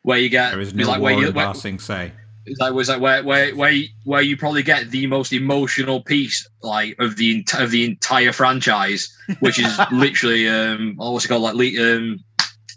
where 0.02 0.18
you 0.18 0.28
get 0.28 0.50
There 0.50 0.60
is 0.60 0.74
no 0.74 0.88
like 0.88 1.00
where 1.00 1.14
you 1.14 1.32
where, 1.32 1.52
Ba 1.52 1.54
Sing 1.54 1.78
Se. 1.78 2.12
it's 2.46 2.60
like 2.60 2.72
was 2.72 2.88
like 2.88 3.00
where 3.00 3.22
where 3.22 3.54
where 3.54 3.70
you, 3.70 3.88
where 4.04 4.22
you 4.22 4.36
probably 4.36 4.62
get 4.62 4.90
the 4.90 5.06
most 5.06 5.32
emotional 5.32 6.02
piece 6.02 6.48
like 6.62 6.96
of 6.98 7.16
the 7.16 7.44
of 7.58 7.70
the 7.70 7.84
entire 7.84 8.32
franchise, 8.32 9.14
which 9.40 9.58
is 9.58 9.78
literally 9.92 10.48
um 10.48 10.96
oh, 10.98 11.12
what's 11.12 11.24
it 11.24 11.28
called 11.28 11.42
like 11.42 11.54
le- 11.54 11.96
um 11.96 12.18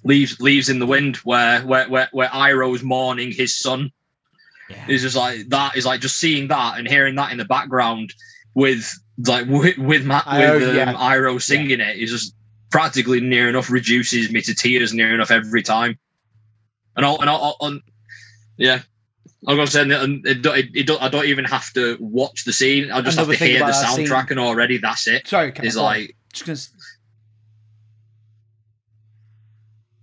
leaves 0.03 0.39
leaves 0.39 0.69
in 0.69 0.79
the 0.79 0.85
wind 0.85 1.17
where 1.17 1.61
where 1.61 1.89
where 1.89 2.09
where 2.11 2.29
Iroh's 2.29 2.83
mourning 2.83 3.31
his 3.31 3.57
son. 3.57 3.91
Yeah. 4.69 4.85
It's 4.89 5.03
just 5.03 5.15
like 5.15 5.47
that 5.49 5.77
is 5.77 5.85
like 5.85 6.01
just 6.01 6.19
seeing 6.19 6.49
that 6.49 6.77
and 6.77 6.87
hearing 6.87 7.15
that 7.15 7.31
in 7.31 7.37
the 7.37 7.45
background 7.45 8.13
with 8.53 8.93
like 9.25 9.47
with 9.47 9.77
with 9.77 10.05
Matt 10.05 10.23
Oh, 10.27 10.53
with 10.59 10.69
um, 10.69 10.75
yeah. 10.75 10.93
Iroh 10.93 11.41
singing 11.41 11.79
it, 11.79 11.97
it 11.97 11.97
is 11.99 12.11
just 12.11 12.35
practically 12.69 13.19
near 13.21 13.49
enough 13.49 13.69
reduces 13.71 14.31
me 14.31 14.41
to 14.41 14.53
tears 14.53 14.93
near 14.93 15.13
enough 15.13 15.31
every 15.31 15.63
time. 15.63 15.97
And 16.95 17.05
all 17.05 17.19
and 17.21 17.29
all, 17.29 17.57
all- 17.59 17.79
yeah. 18.57 18.81
I'm 19.47 19.55
gonna 19.55 19.67
say 19.67 19.81
and 19.83 20.25
it, 20.25 20.45
it, 20.45 20.69
it 20.75 20.87
don't, 20.87 21.01
I 21.01 21.09
don't 21.09 21.25
even 21.25 21.45
have 21.45 21.71
to 21.73 21.95
watch 21.99 22.43
the 22.43 22.51
scene. 22.51 22.91
I 22.91 23.01
just 23.01 23.17
Another 23.17 23.33
have 23.33 23.39
to 23.39 23.45
hear 23.45 23.59
the 23.59 23.71
scene- 23.71 24.07
soundtrack, 24.07 24.31
and 24.31 24.39
already 24.39 24.77
that's 24.79 25.07
it. 25.07 25.27
Sorry, 25.27 25.51
can 25.51 25.63
I 25.63 25.67
It's 25.67 25.77
on? 25.77 25.83
like 25.83 26.15
Just 26.33 26.45
gonna. 26.45 26.53
s- 26.55 26.73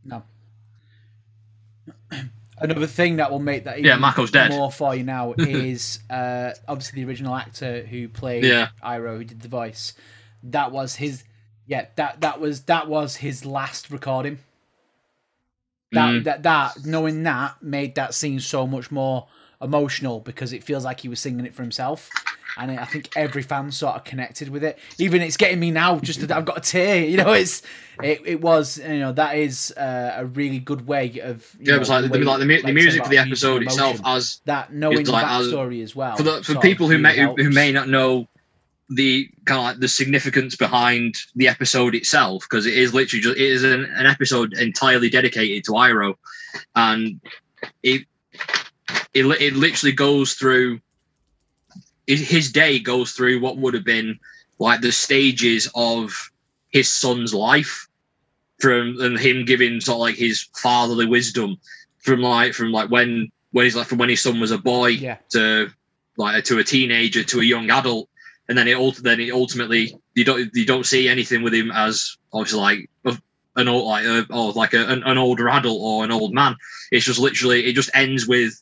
No. 0.05 0.23
Another 2.65 2.87
thing 2.87 3.17
that 3.17 3.31
will 3.31 3.39
make 3.39 3.65
that 3.65 3.79
even 3.79 3.85
Yeah, 3.87 3.97
Mako's 3.97 4.31
dead. 4.31 4.51
more 4.51 4.71
for 4.73 4.95
you 4.95 5.05
now 5.05 5.35
is 5.39 6.01
uh, 6.11 6.53
obviously 6.67 7.03
the 7.05 7.09
original 7.09 7.35
actor 7.35 7.83
who 7.85 8.09
played 8.09 8.45
Yeah. 8.45 8.69
Iroh, 8.83 9.19
who 9.19 9.25
did 9.25 9.41
the 9.43 9.49
voice. 9.49 9.93
That 10.43 10.73
was 10.73 10.97
his. 10.97 11.25
Yeah, 11.67 11.87
that 11.97 12.21
that 12.21 12.41
was 12.41 12.63
that 12.65 12.89
was 12.89 13.17
his 13.17 13.45
last 13.45 13.91
recording. 13.91 14.39
That 15.93 16.09
Mm. 16.15 16.25
that 16.25 16.43
that 16.43 16.85
knowing 16.85 17.23
that 17.23 17.63
made 17.63 17.95
that 17.95 18.15
scene 18.15 18.41
so 18.41 18.67
much 18.67 18.91
more 18.91 19.29
emotional 19.63 20.21
because 20.21 20.53
it 20.53 20.65
feels 20.65 20.85
like 20.85 21.01
he 21.01 21.09
was 21.09 21.21
singing 21.21 21.47
it 21.47 21.55
for 21.55 21.63
himself, 21.63 22.11
and 22.57 22.79
I 22.79 22.85
think 22.85 23.11
every 23.17 23.43
fan 23.43 23.71
sort 23.73 23.97
of 23.97 24.05
connected 24.05 24.49
with 24.49 24.65
it. 24.65 24.79
Even 24.99 25.23
it's 25.23 25.37
getting 25.37 25.61
me 25.61 25.71
now. 25.71 25.99
Just 25.99 26.21
that 26.21 26.31
I've 26.31 26.45
got 26.45 26.59
a 26.59 26.61
tear. 26.61 27.05
You 27.05 27.19
know, 27.19 27.33
it's 27.33 27.63
it, 28.03 28.23
it 28.25 28.41
was 28.41 28.79
you 28.79 28.99
know 28.99 29.13
that 29.13 29.37
is 29.37 29.73
uh, 29.77 30.15
a 30.17 30.27
really 30.27 30.59
good 30.59 30.87
way 30.87 31.21
of 31.21 31.57
yeah, 31.61 31.73
know, 31.73 31.77
it 31.77 31.79
was 31.81 31.91
like 31.91 32.03
the, 32.03 32.19
like 32.19 32.39
the, 32.41 32.47
mu- 32.47 32.55
like 32.55 32.65
the 32.65 32.73
music 32.73 33.03
for 33.03 33.11
the 33.11 33.19
episode 33.19 33.63
itself 33.63 34.01
as 34.05 34.41
that 34.45 34.73
knowing 34.73 35.01
it's 35.01 35.09
the 35.09 35.13
like 35.13 35.27
as- 35.27 35.49
backstory 35.49 35.83
as 35.83 35.95
well 35.95 36.17
for 36.17 36.23
the, 36.23 36.43
for 36.43 36.57
people 36.57 36.89
who 36.89 36.99
may 36.99 37.19
who, 37.19 37.35
who 37.35 37.51
may 37.51 37.73
not 37.73 37.89
know 37.89 38.27
the 38.91 39.31
kind 39.47 39.59
of 39.59 39.65
like 39.65 39.79
the 39.79 39.89
significance 39.89 40.57
behind 40.57 41.15
the 41.37 41.49
episode 41.49 41.95
itself 41.95 42.43
because 42.43 42.67
it 42.67 42.75
is 42.75 42.93
literally 42.93 43.23
just 43.23 43.37
it 43.37 43.43
is 43.43 43.65
an, 43.65 43.85
an 43.97 44.07
episode 44.07 44.53
entirely 44.55 45.09
dedicated 45.09 45.65
to 45.65 45.73
Iroh, 45.73 46.17
and 46.77 47.21
it 47.83 48.03
it, 49.15 49.25
it 49.25 49.55
literally 49.55 49.93
goes 49.93 50.35
through 50.35 50.81
his- 52.07 52.53
day 52.53 52.79
goes 52.79 53.13
through 53.13 53.41
what 53.41 53.57
would 53.57 53.75
have 53.75 53.85
been 53.85 54.19
like 54.59 54.81
the 54.81 54.93
stages 54.93 55.69
of 55.75 56.31
his 56.71 56.89
son's 56.89 57.33
life 57.35 57.89
from 58.61 58.97
and 59.01 59.19
him 59.19 59.45
giving 59.45 59.81
sort 59.81 59.97
of 59.97 60.01
like 60.01 60.17
his 60.17 60.49
fatherly 60.57 61.07
wisdom 61.07 61.57
from 61.99 62.21
like 62.21 62.55
from 62.55 62.71
like 62.73 62.91
when 62.91 63.31
when 63.53 63.65
he's 63.65 63.77
like 63.77 63.87
from 63.87 63.99
when 63.99 64.09
his 64.09 64.23
son 64.23 64.41
was 64.41 64.51
a 64.51 64.59
boy 64.59 64.89
Yeah. 64.89 65.17
to 65.31 65.71
like 66.17 66.45
to 66.45 66.59
a 66.59 66.65
teenager 66.65 67.25
to 67.25 67.41
a 67.41 67.45
young 67.45 67.71
adult 67.71 68.09
and 68.49 68.57
then 68.57 68.69
it 68.69 68.79
then 69.03 69.21
it 69.21 69.33
ultimately 69.33 69.99
you 70.15 70.25
don't 70.25 70.51
you 70.55 70.65
don't 70.67 70.87
see 70.87 71.09
anything 71.09 71.43
with 71.43 71.55
him 71.55 71.71
as 71.73 72.17
obviously 72.33 72.61
like 72.61 72.91
an 73.57 73.69
old 73.69 73.87
like 73.87 74.05
a, 74.05 74.27
or 74.33 74.53
like 74.53 74.75
a, 74.75 74.87
an, 74.89 75.03
an 75.05 75.19
older 75.19 75.49
adult 75.49 75.79
or 75.81 76.05
an 76.05 76.11
old 76.13 76.33
man 76.35 76.57
it's 76.91 77.05
just 77.05 77.21
literally 77.21 77.65
it 77.67 77.75
just 77.75 77.91
ends 77.95 78.27
with 78.27 78.61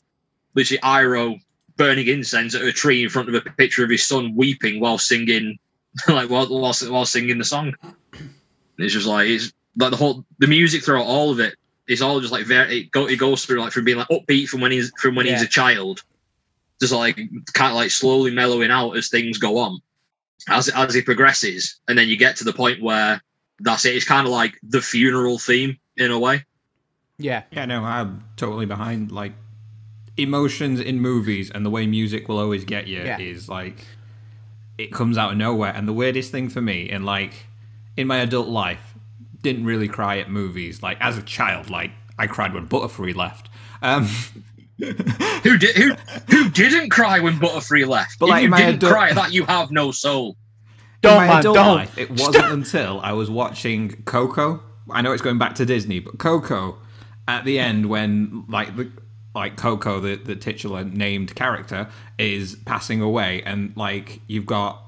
literally 0.54 0.80
Iroh 0.80 1.40
burning 1.82 2.06
incense 2.06 2.54
at 2.54 2.62
a 2.62 2.72
tree 2.72 3.02
in 3.02 3.08
front 3.08 3.28
of 3.28 3.34
a 3.34 3.40
picture 3.40 3.82
of 3.82 3.90
his 3.90 4.06
son 4.06 4.34
weeping 4.36 4.80
while 4.80 4.98
singing 4.98 5.58
like 6.08 6.30
while 6.30 6.46
while, 6.48 6.74
while 6.88 7.06
singing 7.06 7.38
the 7.38 7.44
song. 7.44 7.74
It's 8.78 8.92
just 8.92 9.06
like 9.06 9.28
it's 9.28 9.52
like 9.76 9.90
the 9.90 9.96
whole 9.96 10.24
the 10.38 10.46
music 10.46 10.84
throughout 10.84 11.06
all 11.06 11.30
of 11.30 11.40
it 11.40 11.54
is 11.88 12.00
all 12.00 12.20
just 12.20 12.32
like 12.32 12.46
very 12.46 12.82
it, 12.82 12.90
go, 12.90 13.06
it 13.06 13.16
goes 13.16 13.44
through 13.44 13.60
like 13.60 13.72
from 13.72 13.84
being 13.84 13.98
like 13.98 14.08
upbeat 14.08 14.48
from 14.48 14.60
when 14.60 14.72
he's 14.72 14.92
from 14.98 15.14
when 15.14 15.26
he's 15.26 15.42
a 15.42 15.48
child 15.48 16.02
just 16.80 16.92
like 16.92 17.16
kind 17.52 17.70
of 17.70 17.76
like 17.76 17.90
slowly 17.90 18.30
mellowing 18.30 18.70
out 18.70 18.96
as 18.96 19.08
things 19.08 19.38
go 19.38 19.58
on 19.58 19.80
as 20.48 20.68
as 20.68 20.96
it 20.96 21.04
progresses. 21.04 21.80
And 21.88 21.98
then 21.98 22.08
you 22.08 22.16
get 22.16 22.36
to 22.36 22.44
the 22.44 22.52
point 22.52 22.82
where 22.82 23.20
that's 23.60 23.84
it. 23.84 23.94
It's 23.94 24.04
kind 24.04 24.26
of 24.26 24.32
like 24.32 24.58
the 24.62 24.80
funeral 24.80 25.38
theme 25.38 25.78
in 25.96 26.10
a 26.10 26.18
way. 26.18 26.44
Yeah. 27.18 27.42
Yeah, 27.52 27.66
no, 27.66 27.84
I'm 27.84 28.24
totally 28.36 28.66
behind. 28.66 29.12
Like 29.12 29.32
emotions 30.16 30.80
in 30.80 31.00
movies 31.00 31.50
and 31.50 31.64
the 31.64 31.70
way 31.70 31.86
music 31.86 32.28
will 32.28 32.38
always 32.38 32.64
get 32.64 32.86
you 32.86 33.02
Yeah. 33.02 33.18
is 33.18 33.48
like 33.48 33.84
it 34.78 34.92
comes 34.92 35.16
out 35.18 35.32
of 35.32 35.36
nowhere. 35.38 35.72
And 35.74 35.86
the 35.86 35.92
weirdest 35.92 36.30
thing 36.32 36.48
for 36.48 36.60
me, 36.60 36.88
in 36.90 37.04
like 37.04 37.46
in 37.96 38.06
my 38.06 38.18
adult 38.18 38.48
life, 38.48 38.94
didn't 39.42 39.64
really 39.64 39.88
cry 39.88 40.18
at 40.18 40.30
movies. 40.30 40.82
Like 40.82 40.98
as 41.00 41.18
a 41.18 41.22
child, 41.22 41.70
like 41.70 41.90
I 42.18 42.26
cried 42.26 42.54
when 42.54 42.66
Butterfree 42.68 43.14
left. 43.14 43.48
Um, 43.82 44.06
who 44.78 45.58
did 45.58 45.76
who 45.76 45.94
who 46.30 46.48
didn't 46.50 46.90
cry 46.90 47.20
when 47.20 47.34
butterfree 47.38 47.86
left 47.86 48.18
But, 48.18 48.26
if 48.26 48.30
like, 48.30 48.42
you 48.44 48.48
my 48.48 48.56
didn't 48.58 48.74
adult- 48.76 48.92
cry 48.92 49.12
that 49.12 49.32
you 49.32 49.44
have 49.44 49.70
no 49.70 49.92
soul 49.92 50.36
Don't, 51.02 51.12
in 51.12 51.18
my 51.18 51.26
man, 51.28 51.38
adult 51.38 51.54
don't. 51.54 51.74
life, 51.76 51.98
it 51.98 52.10
wasn't 52.10 52.46
until 52.46 53.00
I 53.02 53.12
was 53.12 53.30
watching 53.30 54.02
Coco. 54.04 54.62
I 54.90 55.02
know 55.02 55.12
it's 55.12 55.22
going 55.22 55.38
back 55.38 55.54
to 55.56 55.66
Disney, 55.66 56.00
but 56.00 56.18
Coco 56.18 56.78
at 57.28 57.44
the 57.44 57.58
end 57.58 57.86
when 57.86 58.44
like 58.48 58.74
the 58.76 58.90
like 59.34 59.56
Coco, 59.56 60.00
the 60.00 60.16
the 60.16 60.36
titular 60.36 60.84
named 60.84 61.34
character, 61.34 61.88
is 62.18 62.56
passing 62.64 63.00
away, 63.00 63.42
and 63.44 63.72
like 63.76 64.20
you've 64.26 64.46
got 64.46 64.82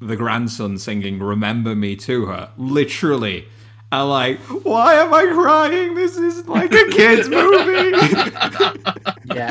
the 0.00 0.16
grandson 0.16 0.78
singing 0.78 1.18
"Remember 1.18 1.74
Me" 1.74 1.96
to 1.96 2.26
her, 2.26 2.50
literally. 2.56 3.48
I'm 3.92 4.08
like, 4.08 4.38
why 4.64 4.94
am 4.96 5.14
I 5.14 5.26
crying? 5.32 5.94
This 5.94 6.16
is 6.16 6.46
like 6.48 6.72
a 6.72 6.86
kids 6.90 7.28
movie. 7.28 7.92
Yeah, 9.34 9.50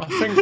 I 0.00 0.06
think 0.06 0.38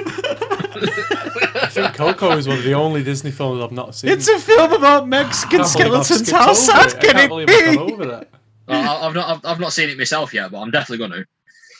I 1.57 1.66
think 1.68 1.95
Coco 1.95 2.33
is 2.37 2.47
one 2.49 2.59
of 2.59 2.64
the 2.64 2.74
only 2.74 3.03
Disney 3.03 3.30
films 3.30 3.62
I've 3.62 3.72
not 3.72 3.95
seen. 3.95 4.11
it's 4.11 4.28
a 4.28 4.39
film 4.39 4.72
about 4.72 5.09
Mexican 5.09 5.61
I 5.61 5.64
I've 5.64 5.68
skeletons. 5.70 6.30
How 6.30 6.53
sad 6.53 7.01
can 7.01 7.16
it 7.18 7.28
believe 7.28 7.49
I've 7.49 7.70
be? 7.70 7.76
gone 7.76 7.93
over 7.93 8.07
that. 8.07 8.28
I, 8.68 9.07
I've 9.07 9.14
not 9.14 9.28
I've, 9.37 9.45
I've 9.45 9.61
not 9.61 9.72
seen 9.72 9.89
it 9.91 9.99
myself 9.99 10.33
yet 10.33 10.51
but 10.53 10.61
i'm 10.61 10.70
definitely 10.70 10.99
going 11.09 11.11
to 11.22 11.26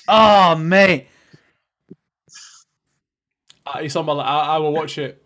Oh 0.09 0.57
mate. 0.57 1.07
Uh, 3.67 3.79
It's 3.83 3.95
on 3.97 4.07
my. 4.07 4.13
li- 4.13 4.21
I, 4.21 4.57
I 4.57 4.59
will 4.59 4.73
watch 4.73 4.99
it. 4.99 5.23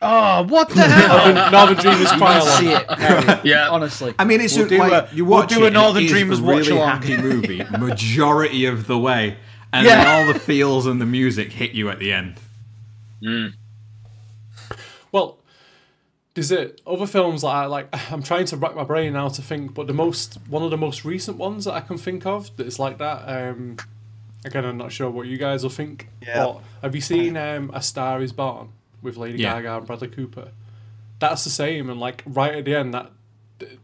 Oh, 0.00 0.42
what 0.44 0.68
the 0.68 0.82
hell? 0.82 1.32
Northern, 1.34 1.52
Northern 1.52 1.76
Dreamers 1.76 2.12
You 2.12 2.18
cry 2.18 2.38
along. 2.38 2.58
see 2.58 2.72
it. 2.72 2.90
Harry. 2.90 3.40
Yeah. 3.44 3.68
honestly. 3.70 4.14
I 4.18 4.24
mean, 4.24 4.40
it's 4.40 4.54
We'll 4.56 4.68
just 4.68 4.70
do 4.70 4.78
like 4.90 5.12
a- 5.12 5.14
you 5.14 5.24
we'll 5.24 5.38
watch 5.40 5.48
do 5.50 5.64
it, 5.64 5.68
a 5.68 5.70
Northern 5.70 5.96
and 5.98 6.04
it 6.04 6.06
is 6.06 6.12
Dreamers 6.12 6.38
a 6.40 6.42
watch 6.42 6.56
really 6.66 6.70
along. 6.78 6.88
happy 7.02 7.16
movie 7.16 7.64
majority 7.78 8.66
of 8.66 8.86
the 8.86 8.98
way, 8.98 9.36
and 9.72 9.86
Yeah. 9.86 10.04
then 10.04 10.06
all 10.28 10.32
the 10.32 10.38
feels 10.38 10.86
and 10.86 11.00
the 11.00 11.06
music 11.06 11.52
hit 11.52 11.72
you 11.72 11.88
at 11.90 11.98
the 11.98 12.12
end. 12.12 12.36
Mm. 13.22 13.54
Well, 15.12 15.38
There's 16.34 16.50
it 16.50 16.82
other 16.86 17.06
films 17.06 17.42
like 17.42 17.54
I- 17.54 17.66
like 17.66 17.88
I'm 18.12 18.22
trying 18.22 18.44
to 18.46 18.56
rack 18.56 18.74
my 18.74 18.84
brain 18.84 19.12
now 19.14 19.28
to 19.28 19.42
think, 19.42 19.74
but 19.74 19.86
the 19.86 19.94
most 19.94 20.38
one 20.48 20.62
of 20.62 20.70
the 20.70 20.76
most 20.78 21.04
recent 21.04 21.36
ones 21.38 21.64
that 21.64 21.72
I 21.74 21.80
can 21.80 21.96
think 21.98 22.26
of 22.26 22.54
that's 22.56 22.78
like 22.78 22.98
that. 22.98 23.22
Um, 23.26 23.76
again, 24.46 24.64
I'm 24.64 24.78
not 24.78 24.92
sure 24.92 25.10
what 25.10 25.26
you 25.26 25.36
guys 25.36 25.62
will 25.62 25.70
think. 25.70 26.08
Yeah. 26.22 26.44
But 26.44 26.62
have 26.82 26.94
you 26.94 27.00
seen 27.00 27.36
um, 27.36 27.70
A 27.74 27.82
Star 27.82 28.22
Is 28.22 28.32
Born 28.32 28.70
with 29.02 29.16
Lady 29.16 29.38
Yeah. 29.42 29.54
Gaga 29.56 29.78
and 29.78 29.86
Bradley 29.86 30.08
Cooper? 30.08 30.52
That's 31.18 31.44
the 31.44 31.50
same, 31.50 31.90
and 31.90 31.98
like 32.00 32.22
right 32.26 32.54
at 32.54 32.64
the 32.64 32.74
end, 32.74 32.94
that 32.94 33.10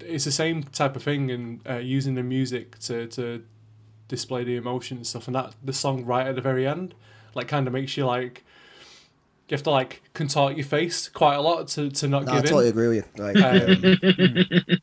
it's 0.01 0.25
the 0.25 0.33
same 0.33 0.63
type 0.65 0.97
of 0.97 1.03
thing, 1.03 1.31
and 1.31 1.61
uh, 1.69 1.77
using 1.77 2.15
the 2.15 2.23
music 2.23 2.79
to 2.81 3.07
to 3.09 3.43
display 4.09 4.45
the 4.45 4.57
emotion 4.57 4.99
and 4.99 5.07
stuff, 5.07 5.27
and 5.29 5.35
that 5.37 5.55
the 5.65 5.73
song 5.73 6.05
right 6.05 6.27
at 6.27 6.35
the 6.35 6.43
very 6.43 6.67
end, 6.67 6.95
like 7.35 7.49
kind 7.49 7.67
of 7.67 7.73
makes 7.73 7.97
you 7.97 8.05
like. 8.07 8.45
You 9.49 9.57
have 9.57 9.65
to 9.65 9.71
like 9.71 10.01
contort 10.15 10.57
your 10.57 10.65
face 10.65 11.09
quite 11.11 11.35
a 11.35 11.43
lot 11.43 11.69
to, 11.69 11.91
to 11.91 12.09
not 12.09 12.25
No, 12.25 12.33
I 12.33 12.41
totally 12.41 12.67
in. 12.67 12.71
agree 12.71 12.89
with 12.89 13.07
you. 13.17 13.23
Like, 13.23 13.37
Um, 13.37 14.83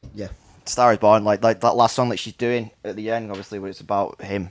yeah, 0.14 0.28
Star 0.64 0.92
is 0.92 0.98
Born. 0.98 1.22
Like, 1.24 1.42
like 1.44 1.60
that 1.60 1.76
last 1.76 1.94
song 1.94 2.08
that 2.10 2.18
she's 2.18 2.32
doing 2.32 2.70
at 2.82 2.96
the 2.96 3.10
end, 3.10 3.30
obviously, 3.30 3.58
when 3.58 3.68
it's 3.70 3.80
about 3.80 4.22
him. 4.22 4.50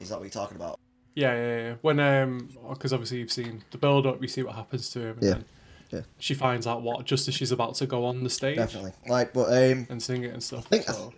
Is 0.00 0.08
that 0.10 0.16
what 0.18 0.24
you're 0.24 0.30
talking 0.30 0.56
about? 0.56 0.78
Yeah, 1.14 1.34
yeah, 1.34 1.56
yeah. 1.68 1.74
When 1.80 1.98
um, 2.00 2.50
because 2.68 2.92
obviously 2.92 3.18
you've 3.18 3.32
seen 3.32 3.64
the 3.70 3.78
build 3.78 4.06
up, 4.06 4.20
you 4.20 4.28
see 4.28 4.42
what 4.42 4.54
happens 4.54 4.90
to 4.90 5.00
him. 5.00 5.14
And 5.18 5.22
Yeah, 5.22 5.30
then 5.32 5.44
yeah. 5.90 6.00
She 6.18 6.34
finds 6.34 6.66
out 6.66 6.82
what 6.82 7.04
just 7.06 7.26
as 7.28 7.34
she's 7.34 7.52
about 7.52 7.74
to 7.76 7.86
go 7.86 8.04
on 8.04 8.22
the 8.24 8.30
stage 8.30 8.56
Definitely. 8.56 8.92
Like, 9.08 9.32
but 9.32 9.46
um, 9.52 9.86
and 9.88 10.02
sing 10.02 10.24
it 10.24 10.32
and 10.32 10.42
stuff. 10.42 10.66
I 10.66 10.68
think- 10.68 10.84
So, 10.84 11.12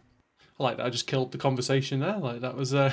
I 0.61 0.62
like 0.62 0.76
that. 0.76 0.87
I 0.87 0.91
just 0.91 1.07
killed 1.07 1.33
the 1.33 1.39
conversation 1.39 2.01
there. 2.01 2.18
Like 2.18 2.41
that 2.43 2.57
was 2.57 2.74
uh, 2.74 2.93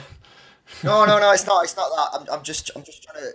no, 0.83 1.05
no, 1.05 1.19
no. 1.19 1.31
It's 1.33 1.45
not. 1.45 1.63
It's 1.63 1.75
not 1.77 1.89
that. 1.95 2.19
I'm, 2.21 2.37
I'm 2.39 2.43
just, 2.43 2.71
I'm 2.75 2.83
just 2.83 3.03
trying 3.03 3.21
to 3.23 3.31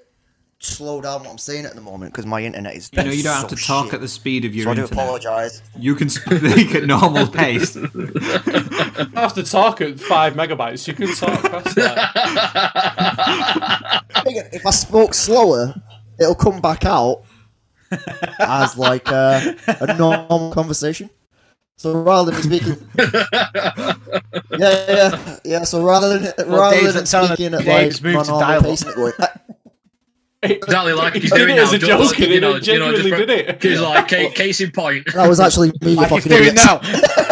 slow 0.61 1.00
down 1.00 1.22
what 1.22 1.30
I'm 1.30 1.38
saying 1.38 1.64
at 1.64 1.74
the 1.74 1.80
moment 1.80 2.12
because 2.12 2.26
my 2.26 2.42
internet 2.42 2.74
is. 2.74 2.90
You 2.92 3.02
know, 3.02 3.11
you 3.11 3.22
don't 3.22 3.32
have 3.34 3.50
so 3.50 3.56
to 3.56 3.62
talk 3.64 3.86
shit. 3.86 3.94
at 3.94 4.00
the 4.00 4.08
speed 4.08 4.44
of 4.44 4.54
your 4.54 4.64
So 4.64 4.70
I 4.70 4.74
do 4.74 4.82
internet. 4.82 5.04
apologise. 5.04 5.62
You 5.78 5.94
can 5.94 6.08
speak 6.11 6.74
at 6.74 6.84
normal 6.84 7.26
pace. 7.26 7.76
I 7.76 7.80
have 9.14 9.34
to 9.34 9.42
talk 9.42 9.80
at 9.80 9.98
five 9.98 10.34
megabytes. 10.34 10.86
You 10.86 10.94
can 10.94 11.14
talk 11.14 11.42
past 11.50 11.74
that. 11.76 13.20
If 14.52 14.66
I 14.66 14.70
spoke 14.70 15.14
slower, 15.14 15.74
it'll 16.18 16.34
come 16.34 16.61
back 16.61 16.84
out 16.84 17.22
as 18.38 18.76
like 18.76 19.08
a, 19.08 19.56
a 19.80 19.96
normal 19.96 20.52
conversation. 20.52 21.08
So 21.76 22.02
rather 22.02 22.30
than 22.32 22.42
speaking, 22.42 22.76
yeah, 22.98 23.94
yeah, 24.58 25.38
yeah. 25.44 25.64
So 25.64 25.82
rather 25.82 26.18
than 26.18 26.48
rather 26.50 26.76
Dave's 26.76 26.94
than 26.94 27.06
speaking 27.06 27.54
at 27.54 27.64
like 27.64 28.02
moved 28.02 28.04
my 28.04 28.22
normal 28.24 28.62
pace, 28.62 28.82
it 28.82 28.94
going, 28.94 29.12
Exactly 30.43 30.93
like 30.95 31.14
he's 31.14 31.24
He 31.24 31.28
did 31.28 31.36
doing 31.36 31.51
it 31.51 31.57
now. 31.57 31.62
as 31.64 31.72
a 31.74 31.78
just 31.78 31.91
joke, 31.91 32.18
like, 32.18 32.18
you 32.18 32.26
know, 32.26 32.32
you 32.34 32.41
know, 32.55 32.61
genuinely 32.61 33.03
just 33.11 33.16
did 33.16 33.30
it. 33.30 33.62
He's 33.62 33.80
like, 33.80 34.09
case, 34.09 34.32
case 34.36 34.61
in 34.62 34.70
point. 34.70 35.07
that 35.14 35.28
was 35.28 35.38
actually 35.38 35.68
me, 35.82 35.91
you 35.91 35.97
like 35.97 36.11
he's 36.11 36.24
fucking 36.24 36.30
doing 36.38 36.49
idiots. 36.49 36.64
now. 36.66 36.80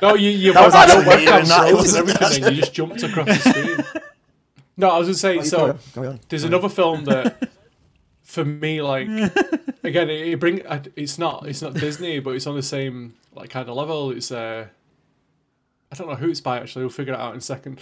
No, 0.00 0.14
you 0.14 0.30
you 0.30 0.52
That 0.52 0.64
was 0.64 0.74
went 0.74 0.90
actually 0.90 1.24
your 1.24 1.32
webcam 1.42 1.48
that. 1.48 1.68
It 1.70 1.74
wasn't 1.74 2.08
and 2.08 2.16
everything, 2.20 2.44
and 2.44 2.54
you 2.56 2.62
just 2.62 2.72
jumped 2.72 3.02
across 3.02 3.26
the 3.26 3.50
screen. 3.50 4.02
No, 4.76 4.90
I 4.90 4.98
was 4.98 5.08
gonna 5.08 5.14
say 5.18 5.38
Oh, 5.38 5.42
so. 5.42 5.78
carry 5.92 6.06
on, 6.06 6.12
on. 6.14 6.20
There's 6.28 6.44
another 6.44 6.68
film 6.68 7.04
that, 7.06 7.48
for 8.22 8.44
me, 8.44 8.80
like 8.80 9.08
again, 9.82 10.08
it, 10.08 10.28
it 10.28 10.38
bring. 10.38 10.64
I- 10.68 10.82
It's 10.94 11.18
not. 11.18 11.48
It's 11.48 11.62
not 11.62 11.74
Disney, 11.74 12.20
but 12.20 12.36
it's 12.36 12.46
on 12.46 12.54
the 12.54 12.62
same 12.62 13.14
like 13.34 13.50
kind 13.50 13.68
of 13.68 13.74
level. 13.74 14.12
It's 14.12 14.30
uh, 14.30 14.66
I 15.90 15.94
don't 15.96 16.08
know 16.08 16.14
who 16.14 16.30
it's 16.30 16.40
by 16.40 16.60
actually. 16.60 16.82
We'll 16.84 16.90
figure 16.90 17.14
it 17.14 17.18
out 17.18 17.32
in 17.32 17.38
a 17.38 17.40
second. 17.40 17.80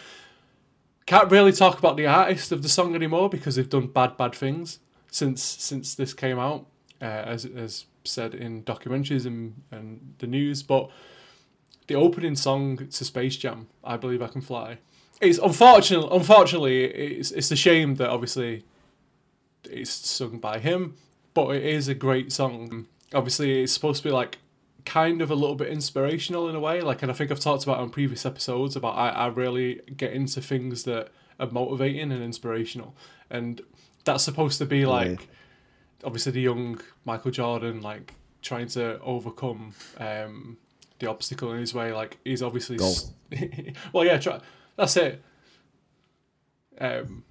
Can't 1.06 1.30
really 1.30 1.52
talk 1.52 1.78
about 1.78 1.96
the 1.96 2.06
artist 2.06 2.50
of 2.50 2.62
the 2.62 2.68
song 2.68 2.94
anymore 2.94 3.28
because 3.28 3.56
they've 3.56 3.70
done 3.70 3.86
bad, 3.86 4.16
bad 4.16 4.34
things 4.34 4.80
since 5.10 5.42
since 5.42 5.94
this 5.94 6.12
came 6.12 6.38
out, 6.38 6.66
uh, 7.00 7.04
as 7.04 7.44
as 7.44 7.86
said 8.04 8.34
in 8.34 8.62
documentaries 8.64 9.24
and 9.24 9.62
and 9.70 10.14
the 10.18 10.26
news. 10.26 10.62
But 10.62 10.90
the 11.86 11.94
opening 11.94 12.36
song 12.36 12.88
to 12.88 13.04
Space 13.04 13.36
Jam, 13.36 13.68
I 13.84 13.96
believe 13.96 14.20
I 14.20 14.28
can 14.28 14.40
fly. 14.40 14.78
It's 15.20 15.38
unfortunate. 15.38 16.08
Unfortunately, 16.10 16.84
it's 16.84 17.30
it's 17.30 17.50
a 17.50 17.56
shame 17.56 17.94
that 17.96 18.10
obviously 18.10 18.64
it's 19.64 19.90
sung 19.90 20.38
by 20.38 20.58
him, 20.58 20.96
but 21.34 21.54
it 21.56 21.64
is 21.64 21.88
a 21.88 21.94
great 21.94 22.32
song. 22.32 22.86
Obviously, 23.14 23.62
it's 23.62 23.72
supposed 23.72 24.02
to 24.02 24.08
be 24.08 24.12
like 24.12 24.38
kind 24.86 25.20
of 25.20 25.30
a 25.30 25.34
little 25.34 25.56
bit 25.56 25.68
inspirational 25.68 26.48
in 26.48 26.54
a 26.54 26.60
way. 26.60 26.80
Like, 26.80 27.02
and 27.02 27.10
I 27.10 27.14
think 27.14 27.30
I've 27.30 27.40
talked 27.40 27.64
about 27.64 27.78
on 27.78 27.90
previous 27.90 28.24
episodes 28.24 28.76
about 28.76 28.96
I, 28.96 29.08
I 29.10 29.26
really 29.26 29.82
get 29.94 30.12
into 30.12 30.40
things 30.40 30.84
that 30.84 31.10
are 31.38 31.50
motivating 31.50 32.12
and 32.12 32.22
inspirational, 32.22 32.96
and 33.28 33.60
that's 34.04 34.24
supposed 34.24 34.58
to 34.58 34.64
be 34.64 34.86
like 34.86 35.28
obviously 36.04 36.32
the 36.32 36.40
young 36.40 36.80
Michael 37.04 37.32
Jordan 37.32 37.82
like 37.82 38.14
trying 38.40 38.68
to 38.68 39.00
overcome 39.00 39.74
um, 39.98 40.56
the 41.00 41.10
obstacle 41.10 41.52
in 41.52 41.60
his 41.60 41.74
way. 41.74 41.92
Like 41.92 42.18
he's 42.24 42.42
obviously 42.42 42.78
well, 43.92 44.04
yeah, 44.04 44.18
try, 44.18 44.40
that's 44.76 44.96
it. 44.96 45.22
Um, 46.78 47.24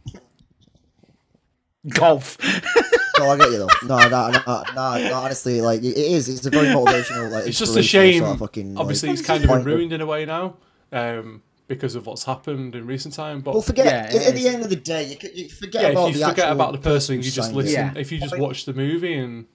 Golf. 1.87 2.37
No, 3.20 3.30
I 3.30 3.38
get 3.38 3.51
you 3.51 3.57
though. 3.59 3.68
No, 3.88 3.97
no, 3.97 4.09
no, 4.09 4.30
no, 4.45 4.63
no, 4.76 5.09
no 5.09 5.13
honestly, 5.16 5.61
like 5.61 5.80
it 5.80 5.97
is. 5.97 6.28
It's 6.30 6.45
a 6.45 6.49
very 6.49 6.68
motivational. 6.68 7.32
Like 7.32 7.47
it's 7.47 7.57
just 7.59 7.76
a 7.78 7.84
shame. 7.84 8.20
Sort 8.20 8.34
of 8.34 8.39
fucking, 8.39 8.76
like, 8.76 8.82
obviously, 8.82 9.09
he's 9.09 9.22
kind 9.22 9.43
of 9.43 9.49
been 9.49 9.63
ruined 9.63 9.93
in 9.93 10.01
a 10.01 10.05
way 10.05 10.26
now 10.26 10.55
um, 10.91 11.41
because 11.68 11.95
of 11.95 12.05
what's 12.05 12.24
happened 12.24 12.76
in 12.76 12.86
recent 12.86 13.13
time. 13.13 13.41
But 13.41 13.53
Well, 13.53 13.61
forget. 13.61 13.86
Yeah, 13.86 13.91
at, 13.93 14.13
it 14.13 14.28
at 14.28 14.36
the 14.36 14.47
end 14.47 14.63
of 14.63 14.70
the 14.70 14.76
day, 14.76 15.03
you, 15.05 15.16
c- 15.20 15.43
you 15.43 15.49
forget 15.49 15.84
yeah, 15.84 15.88
about 15.89 16.09
if 16.09 16.16
you 16.16 16.22
the 16.22 16.30
forget 16.30 16.51
about 16.51 16.72
the 16.74 16.80
person, 16.80 17.16
who 17.16 17.22
you 17.22 17.32
just 17.32 17.53
listen. 17.53 17.74
Yeah. 17.74 17.93
If 17.95 18.11
you 18.11 18.20
just 18.20 18.38
watch 18.38 18.66
the 18.66 18.74
movie 18.74 19.13
and 19.13 19.45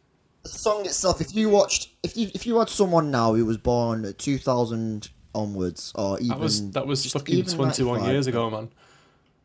The 0.43 0.49
song 0.49 0.87
itself. 0.87 1.21
If 1.21 1.35
you 1.35 1.49
watched, 1.51 1.91
if 2.03 2.17
you 2.17 2.31
if 2.35 2.47
you 2.47 2.59
had 2.59 2.69
someone 2.69 3.11
now 3.11 3.35
who 3.35 3.45
was 3.45 3.59
born 3.59 4.15
two 4.17 4.39
thousand 4.39 5.11
onwards, 5.35 5.93
or 5.95 6.19
even 6.19 6.29
that 6.31 6.39
was 6.41 6.71
that 6.73 6.87
was 6.87 7.13
fucking 7.13 7.45
twenty 7.45 7.83
one 7.83 8.01
95, 8.01 8.13
years 8.13 8.27
ago, 8.27 8.51
man. 8.51 8.69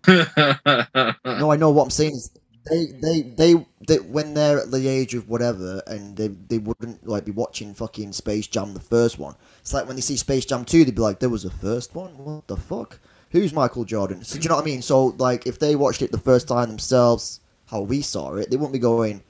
No, 1.26 1.52
I 1.52 1.58
know 1.58 1.72
what 1.72 1.84
I'm 1.86 1.90
saying 1.90 2.14
is 2.14 2.32
they, 2.70 2.86
they, 3.02 3.22
they, 3.22 3.66
they, 3.88 3.98
when 4.00 4.34
they're 4.34 4.60
at 4.60 4.72
the 4.72 4.88
age 4.88 5.14
of 5.14 5.30
whatever, 5.30 5.82
and 5.88 6.16
they, 6.18 6.30
they 6.30 6.58
wouldn't 6.58 7.08
like 7.08 7.26
be 7.26 7.32
watching 7.32 7.74
fucking 7.74 8.14
Space 8.14 8.48
Jam, 8.48 8.74
the 8.74 8.80
first 8.80 9.20
one. 9.20 9.36
It's 9.62 9.74
like 9.74 9.86
when 9.88 9.96
they 9.96 10.02
see 10.02 10.18
Space 10.18 10.46
Jam 10.46 10.66
2, 10.66 10.86
they'd 10.86 10.96
be 10.96 11.02
like, 11.02 11.20
there 11.20 11.30
was 11.30 11.46
a 11.46 11.50
first 11.52 11.94
one? 11.96 12.12
What 12.18 12.48
the 12.48 12.58
fuck? 12.58 13.00
Who's 13.32 13.54
Michael 13.54 13.84
Jordan? 13.86 14.24
So, 14.24 14.38
do 14.38 14.44
you 14.44 14.50
know 14.50 14.56
what 14.56 14.62
I 14.64 14.66
mean? 14.66 14.82
So, 14.82 15.08
like, 15.18 15.46
if 15.46 15.60
they 15.60 15.76
watched 15.76 16.02
it 16.02 16.12
the 16.12 16.18
first 16.18 16.48
time 16.48 16.70
themselves, 16.70 17.42
how 17.68 17.82
we 17.82 18.02
saw 18.02 18.36
it, 18.36 18.50
they 18.50 18.58
wouldn't 18.58 18.74
be 18.74 18.80
going, 18.80 19.22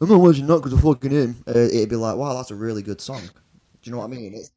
I'm 0.00 0.08
not 0.08 0.18
watching 0.20 0.46
that 0.46 0.56
because 0.56 0.72
of 0.72 0.80
fucking 0.80 1.10
him. 1.10 1.44
Uh, 1.46 1.58
it'd 1.58 1.90
be 1.90 1.96
like, 1.96 2.16
wow, 2.16 2.34
that's 2.34 2.50
a 2.50 2.54
really 2.54 2.82
good 2.82 3.00
song. 3.00 3.20
Do 3.20 3.30
you 3.82 3.92
know 3.92 3.98
what 3.98 4.04
I 4.04 4.08
mean? 4.08 4.34
It's, 4.34 4.50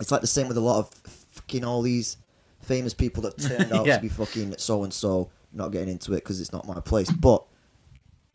it's 0.00 0.10
like 0.10 0.20
the 0.20 0.26
same 0.26 0.48
with 0.48 0.56
a 0.56 0.60
lot 0.60 0.78
of 0.78 0.90
fucking 1.32 1.64
all 1.64 1.82
these 1.82 2.16
famous 2.60 2.94
people 2.94 3.22
that 3.24 3.36
turned 3.38 3.72
out 3.74 3.86
Yeah. 3.86 3.96
to 3.96 4.02
be 4.02 4.08
fucking 4.08 4.54
so 4.58 4.84
and 4.84 4.92
so. 4.94 5.30
Not 5.52 5.72
getting 5.72 5.88
into 5.88 6.12
it 6.12 6.16
because 6.16 6.40
it's 6.40 6.52
not 6.52 6.66
my 6.66 6.80
place, 6.80 7.10
but 7.10 7.44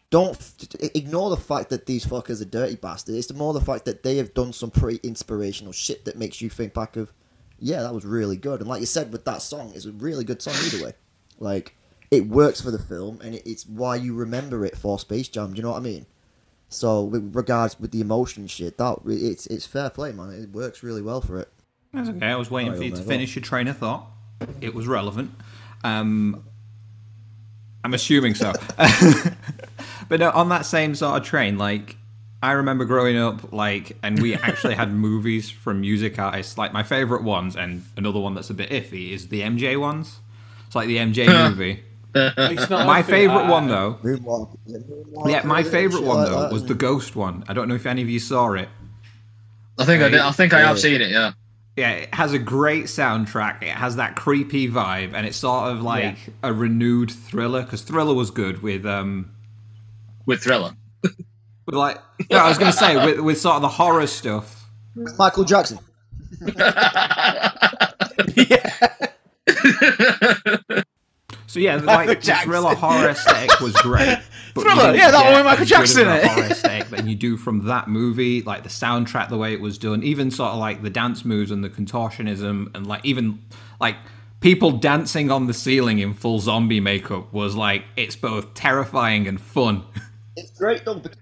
don't 0.10 0.36
f- 0.36 0.56
ignore 0.96 1.30
the 1.30 1.38
fact 1.38 1.70
that 1.70 1.86
these 1.86 2.06
fuckers 2.06 2.42
are 2.42 2.46
dirty 2.46 2.76
bastards. 2.76 3.18
It's 3.18 3.34
more 3.34 3.54
the 3.54 3.62
fact 3.62 3.86
that 3.86 4.04
they 4.04 4.18
have 4.18 4.34
done 4.34 4.54
some 4.54 4.72
pretty 4.72 5.00
inspirational 5.04 5.74
shit 5.74 6.06
that 6.06 6.18
makes 6.18 6.42
you 6.42 6.50
think 6.50 6.74
back 6.74 6.96
of, 6.96 7.12
yeah, 7.60 7.82
that 7.82 7.94
was 7.94 8.06
really 8.06 8.38
good. 8.38 8.62
And 8.62 8.70
like 8.70 8.80
you 8.80 8.86
said 8.86 9.12
with 9.12 9.26
that 9.26 9.42
song, 9.42 9.72
it's 9.76 9.86
a 9.86 9.92
really 9.92 10.24
good 10.24 10.42
song 10.42 10.54
either 10.66 10.86
way. 10.86 10.94
Like 11.40 11.76
it 12.10 12.28
works 12.28 12.62
for 12.62 12.72
the 12.72 12.80
film, 12.80 13.20
and 13.24 13.36
it, 13.36 13.44
it's 13.46 13.66
why 13.66 13.96
you 13.96 14.14
remember 14.14 14.66
it 14.66 14.78
for 14.78 14.98
Space 14.98 15.28
Jam. 15.28 15.52
Do 15.52 15.58
you 15.58 15.64
know 15.64 15.72
what 15.72 15.78
I 15.78 15.82
mean? 15.82 16.06
So, 16.70 17.04
with 17.04 17.36
regards 17.36 17.80
with 17.80 17.92
the 17.92 18.02
emotion 18.02 18.48
shit, 18.48 18.78
that 18.78 19.00
it's 19.06 19.48
it's 19.48 19.66
fair 19.66 19.90
play, 19.90 20.12
man. 20.12 20.32
It 20.32 20.50
works 20.52 20.84
really 20.84 21.02
well 21.02 21.22
for 21.22 21.40
it. 21.40 21.50
That's 21.94 22.10
okay. 22.10 22.28
I 22.28 22.36
was 22.36 22.52
waiting 22.52 22.76
for 22.76 22.84
you 22.84 22.94
oh 22.94 22.96
to 22.96 23.02
finish 23.02 23.36
your 23.36 23.44
train 23.44 23.68
of 23.68 23.78
thought. 23.78 24.08
It 24.62 24.74
was 24.74 24.88
relevant. 24.88 25.32
Um, 25.84 26.44
I'm 27.88 27.94
assuming 27.94 28.36
so. 28.36 28.52
but 30.10 30.20
no, 30.20 30.30
on 30.32 30.50
that 30.50 30.66
same 30.66 30.94
sort 30.94 31.16
of 31.16 31.26
train, 31.26 31.58
like 31.58 31.96
I 32.44 32.52
remember 32.52 32.84
growing 32.84 33.18
up, 33.18 33.54
like, 33.54 33.96
and 34.04 34.22
we 34.22 34.36
actually 34.36 34.76
had 34.76 34.92
movies 34.94 35.50
from 35.50 35.80
music 35.80 36.20
artists. 36.20 36.58
Like 36.58 36.74
my 36.74 36.84
favorite 36.84 37.24
ones, 37.24 37.56
and 37.56 37.86
another 37.96 38.20
one 38.20 38.36
that's 38.36 38.50
a 38.50 38.54
bit 38.54 38.72
iffy 38.72 39.12
is 39.12 39.30
the 39.30 39.40
MJ 39.40 39.80
ones. 39.80 40.20
It's 40.66 40.76
like 40.76 40.90
the 40.90 40.98
MJ 40.98 41.28
movie. 41.50 41.82
My 42.14 43.04
favorite 43.04 43.46
uh, 43.46 43.52
one 43.52 43.70
though. 43.70 44.00
Moonwalk, 44.04 44.58
yeah, 44.66 44.80
Moonwalk, 44.80 45.32
Yeah, 45.32 45.44
my 45.44 45.64
favorite 45.64 46.04
one 46.04 46.18
like 46.18 46.28
though 46.28 46.42
that. 46.42 46.52
was 46.52 46.66
the 46.66 46.76
Ghost 46.76 47.16
one. 47.16 47.46
I 47.48 47.54
don't 47.54 47.70
know 47.70 47.76
if 47.76 47.86
any 47.86 48.02
of 48.02 48.10
you 48.10 48.20
saw 48.20 48.52
it. 48.52 48.68
I 49.80 49.86
think 49.86 50.04
I 50.04 50.10
did. 50.10 50.20
I 50.20 50.32
think 50.34 50.52
I 50.52 50.60
have 50.60 50.78
seen 50.78 51.00
it. 51.00 51.10
Yeah. 51.10 51.32
Yeah, 51.78 51.92
it 51.92 52.14
has 52.14 52.34
a 52.34 52.40
great 52.40 52.86
soundtrack. 52.86 53.62
It 53.62 53.70
has 53.70 53.98
that 53.98 54.16
creepy 54.16 54.68
vibe, 54.68 55.14
and 55.14 55.28
it's 55.28 55.38
sort 55.38 55.72
of 55.72 55.84
like 55.84 56.18
a 56.42 56.52
renewed 56.52 57.12
thriller 57.12 57.62
because 57.62 57.84
Thriller 57.84 58.16
was 58.16 58.32
good 58.32 58.64
with 58.64 58.84
um, 58.84 59.32
With 60.26 60.42
Thriller. 60.42 60.76
with 61.04 61.76
like 61.76 62.02
no, 62.32 62.38
I 62.40 62.50
was 62.50 62.58
gonna 62.58 62.72
say 62.74 62.96
with 63.06 63.20
with 63.20 63.40
sort 63.40 63.58
of 63.58 63.62
the 63.62 63.68
horror 63.70 64.08
stuff. 64.08 64.66
Michael 64.96 65.44
Jackson. 65.44 65.78
So 70.68 70.84
So 71.58 71.62
yeah, 71.62 71.78
Michael 71.78 71.86
like 71.88 72.08
the 72.10 72.16
Jackson. 72.24 72.52
thriller 72.52 72.76
horror 72.76 73.10
aesthetic 73.10 73.60
was 73.60 73.76
great. 73.78 74.20
But 74.54 74.64
Thriller, 74.64 74.96
yeah, 74.96 75.12
that 75.12 75.24
one 75.24 75.34
get 75.34 75.38
with 75.38 75.46
Michael 75.46 75.52
as 75.52 75.58
good 75.58 75.64
of 75.64 75.68
Jackson 75.68 76.02
in 76.02 76.08
a 76.08 76.16
it. 76.16 76.26
horror 76.26 76.46
aesthetic 76.46 76.88
than 76.90 77.08
you 77.08 77.16
do 77.16 77.38
from 77.38 77.66
that 77.66 77.88
movie, 77.88 78.42
like 78.42 78.64
the 78.64 78.70
soundtrack, 78.70 79.30
the 79.30 79.38
way 79.38 79.54
it 79.54 79.62
was 79.62 79.78
done, 79.78 80.02
even 80.02 80.32
sort 80.32 80.52
of 80.52 80.58
like 80.58 80.82
the 80.82 80.90
dance 80.90 81.24
moves 81.24 81.52
and 81.52 81.64
the 81.64 81.70
contortionism, 81.70 82.76
and 82.76 82.88
like 82.88 83.06
even 83.06 83.44
like 83.80 83.98
people 84.40 84.72
dancing 84.72 85.30
on 85.30 85.46
the 85.46 85.54
ceiling 85.54 86.00
in 86.00 86.16
full 86.16 86.40
zombie 86.40 86.80
makeup 86.80 87.32
was 87.32 87.56
like 87.56 87.86
it's 87.96 88.16
both 88.16 88.56
terrifying 88.56 89.28
and 89.28 89.40
fun. 89.40 89.84
It's 90.36 90.58
great 90.58 90.86
though. 90.86 90.96
Because... 90.96 91.18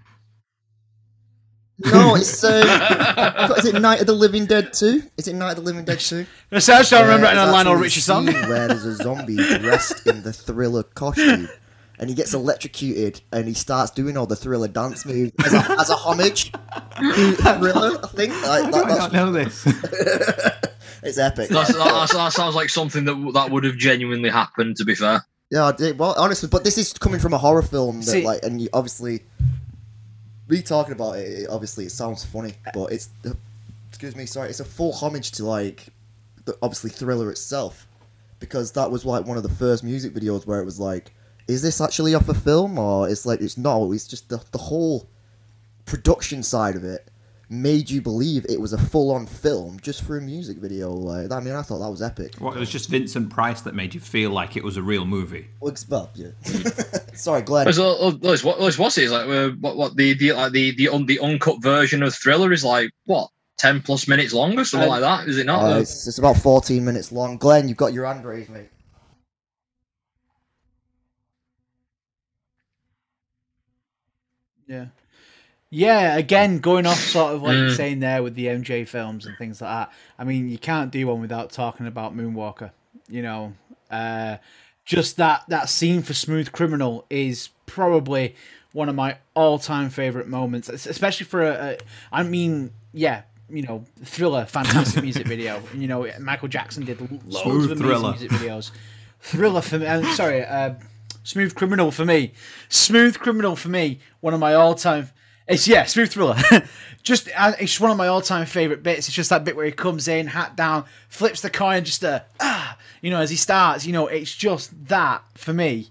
No, 1.80 2.16
it's 2.16 2.42
uh, 2.44 3.54
is 3.58 3.66
it 3.66 3.82
Night 3.82 4.00
of 4.00 4.08
the 4.08 4.14
Living 4.14 4.46
Dead 4.46 4.72
2? 4.72 5.02
Is 5.18 5.28
it 5.28 5.34
Night 5.34 5.52
of 5.52 5.56
the 5.58 5.62
Living 5.64 5.84
Dead 5.84 6.00
2? 6.00 6.26
I 6.52 6.60
just 6.60 6.90
don't 6.90 7.02
remember 7.02 7.28
it 7.28 7.32
in 7.32 7.38
a 7.38 7.42
there's 7.42 7.52
Lionel 7.52 7.76
Richie 7.76 8.00
song. 8.00 8.26
where 8.28 8.68
there's 8.70 8.86
a 8.86 8.96
zombie 8.96 9.36
dressed 9.36 10.08
in 10.08 10.24
the 10.24 10.32
thriller 10.32 10.84
costume. 10.84 11.50
And 11.98 12.10
he 12.10 12.16
gets 12.16 12.34
electrocuted 12.34 13.22
and 13.32 13.48
he 13.48 13.54
starts 13.54 13.90
doing 13.92 14.18
all 14.18 14.26
the 14.26 14.36
thriller 14.36 14.68
dance 14.68 15.06
moves 15.06 15.32
as 15.46 15.54
a, 15.54 15.72
as 15.80 15.90
a 15.90 15.96
homage 15.96 16.52
to 16.52 17.32
thriller, 17.36 18.00
I 18.04 18.08
think. 18.08 18.34
Like, 18.34 18.72
that, 18.72 18.74
I 18.74 18.88
that's, 18.88 19.08
don't 19.08 19.14
know 19.14 19.32
this. 19.32 19.66
it's 21.04 21.18
epic. 21.18 21.50
That's, 21.50 21.74
that, 21.74 22.10
that 22.12 22.34
sounds 22.34 22.54
like 22.56 22.70
something 22.70 23.06
that 23.06 23.32
that 23.34 23.50
would 23.50 23.64
have 23.64 23.78
genuinely 23.78 24.30
happened. 24.30 24.76
To 24.76 24.84
be 24.84 24.94
fair, 24.94 25.26
Yeah, 25.52 25.68
I 25.68 25.72
did. 25.72 25.98
Well, 25.98 26.16
honestly, 26.18 26.50
but 26.50 26.66
this 26.66 26.78
is 26.78 26.92
coming 26.94 27.22
from 27.22 27.34
a 27.34 27.38
horror 27.38 27.62
film 27.62 28.00
that, 28.02 28.08
See- 28.08 28.26
like, 28.26 28.44
and 28.44 28.62
you 28.62 28.68
obviously, 28.74 29.24
me 30.48 30.62
talking 30.62 30.94
about 30.94 31.18
it, 31.18 31.44
it, 31.44 31.50
obviously, 31.50 31.86
it 31.86 31.92
sounds 31.92 32.24
funny, 32.26 32.54
but 32.74 32.92
it's, 32.92 33.10
excuse 33.90 34.16
me, 34.16 34.26
sorry, 34.26 34.50
it's 34.50 34.60
a 34.60 34.66
full 34.66 34.94
homage 34.94 35.32
to 35.34 35.46
like, 35.46 35.88
the, 36.46 36.58
obviously, 36.62 36.90
Thriller 36.90 37.30
itself, 37.32 37.88
because 38.40 38.72
that 38.74 38.92
was 38.92 39.06
like 39.06 39.26
one 39.26 39.38
of 39.38 39.44
the 39.44 39.50
first 39.50 39.84
music 39.84 40.14
videos 40.14 40.46
where 40.46 40.60
it 40.60 40.66
was 40.66 40.80
like, 40.80 41.12
is 41.48 41.62
this 41.62 41.80
actually 41.80 42.16
off 42.16 42.28
a 42.30 42.34
film 42.34 42.78
or 42.80 43.08
it's 43.08 43.26
like 43.26 43.40
it's 43.40 43.58
no, 43.58 43.92
it's 43.92 44.08
just 44.08 44.30
the 44.30 44.44
the 44.52 44.58
whole 44.58 45.08
production 45.86 46.42
side 46.42 46.76
of 46.76 46.84
it 46.84 47.08
made 47.50 47.90
you 47.90 48.02
believe 48.02 48.46
it 48.50 48.60
was 48.60 48.74
a 48.74 48.78
full 48.78 49.12
on 49.12 49.26
film 49.28 49.80
just 49.82 50.04
for 50.04 50.18
a 50.18 50.22
music 50.22 50.58
video. 50.58 50.92
Like, 50.92 51.32
I 51.32 51.40
mean, 51.40 51.54
I 51.54 51.62
thought 51.62 51.80
that 51.80 51.90
was 51.90 52.02
epic. 52.02 52.34
Well, 52.40 52.54
it 52.54 52.60
was 52.60 52.70
just 52.70 52.90
Vincent 52.90 53.30
Price 53.30 53.62
that 53.62 53.76
made 53.76 53.94
you 53.94 54.00
feel 54.00 54.32
like 54.32 54.58
it 54.58 54.64
was 54.64 54.78
a 54.78 54.82
real 54.84 55.06
movie. 55.06 55.48
Well, 55.60 55.72
it's- 55.72 55.88
well, 55.88 56.10
yeah. 56.16 56.30
sorry, 57.14 57.42
Glenn. 57.44 57.66
Liz, 57.68 57.78
Liz, 57.80 58.44
what, 58.44 58.60
Liz, 58.60 58.78
what's 58.78 58.98
it? 58.98 59.04
It's 59.04 59.12
like 59.12 59.28
uh, 59.28 59.50
what, 59.60 59.78
what 59.78 59.96
the 59.96 60.14
the 60.14 60.34
like 60.34 60.52
the 60.52 60.76
the, 60.76 60.90
un, 60.90 61.06
the 61.06 61.20
uncut 61.20 61.62
version 61.62 62.04
of 62.04 62.14
Thriller 62.16 62.52
is 62.52 62.64
like 62.64 62.90
what 63.06 63.30
ten 63.58 63.82
plus 63.82 64.08
minutes 64.08 64.34
long 64.34 64.58
or 64.60 64.66
something 64.66 64.88
Uh, 64.90 64.92
like 64.92 65.02
that? 65.02 65.28
Is 65.28 65.38
it 65.38 65.46
not? 65.46 65.64
Uh, 65.64 65.80
it's, 65.80 66.08
it's 66.08 66.18
about 66.18 66.38
14 66.38 66.84
minutes 66.84 67.12
long. 67.12 67.38
Glenn, 67.38 67.68
you've 67.70 67.78
got 67.78 67.94
your 67.94 68.06
hand 68.06 68.26
raised, 68.26 68.50
mate. 68.50 68.70
Yeah. 74.68 74.86
Yeah, 75.72 76.16
again, 76.16 76.60
going 76.60 76.86
off 76.86 77.00
sort 77.00 77.34
of 77.34 77.42
like 77.42 77.58
you're 77.58 77.70
Mm. 77.70 77.76
saying 77.76 78.00
there 78.00 78.24
with 78.24 78.36
the 78.36 78.48
MJ 78.48 78.86
films 78.86 79.26
and 79.26 79.38
things 79.38 79.62
like 79.62 79.70
that. 79.72 79.94
I 80.18 80.24
mean, 80.24 80.48
you 80.50 80.58
can't 80.58 80.92
do 80.92 81.08
one 81.08 81.20
without 81.22 81.52
talking 81.52 81.88
about 81.88 82.16
Moonwalker. 82.16 82.72
You 83.10 83.22
know, 83.24 83.54
uh, 83.92 84.38
just 84.86 85.18
that 85.18 85.44
that 85.50 85.68
scene 85.70 86.02
for 86.02 86.14
Smooth 86.14 86.52
Criminal 86.52 87.06
is 87.10 87.50
probably 87.66 88.36
one 88.72 88.90
of 88.90 88.96
my 88.96 89.18
all-time 89.34 89.90
favorite 89.90 90.28
moments, 90.28 90.70
especially 90.70 91.26
for 91.26 91.42
a, 91.42 91.52
a 91.54 91.78
I 92.12 92.24
mean, 92.24 92.72
yeah, 92.94 93.24
you 93.50 93.64
know, 93.64 93.84
Thriller, 94.04 94.46
fantastic 94.46 95.04
music 95.04 95.28
video. 95.28 95.62
You 95.74 95.88
know, 95.88 96.08
Michael 96.20 96.48
Jackson 96.48 96.86
did 96.86 97.00
loads 97.02 97.42
Smooth 97.42 97.72
of 97.72 97.72
amazing 97.72 97.78
Thriller. 97.78 98.10
music 98.12 98.32
videos. 98.32 98.72
Thriller 99.22 99.62
for 99.62 99.80
me. 99.80 99.88
I'm 99.88 100.06
sorry, 100.14 100.44
uh, 100.46 100.76
Smooth 101.24 101.56
Criminal 101.56 101.92
for 101.92 102.06
me. 102.06 102.34
Smooth 102.70 103.18
Criminal 103.20 103.56
for 103.56 103.70
me. 103.70 104.00
One 104.22 104.34
of 104.34 104.40
my 104.40 104.54
all-time. 104.54 105.10
It's 105.48 105.68
yeah, 105.68 105.86
Smooth 105.86 106.12
Thriller. 106.12 106.38
just 107.04 107.30
uh, 107.36 107.54
it's 107.60 107.80
one 107.80 107.92
of 107.92 107.98
my 107.98 108.08
all-time 108.08 108.46
favorite 108.48 108.82
bits. 108.82 109.08
It's 109.08 109.16
just 109.16 109.30
that 109.30 109.44
bit 109.44 109.56
where 109.56 109.66
he 109.66 109.72
comes 109.72 110.08
in, 110.08 110.28
hat 110.28 110.56
down, 110.56 110.86
flips 111.08 111.42
the 111.42 111.50
coin, 111.52 111.84
just 111.84 112.04
a 112.04 112.26
ah, 112.40 112.78
you 113.02 113.12
know, 113.12 113.20
as 113.22 113.30
he 113.30 113.36
starts. 113.36 113.86
You 113.86 113.94
know, 113.94 114.08
it's 114.08 114.34
just 114.34 114.88
that 114.88 115.24
for 115.36 115.54
me. 115.54 115.88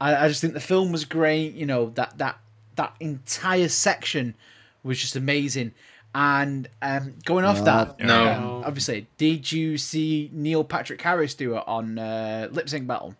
I, 0.00 0.24
I 0.26 0.28
just 0.28 0.40
think 0.40 0.54
the 0.54 0.60
film 0.60 0.92
was 0.92 1.04
great. 1.04 1.54
You 1.54 1.66
know 1.66 1.90
that 1.96 2.18
that 2.18 2.38
that 2.76 2.94
entire 3.00 3.68
section 3.68 4.34
was 4.84 4.98
just 5.00 5.16
amazing. 5.16 5.72
And 6.14 6.68
um, 6.80 7.14
going 7.26 7.44
off 7.44 7.62
that, 7.64 8.00
No. 8.00 8.32
um, 8.32 8.44
obviously, 8.64 9.06
did 9.18 9.50
you 9.52 9.76
see 9.76 10.30
Neil 10.32 10.64
Patrick 10.64 11.02
Harris 11.02 11.34
do 11.34 11.56
it 11.56 11.64
on 11.66 11.98
uh, 11.98 12.48
Lip 12.52 12.68
Sync 12.70 12.86
Battle? 12.86 13.14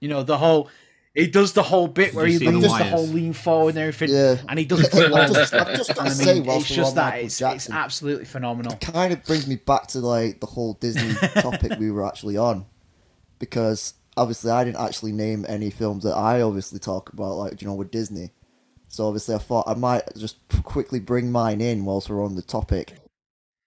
You 0.00 0.08
know 0.08 0.22
the 0.22 0.38
whole. 0.38 0.68
He 1.14 1.26
does 1.26 1.52
the 1.54 1.62
whole 1.64 1.88
bit 1.88 2.14
where 2.14 2.24
he 2.26 2.38
see 2.38 2.46
the 2.46 2.52
does 2.60 2.78
the 2.78 2.84
whole 2.84 3.06
lean 3.06 3.32
forward 3.32 3.70
and 3.74 3.78
everything, 3.78 4.14
Yeah. 4.14 4.36
and 4.48 4.58
he 4.58 4.64
does 4.64 4.80
it 4.80 4.94
I've 5.12 5.32
just, 5.32 5.52
I've 5.54 5.76
just 5.76 5.88
got 5.94 5.98
And 5.98 6.08
I 6.08 6.12
to 6.12 6.18
mean, 6.18 6.26
say, 6.26 6.40
whilst 6.40 6.66
it's 6.66 6.76
just 6.76 6.94
that 6.94 7.10
Michael 7.14 7.26
it's, 7.26 7.40
it's 7.40 7.70
absolutely 7.70 8.24
phenomenal. 8.26 8.76
kind 8.76 9.12
of 9.12 9.24
brings 9.24 9.46
me 9.48 9.56
back 9.56 9.88
to 9.88 9.98
like 9.98 10.38
the 10.38 10.46
whole 10.46 10.74
Disney 10.74 11.12
topic 11.40 11.78
we 11.80 11.90
were 11.90 12.06
actually 12.06 12.36
on, 12.36 12.64
because 13.40 13.94
obviously 14.16 14.50
I 14.52 14.62
didn't 14.64 14.80
actually 14.80 15.12
name 15.12 15.44
any 15.48 15.70
films 15.70 16.04
that 16.04 16.14
I 16.14 16.42
obviously 16.42 16.78
talk 16.78 17.12
about, 17.12 17.34
like 17.34 17.60
you 17.60 17.66
know, 17.68 17.74
with 17.74 17.90
Disney. 17.90 18.30
So 18.88 19.06
obviously 19.06 19.34
I 19.34 19.38
thought 19.38 19.68
I 19.68 19.74
might 19.74 20.02
just 20.16 20.36
quickly 20.64 21.00
bring 21.00 21.30
mine 21.32 21.60
in 21.60 21.84
whilst 21.84 22.08
we're 22.08 22.24
on 22.24 22.34
the 22.36 22.42
topic. 22.42 22.94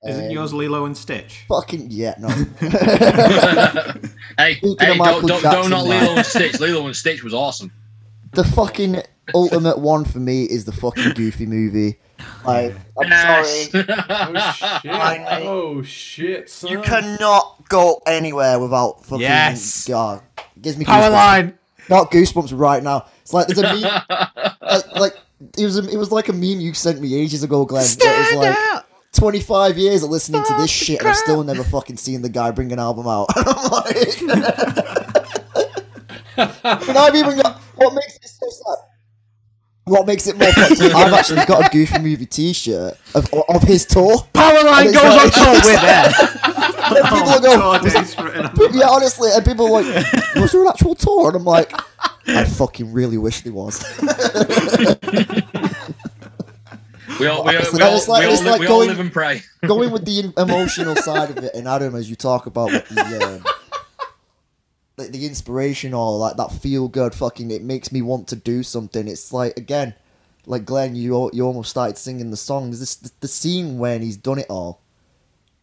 Isn't 0.06 0.26
Um, 0.26 0.32
yours 0.32 0.54
Lilo 0.54 0.86
and 0.86 0.98
Stitch? 0.98 1.46
Fucking 1.48 1.88
yeah, 1.90 2.16
no. 2.20 2.28
hey, 4.38 4.54
hey, 4.56 4.60
don't, 4.98 5.26
don't, 5.28 5.42
don't 5.44 5.70
not. 5.70 5.86
Lilo 5.86 6.16
and 6.16 6.26
Stitch. 6.26 6.60
Lilo 6.60 6.86
and 6.88 6.96
Stitch 6.96 7.24
was 7.24 7.34
awesome. 7.34 7.72
the 8.34 8.44
fucking 8.44 9.02
ultimate 9.34 9.80
one 9.80 10.04
for 10.06 10.20
me 10.20 10.44
is 10.44 10.66
the 10.66 10.72
fucking 10.72 11.12
Goofy 11.14 11.46
movie. 11.46 11.98
Like, 12.46 12.76
I'm 13.02 13.10
Yes. 13.10 13.72
sorry. 13.72 13.86
Oh 14.00 14.52
shit! 14.54 14.92
I- 14.92 15.42
oh 15.46 15.82
shit! 15.84 16.50
Son. 16.50 16.72
You 16.72 16.82
cannot 16.82 17.68
go 17.70 18.02
anywhere 18.06 18.60
without 18.60 19.04
fucking. 19.06 19.22
Yes. 19.22 19.88
God, 19.88 20.22
gives 20.62 20.78
me 20.78 20.86
Power 20.86 21.10
goosebumps. 21.10 21.12
line. 21.12 21.58
Not 21.90 22.12
goosebumps 22.12 22.58
right 22.58 22.82
now. 22.84 23.08
It's 23.22 23.34
like 23.34 23.48
there's 23.48 23.60
a 23.60 23.64
meme. 23.64 24.02
like, 24.62 24.96
like 24.96 25.14
it 25.58 25.66
was. 25.66 25.78
A, 25.78 25.90
it 25.90 25.98
was 25.98 26.12
like 26.12 26.30
a 26.30 26.34
meme 26.34 26.60
you 26.62 26.74
sent 26.74 27.02
me 27.02 27.14
ages 27.16 27.44
ago, 27.44 27.66
Glenn. 27.66 27.82
It 27.84 27.86
was 27.86 27.92
Stand 27.94 28.38
like 28.38 28.56
out. 28.58 28.86
25 29.14 29.78
years 29.78 30.04
of 30.04 30.10
listening 30.10 30.44
to 30.44 30.54
this 30.56 30.72
Fuck 30.72 30.88
shit, 30.88 31.00
and 31.00 31.08
I've 31.10 31.16
still 31.16 31.44
never 31.44 31.64
fucking 31.64 31.98
seen 31.98 32.22
the 32.22 32.30
guy 32.30 32.52
bring 32.52 32.72
an 32.72 32.80
album 32.80 33.08
out. 33.08 33.28
I'm 33.36 33.72
like, 33.72 34.22
and 36.38 36.98
I've 36.98 37.16
even 37.16 37.38
got 37.38 37.60
what 37.76 37.94
makes 37.94 38.16
it 38.18 38.28
so 38.28 38.50
sad. 38.50 38.78
What 39.86 40.08
makes 40.08 40.28
it 40.28 40.38
more 40.38 40.52
fucked 40.54 40.82
up, 40.82 40.96
I've 40.96 41.12
actually 41.14 41.46
got 41.46 41.68
a 41.68 41.70
Goofy 41.70 42.00
movie 42.00 42.26
T-shirt 42.26 42.98
of, 43.16 43.34
of 43.50 43.64
his 43.64 43.86
tour. 43.86 44.16
Powerline 44.34 44.94
goes 44.94 45.04
it's 45.04 45.38
on 45.38 45.44
tour. 45.44 45.60
We're 45.64 45.82
there. 45.82 46.10
And 46.86 46.98
people 47.06 47.22
oh, 47.26 47.40
go, 47.42 47.56
God, 47.58 47.82
"Was 47.84 47.96
it's 47.96 48.20
written 48.20 48.46
on- 48.46 48.74
yeah, 48.74 48.90
honestly, 48.90 49.30
and 49.34 49.46
people 49.46 49.68
are 49.68 49.82
like, 49.82 49.86
was 50.36 50.52
there 50.52 50.64
an 50.64 50.68
actual 50.68 50.96
tour? 50.96 51.30
And 51.30 51.38
I'm 51.38 51.46
like, 51.46 51.72
I 52.28 52.44
fucking 52.44 52.92
really 52.92 53.18
wish 53.18 53.40
there 53.42 53.54
was. 53.54 53.82
We 57.20 57.28
all, 57.28 57.44
we 57.44 57.52
all, 57.52 57.56
Honestly, 57.58 57.80
we 57.80 57.84
all, 57.86 57.92
like- 58.08 58.28
we 58.28 58.36
all, 58.36 58.44
like 58.52 58.60
we 58.60 58.68
all 58.68 58.80
live 58.86 59.00
and 59.00 59.12
pray. 59.12 59.42
Going 59.68 59.92
with 59.92 60.06
the 60.06 60.34
emotional 60.38 60.96
side 60.96 61.30
of 61.32 61.44
it, 61.44 61.54
and 61.54 61.68
Adam, 61.68 61.96
as 61.96 62.10
you 62.10 62.16
talk 62.16 62.46
about 62.46 62.72
with 62.72 62.88
the, 62.90 63.44
um, 63.46 63.46
the 64.96 65.08
the 65.12 65.26
inspiration 65.26 65.94
or 65.94 66.18
like 66.18 66.38
that 66.38 66.52
feel 66.52 66.88
good 66.88 67.14
fucking, 67.16 67.52
it 67.52 67.64
makes 67.64 67.92
me 67.92 68.02
want 68.02 68.28
to 68.30 68.36
do 68.36 68.64
something. 68.64 69.08
It's 69.08 69.32
like 69.34 69.58
again, 69.58 69.94
like 70.46 70.66
Glenn, 70.66 70.96
you 70.96 71.30
you 71.34 71.46
almost 71.46 71.70
started 71.70 71.98
singing 71.98 72.32
the 72.32 72.38
song. 72.38 72.66
There's 72.72 72.80
this 72.80 72.96
the 72.96 73.28
scene 73.28 73.78
when 73.78 74.02
he's 74.02 74.18
done 74.18 74.40
it 74.40 74.48
all. 74.50 74.82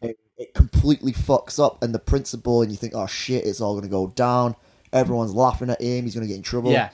It, 0.01 0.19
it 0.39 0.55
completely 0.55 1.13
fucks 1.13 1.65
up, 1.65 1.83
and 1.83 1.95
the 1.95 1.99
principal, 1.99 2.63
and 2.63 2.71
you 2.71 2.77
think, 2.77 2.95
oh 2.95 3.07
shit, 3.07 3.45
it's 3.45 3.61
all 3.61 3.75
gonna 3.75 3.89
go 3.89 4.09
down. 4.09 4.57
Everyone's 4.93 5.35
laughing 5.35 5.71
at 5.71 5.81
him. 5.81 6.05
He's 6.05 6.15
gonna 6.15 6.27
get 6.27 6.37
in 6.37 6.43
trouble. 6.43 6.73
Yeah. 6.73 6.91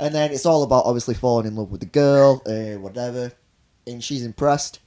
And 0.00 0.14
then 0.14 0.30
it's 0.30 0.46
all 0.46 0.62
about 0.62 0.84
obviously 0.84 1.14
falling 1.14 1.46
in 1.46 1.56
love 1.56 1.70
with 1.72 1.80
the 1.80 1.86
girl, 1.86 2.40
uh, 2.46 2.78
whatever, 2.78 3.32
and 3.88 4.02
she's 4.04 4.24
impressed. 4.24 4.80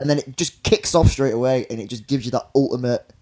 And 0.00 0.10
then 0.10 0.18
it 0.18 0.36
just 0.36 0.62
kicks 0.62 0.94
off 0.94 1.08
straight 1.08 1.32
away, 1.34 1.66
and 1.70 1.80
it 1.80 1.88
just 1.88 2.06
gives 2.06 2.24
you 2.24 2.30
that 2.32 2.48
ultimate, 2.54 3.12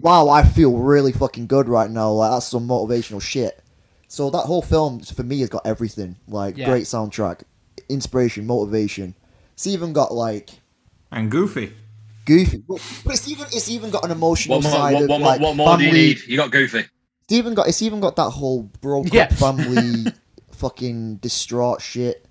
wow, 0.00 0.28
I 0.28 0.42
feel 0.42 0.76
really 0.76 1.12
fucking 1.12 1.46
good 1.46 1.68
right 1.68 1.90
now. 1.90 2.10
Like 2.12 2.30
that's 2.32 2.46
some 2.46 2.66
motivational 2.66 3.22
shit. 3.22 3.62
So 4.08 4.30
that 4.30 4.40
whole 4.40 4.62
film 4.62 5.00
for 5.00 5.22
me 5.22 5.40
has 5.40 5.48
got 5.48 5.66
everything, 5.66 6.16
like 6.28 6.56
Yeah. 6.56 6.66
great 6.66 6.84
soundtrack, 6.84 7.42
inspiration, 7.88 8.46
motivation. 8.46 9.14
It's 9.54 9.66
even 9.66 9.92
got 9.92 10.12
like 10.12 10.50
And 11.12 11.30
Goofy. 11.30 11.72
goofy, 12.24 12.58
but 12.68 12.80
but 13.04 13.14
it's 13.14 13.28
even 13.28 13.46
it's 13.52 13.68
even 13.70 13.90
got 13.90 14.04
an 14.04 14.10
emotional 14.10 14.58
What 14.58 14.64
more, 14.64 14.72
side 14.72 14.94
what, 14.94 15.02
of 15.04 15.08
what, 15.08 15.18
more- 15.20 15.28
like 15.28 15.40
what 15.40 15.56
more 15.56 15.76
do 15.76 15.84
you 15.84 15.90
family- 15.90 16.06
need? 16.08 16.18
You 16.26 16.36
got 16.36 16.50
Goofy. 16.50 16.78
it's 16.80 17.32
even 17.32 17.54
got 17.54 17.68
it's 17.68 17.82
even 17.82 18.00
got 18.00 18.16
that 18.16 18.30
whole 18.30 18.64
broke 18.80 19.12
Yeah. 19.12 19.24
up 19.24 19.32
family 19.34 20.12
fucking 20.52 21.16
distraught 21.16 21.80
shit. 21.80 22.25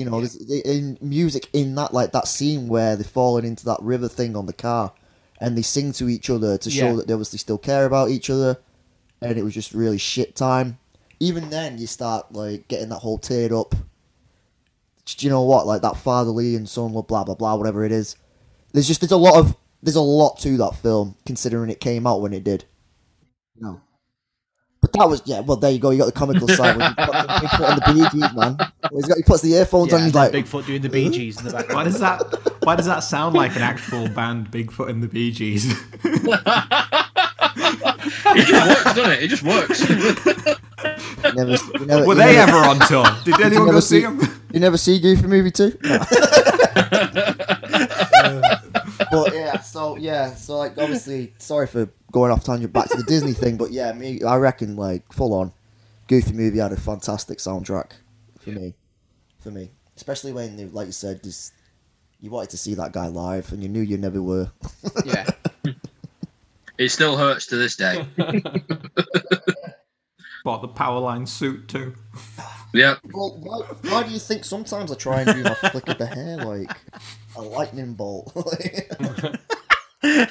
You 0.00 0.06
know, 0.10 0.18
there's 0.20 0.36
in 0.36 0.96
music 1.00 1.48
in 1.52 1.74
that 1.76 1.92
like 1.92 2.12
that 2.12 2.26
scene 2.26 2.68
where 2.68 2.96
they're 2.96 3.04
falling 3.04 3.44
into 3.44 3.64
that 3.66 3.78
river 3.82 4.08
thing 4.08 4.34
on 4.36 4.46
the 4.46 4.52
car, 4.52 4.92
and 5.40 5.56
they 5.56 5.62
sing 5.62 5.92
to 5.94 6.08
each 6.08 6.30
other 6.30 6.56
to 6.58 6.70
show 6.70 6.86
Yeah. 6.86 6.92
that 6.94 7.06
they 7.06 7.12
obviously 7.14 7.38
still 7.38 7.58
care 7.58 7.84
about 7.84 8.10
each 8.10 8.30
other. 8.30 8.58
and 9.22 9.36
it 9.38 9.42
was 9.44 9.52
just 9.52 9.74
really 9.74 9.98
shit 9.98 10.34
time. 10.34 10.78
Even 11.20 11.50
then, 11.50 11.76
you 11.76 11.86
start 11.86 12.32
like 12.32 12.66
getting 12.68 12.88
that 12.88 13.00
whole 13.00 13.18
teared 13.18 13.52
up. 13.52 13.74
Do 15.04 15.26
you 15.26 15.30
know 15.30 15.42
what? 15.42 15.66
Like 15.66 15.82
that 15.82 15.98
fatherly 15.98 16.56
and 16.56 16.66
son 16.66 16.94
love, 16.94 17.06
blah 17.06 17.24
blah 17.24 17.34
blah, 17.34 17.54
whatever 17.56 17.84
it 17.84 17.92
is. 17.92 18.16
There's 18.72 18.86
just 18.88 19.00
there's 19.02 19.12
a 19.12 19.18
lot 19.18 19.36
of 19.36 19.56
there's 19.82 19.96
a 19.96 20.00
lot 20.00 20.38
to 20.40 20.56
that 20.56 20.76
film 20.76 21.16
considering 21.26 21.68
it 21.68 21.80
came 21.80 22.06
out 22.06 22.22
when 22.22 22.32
it 22.32 22.44
did. 22.44 22.64
No. 23.58 23.80
But 24.80 24.92
that 24.94 25.08
was 25.08 25.20
yeah. 25.26 25.40
Well, 25.40 25.58
there 25.58 25.70
you 25.70 25.78
go. 25.78 25.90
You 25.90 25.98
got 25.98 26.06
the 26.06 26.12
comical 26.12 26.48
side. 26.56 26.76
When 26.76 26.88
you 26.88 26.94
got 26.96 27.12
the 27.40 27.46
Bigfoot 27.46 27.70
and 27.70 27.82
the 27.82 27.92
Bee 27.92 28.08
Gees, 28.18 28.34
man. 28.34 28.56
He's 28.92 29.06
got 29.06 29.16
he 29.18 29.22
puts 29.22 29.42
the 29.42 29.52
earphones 29.54 29.92
on. 29.92 30.02
He's 30.02 30.14
like, 30.14 30.32
Bigfoot 30.32 30.66
doing 30.66 30.80
the 30.80 30.88
Bee 30.88 31.10
Gees 31.10 31.38
in 31.38 31.44
the 31.48 31.66
Why 31.70 31.84
does 31.84 32.00
that? 32.00 32.22
Why 32.62 32.76
does 32.76 32.86
that 32.86 33.00
sound 33.00 33.34
like 33.34 33.54
an 33.56 33.62
actual 33.62 34.08
band, 34.08 34.50
Bigfoot 34.50 34.88
and 34.88 35.02
the 35.02 35.08
Bee 35.08 35.32
Gees? 35.32 35.66
It 38.32 38.46
just 38.46 38.68
works, 38.68 38.84
doesn't 38.94 39.12
it? 39.12 39.22
It 39.22 39.28
just 39.28 39.42
works. 39.42 39.80
you 39.80 41.32
never, 41.34 41.50
you 41.78 41.86
never, 41.86 42.06
Were 42.06 42.14
they 42.14 42.34
never, 42.34 42.52
ever 42.52 42.68
on 42.68 42.78
tour? 42.86 43.04
Did 43.24 43.40
anyone 43.40 43.66
never 43.66 43.72
go 43.72 43.80
see 43.80 43.96
see- 43.96 44.02
them? 44.02 44.20
You 44.52 44.60
never 44.60 44.76
see 44.76 45.00
Goofy 45.00 45.26
movie 45.26 45.50
two? 45.50 45.76
No. 45.82 45.98
But 49.10 49.34
yeah, 49.34 49.60
so 49.60 49.96
yeah, 49.96 50.34
so 50.34 50.58
like 50.58 50.78
obviously, 50.78 51.34
sorry 51.38 51.66
for 51.66 51.88
going 52.12 52.32
off 52.32 52.44
tangent 52.44 52.72
back 52.72 52.88
to 52.90 52.96
the 52.96 53.04
Disney 53.04 53.32
thing, 53.32 53.56
but 53.56 53.70
yeah, 53.70 53.92
me, 53.92 54.22
I 54.22 54.36
reckon 54.36 54.76
like 54.76 55.12
full 55.12 55.34
on, 55.34 55.52
Goofy 56.08 56.32
movie 56.32 56.58
had 56.58 56.72
a 56.72 56.76
fantastic 56.76 57.38
soundtrack 57.38 57.92
for 58.38 58.50
me, 58.50 58.74
for 59.40 59.50
me, 59.50 59.70
especially 59.96 60.32
when 60.32 60.56
they, 60.56 60.64
like 60.66 60.86
you 60.86 60.92
said, 60.92 61.22
just 61.22 61.52
you 62.20 62.30
wanted 62.30 62.50
to 62.50 62.56
see 62.56 62.74
that 62.74 62.92
guy 62.92 63.06
live 63.08 63.52
and 63.52 63.62
you 63.62 63.68
knew 63.68 63.80
you 63.80 63.96
never 63.96 64.22
were. 64.22 64.50
Yeah. 65.04 65.26
It 66.80 66.88
still 66.88 67.18
hurts 67.18 67.44
to 67.48 67.56
this 67.56 67.76
day. 67.76 68.06
Bought 70.44 70.62
the 70.62 70.68
Powerline 70.68 71.28
suit 71.28 71.68
too. 71.68 71.94
Yeah. 72.72 72.96
Well, 73.12 73.38
why, 73.42 73.58
why 73.90 74.02
do 74.04 74.10
you 74.10 74.18
think 74.18 74.44
sometimes 74.44 74.90
I 74.90 74.94
try 74.94 75.20
and 75.22 75.34
do 75.34 75.42
my 75.42 75.54
flick 75.54 75.88
of 75.88 75.98
the 75.98 76.06
hair 76.06 76.36
like 76.38 76.70
a 77.36 77.42
lightning 77.42 77.94
bolt? 77.94 78.32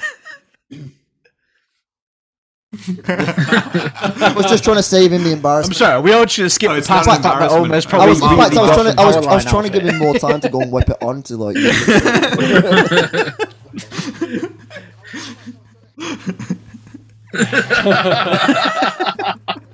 I 3.06 4.32
was 4.36 4.46
just 4.46 4.64
trying 4.64 4.76
to 4.76 4.82
save 4.82 5.12
him 5.12 5.22
the 5.24 5.32
embarrassment. 5.32 5.76
I'm 5.80 5.86
sorry, 5.86 6.02
we 6.02 6.12
all 6.12 6.26
should 6.26 6.42
have 6.44 6.52
skipped 6.52 6.72
Oh, 6.72 6.76
it's 6.76 6.86
past 6.88 7.06
not 7.06 7.16
the 7.18 7.22
fact 7.22 7.40
that 7.40 7.50
embarrassment. 7.50 7.72
Omer's 7.72 7.86
I 7.86 7.88
I 7.88 7.90
probably 7.90 8.08
was, 8.08 8.22
in 8.22 8.28
fact, 8.38 8.56
I 8.56 8.60
was 8.62 8.70
trying 8.70 8.84
to, 8.84 8.90
some 8.92 8.98
I 8.98 9.04
was, 9.06 9.16
I 9.26 9.34
was 9.34 9.44
trying 9.44 9.64
to 9.64 9.70
give 9.70 9.82
him 9.82 9.98
more 9.98 10.14
time 10.14 10.40
to 10.40 10.48
go 10.48 10.60
and 10.60 10.72
whip 10.72 10.88
it 10.88 11.02
on 11.02 11.22
to 11.24 11.36
like. 11.36 11.56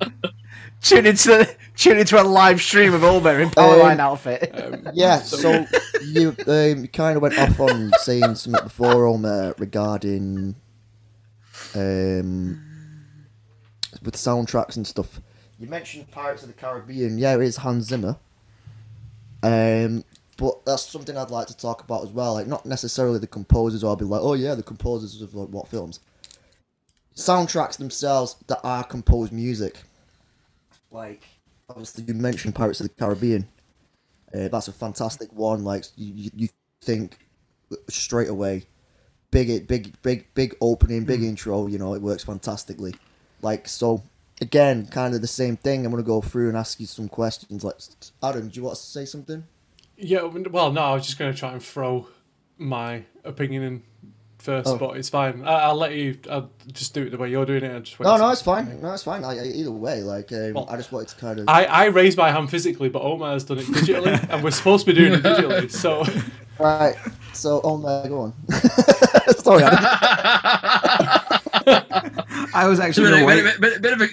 Tune 0.87 1.05
into 1.05 1.27
the, 1.29 1.55
tune 1.75 1.97
into 1.97 2.21
a 2.21 2.23
live 2.23 2.61
stream 2.61 2.93
of 2.93 3.03
Omer 3.03 3.39
in 3.39 3.49
Powerline 3.49 3.99
outfit. 3.99 4.53
Yeah, 4.93 5.19
so 5.19 5.65
you 6.03 6.35
um, 6.47 6.87
kind 6.87 7.17
of 7.17 7.21
went 7.21 7.37
off 7.37 7.59
on 7.59 7.91
saying 7.99 8.35
something 8.35 8.63
before, 8.63 9.05
Omer, 9.05 9.53
regarding 9.57 10.55
um, 11.75 12.61
with 14.01 14.15
soundtracks 14.15 14.77
and 14.77 14.87
stuff. 14.87 15.19
You 15.59 15.67
mentioned 15.67 16.09
Pirates 16.11 16.43
of 16.43 16.47
the 16.47 16.53
Caribbean. 16.53 17.17
Yeah, 17.17 17.35
it 17.35 17.41
is 17.41 17.57
Hans 17.57 17.87
Zimmer. 17.87 18.17
Um, 19.43 20.03
but 20.37 20.65
that's 20.65 20.83
something 20.83 21.17
I'd 21.17 21.31
like 21.31 21.47
to 21.47 21.57
talk 21.57 21.83
about 21.83 22.03
as 22.03 22.11
well. 22.11 22.35
Like, 22.35 22.47
not 22.47 22.65
necessarily 22.65 23.19
the 23.19 23.27
composers, 23.27 23.83
or 23.83 23.89
I'll 23.89 23.95
be 23.95 24.05
like, 24.05 24.21
oh 24.21 24.33
yeah, 24.33 24.55
the 24.55 24.63
composers 24.63 25.21
of 25.21 25.33
like 25.33 25.49
what 25.49 25.67
films. 25.67 25.99
Soundtracks 27.15 27.77
themselves 27.77 28.35
that 28.47 28.59
are 28.63 28.83
composed 28.83 29.33
music. 29.33 29.79
Like, 30.91 31.23
obviously, 31.69 32.03
you 32.05 32.13
mentioned 32.13 32.55
Pirates 32.55 32.79
of 32.79 32.87
the 32.87 32.93
Caribbean. 32.93 33.47
Uh, 34.33 34.47
that's 34.49 34.67
a 34.67 34.73
fantastic 34.73 35.31
one. 35.33 35.63
Like 35.63 35.85
you, 35.95 36.29
you, 36.35 36.49
think 36.81 37.17
straight 37.89 38.29
away, 38.29 38.63
big, 39.31 39.67
big, 39.67 39.99
big, 40.01 40.33
big 40.35 40.55
opening, 40.61 41.05
big 41.05 41.23
intro. 41.23 41.67
You 41.67 41.77
know, 41.79 41.93
it 41.93 42.01
works 42.01 42.23
fantastically. 42.23 42.93
Like 43.41 43.67
so, 43.67 44.03
again, 44.41 44.87
kind 44.87 45.15
of 45.15 45.21
the 45.21 45.27
same 45.27 45.57
thing. 45.57 45.85
I'm 45.85 45.91
gonna 45.91 46.03
go 46.03 46.21
through 46.21 46.49
and 46.49 46.57
ask 46.57 46.79
you 46.79 46.85
some 46.85 47.09
questions. 47.09 47.63
Like, 47.63 47.77
Adam, 48.21 48.49
do 48.49 48.59
you 48.59 48.63
want 48.63 48.77
to 48.77 48.81
say 48.81 49.05
something? 49.05 49.43
Yeah, 49.97 50.23
well, 50.23 50.71
no, 50.71 50.81
I 50.81 50.93
was 50.93 51.05
just 51.05 51.17
going 51.17 51.33
to 51.33 51.37
try 51.37 51.51
and 51.53 51.63
throw 51.63 52.07
my 52.57 53.03
opinion 53.23 53.63
in 53.63 53.83
first, 54.39 54.67
Oh. 54.69 54.77
but 54.77 54.97
it's 54.97 55.09
fine. 55.09 55.43
I, 55.45 55.53
I'll 55.63 55.75
let 55.75 55.93
you. 55.95 56.17
I'll 56.29 56.49
just 56.71 56.93
do 56.93 57.03
it 57.03 57.09
the 57.11 57.17
way 57.17 57.29
you're 57.29 57.45
doing 57.45 57.63
it. 57.63 57.75
I 57.75 57.79
just 57.79 57.99
wait 57.99 58.05
No, 58.05 58.17
no, 58.17 58.29
it's 58.31 58.41
fine. 58.41 58.81
No, 58.81 58.93
it's 58.93 59.03
fine. 59.03 59.23
I, 59.23 59.39
I- 59.39 59.43
either 59.43 59.71
way, 59.71 60.01
like, 60.01 60.31
um, 60.31 60.53
Well, 60.53 60.67
I 60.69 60.77
just 60.77 60.91
wanted 60.91 61.09
to 61.09 61.15
kind 61.17 61.39
of. 61.39 61.49
I, 61.49 61.65
I 61.65 61.85
raised 61.85 62.17
my 62.17 62.31
hand 62.31 62.49
physically, 62.49 62.89
but 62.89 63.01
Omar 63.01 63.33
has 63.33 63.43
done 63.43 63.59
it 63.59 63.65
digitally, 63.65 64.29
and 64.29 64.43
we're 64.43 64.51
supposed 64.51 64.85
to 64.85 64.93
be 64.93 64.99
doing 64.99 65.13
it 65.13 65.23
digitally. 65.23 65.71
So 65.71 66.03
Right. 66.59 66.95
So, 67.33 67.61
oh 67.63 67.77
my, 67.77 68.07
go 68.07 68.19
on. 68.21 68.33
Sorry, 69.37 69.63
Adam. 69.63 69.77
I 72.53 72.67
was 72.67 72.79
actually 72.79 73.11
of- 73.13 73.19
going 73.19 73.37
to 73.37 73.43
bit, 73.43 73.61
wait. 73.61 73.61
bit, 73.61 73.81
bit 73.81 73.93
of 73.93 74.01
a 74.01 74.07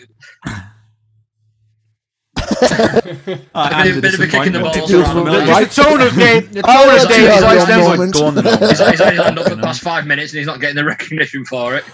I 3.54 3.82
bit, 3.84 4.02
bit 4.02 4.14
of 4.14 4.20
a 4.20 4.26
kick 4.26 4.46
in 4.46 4.52
the 4.52 4.60
balls. 4.60 4.76
feels 4.76 4.92
around. 4.92 5.14
familiar. 5.16 5.46
Just 5.46 5.76
the 5.76 5.82
tone 5.82 6.00
of 6.00 6.14
Dave, 6.14 6.52
the 6.52 6.60
Oh, 6.64 6.72
tone 6.72 6.86
yeah, 6.96 7.02
of 7.02 7.08
Dave 7.08 7.22
yeah, 7.22 7.40
like 7.40 7.58
yeah, 7.58 7.64
them, 7.64 7.80
like, 7.80 7.88
moment. 7.98 8.14
go 8.14 8.26
on 8.26 8.34
then. 8.34 8.46
Omer. 8.46 8.66
He's, 8.68 8.78
he's 8.90 9.00
only 9.00 9.18
lined 9.18 9.38
up 9.38 9.48
for 9.48 9.54
the 9.56 9.62
past 9.62 9.80
five 9.82 10.06
minutes 10.06 10.32
and 10.32 10.38
he's 10.38 10.46
not 10.46 10.60
getting 10.60 10.76
the 10.76 10.84
recognition 10.94 11.44
for 11.44 11.74
it. 11.76 11.84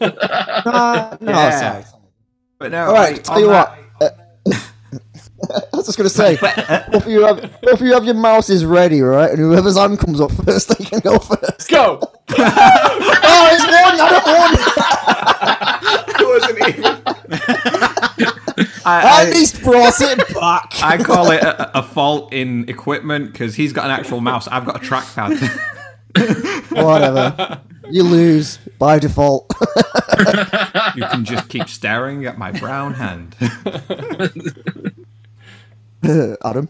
Nah, 0.00 1.16
no, 1.20 1.32
Yeah. 1.32 1.78
it's. 1.78 1.92
But 2.58 2.72
no, 2.72 2.86
All 2.86 2.92
right, 2.94 3.12
like, 3.14 3.22
tell 3.22 3.38
you 3.40 3.46
that- 3.48 3.78
what. 4.00 4.02
uh, 4.02 4.10
I 5.72 5.76
was 5.76 5.86
just 5.86 5.96
gonna 5.96 6.08
say, 6.10 6.36
if 6.42 7.06
you 7.06 7.24
have 7.24 7.38
if 7.62 7.80
you 7.80 7.92
have 7.92 8.04
your 8.04 8.14
mouses 8.16 8.64
ready, 8.64 9.00
right, 9.02 9.30
and 9.30 9.38
whoever's 9.38 9.76
hand 9.78 10.00
comes 10.00 10.20
up 10.20 10.32
first, 10.32 10.68
they 10.76 10.84
can 10.84 10.98
go 10.98 11.16
first. 11.20 11.68
go. 11.70 12.00
Oh, 12.02 13.48
it's 13.52 13.64
one. 13.64 14.00
Adam 14.00 14.22
won. 14.26 14.56
I, 18.84 19.26
At 19.26 19.30
least 19.34 19.62
brought 19.62 20.00
it 20.00 20.18
back. 20.34 20.72
I, 20.82 20.94
I 20.94 20.98
call 20.98 21.30
it 21.30 21.42
a, 21.42 21.78
a 21.78 21.82
fault 21.82 22.32
in 22.32 22.68
equipment 22.68 23.32
because 23.32 23.54
he's 23.54 23.72
got 23.72 23.86
an 23.86 23.90
actual 23.92 24.20
mouse. 24.20 24.48
I've 24.48 24.64
got 24.64 24.76
a 24.76 24.80
trackpad. 24.86 25.38
Whatever. 26.82 27.60
You 27.90 28.02
lose 28.02 28.58
by 28.78 28.98
default. 28.98 29.52
you 30.96 31.04
can 31.06 31.24
just 31.24 31.48
keep 31.48 31.68
staring 31.68 32.26
at 32.26 32.36
my 32.38 32.52
brown 32.52 32.94
hand. 32.94 33.34
Adam. 36.44 36.68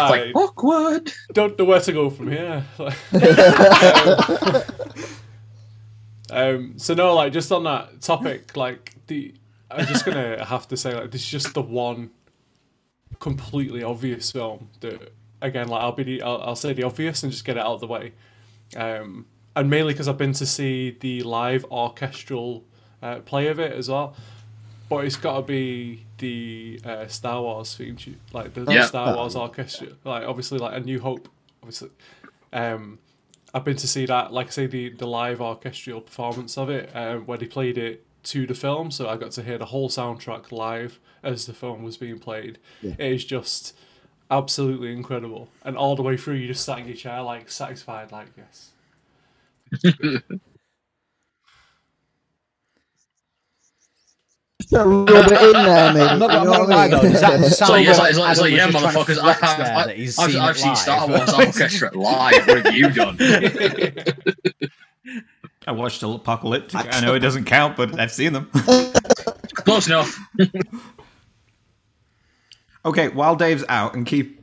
I 0.00 0.32
Awkward. 0.34 1.12
don't 1.32 1.58
know 1.58 1.64
where 1.64 1.80
to 1.80 1.92
go 1.92 2.10
from 2.10 2.30
here. 2.30 2.64
Um, 6.30 6.74
so 6.78 6.94
no, 6.94 7.14
like 7.14 7.32
just 7.32 7.50
on 7.52 7.64
that 7.64 8.00
topic, 8.00 8.56
like 8.56 8.94
the 9.06 9.34
I'm 9.70 9.86
just 9.86 10.04
gonna 10.04 10.44
have 10.46 10.68
to 10.68 10.76
say 10.76 10.94
like 10.94 11.10
this 11.10 11.22
is 11.22 11.28
just 11.30 11.54
the 11.54 11.62
one 11.62 12.10
completely 13.20 13.82
obvious 13.82 14.30
film 14.30 14.68
that 14.80 15.12
again 15.42 15.68
like 15.68 15.82
I'll 15.82 15.92
be 15.92 16.04
the, 16.04 16.22
I'll, 16.22 16.40
I'll 16.42 16.56
say 16.56 16.72
the 16.72 16.84
obvious 16.84 17.22
and 17.22 17.32
just 17.32 17.44
get 17.44 17.56
it 17.56 17.60
out 17.60 17.74
of 17.74 17.80
the 17.80 17.86
way. 17.86 18.12
Um, 18.76 19.26
and 19.56 19.68
mainly 19.70 19.92
because 19.92 20.06
I've 20.08 20.18
been 20.18 20.34
to 20.34 20.46
see 20.46 20.96
the 21.00 21.22
live 21.22 21.64
orchestral 21.70 22.64
uh, 23.02 23.20
play 23.20 23.48
of 23.48 23.58
it 23.58 23.72
as 23.72 23.88
well. 23.88 24.14
But 24.88 25.04
it's 25.04 25.16
got 25.16 25.36
to 25.36 25.42
be 25.42 26.06
the 26.16 26.80
uh, 26.84 27.06
Star 27.08 27.42
Wars 27.42 27.74
theme 27.76 27.96
tune, 27.96 28.20
like 28.32 28.54
the 28.54 28.64
Yeah. 28.72 28.86
Star 28.86 29.14
Wars 29.14 29.36
orchestra, 29.36 29.88
like 30.04 30.26
obviously 30.26 30.58
like 30.58 30.74
A 30.74 30.80
New 30.80 30.98
Hope, 31.00 31.28
obviously. 31.62 31.90
Um, 32.52 32.98
I've 33.54 33.64
been 33.64 33.76
to 33.76 33.88
see 33.88 34.06
that, 34.06 34.32
like 34.32 34.48
I 34.48 34.50
say, 34.50 34.66
the 34.66 34.90
the 34.90 35.06
live 35.06 35.40
orchestral 35.40 36.00
performance 36.00 36.58
of 36.58 36.68
it, 36.70 36.90
um, 36.94 37.26
where 37.26 37.38
they 37.38 37.46
played 37.46 37.78
it 37.78 38.04
to 38.24 38.46
the 38.46 38.54
film, 38.54 38.90
so 38.90 39.08
I 39.08 39.16
got 39.16 39.30
to 39.32 39.42
hear 39.42 39.58
the 39.58 39.66
whole 39.66 39.88
soundtrack 39.88 40.52
live 40.52 40.98
as 41.22 41.46
the 41.46 41.54
film 41.54 41.82
was 41.82 41.96
being 41.96 42.18
played. 42.18 42.58
It 42.98 43.12
is 43.12 43.24
just 43.24 43.74
absolutely 44.30 44.92
incredible, 44.92 45.48
and 45.64 45.76
all 45.76 45.96
the 45.96 46.02
way 46.02 46.16
through, 46.16 46.34
you 46.34 46.48
just 46.48 46.64
sat 46.64 46.78
in 46.78 46.86
your 46.86 46.96
chair, 46.96 47.22
like 47.22 47.50
satisfied, 47.50 48.12
like 48.12 48.28
yes. 48.36 48.70
Rub 55.08 55.08
it 55.32 55.42
in 55.42 55.64
there, 55.64 55.92
maybe. 55.94 56.08
I'm 56.08 56.18
not, 56.18 56.30
I'm 56.32 56.42
You 56.42 56.48
know 56.50 56.52
not 56.52 56.60
what 56.60 56.68
gonna 56.68 56.74
lie 56.74 56.88
I 56.88 56.88
though. 56.88 57.02
mean? 57.02 57.12
Does 57.12 57.20
that 57.22 57.40
So 57.52 57.66
sound 57.66 57.84
yeah, 57.84 57.90
it's 57.90 57.98
like, 57.98 58.00
like 58.00 58.10
it's 58.10 58.18
like, 58.18 58.28
Adam 58.28 58.32
it's 58.32 58.40
like 58.40 58.52
was 58.52 58.52
yeah, 58.52 58.66
just 58.66 58.78
trying 58.78 58.98
to 58.98 59.04
motherfuckers. 59.04 59.20
flex 59.20 59.42
I, 59.42 59.56
there 59.56 59.74
I, 59.76 59.86
that 59.86 59.96
he's 59.96 60.18
I've, 60.18 60.30
seen 60.32 60.40
I've 60.40 60.58
seen 60.58 60.76
Star. 60.76 61.08
Wars 61.08 61.32
Orchestra 61.32 61.90
live. 61.96 62.46
What 62.46 62.66
have 62.66 62.74
you 62.74 62.90
done? 62.90 63.16
I 65.66 65.72
watched 65.72 66.02
Apocalyptica. 66.02 66.88
I 66.92 67.00
know 67.00 67.14
it 67.14 67.20
doesn't 67.20 67.44
count, 67.44 67.76
but 67.76 67.98
I've 67.98 68.12
seen 68.12 68.32
them. 68.32 68.50
Close 69.54 69.86
enough. 69.86 70.18
Okay, 72.84 73.08
while 73.08 73.36
Dave's 73.36 73.64
out 73.68 73.94
and 73.94 74.06
keep 74.06 74.40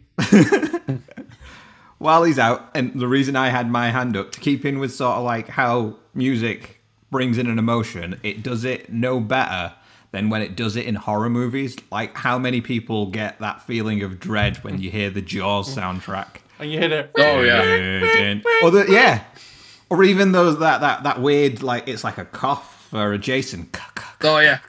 while 1.97 2.23
he's 2.23 2.39
out, 2.39 2.69
and 2.76 2.93
the 2.99 3.07
reason 3.07 3.36
I 3.36 3.49
had 3.49 3.69
my 3.71 3.89
hand 3.91 4.15
up 4.17 4.32
to 4.34 4.39
keep 4.39 4.65
in 4.65 4.80
with 4.80 4.93
sort 4.93 5.17
of 5.17 5.23
like 5.23 5.47
how 5.49 5.97
music 6.13 6.82
brings 7.11 7.38
in 7.38 7.47
an 7.47 7.57
emotion, 7.57 8.19
it 8.23 8.43
does 8.43 8.65
it 8.65 8.91
no 8.91 9.19
better 9.19 9.73
than 10.16 10.30
when 10.30 10.41
it 10.41 10.55
does 10.55 10.78
it 10.78 10.86
in 10.86 10.95
horror 10.95 11.30
movies. 11.30 11.76
Like 11.91 12.16
how 12.16 12.39
many 12.39 12.61
people 12.61 13.07
get 13.07 13.38
that 13.39 13.61
feeling 13.61 14.01
of 14.01 14.18
dread 14.20 14.55
when 14.63 14.82
you 14.82 14.89
hear 14.89 15.09
the 15.09 15.22
Jaws 15.22 15.76
soundtrack? 15.76 16.38
And 16.57 16.72
you 16.72 16.80
hear 16.80 16.89
it. 16.91 17.11
Oh 17.18 17.41
yeah. 17.41 18.39
or 18.63 18.72
the, 18.72 18.86
yeah, 18.89 19.26
or 19.89 20.05
even 20.05 20.32
those 20.32 20.57
that 20.59 20.80
that 20.82 21.03
that 21.03 21.22
weird 21.22 21.61
like 21.61 21.89
it's 21.89 22.05
like 22.05 22.18
a 22.18 22.24
cough 22.26 22.89
or 22.93 23.13
a 23.13 23.18
Jason. 23.18 23.70
Oh 24.22 24.39
yeah. 24.39 24.59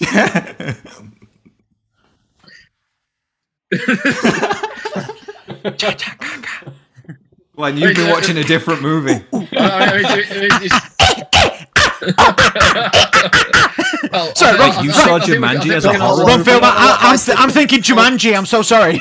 When 7.54 7.76
you've 7.76 7.94
been 7.94 8.10
watching 8.10 8.38
a 8.38 8.44
different 8.44 8.80
movie. 8.82 9.24
Well, 14.12 14.34
Sorry, 14.34 14.58
I 14.58 14.68
wrong- 14.74 14.84
You 14.84 14.90
I 14.90 14.94
saw 14.94 15.16
I 15.16 15.20
think 15.20 15.40
we- 15.40 15.46
I 15.46 15.54
Jumanji 15.54 15.62
think 15.62 15.72
as 15.74 15.84
we 15.84 15.90
a 15.90 15.92
can 15.92 16.00
all- 16.02 16.16
horror 16.16 16.26
Wrong 16.28 16.44
film. 16.44 16.60
I, 16.64 16.68
I, 16.68 17.10
I'm, 17.10 17.18
th- 17.18 17.38
I'm 17.38 17.50
thinking 17.50 17.80
Jumanji. 17.80 18.36
I'm 18.36 18.46
so 18.46 18.62
sorry. 18.62 19.00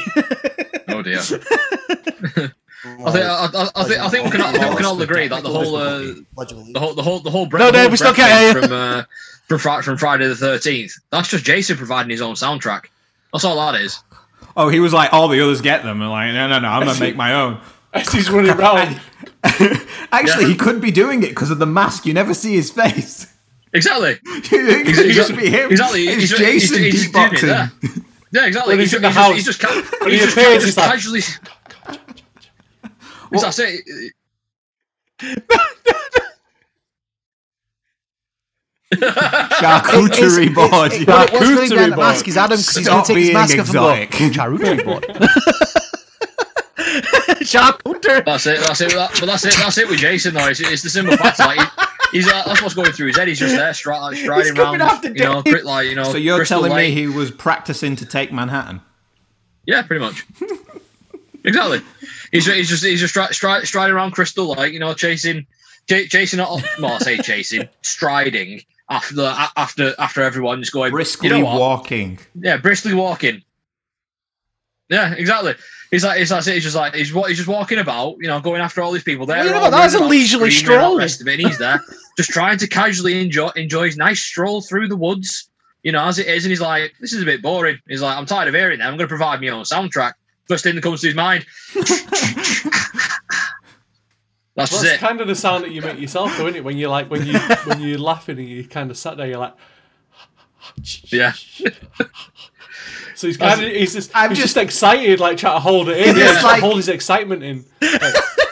Oh 0.90 1.02
dear. 1.02 1.20
I 2.86 3.12
think 3.12 3.26
I, 3.26 3.50
I, 3.54 3.70
I 3.76 3.84
think 3.84 4.00
I 4.00 4.10
think 4.10 4.26
we 4.26 4.32
can 4.32 4.42
all, 4.42 4.52
think 4.52 4.70
we 4.70 4.76
can 4.78 4.86
all 4.86 5.02
agree 5.02 5.28
that 5.28 5.42
the 5.44 5.50
whole 5.50 5.76
uh, 5.76 6.00
the 6.00 6.80
whole 6.80 6.94
the 6.94 7.02
whole 7.02 7.20
the 7.20 7.32
whole 7.32 7.46
bre- 7.48 7.58
No, 7.58 7.66
the 7.68 7.72
Dave, 7.74 7.82
whole 7.84 7.92
we 7.92 7.98
still 7.98 8.14
can't 8.14 8.58
from 8.64 8.72
uh, 8.72 9.04
from 9.58 9.82
from 9.84 9.98
Friday 9.98 10.28
the 10.28 10.36
Thirteenth. 10.36 10.94
That's 11.10 11.28
just 11.28 11.44
Jason 11.44 11.78
providing 11.78 12.12
his 12.12 12.22
own 12.22 12.36
soundtrack. 12.36 12.86
That's 13.34 13.44
all 13.44 13.56
that 13.72 13.82
is. 13.82 14.02
Oh, 14.56 14.70
he 14.70 14.80
was 14.80 14.94
like, 14.94 15.12
all 15.12 15.28
the 15.28 15.42
others 15.42 15.62
get 15.62 15.84
them, 15.84 16.02
and 16.02 16.10
like, 16.12 16.32
no, 16.34 16.48
no, 16.48 16.60
no, 16.60 16.68
I'm 16.70 16.86
gonna 16.86 17.00
make 17.00 17.16
my 17.16 17.34
own. 17.34 17.60
As 17.94 18.12
he's 18.12 18.30
running 18.30 18.52
around. 18.52 19.00
Actually, 19.44 20.44
Yeah. 20.44 20.48
he 20.50 20.56
couldn't 20.56 20.82
be 20.82 20.92
doing 20.92 21.24
it 21.24 21.30
because 21.30 21.50
of 21.52 21.60
the 21.60 21.66
mask. 21.66 22.06
You 22.06 22.14
never 22.14 22.34
see 22.34 22.54
his 22.54 22.70
face. 22.72 23.28
Exactly. 23.76 24.12
it 24.26 24.96
could 24.96 25.12
just 25.12 25.36
be 25.36 25.50
him. 25.50 25.70
Exactly. 25.72 26.08
It's 26.08 26.22
He's, 26.22 26.30
he's, 26.32 26.40
Jason 26.40 26.84
he's, 26.84 26.94
he's 27.04 27.12
doing 27.12 27.34
it 27.34 27.42
there. 27.42 27.72
Yeah, 28.32 28.46
exactly. 28.48 28.72
When 28.76 28.80
He's, 28.80 28.92
he's 28.92 28.92
just, 28.92 28.96
in 28.96 29.02
the 29.02 29.34
he's, 29.34 29.46
just, 29.46 29.62
he's 29.62 29.72
house, 29.72 29.84
just, 29.84 29.92
ca- 29.92 29.98
when 30.02 30.12
he's 30.12 30.20
he 30.22 30.26
just, 30.26 30.38
appears, 30.38 30.66
just 30.66 30.78
like- 30.78 30.92
casually. 30.92 31.22
That's 33.32 33.60
it. 33.60 34.14
Charcuterie 38.94 40.54
board. 40.54 40.72
What, 41.08 41.32
what's 41.34 41.48
really 41.48 41.68
Charcuterie 41.68 41.70
behind 41.70 41.92
the 41.92 41.96
board. 41.96 42.08
mask 42.08 42.28
is 42.28 42.38
Adam 42.38 42.58
because 42.58 42.76
he's 42.76 42.88
going 42.88 43.04
to 43.04 43.14
take 43.14 43.24
his 43.24 43.34
mask 43.34 43.60
off 43.60 43.68
and 43.68 43.74
go 43.74 44.18
charcuterie 44.18 44.86
board. 44.86 45.04
Charcuterie. 47.46 48.26
That's 48.26 48.46
it. 48.48 48.60
That's 48.60 48.82
it. 48.82 48.92
That, 48.94 49.12
but 49.20 49.26
that's 49.26 49.46
it. 49.46 49.56
That's 49.58 49.78
it 49.78 49.88
with 49.90 50.00
Jason 50.00 50.34
though. 50.34 50.48
It's, 50.48 50.60
it's 50.62 50.82
the 50.84 50.90
simple 50.90 51.16
fact. 51.18 51.40
Like 51.40 51.60
he, 51.60 51.66
he's 52.16 52.28
uh, 52.28 52.44
that's 52.46 52.62
what's 52.62 52.74
going 52.74 52.92
through 52.92 53.08
his 53.08 53.18
head. 53.18 53.28
He's 53.28 53.40
just 53.40 53.56
there, 53.56 53.72
stri- 53.72 54.00
like, 54.02 54.18
striding 54.18 54.56
coming 54.56 54.82
around. 54.82 54.90
after 54.90 55.10
You 55.10 55.24
know, 55.24 55.42
Dave. 55.42 55.54
cri- 55.54 55.64
like 55.64 55.88
you 55.88 55.96
know. 55.96 56.04
So 56.06 56.18
you're 56.18 56.38
Crystal 56.38 56.58
telling 56.60 56.72
Lake. 56.74 56.94
me 56.96 57.02
he 57.02 57.08
was 57.08 57.32
practicing 57.32 57.96
to 57.98 58.06
take 58.06 58.32
Manhattan? 58.32 58.82
Yeah, 59.66 59.82
pretty 59.84 60.00
much. 60.04 60.26
exactly. 61.44 61.82
He's, 62.32 62.46
he's 62.46 62.70
just 62.70 62.84
he's 62.84 63.00
just 63.00 63.16
stri- 63.16 63.30
stri- 63.30 63.66
striding 63.66 63.96
around 63.96 64.12
Crystal 64.12 64.48
Lake, 64.48 64.74
you 64.74 64.80
know, 64.80 64.94
chasing, 64.94 65.46
ch- 65.90 66.10
chasing. 66.10 66.40
Well, 66.40 66.62
I 66.84 66.98
say 67.00 67.18
chasing, 67.18 67.68
striding 67.82 68.62
after 68.90 69.22
after 69.58 69.94
after 70.00 70.22
everyone 70.22 70.60
just 70.62 70.72
going 70.72 70.92
Briskly 70.92 71.30
You 71.30 71.40
know 71.40 71.46
walking. 71.46 72.20
Yeah, 72.36 72.58
briskly 72.58 72.94
walking. 72.94 73.44
Yeah, 74.90 75.14
exactly. 75.14 75.56
He's 75.92 76.04
like, 76.04 76.18
he's 76.20 76.32
like, 76.32 76.44
he's 76.44 76.64
just 76.64 76.76
like, 76.76 76.94
he's 76.94 77.14
what, 77.14 77.30
he's 77.30 77.38
just 77.38 77.50
walking 77.50 77.80
about, 77.80 78.18
you 78.20 78.28
know, 78.28 78.40
going 78.40 78.62
after 78.62 78.82
all 78.82 78.92
these 78.92 79.04
people. 79.04 79.26
They're 79.26 79.38
Well, 79.38 79.46
you 79.46 79.52
know 79.52 79.58
all 79.58 79.64
what, 79.64 79.70
that 79.72 79.84
was 79.84 79.94
running 79.94 80.08
a 80.08 80.10
leisurely 80.12 80.52
screaming 80.52 80.76
and 80.76 80.84
all 80.84 80.90
stroll. 80.90 80.96
the 80.98 81.00
rest 81.04 81.22
of 81.22 81.28
it, 81.28 81.40
he's 81.40 81.58
there, 81.58 81.82
just 82.18 82.30
trying 82.30 82.58
to 82.60 82.68
casually 82.68 83.22
enjoy 83.22 83.50
enjoy 83.56 83.86
his 83.86 83.98
nice 83.98 84.22
stroll 84.22 84.62
through 84.62 84.88
the 84.88 84.96
woods, 84.96 85.50
you 85.84 85.92
know, 85.92 86.04
as 86.06 86.18
it 86.20 86.28
is. 86.28 86.46
And 86.46 86.52
he's 86.52 86.62
like, 86.62 86.94
this 87.00 87.14
is 87.14 87.22
a 87.22 87.26
bit 87.26 87.42
boring. 87.42 87.78
He's 87.88 88.02
like, 88.02 88.18
I'm 88.18 88.26
tired 88.26 88.48
of 88.48 88.54
hearing 88.54 88.80
that. 88.80 88.88
I'm 88.88 88.98
going 88.98 89.08
to 89.08 89.16
provide 89.16 89.42
my 89.42 89.50
own 89.50 89.64
soundtrack. 89.64 90.14
First 90.48 90.64
thing 90.64 90.76
that 90.76 90.82
comes 90.84 91.02
to 91.02 91.08
his 91.08 91.16
mind. 91.16 91.46
That's 94.58 94.72
Well, 94.72 94.82
that's 94.84 94.94
it. 94.96 95.00
kind 95.02 95.20
of 95.20 95.28
the 95.28 95.36
sound 95.36 95.66
that 95.66 95.72
you 95.72 95.82
make 95.82 96.00
yourself, 96.00 96.38
though, 96.38 96.46
isn't 96.48 96.56
it? 96.56 96.64
When 96.64 96.78
you're 96.78 96.90
like, 96.90 97.10
when 97.12 97.26
you 97.26 97.38
when 97.66 97.82
you're 97.82 97.98
laughing 98.00 98.40
and 98.40 98.48
you 98.48 98.64
kind 98.66 98.90
of 98.90 98.98
sat 98.98 99.18
there, 99.18 99.28
you're 99.28 99.38
like, 99.38 99.54
Yeah. 101.08 101.34
so 103.16 103.28
he's 103.28 103.36
kind 103.36 103.62
of 103.62 103.70
he's 103.70 103.94
just 103.94 104.12
I'm 104.16 104.30
he's 104.30 104.40
just- 104.40 104.56
just 104.56 104.64
excited, 104.64 105.20
like 105.20 105.38
trying 105.38 105.56
to 105.58 105.60
hold 105.60 105.90
it 105.90 105.98
in, 105.98 106.10
Is 106.10 106.18
yeah, 106.18 106.34
this 106.34 106.44
like- 106.44 106.62
hold 106.62 106.78
his 106.78 106.88
excitement 106.88 107.44
in. 107.44 107.66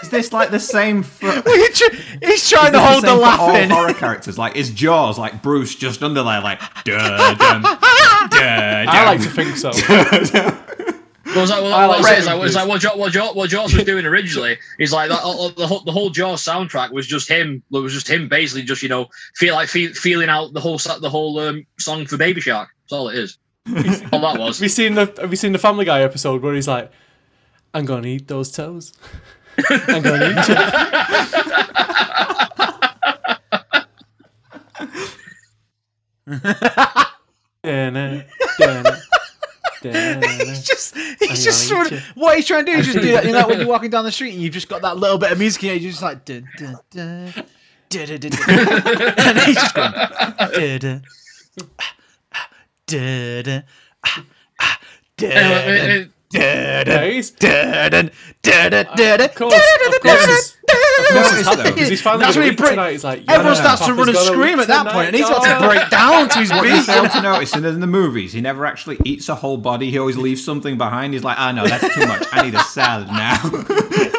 Is 0.04 0.10
this 0.10 0.34
like 0.34 0.52
the 0.52 0.60
same 0.60 1.02
for? 1.02 1.32
He's 1.46 1.80
tr- 1.80 1.96
He's 2.22 2.50
trying 2.50 2.74
to 2.74 2.80
hold 2.82 3.04
the 3.04 3.08
same 3.08 3.16
for 3.16 3.22
laugh 3.22 3.40
all 3.40 3.70
horror 3.70 3.94
characters. 3.94 4.38
Like 4.38 4.58
is 4.58 4.70
Jaws 4.70 5.18
like 5.18 5.42
Bruce 5.42 5.76
just 5.76 6.04
under 6.04 6.24
there 6.24 6.42
like 6.42 6.60
duh, 6.84 7.34
dum, 7.36 7.62
duh, 7.62 7.70
I 7.72 9.06
like 9.06 9.22
to 9.22 9.30
think 9.30 9.56
so. 9.56 9.72
Well, 11.26 11.42
it's 11.44 11.52
like, 11.52 11.64
well, 11.64 11.74
I 11.74 11.88
what 11.88 12.02
like 12.02 12.14
it 12.14 12.20
is, 12.20 12.26
like, 12.26 12.44
it's 12.44 12.56
like 12.56 12.68
what, 12.68 12.82
jo- 12.82 12.96
what, 12.96 13.12
jo- 13.12 13.32
what 13.32 13.50
Jaws 13.50 13.74
was 13.74 13.86
doing 13.86 14.06
originally 14.06 14.58
is 14.78 14.92
like 14.92 15.10
that, 15.10 15.22
uh, 15.24 15.48
the 15.56 15.66
whole 15.66 15.80
the 15.80 15.92
whole 15.92 16.10
Jaws 16.10 16.44
soundtrack 16.44 16.92
was 16.92 17.08
just 17.08 17.30
him. 17.30 17.64
It 17.72 17.80
was 17.80 17.94
just 17.94 18.10
him 18.10 18.28
basically 18.28 18.64
just 18.64 18.84
you 18.84 18.90
know 18.90 19.08
feel 19.36 19.56
like 19.56 19.70
feel, 19.70 19.94
feeling 19.94 20.28
out 20.28 20.54
the 20.54 20.60
whole 20.60 20.78
the 20.78 21.10
whole 21.10 21.40
um, 21.40 21.66
song 21.80 22.06
for 22.06 22.18
Baby 22.18 22.42
Shark. 22.42 22.70
That's 22.84 22.94
all 22.94 23.08
it 23.08 23.18
is. 23.18 23.38
all 24.12 24.20
that 24.20 24.38
was. 24.38 24.58
Have 24.58 24.64
you 24.64 24.70
seen 24.70 24.96
the 24.96 25.14
Have 25.20 25.32
you 25.32 25.38
seen 25.38 25.54
the 25.54 25.60
Family 25.60 25.86
Guy 25.86 26.02
episode 26.02 26.42
where 26.42 26.54
he's 26.54 26.68
like, 26.68 26.92
"I'm 27.74 27.86
gonna 27.86 28.08
eat 28.08 28.28
those 28.28 28.52
toes. 28.52 28.94
I'm 29.88 30.02
gonna 30.02 30.30
eat 30.30 30.48
you." 30.50 30.56
Da-na, 37.64 38.22
da-na, 38.60 38.96
da-na. 39.82 40.28
He's 40.28 40.64
just, 40.66 40.98
he's 41.20 41.44
just 41.44 41.68
sort 41.68 41.92
of, 41.92 42.02
what 42.16 42.36
he's 42.36 42.46
trying 42.48 42.66
to 42.66 42.72
do 42.72 42.78
is 42.78 42.86
just 42.88 43.00
do 43.00 43.12
that. 43.14 43.26
You 43.26 43.32
know, 43.32 43.48
when 43.48 43.60
you're 43.60 43.68
walking 43.68 43.90
down 43.90 44.04
the 44.04 44.12
street 44.12 44.34
and 44.34 44.42
you've 44.42 44.54
just 44.54 44.68
got 44.68 44.82
that 44.82 44.98
little 44.98 45.18
bit 45.18 45.32
of 45.32 45.40
music, 45.40 45.64
and 45.64 45.80
you're 45.82 45.92
just 45.92 46.02
like, 46.04 46.26
dun, 46.26 46.46
dun, 46.58 46.78
dun, 46.92 47.34
dun, 47.90 48.06
dun, 48.08 48.20
dun. 48.20 48.34
and 49.18 49.40
he's 49.40 49.56
just 49.56 49.76
going, 49.76 49.92
dun, 49.92 51.04
dun, 52.88 53.44
dun, 53.46 53.64
Anyway, 55.22 55.88
dun, 55.88 56.14
Yeah, 56.34 56.84
That's 61.24 62.36
when 62.36 62.46
he 62.46 62.52
eat 62.52 62.58
break- 62.58 62.70
tonight. 62.72 62.92
He's 62.92 63.04
like, 63.04 63.24
Everyone 63.30 63.56
starts 63.56 63.86
to 63.86 63.94
run 63.94 64.10
and 64.10 64.18
scream 64.18 64.60
at 64.60 64.68
that 64.68 64.80
tonight. 64.80 64.94
point, 64.94 65.08
and 65.08 65.16
he's 65.16 65.28
about 65.28 65.44
to 65.44 65.68
break 65.68 65.90
down 65.90 66.30
to 66.30 66.40
his 66.40 66.50
What 66.52 66.64
beat. 66.64 66.84
fail 66.84 67.08
to 67.10 67.22
notice 67.22 67.56
in 67.56 67.80
the 67.80 67.88
movies, 67.88 68.34
he 68.34 68.42
never 68.42 68.66
actually 68.66 68.98
eats 69.06 69.30
a 69.30 69.36
whole 69.36 69.58
body. 69.58 69.92
He 69.92 69.98
always 69.98 70.18
leaves 70.18 70.44
something 70.44 70.78
behind. 70.78 71.14
He's 71.14 71.24
like, 71.24 71.38
ah, 71.40 71.52
no, 71.52 71.68
that's 71.68 71.94
too 71.94 72.06
much. 72.08 72.26
I 72.32 72.44
need 72.44 72.56
a 72.56 72.64
salad 72.64 73.08
now. 73.08 73.40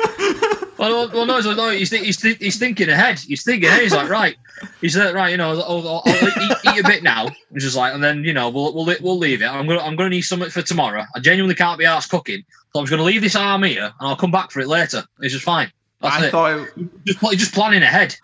Well, 0.89 1.11
well, 1.13 1.27
no, 1.27 1.41
no 1.55 1.71
he's, 1.71 1.91
he's, 1.91 2.23
he's 2.23 2.59
thinking 2.59 2.89
ahead. 2.89 3.19
He's 3.19 3.43
thinking 3.43 3.69
ahead. 3.69 3.83
He's 3.83 3.95
like, 3.95 4.09
right. 4.09 4.37
He's 4.81 4.97
like, 4.97 5.15
right. 5.15 5.31
You 5.31 5.37
know, 5.37 5.51
I'll, 5.51 5.89
I'll, 5.89 6.03
I'll 6.07 6.29
eat, 6.29 6.57
eat 6.67 6.85
a 6.85 6.87
bit 6.87 7.03
now. 7.03 7.29
He's 7.53 7.65
just 7.65 7.77
like, 7.77 7.95
and 7.95 8.03
then 8.03 8.25
you 8.25 8.33
know, 8.33 8.49
we'll 8.51 8.75
we'll 8.75 8.95
we'll 9.01 9.19
leave 9.19 9.43
it. 9.43 9.47
I'm 9.47 9.67
gonna 9.67 9.81
I'm 9.81 9.97
gonna 9.97 10.11
need 10.11 10.23
something 10.23 10.51
for 10.51 10.63
tomorrow. 10.63 11.05
I 11.15 11.21
genuinely 11.21 11.55
can't 11.55 11.79
be 11.79 11.85
asked 11.85 12.11
cooking, 12.11 12.45
so 12.73 12.81
I'm 12.81 12.85
just 12.85 12.91
gonna 12.91 13.03
leave 13.03 13.23
this 13.23 13.37
arm 13.37 13.63
here, 13.63 13.85
and 13.85 14.09
I'll 14.09 14.17
come 14.17 14.31
back 14.31 14.51
for 14.51 14.61
it 14.61 14.69
later. 14.69 15.05
It's 15.21 15.33
just 15.33 15.45
fine. 15.45 15.73
That's 16.01 16.17
I 16.17 16.27
it. 16.27 16.31
thought, 16.31 16.69
it, 16.77 17.05
just, 17.05 17.21
just 17.39 17.55
planning 17.55 17.83
ahead. 17.83 18.17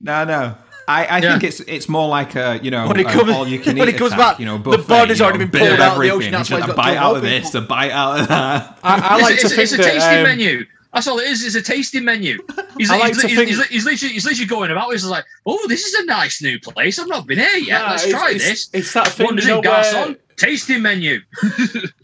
no, 0.00 0.24
no. 0.24 0.54
I, 0.88 1.04
I 1.06 1.18
Yeah. 1.18 1.30
think 1.32 1.44
it's 1.44 1.60
it's 1.60 1.88
more 1.88 2.08
like 2.08 2.34
a 2.34 2.58
you 2.62 2.70
know 2.70 2.88
When 2.88 2.98
it 3.00 3.06
comes- 3.06 3.30
all 3.30 3.46
you 3.46 3.58
can 3.58 3.76
when 3.78 3.88
eat 3.88 3.94
it 3.94 3.98
comes 3.98 4.12
attack, 4.12 4.32
back, 4.32 4.40
you 4.40 4.46
know 4.46 4.58
but 4.58 4.78
the 4.78 4.82
body's 4.82 5.18
you 5.20 5.24
already 5.24 5.38
know, 5.44 5.46
been 5.50 5.60
pulled 5.60 5.72
out 5.72 5.72
of 5.72 5.78
the 5.78 5.84
everything. 6.08 6.16
ocean, 6.18 6.32
that's 6.32 6.50
It's 6.50 6.66
why 6.66 6.72
a 6.72 6.74
bite 6.76 6.96
out 6.96 7.16
of 7.16 7.22
this, 7.22 7.54
a 7.54 7.60
bite 7.60 7.90
out 7.92 8.20
of 8.20 8.28
that. 8.28 8.78
I, 8.84 8.96
I 8.98 9.14
It's, 9.18 9.22
like 9.22 9.34
a- 9.34 9.40
to 9.40 9.46
it's, 9.46 9.54
think 9.54 9.62
it's 9.62 9.72
a 9.72 9.76
tasting 9.78 10.18
um, 10.18 10.22
menu. 10.24 10.66
That's 10.92 11.08
all 11.08 11.18
it 11.20 11.28
is. 11.28 11.42
It's 11.42 11.54
a 11.54 11.62
tasting 11.62 12.04
menu. 12.04 12.38
He's, 12.76 12.90
I 12.90 12.98
like 12.98 13.14
he's, 13.14 13.22
to 13.22 13.28
he's, 13.28 13.36
think- 13.38 13.48
he's, 13.48 13.66
he's 13.68 13.84
literally, 13.86 14.12
he's 14.12 14.24
literally 14.26 14.46
going 14.46 14.70
about. 14.70 14.90
He's 14.90 15.04
like, 15.06 15.24
"Oh, 15.46 15.66
this 15.68 15.86
is 15.86 15.94
a 15.94 16.04
nice 16.04 16.42
new 16.42 16.58
place. 16.60 16.98
I've 16.98 17.08
not 17.08 17.26
been 17.26 17.38
here 17.38 17.56
yet. 17.56 17.80
Nah, 17.82 17.90
Let's 17.92 18.04
it's- 18.04 18.20
try 18.20 18.30
it's- 18.32 18.48
this." 18.50 18.70
It's 18.74 18.92
that 18.92 19.08
thing, 19.08 19.24
Wonders 19.26 19.46
you 19.46 19.52
know, 19.52 19.62
garçon. 19.62 20.06
where, 20.08 20.16
Tasting 20.36 20.82
menu. 20.82 21.20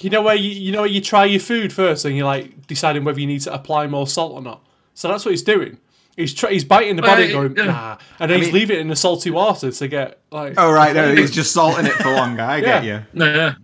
you 0.00 0.10
know 0.10 0.22
where 0.22 0.34
you 0.36 0.50
you 0.50 0.70
know 0.72 0.80
where 0.82 0.90
you 0.90 1.00
try 1.00 1.24
your 1.24 1.40
food 1.40 1.72
first 1.72 2.04
and 2.04 2.16
you're 2.16 2.26
like 2.26 2.66
deciding 2.66 3.02
whether 3.04 3.18
you 3.20 3.26
need 3.26 3.40
to 3.40 3.52
apply 3.52 3.86
more 3.88 4.06
salt 4.06 4.32
or 4.32 4.40
not. 4.42 4.62
So 4.94 5.08
that's 5.08 5.24
what 5.24 5.30
he's 5.32 5.42
doing. 5.42 5.78
He's 6.18 6.34
try, 6.34 6.50
he's 6.50 6.64
biting 6.64 6.96
the 6.96 7.02
body 7.02 7.24
and 7.24 7.32
going 7.32 7.56
yeah. 7.56 7.64
nah, 7.72 7.98
and 8.18 8.28
then 8.30 8.42
he's 8.42 8.52
leaving 8.52 8.76
it 8.76 8.80
in 8.80 8.88
the 8.88 8.96
salty 8.96 9.30
water 9.30 9.70
to 9.70 9.88
get 9.88 10.18
like. 10.32 10.54
Oh 10.56 10.72
right, 10.72 10.92
no, 10.94 11.14
he's 11.14 11.30
just 11.40 11.52
salting 11.52 11.86
it 11.86 11.92
for 11.92 12.12
longer. 12.12 12.42
I 12.42 12.60
get 12.60 12.82
Yeah. 12.84 13.04
you. 13.14 13.24
Yeah. 13.24 13.54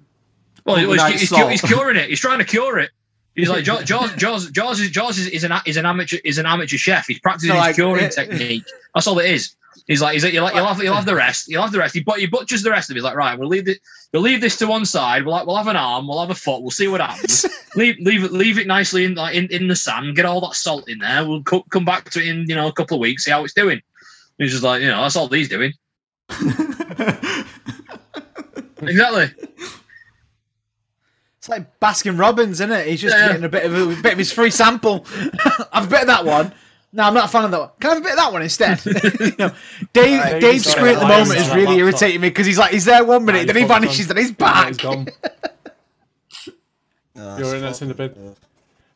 Well, 0.64 0.76
he's, 0.76 0.86
Overnight 0.86 1.12
he's, 1.18 1.28
salt. 1.28 1.50
he's 1.50 1.60
curing 1.60 1.96
it. 1.96 2.08
He's 2.08 2.20
trying 2.20 2.38
to 2.38 2.44
cure 2.44 2.78
it. 2.78 2.90
He's 3.34 3.48
like 3.50 3.64
Jaws. 3.64 3.82
Jaws. 3.86 4.14
Jaws. 4.14 4.50
Jaws 4.52 4.78
is, 4.80 4.90
Jaws 4.90 5.18
is, 5.18 5.26
is 5.26 5.42
an 5.42 5.52
is 5.66 5.76
an 5.76 5.84
amateur 5.84 6.18
is 6.24 6.38
an 6.38 6.46
amateur 6.46 6.76
chef. 6.76 7.06
He's 7.08 7.18
practicing 7.18 7.50
So, 7.50 7.54
his 7.56 7.60
like, 7.60 7.74
curing 7.74 8.04
it- 8.04 8.12
technique. 8.12 8.64
That's 8.94 9.08
all 9.08 9.18
it 9.18 9.28
is. 9.30 9.56
He's 9.88 10.00
like, 10.00 10.12
he's 10.14 10.22
like, 10.24 10.32
you'll, 10.32 10.48
you'll 10.52 10.64
have, 10.64 10.80
you'll 10.82 10.94
have 10.94 11.04
the 11.04 11.16
rest. 11.16 11.48
You'll 11.48 11.62
have 11.62 11.72
the 11.72 11.80
rest. 11.80 11.94
He, 11.94 12.00
but 12.00 12.20
he 12.20 12.26
butchers 12.26 12.62
the 12.62 12.70
rest 12.70 12.88
of 12.88 12.94
it. 12.94 12.98
He's 12.98 13.04
like, 13.04 13.16
right, 13.16 13.36
we'll 13.36 13.48
leave 13.48 13.66
it. 13.68 13.78
We'll 14.14 14.22
leave 14.22 14.40
this 14.40 14.56
to 14.58 14.68
one 14.68 14.86
side. 14.86 15.26
We'll, 15.26 15.44
we'll 15.44 15.56
have 15.56 15.66
an 15.66 15.74
arm. 15.74 16.06
We'll 16.06 16.20
have 16.20 16.30
a 16.30 16.36
foot. 16.36 16.62
We'll 16.62 16.70
see 16.70 16.86
what 16.86 17.00
happens. 17.00 17.44
leave, 17.74 17.96
leave 17.98 18.22
it, 18.22 18.30
leave 18.32 18.60
it 18.60 18.68
nicely 18.68 19.04
in, 19.04 19.18
in, 19.18 19.48
in 19.50 19.66
the 19.66 19.74
sand. 19.74 20.14
Get 20.14 20.24
all 20.24 20.40
that 20.42 20.54
salt 20.54 20.88
in 20.88 20.98
there. 20.98 21.26
We'll 21.26 21.42
co- 21.42 21.64
come 21.70 21.84
back 21.84 22.10
to 22.10 22.20
it 22.20 22.28
in, 22.28 22.48
you 22.48 22.54
know, 22.54 22.68
a 22.68 22.72
couple 22.72 22.96
of 22.96 23.00
weeks. 23.00 23.24
See 23.24 23.32
how 23.32 23.42
it's 23.42 23.54
doing. 23.54 23.82
He's 24.38 24.52
just 24.52 24.62
like, 24.62 24.82
you 24.82 24.86
know, 24.88 25.02
that's 25.02 25.16
all 25.16 25.26
he's 25.26 25.48
doing. 25.48 25.72
exactly. 28.82 29.30
It's 31.38 31.48
like 31.48 31.80
Baskin 31.80 32.16
Robbins, 32.16 32.60
isn't 32.60 32.70
it? 32.70 32.86
He's 32.86 33.00
just 33.00 33.16
Yeah. 33.16 33.26
getting 33.30 33.44
a 33.44 33.48
bit 33.48 33.64
of 33.64 33.74
a, 33.74 34.00
bit 34.00 34.12
of 34.12 34.18
his 34.18 34.30
free 34.32 34.50
sample. 34.50 35.06
I've 35.72 35.88
a 35.88 35.90
bit 35.90 36.02
of 36.02 36.06
that 36.06 36.24
one. 36.24 36.52
No, 36.96 37.02
I'm 37.02 37.12
not 37.14 37.24
a 37.24 37.28
fan 37.28 37.44
of 37.44 37.50
that 37.50 37.58
one. 37.60 37.70
Can 37.80 37.90
I 37.90 37.94
have 37.94 38.02
a 38.02 38.04
bit 38.04 38.12
of 38.12 38.18
that 38.18 38.32
one 38.32 38.42
instead? 38.42 38.80
You 39.20 39.32
know, 39.36 39.54
Dave, 39.92 40.20
Right, 40.20 40.40
Dave's 40.40 40.64
sorry, 40.64 40.92
screen 40.92 40.94
at 40.96 41.00
the 41.00 41.08
moment 41.08 41.40
is 41.40 41.48
really 41.48 41.60
laptop. 41.66 41.78
irritating 41.78 42.20
me 42.20 42.28
because 42.28 42.46
he's 42.46 42.58
like, 42.58 42.70
he's 42.72 42.84
there 42.84 43.04
one 43.04 43.24
minute, 43.24 43.46
Nah, 43.48 43.52
then 43.52 43.62
he 43.62 43.68
vanishes, 43.68 44.08
on. 44.10 44.14
then 44.16 44.24
he's 44.24 44.32
back. 44.34 44.68
he's 44.68 44.76
gone. 44.76 45.08
Uh, 47.16 47.36
Your 47.38 47.38
it's 47.38 47.48
internet's 47.52 47.82
in 47.82 47.88
the 47.88 47.94
bin. 47.94 48.10
fuck- 48.14 48.36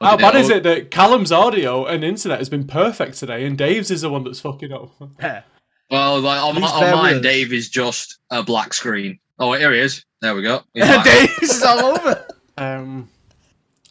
How 0.01 0.17
bad 0.17 0.37
is 0.37 0.49
it 0.49 0.63
that 0.65 0.91
Callum's 0.91 1.33
audio 1.33 1.87
and 1.87 2.05
internet 2.05 2.39
has 2.39 2.49
been 2.49 2.67
perfect 2.67 3.17
today, 3.19 3.45
and 3.45 3.57
Dave's 3.59 3.91
is 3.91 4.03
the 4.03 4.11
one 4.11 4.25
that's 4.25 4.41
fucking 4.41 4.73
up? 4.73 4.91
Yeah. 5.21 5.43
Well, 5.91 6.21
like 6.21 6.43
on, 6.43 6.55
Please 6.55 6.71
on 6.71 6.93
mine. 6.93 7.23
Dave 7.23 7.53
is 7.53 7.69
just 7.69 8.19
a 8.31 8.43
black 8.43 8.75
screen. 8.75 9.19
Oh, 9.39 9.53
here 9.55 9.73
he 9.73 9.81
is. 9.81 10.05
There 10.21 10.35
we 10.35 10.43
go. 10.43 10.63
Dave's 10.75 11.63
all 11.63 11.85
over. 11.97 12.27
Um, 12.59 13.09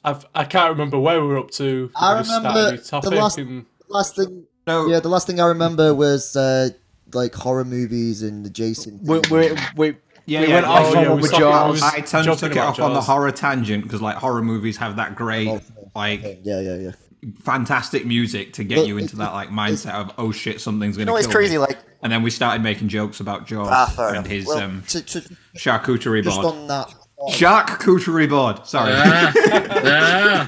I've 0.03 0.25
I 0.35 0.43
can't 0.43 0.71
remember 0.71 0.99
where 0.99 1.19
we 1.21 1.27
were 1.27 1.39
up 1.39 1.51
to. 1.51 1.89
I 1.95 2.19
We 2.19 2.23
started 2.25 2.45
a 2.45 2.49
remember 2.49 3.09
the 3.09 3.15
last- 3.15 3.37
and 3.37 3.65
Last 3.89 4.15
thing, 4.15 4.45
No, 4.65 4.87
yeah, 4.87 4.99
the 4.99 5.09
last 5.09 5.27
thing 5.27 5.39
I 5.39 5.47
remember 5.47 5.93
was 5.93 6.35
uh, 6.35 6.69
like 7.13 7.33
horror 7.33 7.65
movies 7.65 8.21
and 8.21 8.45
the 8.45 8.49
Jason. 8.49 8.99
We, 9.03 9.19
we, 9.31 9.51
we, 9.75 9.95
yeah, 10.25 10.41
we 10.41 10.47
yeah, 10.47 10.53
went 10.55 10.65
yeah, 10.65 10.71
off 10.71 10.85
oh, 10.93 10.97
on 10.97 11.03
yeah, 11.03 11.13
with 11.13 11.31
Jaws. 11.33 11.81
I 11.81 11.87
I 11.87 11.91
tend 12.01 12.09
to 12.09 12.23
Joking 12.23 12.37
took 12.37 12.51
it 12.51 12.57
about 12.57 12.67
off 12.67 12.79
on 12.79 12.93
the 12.93 13.01
horror 13.01 13.31
tangent 13.31 13.83
because 13.83 14.01
like 14.01 14.17
horror 14.17 14.41
movies 14.41 14.77
have 14.77 14.97
that 14.97 15.15
great, 15.15 15.47
Oh, 15.47 15.61
like 15.95 16.21
yeah, 16.43 16.59
yeah, 16.59 16.75
yeah. 16.75 16.91
fantastic 17.41 18.05
music 18.05 18.53
to 18.53 18.63
get 18.63 18.85
you 18.87 18.97
into 18.97 19.15
that 19.17 19.33
like 19.33 19.49
mindset 19.49 19.93
of 19.93 20.11
oh 20.17 20.31
shit 20.31 20.59
something's 20.59 20.97
gonna 20.97 21.09
You 21.09 21.13
know, 21.13 21.17
it's 21.17 21.27
crazy. 21.27 21.53
me. 21.53 21.59
Like, 21.59 21.77
And 22.03 22.11
then 22.11 22.23
we 22.23 22.29
started 22.29 22.61
making 22.61 22.89
jokes 22.89 23.19
about 23.21 23.47
Jaws 23.47 23.69
ah, 23.71 24.11
and 24.13 24.27
his 24.27 24.45
well, 24.47 24.59
um, 24.59 24.83
to, 24.89 25.01
to, 25.01 25.21
charcuterie 25.55 26.23
just 26.23 26.41
board. 26.41 26.53
on 26.53 26.67
that. 26.67 26.93
Charcuterie 27.29 28.29
board. 28.29 28.67
Sorry. 28.67 28.91
Yeah. 28.91 30.47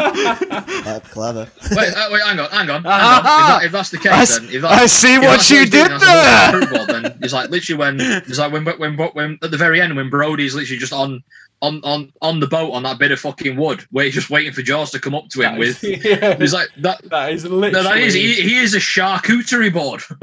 Uh, 0.80 0.98
clever. 1.10 1.46
Wait, 1.72 1.94
uh, 1.94 2.08
wait, 2.10 2.22
hang 2.22 2.38
on, 2.40 2.50
hang 2.50 2.70
on. 2.70 2.82
Hang 2.82 2.86
on. 2.86 3.18
If, 3.20 3.26
Ah, 3.26 3.58
that, 3.60 3.66
if 3.66 3.72
that's 3.72 3.90
the 3.90 3.98
case, 3.98 4.12
I 4.12 4.22
s- 4.22 4.38
then 4.38 4.48
if 4.50 4.62
that's, 4.62 4.82
I 4.82 4.86
see 4.86 5.14
if 5.14 5.22
what 5.22 5.50
you 5.50 5.58
he's 5.60 5.70
doing, 5.70 5.84
did 5.84 5.90
that's 5.92 6.02
a 6.02 6.06
there. 6.06 6.50
whole 6.50 6.60
football, 6.60 6.86
Then 7.02 7.18
it's 7.22 7.32
like 7.32 7.50
literally 7.50 7.78
when 7.78 8.00
it's 8.00 8.38
like 8.38 8.52
when 8.52 8.64
when 8.64 8.96
when 8.96 9.38
at 9.42 9.50
the 9.50 9.56
very 9.56 9.80
end 9.80 9.94
when 9.96 10.08
Brody's 10.10 10.54
literally 10.54 10.78
just 10.78 10.92
on 10.92 11.22
on 11.62 11.80
on 11.84 12.10
on 12.22 12.40
the 12.40 12.46
boat 12.46 12.72
on 12.72 12.82
that 12.84 12.98
bit 12.98 13.12
of 13.12 13.20
fucking 13.20 13.56
wood, 13.56 13.84
where 13.90 14.06
he's 14.06 14.14
just 14.14 14.30
waiting 14.30 14.52
for 14.52 14.62
Jaws 14.62 14.90
to 14.92 14.98
come 14.98 15.14
up 15.14 15.28
to 15.30 15.42
him 15.42 15.58
That 15.58 15.62
is- 15.66 15.82
with. 15.82 16.04
yeah, 16.04 16.36
He's 16.38 16.54
like 16.54 16.68
that. 16.78 17.02
that 17.10 17.32
is 17.32 17.44
No, 17.44 17.50
literally. 17.50 17.84
that 17.84 17.98
is 17.98 18.14
he, 18.14 18.34
he 18.34 18.56
is 18.58 18.74
a 18.74 18.78
charcuterie 18.78 19.72
board. 19.72 20.02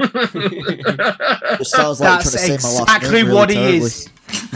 It 1.60 1.66
sounds 1.66 2.00
like 2.00 2.22
That's 2.22 2.48
you're 2.48 2.56
to 2.56 2.62
say 2.62 2.68
my 2.68 2.74
last 2.74 2.82
exactly 2.82 3.10
name 3.12 3.26
really 3.26 3.34
what 3.36 3.50
he 3.50 3.76
is. 3.76 4.08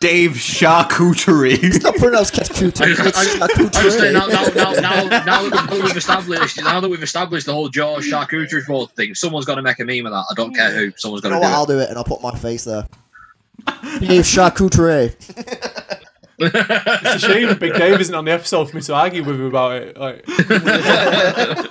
Dave 0.00 0.32
Charcuterie. 0.32 1.82
Not 1.82 1.94
pronounced 1.96 2.34
charcuterie. 2.34 2.80
I 2.82 2.86
just- 2.94 3.06
It's 3.06 3.18
I 3.18 3.44
I 3.78 3.82
just 3.82 3.98
think 3.98 4.12
now, 4.14 4.26
now, 4.26 4.44
now, 4.54 4.72
now, 4.72 5.04
now 5.24 5.48
that 5.50 5.80
we've 5.82 5.96
established, 5.96 6.56
now 6.62 6.80
that 6.80 6.88
we've 6.88 7.02
established 7.02 7.46
the 7.46 7.52
whole 7.52 7.68
Jaws 7.68 8.06
charcuterie 8.06 8.66
board 8.66 8.90
thing, 8.92 9.14
someone's 9.14 9.44
got 9.46 9.56
to 9.56 9.62
make 9.62 9.78
a 9.80 9.84
meme 9.84 10.06
of 10.06 10.12
that. 10.12 10.24
I 10.30 10.34
don't 10.34 10.54
care 10.54 10.70
who. 10.74 10.92
Someone's 10.96 11.22
got 11.22 11.28
You 11.30 11.34
to 11.34 11.40
know 11.40 11.46
do 11.46 11.46
what? 11.46 11.52
it. 11.52 11.56
I'll 11.56 11.66
do 11.66 11.78
it, 11.80 11.88
and 11.90 11.98
I'll 11.98 12.04
put 12.04 12.22
my 12.22 12.34
face 12.36 12.64
there. 12.64 12.86
Dave 14.00 14.22
Charcuterie. 14.24 15.14
It's 16.38 17.24
a 17.24 17.28
shame 17.28 17.58
Big 17.58 17.74
Dave 17.74 18.00
isn't 18.00 18.14
on 18.14 18.24
the 18.24 18.30
episode 18.32 18.70
for 18.70 18.76
me 18.76 18.82
to 18.82 18.94
argue 18.94 19.22
with 19.22 19.36
him 19.36 19.44
about 19.46 19.72
it. 19.82 19.98
Like, 19.98 20.24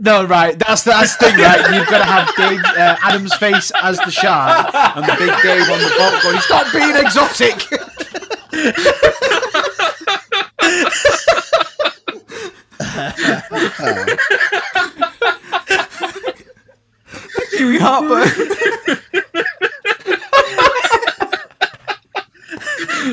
No, 0.00 0.24
right. 0.24 0.56
That's 0.58 0.84
the, 0.84 0.90
that's 0.90 1.16
the 1.16 1.26
thing, 1.26 1.36
right? 1.40 1.74
You've 1.74 1.88
got 1.88 1.98
to 1.98 2.04
have 2.04 2.36
Dave 2.36 2.64
uh, 2.64 2.96
Adam's 3.02 3.34
face 3.34 3.72
as 3.82 3.98
the 3.98 4.10
shark 4.12 4.72
and 4.74 5.04
the 5.04 5.16
Big 5.18 5.34
Dave 5.42 5.68
on 5.68 5.80
the 5.80 5.90
boat 5.98 6.22
going, 6.22 6.40
"Stop 6.40 6.72
being 6.72 6.96
exotic." 6.96 7.58
Give 17.58 17.68
me 17.68 17.78
heartburn. 17.78 18.28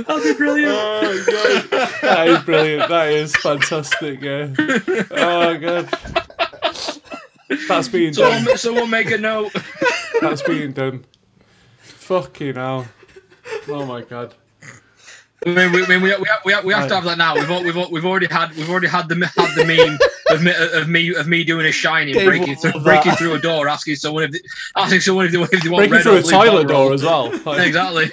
That'd 0.03 0.23
be 0.23 0.33
brilliant. 0.37 0.71
oh 0.75 1.23
god, 1.25 2.01
that 2.01 2.27
is 2.27 2.43
brilliant. 2.43 2.89
That 2.89 3.09
is 3.09 3.35
fantastic. 3.35 4.21
Yeah. 4.21 4.49
Oh 5.11 5.57
god, 5.57 5.89
that's 7.67 7.87
being 7.87 8.13
done. 8.13 8.33
Someone, 8.33 8.57
someone 8.57 8.89
make 8.89 9.11
a 9.11 9.17
note. 9.17 9.55
That's 10.21 10.41
being 10.41 10.71
done. 10.73 11.05
Fucking 11.79 12.55
hell. 12.55 12.87
Oh 13.67 13.85
my 13.85 14.01
god. 14.01 14.33
I 15.45 15.49
mean, 15.49 15.71
we, 15.73 15.83
I 15.83 15.87
mean, 15.87 16.01
we, 16.01 16.15
we, 16.15 16.25
we, 16.45 16.53
have, 16.53 16.65
we 16.65 16.73
have 16.73 16.87
to 16.87 16.95
have 16.95 17.03
that 17.03 17.19
now. 17.19 17.35
We've, 17.35 17.49
al- 17.51 17.63
we've, 17.63 17.77
al- 17.77 17.91
we've 17.91 18.05
already 18.05 18.25
had 18.25 18.51
we've 18.55 18.69
already 18.69 18.87
had 18.87 19.07
the 19.09 19.15
had 19.35 19.53
the 19.55 19.63
meme 19.65 19.99
of 20.31 20.41
me 20.41 20.53
of 20.73 20.87
me 20.89 21.13
of 21.13 21.27
me 21.27 21.43
doing 21.43 21.67
a 21.67 21.71
shining, 21.71 22.15
Dave 22.15 22.25
breaking 22.25 22.55
through 22.55 22.71
breaking 22.81 23.11
that. 23.11 23.19
through 23.19 23.33
a 23.35 23.39
door, 23.39 23.67
asking 23.67 23.95
someone 23.95 24.23
if 24.23 24.31
they, 24.31 24.39
asking 24.75 25.01
someone 25.01 25.25
if 25.25 25.33
they, 25.33 25.41
if 25.41 25.63
they 25.63 25.69
want 25.69 25.89
Breaking 25.89 25.93
red 25.93 26.03
through 26.03 26.17
a 26.17 26.21
toilet 26.23 26.67
door 26.67 26.93
as 26.93 27.03
well. 27.03 27.31
Like, 27.45 27.67
Exactly. 27.67 28.11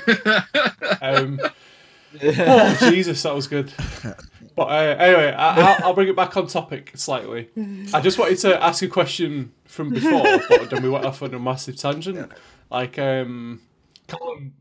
Um, 1.01 1.41
oh 2.23 2.77
Jesus, 2.91 3.23
that 3.23 3.35
was 3.35 3.47
good. 3.47 3.73
But 4.55 4.65
uh, 4.65 4.97
anyway, 4.99 5.33
I, 5.33 5.61
I'll, 5.61 5.85
I'll 5.87 5.95
bring 5.95 6.09
it 6.09 6.17
back 6.17 6.37
on 6.37 6.47
topic 6.47 6.93
slightly. 6.95 7.49
I 7.95 8.01
just 8.01 8.19
wanted 8.19 8.39
to 8.39 8.63
ask 8.63 8.83
a 8.83 8.89
question 8.89 9.53
from 9.65 9.91
before, 9.91 10.23
but 10.49 10.71
then 10.71 10.83
we 10.83 10.89
went 10.91 11.05
off 11.07 11.23
on 11.23 11.33
a 11.35 11.39
massive 11.39 11.77
tangent. 11.77 12.31
Like, 12.71 12.99
um, 12.99 13.61
Callum, 14.09 14.53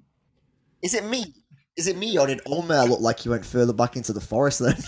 Is 0.82 0.94
it 0.94 1.04
me? 1.06 1.34
Is 1.78 1.88
it 1.88 1.98
me, 1.98 2.18
or 2.18 2.28
did 2.28 2.42
Omer 2.46 2.84
look 2.84 3.00
like 3.02 3.20
he 3.22 3.30
went 3.30 3.46
further 3.46 3.74
back 3.74 3.96
into 3.96 4.14
the 4.14 4.22
forest 4.22 4.60
then? 4.60 4.76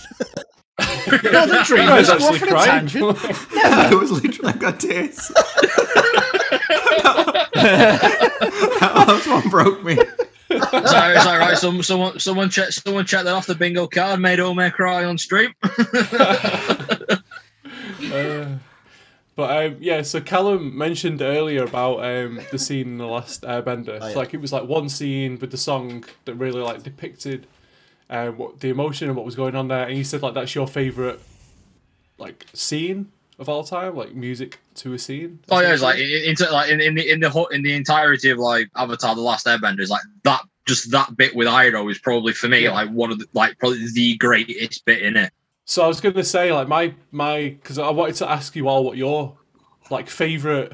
No, 1.06 1.46
the 1.46 1.58
I 1.60 1.64
dreamers 1.64 2.08
was 2.08 2.10
actually 2.10 2.26
off 2.26 2.42
on 2.42 2.48
a 2.48 2.50
crying. 2.50 2.86
tangent. 2.88 3.18
yeah, 3.54 3.92
it 3.92 3.94
was 3.94 4.10
literally 4.10 4.52
I've 4.54 4.58
got 4.58 4.80
tears. 4.80 5.30
that 7.54 9.04
last 9.06 9.26
one 9.28 9.48
broke 9.50 9.84
me. 9.84 9.98
It's 10.50 10.72
all 10.72 10.82
right. 10.82 11.16
It's 11.16 11.26
all 11.26 11.38
right. 11.38 11.56
Some, 11.56 11.82
someone 11.82 12.18
someone 12.18 12.50
check 12.50 12.70
someone 12.72 13.06
check 13.06 13.24
that 13.24 13.34
off 13.34 13.46
the 13.46 13.54
bingo 13.54 13.86
card. 13.86 14.20
Made 14.20 14.40
Omer 14.40 14.70
cry 14.70 15.04
on 15.04 15.18
stream. 15.18 15.52
Uh, 18.12 18.46
but 19.34 19.66
um, 19.66 19.76
yeah, 19.80 20.02
so 20.02 20.20
Callum 20.20 20.76
mentioned 20.76 21.20
earlier 21.20 21.64
about 21.64 22.04
um, 22.04 22.40
the 22.52 22.58
scene 22.58 22.86
in 22.86 22.98
the 22.98 23.06
last 23.06 23.42
Airbender. 23.42 23.98
Oh, 24.00 24.06
yeah. 24.06 24.12
So, 24.12 24.18
like 24.18 24.34
it 24.34 24.40
was 24.40 24.52
like 24.52 24.64
one 24.64 24.88
scene 24.88 25.38
with 25.40 25.50
the 25.50 25.56
song 25.56 26.04
that 26.24 26.34
really 26.34 26.60
like 26.60 26.82
depicted 26.82 27.46
uh, 28.08 28.28
what 28.28 28.60
the 28.60 28.68
emotion 28.68 29.08
and 29.08 29.16
what 29.16 29.26
was 29.26 29.34
going 29.34 29.56
on 29.56 29.68
there, 29.68 29.88
and 29.88 29.96
you 29.96 30.04
said 30.04 30.22
like 30.22 30.34
that's 30.34 30.54
your 30.54 30.68
favorite 30.68 31.20
like 32.18 32.46
scene 32.52 33.10
of 33.38 33.48
all 33.48 33.64
time, 33.64 33.96
like 33.96 34.14
music 34.14 34.60
to 34.76 34.92
a 34.94 34.98
scene. 34.98 35.40
Oh 35.50 35.60
yeah, 35.60 35.72
it's 35.72 35.82
like 35.82 35.98
in, 35.98 36.08
in, 36.38 36.52
like 36.52 36.70
in, 36.70 36.80
in 36.80 36.94
the 36.94 37.10
in 37.12 37.20
the 37.20 37.30
whole- 37.30 37.46
in 37.48 37.62
the 37.62 37.74
entirety 37.74 38.30
of 38.30 38.38
like 38.38 38.68
Avatar: 38.76 39.14
The 39.14 39.20
Last 39.20 39.46
Airbender 39.46 39.80
is 39.80 39.90
like 39.90 40.02
that. 40.24 40.42
Just 40.66 40.90
that 40.92 41.14
bit 41.14 41.36
with 41.36 41.46
Iroh 41.46 41.90
is 41.90 41.98
probably 41.98 42.32
for 42.32 42.48
me 42.48 42.60
Yeah. 42.60 42.72
like 42.72 42.88
one 42.88 43.12
of 43.12 43.18
the 43.18 43.26
like 43.34 43.58
probably 43.58 43.86
the 43.92 44.16
greatest 44.16 44.84
bit 44.86 45.02
in 45.02 45.14
it. 45.16 45.30
So 45.66 45.84
I 45.84 45.88
was 45.88 46.00
going 46.00 46.14
to 46.14 46.24
say, 46.24 46.52
like 46.54 46.68
my 46.68 46.94
my, 47.10 47.50
because 47.60 47.78
I 47.78 47.90
wanted 47.90 48.14
to 48.16 48.30
ask 48.30 48.56
you 48.56 48.66
all 48.68 48.82
what 48.84 48.96
your 48.96 49.36
like 49.90 50.08
favorite 50.08 50.72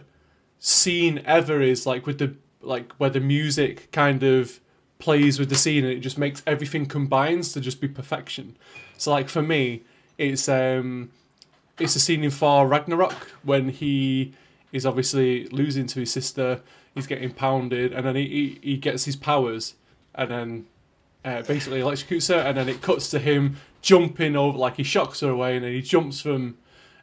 scene 0.58 1.22
ever 1.24 1.60
is, 1.60 1.86
like 1.86 2.06
with 2.06 2.18
the 2.18 2.34
like 2.60 2.92
where 2.94 3.10
the 3.10 3.20
music 3.20 3.90
kind 3.90 4.22
of 4.22 4.60
plays 4.98 5.38
with 5.38 5.48
the 5.48 5.54
scene 5.54 5.82
and 5.84 5.92
it 5.94 6.00
just 6.00 6.18
makes 6.18 6.42
everything 6.46 6.86
combines 6.86 7.52
to 7.54 7.60
just 7.60 7.80
be 7.80 7.88
perfection. 7.88 8.56
So 8.98 9.10
like 9.10 9.28
for 9.28 9.42
me, 9.42 9.82
it's 10.18 10.48
um, 10.48 11.10
it's 11.80 11.96
a 11.96 12.00
scene 12.00 12.22
in 12.24 12.30
Thor 12.30 12.66
Ragnarok 12.66 13.14
when 13.42 13.68
he 13.70 14.32
is 14.72 14.86
obviously 14.86 15.46
losing 15.48 15.86
to 15.88 16.00
his 16.00 16.12
sister, 16.12 16.60
he's 16.94 17.06
getting 17.06 17.30
pounded, 17.32 17.92
and 17.92 18.06
then 18.06 18.16
he 18.16 18.26
he, 18.26 18.58
he 18.72 18.76
gets 18.76 19.04
his 19.04 19.16
powers, 19.16 19.74
and 20.14 20.30
then 20.30 20.66
uh, 21.24 21.42
basically 21.42 21.80
electrocutes 21.80 22.28
her, 22.32 22.40
and 22.40 22.56
then 22.56 22.68
it 22.68 22.80
cuts 22.82 23.10
to 23.10 23.18
him 23.18 23.56
jumping 23.82 24.36
over, 24.36 24.56
like 24.58 24.76
he 24.76 24.82
shocks 24.82 25.20
her 25.20 25.30
away, 25.30 25.56
and 25.56 25.64
then 25.64 25.72
he 25.72 25.82
jumps 25.82 26.20
from 26.20 26.56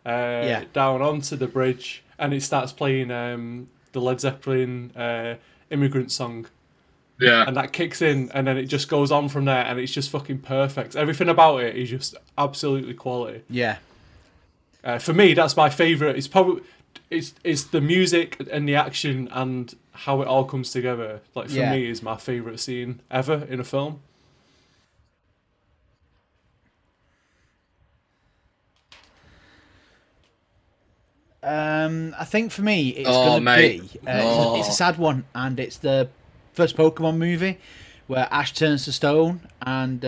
uh, 0.05 0.09
Yeah. 0.45 0.63
down 0.73 1.01
onto 1.01 1.35
the 1.35 1.47
bridge, 1.47 2.03
and 2.17 2.33
it 2.33 2.41
starts 2.41 2.71
playing 2.71 3.11
um, 3.11 3.69
the 3.91 3.99
Led 4.01 4.19
Zeppelin 4.21 4.91
uh, 4.95 5.35
"Immigrant 5.69 6.11
Song," 6.11 6.47
Yeah, 7.19 7.43
and 7.47 7.57
that 7.57 7.73
kicks 7.73 8.01
in, 8.01 8.31
and 8.33 8.45
then 8.47 8.57
it 8.57 8.65
just 8.65 8.87
goes 8.89 9.11
on 9.11 9.27
from 9.27 9.45
there, 9.45 9.65
and 9.65 9.79
it's 9.79 9.91
just 9.91 10.09
fucking 10.11 10.39
perfect. 10.39 10.95
Everything 10.95 11.29
about 11.29 11.57
it 11.63 11.75
is 11.75 11.89
just 11.89 12.15
absolutely 12.37 12.93
quality. 12.93 13.41
Yeah. 13.49 13.77
Uh, 14.83 14.99
for 14.99 15.13
me, 15.13 15.33
that's 15.33 15.57
my 15.57 15.69
favorite. 15.69 16.15
It's 16.15 16.27
probably 16.27 16.63
it's 17.09 17.33
it's 17.43 17.63
the 17.63 17.81
music 17.81 18.37
and 18.51 18.67
the 18.67 18.75
action 18.75 19.29
and 19.31 19.75
how 19.91 20.21
it 20.21 20.27
all 20.27 20.45
comes 20.45 20.71
together. 20.71 21.21
Like 21.35 21.49
for 21.49 21.55
yeah. 21.55 21.71
me, 21.71 21.89
is 21.89 22.01
my 22.01 22.17
favorite 22.17 22.59
scene 22.59 23.01
ever 23.09 23.45
in 23.49 23.59
a 23.59 23.63
film. 23.63 24.01
Um, 31.43 32.13
I 32.19 32.25
think 32.25 32.51
for 32.51 32.61
me, 32.61 32.89
it's 32.89 33.09
oh, 33.09 33.39
going 33.39 33.45
to 33.45 33.55
be. 33.55 33.99
Uh, 34.05 34.21
oh. 34.21 34.59
it's, 34.59 34.67
a, 34.67 34.71
oh. 34.71 34.73
sad 34.73 34.97
one, 34.97 35.23
and 35.33 35.59
it's 35.59 35.77
the 35.77 36.09
first 36.53 36.75
Pokemon 36.75 37.17
movie 37.17 37.57
where 38.07 38.27
Ash 38.31 38.53
turns 38.53 38.85
to 38.85 38.91
stone 38.91 39.41
and 39.61 40.06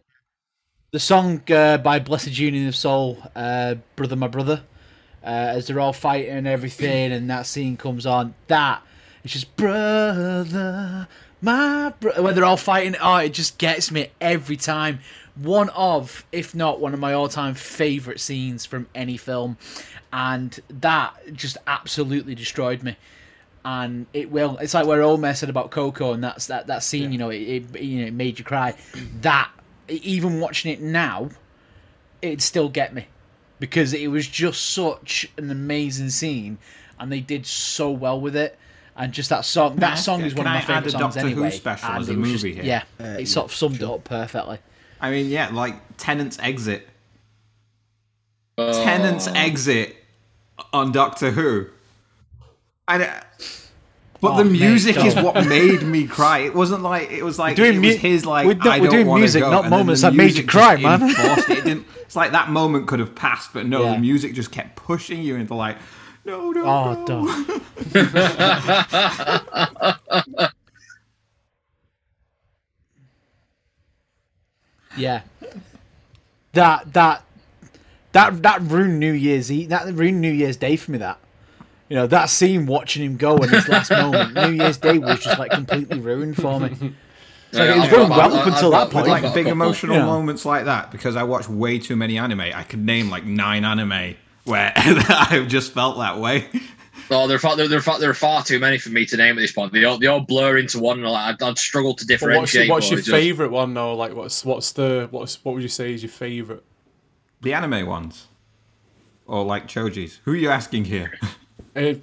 the 0.92 1.00
song 1.00 1.42
uh, 1.52 1.78
by 1.78 2.00
Blessed 2.00 2.38
Union 2.38 2.68
of 2.68 2.76
Soul, 2.76 3.18
uh, 3.36 3.76
"Brother, 3.96 4.16
My 4.16 4.28
Brother," 4.28 4.64
uh, 5.24 5.28
as 5.28 5.68
they're 5.68 5.80
all 5.80 5.94
fighting 5.94 6.32
and 6.32 6.48
everything, 6.48 7.12
and 7.12 7.30
that 7.30 7.46
scene 7.46 7.78
comes 7.78 8.06
on. 8.06 8.34
That 8.48 8.82
it's 9.24 9.34
just 9.34 9.56
brother, 9.56 11.08
my 11.42 11.94
brother. 12.00 12.22
When 12.22 12.36
they're 12.36 12.46
all 12.46 12.58
fighting, 12.58 12.96
oh, 13.02 13.18
it 13.18 13.34
just 13.34 13.58
gets 13.58 13.92
me 13.92 14.08
every 14.20 14.58
time. 14.58 15.00
One 15.36 15.70
of, 15.70 16.26
if 16.34 16.54
not 16.54 16.82
one 16.82 16.94
of 16.94 17.00
my 17.00 17.14
all-time 17.14 17.54
favorite 17.54 18.20
scenes 18.20 18.66
from 18.66 18.88
any 18.94 19.16
film, 19.16 19.58
and 20.12 20.60
that 20.68 21.14
just 21.34 21.58
absolutely 21.66 22.36
destroyed 22.36 22.84
me. 22.84 22.98
And 23.64 24.08
it 24.12 24.32
will. 24.32 24.58
It's 24.58 24.74
like 24.74 24.86
where 24.86 25.02
Omer 25.02 25.34
said 25.36 25.50
about 25.50 25.70
Coco, 25.70 26.14
and 26.14 26.24
that's 26.24 26.48
that 26.48 26.68
that 26.68 26.84
scene. 26.84 27.12
You 27.12 27.20
know, 27.20 27.30
it, 27.30 27.38
it 27.74 27.82
you 27.82 28.02
know 28.02 28.08
it 28.08 28.14
made 28.14 28.40
you 28.40 28.44
cry. 28.44 28.76
That 29.22 29.50
even 29.92 30.40
watching 30.40 30.72
it 30.72 30.82
now, 30.82 31.30
it'd 32.22 32.42
still 32.42 32.70
get 32.70 32.94
me 32.94 33.08
because 33.60 33.94
it 33.94 34.08
was 34.08 34.28
just 34.28 34.70
such 34.72 35.30
an 35.38 35.50
amazing 35.52 36.10
scene, 36.10 36.58
and 37.00 37.12
they 37.12 37.20
did 37.20 37.46
so 37.46 37.92
well 37.92 38.20
with 38.20 38.36
it. 38.36 38.58
And 38.96 39.14
just 39.14 39.30
that 39.30 39.46
song, 39.46 39.78
that 39.78 39.96
song 39.96 40.22
is 40.22 40.36
one 40.36 40.46
of 40.46 40.52
my 40.52 40.58
I 40.58 40.60
add 40.60 40.66
favorite 40.66 40.88
a 40.88 40.92
songs 40.92 41.16
Doctor 41.16 41.20
Who 41.22 41.28
anyway. 41.28 41.52
special 41.52 41.90
and 41.90 42.02
as 42.02 42.10
a 42.10 42.14
movie 42.14 42.32
just- 42.34 42.46
here? 42.46 42.64
Yeah, 42.64 42.84
Uh, 43.00 43.04
it 43.12 43.20
yeah, 43.20 43.26
sort 43.26 43.46
of 43.46 43.54
summed 43.56 43.76
it 43.78 43.84
up 43.84 44.04
perfectly. 44.04 44.60
I 45.00 45.10
mean, 45.12 45.30
yeah, 45.30 45.50
like 45.54 45.76
Tennant's 45.98 46.38
exit. 46.40 46.86
Oh. 48.58 48.84
Tennant's 48.84 49.28
exit 49.28 49.96
on 50.74 50.92
Doctor 50.92 51.32
Who. 51.32 51.68
And 52.90 53.04
uh, 53.04 53.22
but 54.22 54.34
Oh, 54.34 54.38
the 54.38 54.44
mate, 54.46 54.60
music 54.60 54.98
is 54.98 55.16
what 55.16 55.46
made 55.48 55.82
me 55.84 56.06
cry. 56.08 56.40
It 56.40 56.54
wasn't 56.54 56.84
like 56.84 57.10
it 57.12 57.24
was 57.24 57.40
like 57.40 57.58
We're 57.58 57.72
doing 57.72 57.84
it 57.84 57.88
was 57.88 57.96
mu- 57.96 58.02
his 58.10 58.26
like 58.26 58.46
we're 58.48 58.54
do- 58.56 58.82
we're 58.82 58.90
doing 58.90 59.08
music, 59.14 59.42
go, 59.44 59.50
not 59.52 59.64
and 59.66 59.70
moments 59.72 60.02
that 60.02 60.14
made 60.14 60.36
you 60.38 60.46
cry, 60.46 60.76
man. 60.78 61.02
it. 61.04 61.50
It 61.50 61.64
didn't. 61.64 61.86
It's 62.02 62.16
like 62.16 62.32
that 62.34 62.50
moment 62.50 62.88
could 62.88 63.00
have 63.00 63.16
passed, 63.16 63.54
but 63.54 63.66
no, 63.66 63.84
Yeah. 63.84 63.94
the 63.94 64.00
music 64.00 64.34
just 64.34 64.52
kept 64.52 64.76
pushing 64.76 65.22
you 65.22 65.36
into 65.36 65.54
like, 65.54 65.78
no, 66.26 66.52
no, 66.52 66.66
Oh, 66.66 67.06
no. 67.08 67.28
Yeah. 74.98 75.22
That 76.54 76.94
that 76.94 77.24
that 78.12 78.42
that 78.44 78.62
ruined 78.62 79.00
New 79.00 79.14
Year's 79.14 79.52
Eve. 79.52 79.70
That 79.70 79.86
ruined 79.94 80.22
New 80.22 80.32
Year's 80.32 80.58
Day 80.58 80.76
for 80.76 80.92
me. 80.92 80.98
That 80.98 81.20
you 81.90 81.96
know 81.96 82.08
that 82.08 82.30
scene 82.30 82.66
watching 82.66 83.04
him 83.04 83.18
go 83.18 83.36
in 83.38 83.50
his 83.50 83.68
last 83.68 83.92
moment. 83.92 84.34
New 84.36 84.64
Year's 84.64 84.78
Day 84.78 84.98
was 85.00 85.20
just 85.20 85.38
like 85.40 85.52
completely 85.52 86.00
ruined 86.00 86.36
for 86.38 86.60
me. 86.60 86.94
It's 87.52 87.58
like, 87.58 87.68
Yeah, 87.68 87.74
it 87.74 87.78
was 87.78 87.86
I've 87.86 87.92
going 87.92 88.10
got- 88.10 88.18
well 88.18 88.20
I've 88.28 88.34
up 88.34 88.46
got- 88.46 88.54
until 88.54 88.76
I've 88.76 88.88
that 88.90 88.94
got- 88.94 89.06
point. 89.08 89.24
Like 89.24 89.34
big 89.34 89.48
emotional 89.48 89.96
Yeah. 89.96 90.06
moments 90.06 90.46
like 90.46 90.66
that, 90.66 90.92
because 90.92 91.16
I 91.16 91.24
watch 91.24 91.50
way 91.50 91.80
too 91.80 91.96
many 91.96 92.20
anime. 92.20 92.42
I 92.42 92.62
could 92.62 92.86
name 92.86 93.10
like 93.10 93.26
nine 93.26 93.66
anime 93.66 94.16
where 94.44 94.72
I've 94.76 95.48
just 95.48 95.74
felt 95.74 95.98
that 95.98 96.20
way. 96.20 96.48
Oh, 97.10 97.26
there 97.28 97.38
are 97.38 97.40
far, 97.40 97.56
there, 97.56 97.68
there, 97.68 97.80
are 97.80 97.82
far, 97.82 97.98
there 98.00 98.12
are 98.12 98.14
far 98.14 98.44
too 98.44 98.60
many 98.60 98.78
for 98.78 98.90
me 98.90 99.04
to 99.08 99.18
name 99.18 99.36
at 99.36 99.42
this 99.42 99.52
point. 99.52 99.74
They 99.74 99.84
all, 99.84 99.98
they 99.98 100.06
all 100.06 100.20
blur 100.20 100.60
into 100.60 100.78
one. 100.78 101.00
and 101.00 101.08
Like, 101.10 101.42
I'd, 101.42 101.44
I'd 101.44 101.58
struggle 101.58 101.96
to 101.96 102.06
But 102.06 102.12
what's, 102.12 102.22
differentiate. 102.52 102.70
what's 102.70 102.90
your 102.92 103.00
it's 103.00 103.08
just- 103.08 103.18
favourite 103.20 103.52
one 103.52 103.74
though? 103.74 103.96
Like, 103.96 104.14
what's 104.14 104.46
what's 104.46 104.72
the 104.74 105.08
what's 105.10 105.44
what 105.44 105.56
would 105.56 105.64
you 105.64 105.70
say 105.70 105.92
is 105.92 106.04
your 106.04 106.12
favourite? 106.12 106.62
The 107.42 107.56
anime 107.56 107.88
ones, 107.88 108.28
or 109.26 109.44
like 109.44 109.66
Choji's. 109.68 110.20
Who 110.26 110.34
are 110.34 110.36
you 110.36 110.50
asking 110.52 110.86
here? 110.86 111.18
Uh, 111.80 111.94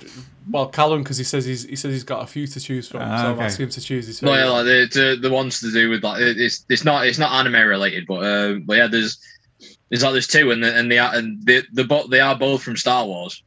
well, 0.50 0.68
Callum, 0.68 1.02
because 1.02 1.18
he 1.18 1.24
says 1.24 1.44
he's 1.44 1.64
he 1.64 1.76
says 1.76 1.92
he's 1.92 2.04
got 2.04 2.22
a 2.22 2.26
few 2.26 2.46
to 2.46 2.60
choose 2.60 2.88
from, 2.88 3.02
Ah, 3.02 3.18
so 3.18 3.24
I'm 3.30 3.34
okay. 3.34 3.44
asking 3.44 3.64
him 3.64 3.70
to 3.70 3.80
choose 3.80 4.06
his 4.06 4.22
No, 4.22 4.32
yeah, 4.34 4.48
like 4.48 4.64
the, 4.64 4.88
the 4.92 5.28
the 5.28 5.30
ones 5.30 5.60
to 5.60 5.72
do 5.72 5.90
with 5.90 6.04
like 6.04 6.20
it's 6.20 6.64
it's 6.68 6.84
not 6.84 7.06
it's 7.06 7.18
not 7.18 7.32
anime 7.32 7.68
related, 7.68 8.06
but 8.06 8.22
uh, 8.22 8.54
but 8.64 8.76
yeah, 8.76 8.86
there's 8.86 9.18
there's 9.90 10.02
like 10.04 10.12
there's 10.12 10.26
two, 10.28 10.50
and 10.52 10.62
the, 10.62 10.72
and 10.76 10.90
they 10.90 10.98
are 10.98 11.14
and 11.14 11.44
they 11.44 11.62
the 11.72 11.84
both 11.84 12.10
they 12.10 12.20
are 12.20 12.36
both 12.38 12.62
from 12.62 12.76
Star 12.76 13.04
Wars, 13.04 13.42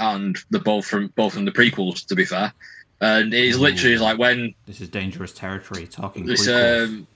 and 0.00 0.36
they're 0.50 0.60
both 0.60 0.84
from 0.86 1.08
both 1.14 1.34
from 1.34 1.44
the 1.44 1.52
prequels. 1.52 2.04
To 2.06 2.16
be 2.16 2.24
fair, 2.24 2.52
and 3.00 3.32
it 3.32 3.44
is 3.44 3.60
literally 3.60 3.98
like 3.98 4.18
when 4.18 4.52
This 4.66 4.80
is 4.80 4.88
dangerous 4.88 5.32
territory. 5.32 5.86
Talking 5.86 6.26
this 6.26 6.48
prequels. 6.48 6.84
um, 6.86 7.06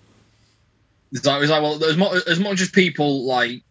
it's 1.13 1.25
like, 1.27 1.43
it's 1.43 1.51
like 1.51 1.63
well, 1.63 1.83
as 1.85 1.97
much 1.97 2.27
as 2.29 2.39
much 2.39 2.61
as 2.61 2.71
people 2.71 3.25
like 3.27 3.63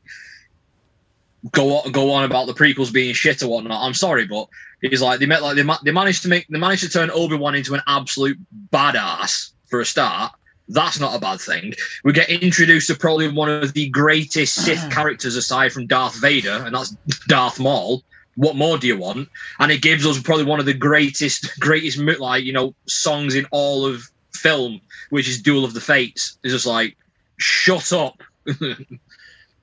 go 1.51 1.77
on, 1.77 1.91
go 1.91 2.11
on 2.11 2.23
about 2.23 2.47
the 2.47 2.53
prequels 2.53 2.91
being 2.91 3.13
shit 3.13 3.43
or 3.43 3.47
whatnot. 3.47 3.83
I'm 3.83 3.93
sorry, 3.93 4.25
but 4.25 4.47
it's 4.81 5.01
like 5.01 5.19
they 5.19 5.25
met 5.25 5.41
like 5.41 5.55
they, 5.55 5.63
ma- 5.63 5.79
they 5.83 5.91
managed 5.91 6.23
to 6.23 6.29
make 6.29 6.47
they 6.47 6.59
managed 6.59 6.83
to 6.83 6.89
turn 6.89 7.11
Obi 7.11 7.35
Wan 7.35 7.55
into 7.55 7.73
an 7.73 7.81
absolute 7.87 8.37
badass 8.71 9.51
for 9.67 9.79
a 9.79 9.85
start. 9.85 10.33
That's 10.67 10.99
not 10.99 11.15
a 11.15 11.19
bad 11.19 11.39
thing. 11.39 11.73
We 12.03 12.13
get 12.13 12.29
introduced 12.29 12.87
to 12.87 12.95
probably 12.95 13.27
one 13.27 13.49
of 13.49 13.73
the 13.73 13.87
greatest 13.89 14.55
Sith 14.55 14.79
uh-huh. 14.79 14.89
characters 14.89 15.35
aside 15.35 15.71
from 15.71 15.85
Darth 15.85 16.19
Vader, 16.19 16.63
and 16.65 16.75
that's 16.75 16.91
Darth 17.27 17.59
Maul. 17.59 18.03
What 18.35 18.55
more 18.55 18.77
do 18.77 18.87
you 18.87 18.97
want? 18.97 19.29
And 19.59 19.71
it 19.71 19.81
gives 19.81 20.05
us 20.05 20.21
probably 20.21 20.43
one 20.43 20.59
of 20.59 20.65
the 20.65 20.73
greatest, 20.73 21.59
greatest 21.59 21.99
like 21.99 22.43
you 22.43 22.53
know 22.53 22.73
songs 22.87 23.35
in 23.35 23.45
all 23.51 23.85
of 23.85 24.09
film, 24.33 24.81
which 25.09 25.29
is 25.29 25.41
Duel 25.41 25.65
of 25.65 25.73
the 25.73 25.81
Fates. 25.81 26.37
It's 26.43 26.53
just 26.53 26.65
like, 26.65 26.97
shut 27.37 27.93
up, 27.93 28.21
sort 28.47 28.89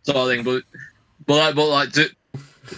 of 0.08 0.28
thing. 0.28 0.44
But 0.44 0.62
but 1.26 1.36
like, 1.36 1.54
but 1.54 1.68
like 1.68 1.92
to, 1.92 2.08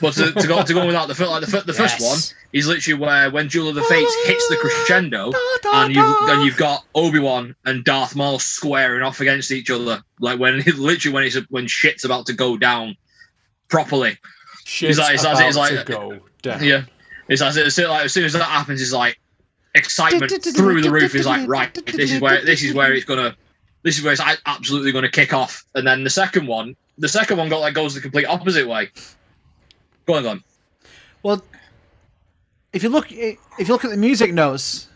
but 0.01 0.15
to, 0.15 0.33
to 0.33 0.47
go 0.47 0.63
to 0.63 0.73
go 0.75 0.87
without 0.87 1.09
the 1.09 1.15
fir- 1.15 1.27
like 1.27 1.41
the, 1.43 1.47
fir- 1.51 1.63
the 1.63 1.73
first 1.73 2.01
one 2.01 2.19
is 2.53 2.67
literally 2.67 3.01
where 3.01 3.31
when 3.31 3.49
Duel 3.49 3.69
of 3.69 3.75
the 3.75 3.83
Fates 3.83 4.15
hits 4.27 4.49
the 4.49 4.57
crescendo, 4.57 5.33
and 5.73 5.95
you 5.95 6.03
and 6.31 6.45
you've 6.45 6.57
got 6.57 6.85
Obi 6.95 7.19
Wan 7.19 7.55
and 7.65 7.85
Darth 7.85 8.15
Maul 8.17 8.39
squaring 8.39 9.03
off 9.03 9.21
against 9.21 9.51
each 9.51 9.71
other, 9.71 10.03
like 10.21 10.39
when 10.39 10.59
literally 10.79 11.15
when 11.15 11.25
it's 11.25 11.37
when 11.51 11.67
shit's 11.67 12.05
about 12.05 12.27
to 12.27 12.33
go 12.33 12.57
down 12.57 12.97
properly. 13.69 14.19
Shit's 14.65 14.99
like- 14.99 15.15
it's 15.15 15.25
like- 15.25 15.35
about 15.37 15.49
it's 15.49 15.57
like- 15.57 15.87
to 15.87 15.93
go 15.93 16.19
down. 16.43 16.63
Yeah, 16.65 16.83
it's 17.29 17.43
as, 17.43 17.57
it's 17.57 17.79
like 17.79 18.05
as 18.07 18.13
soon 18.13 18.25
as 18.25 18.33
that 18.35 18.43
happens, 18.45 18.81
it's 18.83 18.93
like 18.93 19.19
excitement 19.75 20.31
through 20.57 20.83
the 20.83 20.91
roof. 20.91 21.15
Is 21.15 21.27
like 21.27 21.49
right, 21.49 21.73
this 21.87 22.11
is 22.13 22.21
where 22.21 22.45
this 22.45 22.63
is 22.63 22.75
where 22.75 22.93
it's 22.95 23.05
gonna, 23.05 23.37
this 23.85 23.99
is 23.99 24.03
where 24.03 24.13
it's 24.13 24.41
absolutely 24.47 24.91
gonna 24.91 25.11
kick 25.11 25.33
off. 25.33 25.65
And 25.75 25.87
then 25.87 26.03
the 26.03 26.11
second 26.11 26.47
one, 26.49 26.75
the 26.99 27.09
second 27.09 27.37
one 27.37 27.49
got 27.49 27.61
like 27.61 27.75
goes 27.75 27.95
the 27.95 28.01
complete 28.01 28.25
opposite 28.27 28.67
way. 28.67 28.91
Go 30.07 30.15
on, 30.15 30.23
go 30.25 30.31
on. 30.31 30.45
Well, 31.23 31.45
if 32.73 32.83
you 32.83 32.89
look 32.89 33.13
if 33.13 33.39
you 33.59 33.67
look 33.69 33.85
at 33.85 33.91
the 33.91 33.97
music 33.97 34.33
notes, 34.33 34.89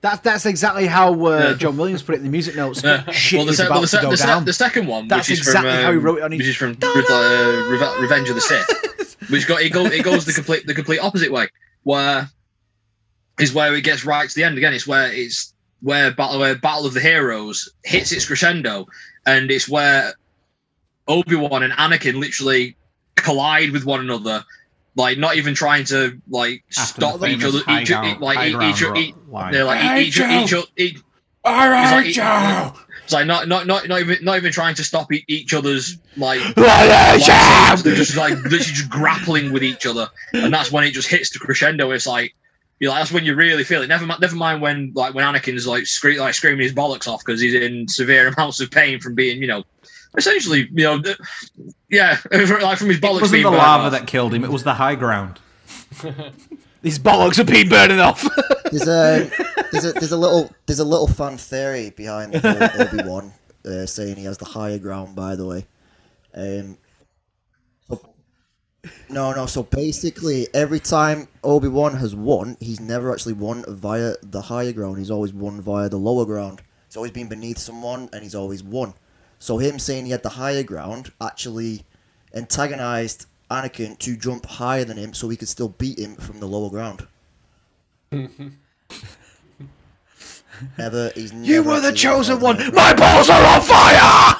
that's 0.00 0.20
that's 0.20 0.46
exactly 0.46 0.86
how 0.86 1.12
uh, 1.26 1.38
Yeah. 1.38 1.54
John 1.54 1.76
Williams 1.76 2.02
put 2.02 2.16
it 2.16 2.18
in 2.18 2.24
the 2.24 2.30
music 2.30 2.56
notes. 2.56 2.82
Yeah. 2.84 3.08
Shit 3.10 3.38
well, 3.38 3.46
the, 3.46 3.52
is 3.52 3.60
about 3.60 3.70
well, 3.70 3.80
the, 3.82 3.86
to 3.88 4.02
go 4.02 4.10
the, 4.10 4.16
down. 4.16 4.44
the 4.44 4.52
second 4.52 4.86
one, 4.86 5.08
That's 5.08 5.28
which 5.28 5.40
is 5.40 5.46
exactly 5.46 5.70
from, 5.70 5.82
how 5.82 5.90
he 5.92 5.96
um, 5.98 6.02
wrote 6.02 6.18
it 6.18 6.22
on 6.24 6.32
his- 6.32 6.38
which 6.40 6.48
is 6.48 6.56
from 6.56 6.70
uh, 6.82 8.00
Revenge 8.00 8.28
of 8.28 8.34
the 8.34 8.40
Sith, 8.40 9.16
which 9.30 9.46
got 9.46 9.62
it 9.62 9.70
goes 9.72 9.92
it 9.92 10.04
goes 10.04 10.24
the 10.24 10.32
complete 10.32 10.66
the 10.66 10.74
complete 10.74 10.98
opposite 10.98 11.30
way, 11.30 11.48
where 11.84 12.28
is 13.38 13.54
where 13.54 13.74
it 13.74 13.82
gets 13.82 14.04
right 14.04 14.28
to 14.28 14.34
the 14.34 14.44
end 14.44 14.58
again. 14.58 14.74
It's 14.74 14.86
where 14.86 15.12
it's 15.12 15.54
where 15.80 16.12
battle 16.12 16.38
where 16.40 16.54
Battle 16.56 16.86
of 16.86 16.94
the 16.94 17.00
Heroes 17.00 17.68
hits 17.84 18.12
its 18.12 18.26
crescendo, 18.26 18.86
and 19.26 19.50
it's 19.50 19.68
where 19.68 20.14
Obi 21.06 21.36
Wan 21.36 21.62
and 21.62 21.72
Anakin 21.72 22.18
literally 22.18 22.76
collide 23.16 23.70
with 23.70 23.84
one 23.84 24.00
another. 24.00 24.44
Like 24.96 25.16
not 25.16 25.36
even 25.36 25.54
trying 25.54 25.84
to 25.86 26.20
like 26.28 26.64
After 26.76 27.00
stop 27.00 27.20
the 27.20 27.28
each 27.28 27.44
other, 27.44 27.58
each, 27.58 27.88
ground- 27.88 28.20
like 28.20 28.48
each, 28.48 28.82
each, 28.82 28.96
each, 28.96 29.14
they're 29.52 29.64
like 29.64 29.78
I 29.84 30.00
each, 30.00 30.18
hate 30.18 30.42
each, 30.42 30.50
you. 30.52 30.62
each, 30.76 31.00
All 31.44 31.72
It's 31.72 31.92
like- 31.92 32.06
Joe. 32.14 32.72
it's 33.04 33.12
like 33.12 33.26
not 33.26 33.46
not 33.46 33.68
not 33.68 33.86
not 33.86 34.00
even 34.00 34.18
not 34.24 34.36
even 34.38 34.50
trying 34.50 34.74
to 34.74 34.82
stop 34.82 35.12
e- 35.12 35.24
each 35.28 35.54
other's 35.54 35.98
like, 36.16 36.40
lightsabers. 36.56 37.82
they're 37.84 37.94
just 37.94 38.16
like 38.16 38.32
literally 38.34 38.58
just 38.58 38.90
grappling 38.90 39.52
with 39.52 39.62
each 39.62 39.86
other, 39.86 40.08
and 40.32 40.52
that's 40.52 40.72
when 40.72 40.82
it 40.84 40.90
just 40.92 41.08
hits 41.08 41.30
the 41.30 41.38
crescendo. 41.38 41.90
It's 41.92 42.06
like 42.06 42.34
you 42.80 42.88
know 42.88 42.94
that's 42.94 43.10
when 43.12 43.24
you 43.24 43.34
really 43.34 43.64
feel 43.64 43.82
it. 43.82 43.88
Never 43.88 44.06
mind, 44.06 44.20
never 44.20 44.36
mind 44.36 44.62
when 44.62 44.92
like 44.94 45.14
when 45.14 45.24
Anakin's 45.24 45.66
like 45.66 45.86
scre- 45.86 46.18
like 46.18 46.34
screaming 46.34 46.60
his 46.60 46.72
bollocks 46.72 47.08
off 47.08 47.24
because 47.24 47.40
he's 47.40 47.54
in 47.54 47.88
severe 47.88 48.28
amounts 48.36 48.60
of 48.60 48.70
pain 48.70 49.00
from 49.00 49.14
being 49.14 49.40
you 49.40 49.48
know 49.48 49.64
essentially 50.16 50.68
you 50.72 50.84
know 50.84 51.02
yeah 51.90 52.18
like 52.30 52.78
from 52.78 52.88
his 52.88 52.98
bollocks. 52.98 53.00
it 53.00 53.00
bollocks 53.00 53.20
wasn't 53.20 53.32
being 53.32 53.44
the 53.44 53.50
lava 53.50 53.84
off. 53.84 53.92
that 53.92 54.06
killed 54.06 54.34
him. 54.34 54.44
It 54.44 54.50
was 54.50 54.64
the 54.64 54.74
high 54.74 54.94
ground. 54.94 55.40
These 56.82 57.00
bollocks 57.00 57.36
have 57.36 57.46
been 57.46 57.68
burning 57.68 57.98
off. 57.98 58.24
There's 58.70 58.86
a 58.86 59.28
there's 59.72 59.84
a 59.84 59.92
there's 59.92 60.12
a 60.12 60.16
little 60.16 60.52
there's 60.66 60.78
a 60.78 60.84
little 60.84 61.08
fun 61.08 61.36
theory 61.36 61.90
behind 61.90 62.32
the 62.34 62.92
Obi 62.92 63.08
Wan 63.08 63.32
uh, 63.64 63.84
saying 63.86 64.16
he 64.16 64.24
has 64.24 64.38
the 64.38 64.44
higher 64.44 64.78
ground. 64.78 65.16
By 65.16 65.34
the 65.34 65.44
way, 65.44 65.66
um, 66.34 66.42
so, 66.72 66.76
no, 69.08 69.32
no. 69.32 69.46
So 69.46 69.62
basically, 69.62 70.48
every 70.54 70.80
time 70.80 71.28
Obi 71.42 71.68
Wan 71.68 71.96
has 71.96 72.14
won, 72.14 72.56
he's 72.60 72.80
never 72.80 73.12
actually 73.12 73.34
won 73.34 73.64
via 73.68 74.14
the 74.22 74.42
higher 74.42 74.72
ground. 74.72 74.98
He's 74.98 75.10
always 75.10 75.32
won 75.32 75.60
via 75.60 75.88
the 75.88 75.96
lower 75.96 76.24
ground. 76.24 76.62
He's 76.86 76.96
always 76.96 77.12
been 77.12 77.28
beneath 77.28 77.58
someone, 77.58 78.08
and 78.12 78.22
he's 78.22 78.34
always 78.34 78.62
won. 78.62 78.94
So 79.38 79.58
him 79.58 79.78
saying 79.78 80.06
he 80.06 80.12
had 80.12 80.22
the 80.22 80.30
higher 80.30 80.62
ground 80.62 81.12
actually 81.20 81.84
antagonized 82.34 83.26
Anakin 83.50 83.98
to 83.98 84.16
jump 84.16 84.46
higher 84.46 84.84
than 84.84 84.96
him 84.96 85.14
so 85.14 85.28
he 85.28 85.36
could 85.36 85.48
still 85.48 85.68
beat 85.68 85.98
him 85.98 86.16
from 86.16 86.40
the 86.40 86.46
lower 86.46 86.70
ground. 86.70 87.06
never, 90.78 91.10
he's 91.14 91.32
never 91.32 91.44
You 91.44 91.62
were 91.62 91.80
the 91.80 91.92
chosen 91.92 92.40
one. 92.40 92.56
My 92.74 92.94
balls 92.94 93.30
are 93.30 93.44
on 93.44 93.60
fire! 93.62 94.34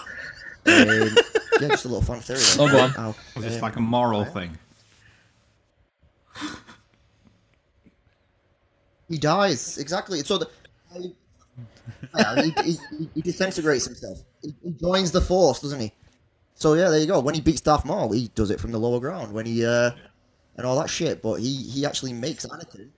Um, 0.66 1.16
yeah, 1.60 1.68
just 1.68 1.84
a 1.84 1.88
little 1.88 2.02
fun 2.02 2.20
theory. 2.20 2.40
Oh, 2.58 2.70
go 2.70 2.78
on. 2.80 2.92
Ow. 2.98 3.14
Was 3.36 3.44
this 3.44 3.56
Um, 3.56 3.60
like 3.62 3.76
a 3.76 3.80
moral 3.80 4.24
thing? 4.24 4.56
He 9.08 9.18
dies 9.18 9.78
exactly. 9.78 10.22
So 10.22 10.38
the, 10.38 10.50
yeah, 12.16 12.42
he, 12.42 12.50
he, 12.62 12.72
he, 12.98 13.10
he 13.14 13.22
disintegrates 13.22 13.86
himself. 13.86 14.22
He, 14.42 14.54
he 14.62 14.70
joins 14.72 15.10
the 15.12 15.20
force, 15.20 15.60
doesn't 15.60 15.80
he? 15.80 15.92
So 16.54 16.74
yeah, 16.74 16.90
there 16.90 16.98
you 17.00 17.06
go. 17.06 17.20
When 17.20 17.34
he 17.34 17.40
beats 17.40 17.60
Darth 17.60 17.84
Maul, 17.84 18.12
he 18.12 18.28
does 18.34 18.50
it 18.50 18.60
from 18.60 18.72
the 18.72 18.78
lower 18.78 19.00
ground. 19.00 19.32
When 19.32 19.46
he 19.46 19.64
uh, 19.64 19.92
and 20.56 20.66
all 20.66 20.78
that 20.80 20.90
shit, 20.90 21.22
but 21.22 21.34
he 21.36 21.54
he 21.54 21.86
actually 21.86 22.12
makes 22.12 22.44
Anakin. 22.46 22.90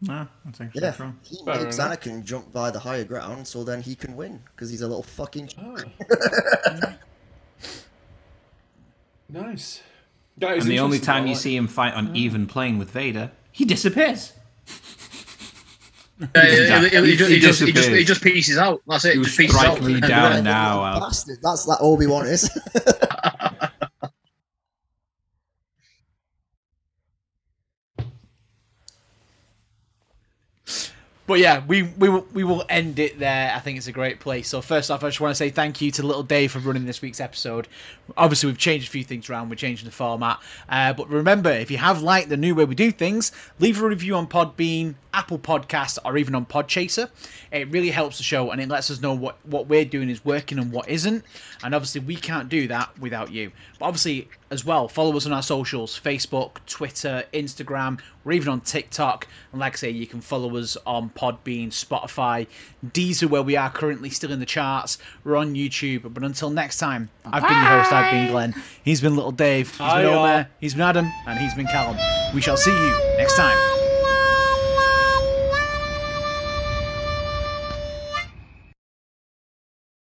Nah, 0.00 0.26
that's 0.44 0.60
actually 0.62 0.80
Yeah, 0.82 0.92
true. 0.92 1.12
he 1.22 1.44
Fair 1.44 1.62
makes 1.64 1.76
enough. 1.76 2.00
Anakin 2.00 2.24
jump 2.24 2.50
by 2.52 2.70
the 2.70 2.78
higher 2.78 3.04
ground, 3.04 3.46
so 3.46 3.62
then 3.62 3.82
he 3.82 3.94
can 3.94 4.16
win 4.16 4.40
because 4.54 4.70
he's 4.70 4.80
a 4.80 4.86
little 4.88 5.02
fucking. 5.02 5.50
Oh. 5.60 5.76
nice. 9.32 9.82
That 10.38 10.56
is 10.56 10.64
And 10.64 10.72
the 10.72 10.78
only 10.80 10.98
time 10.98 11.26
you 11.26 11.32
like- 11.34 11.42
see 11.42 11.54
him 11.56 11.66
fight 11.66 11.94
on 11.94 12.14
even 12.16 12.46
plane 12.46 12.78
with 12.78 12.90
Vader, 12.90 13.30
he 13.52 13.64
disappears. 13.64 14.32
Yeah, 16.34 16.80
he, 16.82 16.88
he, 16.88 17.00
he, 17.00 17.06
He- 17.12 17.16
just, 17.16 17.30
he 17.30 17.34
he, 17.36 17.40
just, 17.40 17.60
he, 17.62 17.72
just, 17.72 17.88
he 17.90 18.04
just 18.04 18.22
pieces 18.22 18.58
out. 18.58 18.82
That's 18.86 19.04
it. 19.06 19.14
You 19.14 19.24
just 19.24 19.38
pieces 19.38 19.56
strike 19.56 19.78
out. 19.78 19.82
me 19.82 20.00
down 20.06 20.44
now. 20.44 20.82
I'll- 20.82 21.00
Bastard. 21.00 21.38
That's 21.42 21.66
like 21.66 21.78
Obi 21.80 22.06
Wan 22.06 22.26
is. 22.26 22.50
But 31.30 31.38
yeah, 31.38 31.62
we 31.64 31.84
we 31.84 32.08
will, 32.08 32.26
we 32.32 32.42
will 32.42 32.64
end 32.68 32.98
it 32.98 33.20
there. 33.20 33.52
I 33.54 33.60
think 33.60 33.78
it's 33.78 33.86
a 33.86 33.92
great 33.92 34.18
place. 34.18 34.48
So 34.48 34.60
first 34.60 34.90
off, 34.90 35.04
I 35.04 35.10
just 35.10 35.20
want 35.20 35.30
to 35.30 35.36
say 35.36 35.48
thank 35.48 35.80
you 35.80 35.92
to 35.92 36.02
Little 36.02 36.24
Dave 36.24 36.50
for 36.50 36.58
running 36.58 36.86
this 36.86 37.00
week's 37.02 37.20
episode. 37.20 37.68
Obviously, 38.16 38.48
we've 38.48 38.58
changed 38.58 38.88
a 38.88 38.90
few 38.90 39.04
things 39.04 39.30
around. 39.30 39.48
We're 39.48 39.54
changing 39.54 39.86
the 39.86 39.92
format. 39.92 40.40
Uh, 40.68 40.92
but 40.92 41.08
remember, 41.08 41.52
if 41.52 41.70
you 41.70 41.76
have 41.76 42.02
liked 42.02 42.30
the 42.30 42.36
new 42.36 42.56
way 42.56 42.64
we 42.64 42.74
do 42.74 42.90
things, 42.90 43.30
leave 43.60 43.80
a 43.80 43.86
review 43.86 44.16
on 44.16 44.26
Podbean, 44.26 44.96
Apple 45.14 45.38
Podcast, 45.38 45.98
or 46.04 46.16
even 46.16 46.34
on 46.34 46.46
Podchaser. 46.46 47.08
It 47.52 47.70
really 47.70 47.90
helps 47.90 48.16
the 48.16 48.24
show 48.24 48.50
and 48.50 48.60
it 48.60 48.68
lets 48.68 48.90
us 48.90 49.00
know 49.00 49.14
what 49.14 49.36
what 49.44 49.68
we're 49.68 49.84
doing 49.84 50.10
is 50.10 50.24
working 50.24 50.58
and 50.58 50.72
what 50.72 50.88
isn't. 50.88 51.22
And 51.62 51.76
obviously, 51.76 52.00
we 52.00 52.16
can't 52.16 52.48
do 52.48 52.66
that 52.66 52.98
without 52.98 53.30
you. 53.30 53.52
But 53.78 53.86
obviously, 53.86 54.28
as 54.50 54.64
well, 54.64 54.88
follow 54.88 55.16
us 55.16 55.26
on 55.26 55.32
our 55.32 55.42
socials: 55.42 55.98
Facebook, 55.98 56.56
Twitter, 56.66 57.24
Instagram. 57.32 58.00
We're 58.24 58.32
even 58.32 58.48
on 58.48 58.60
TikTok. 58.60 59.26
And 59.52 59.60
like 59.60 59.74
I 59.74 59.76
say, 59.76 59.90
you 59.90 60.06
can 60.06 60.20
follow 60.20 60.56
us 60.56 60.76
on 60.86 61.10
Podbean, 61.10 61.68
Spotify, 61.68 62.46
Deezer, 62.86 63.28
where 63.28 63.42
we 63.42 63.56
are 63.56 63.70
currently 63.70 64.10
still 64.10 64.32
in 64.32 64.40
the 64.40 64.46
charts. 64.46 64.98
We're 65.24 65.36
on 65.36 65.54
YouTube. 65.54 66.12
But 66.12 66.24
until 66.24 66.50
next 66.50 66.78
time, 66.78 67.10
I've 67.24 67.42
been 67.42 67.52
your 67.52 67.60
host. 67.60 67.92
I've 67.92 68.12
been 68.12 68.30
Glen. 68.30 68.54
He's 68.84 69.00
been 69.00 69.16
Little 69.16 69.32
Dave. 69.32 69.70
He's 69.70 69.78
been 69.78 69.86
Hiya. 69.86 70.10
Omer. 70.10 70.48
He's 70.60 70.74
been 70.74 70.82
Adam, 70.82 71.10
and 71.26 71.38
he's 71.38 71.54
been 71.54 71.66
Callum. 71.66 71.96
We 72.34 72.40
shall 72.40 72.56
see 72.56 72.72
you 72.72 73.16
next 73.16 73.36
time. 73.36 73.79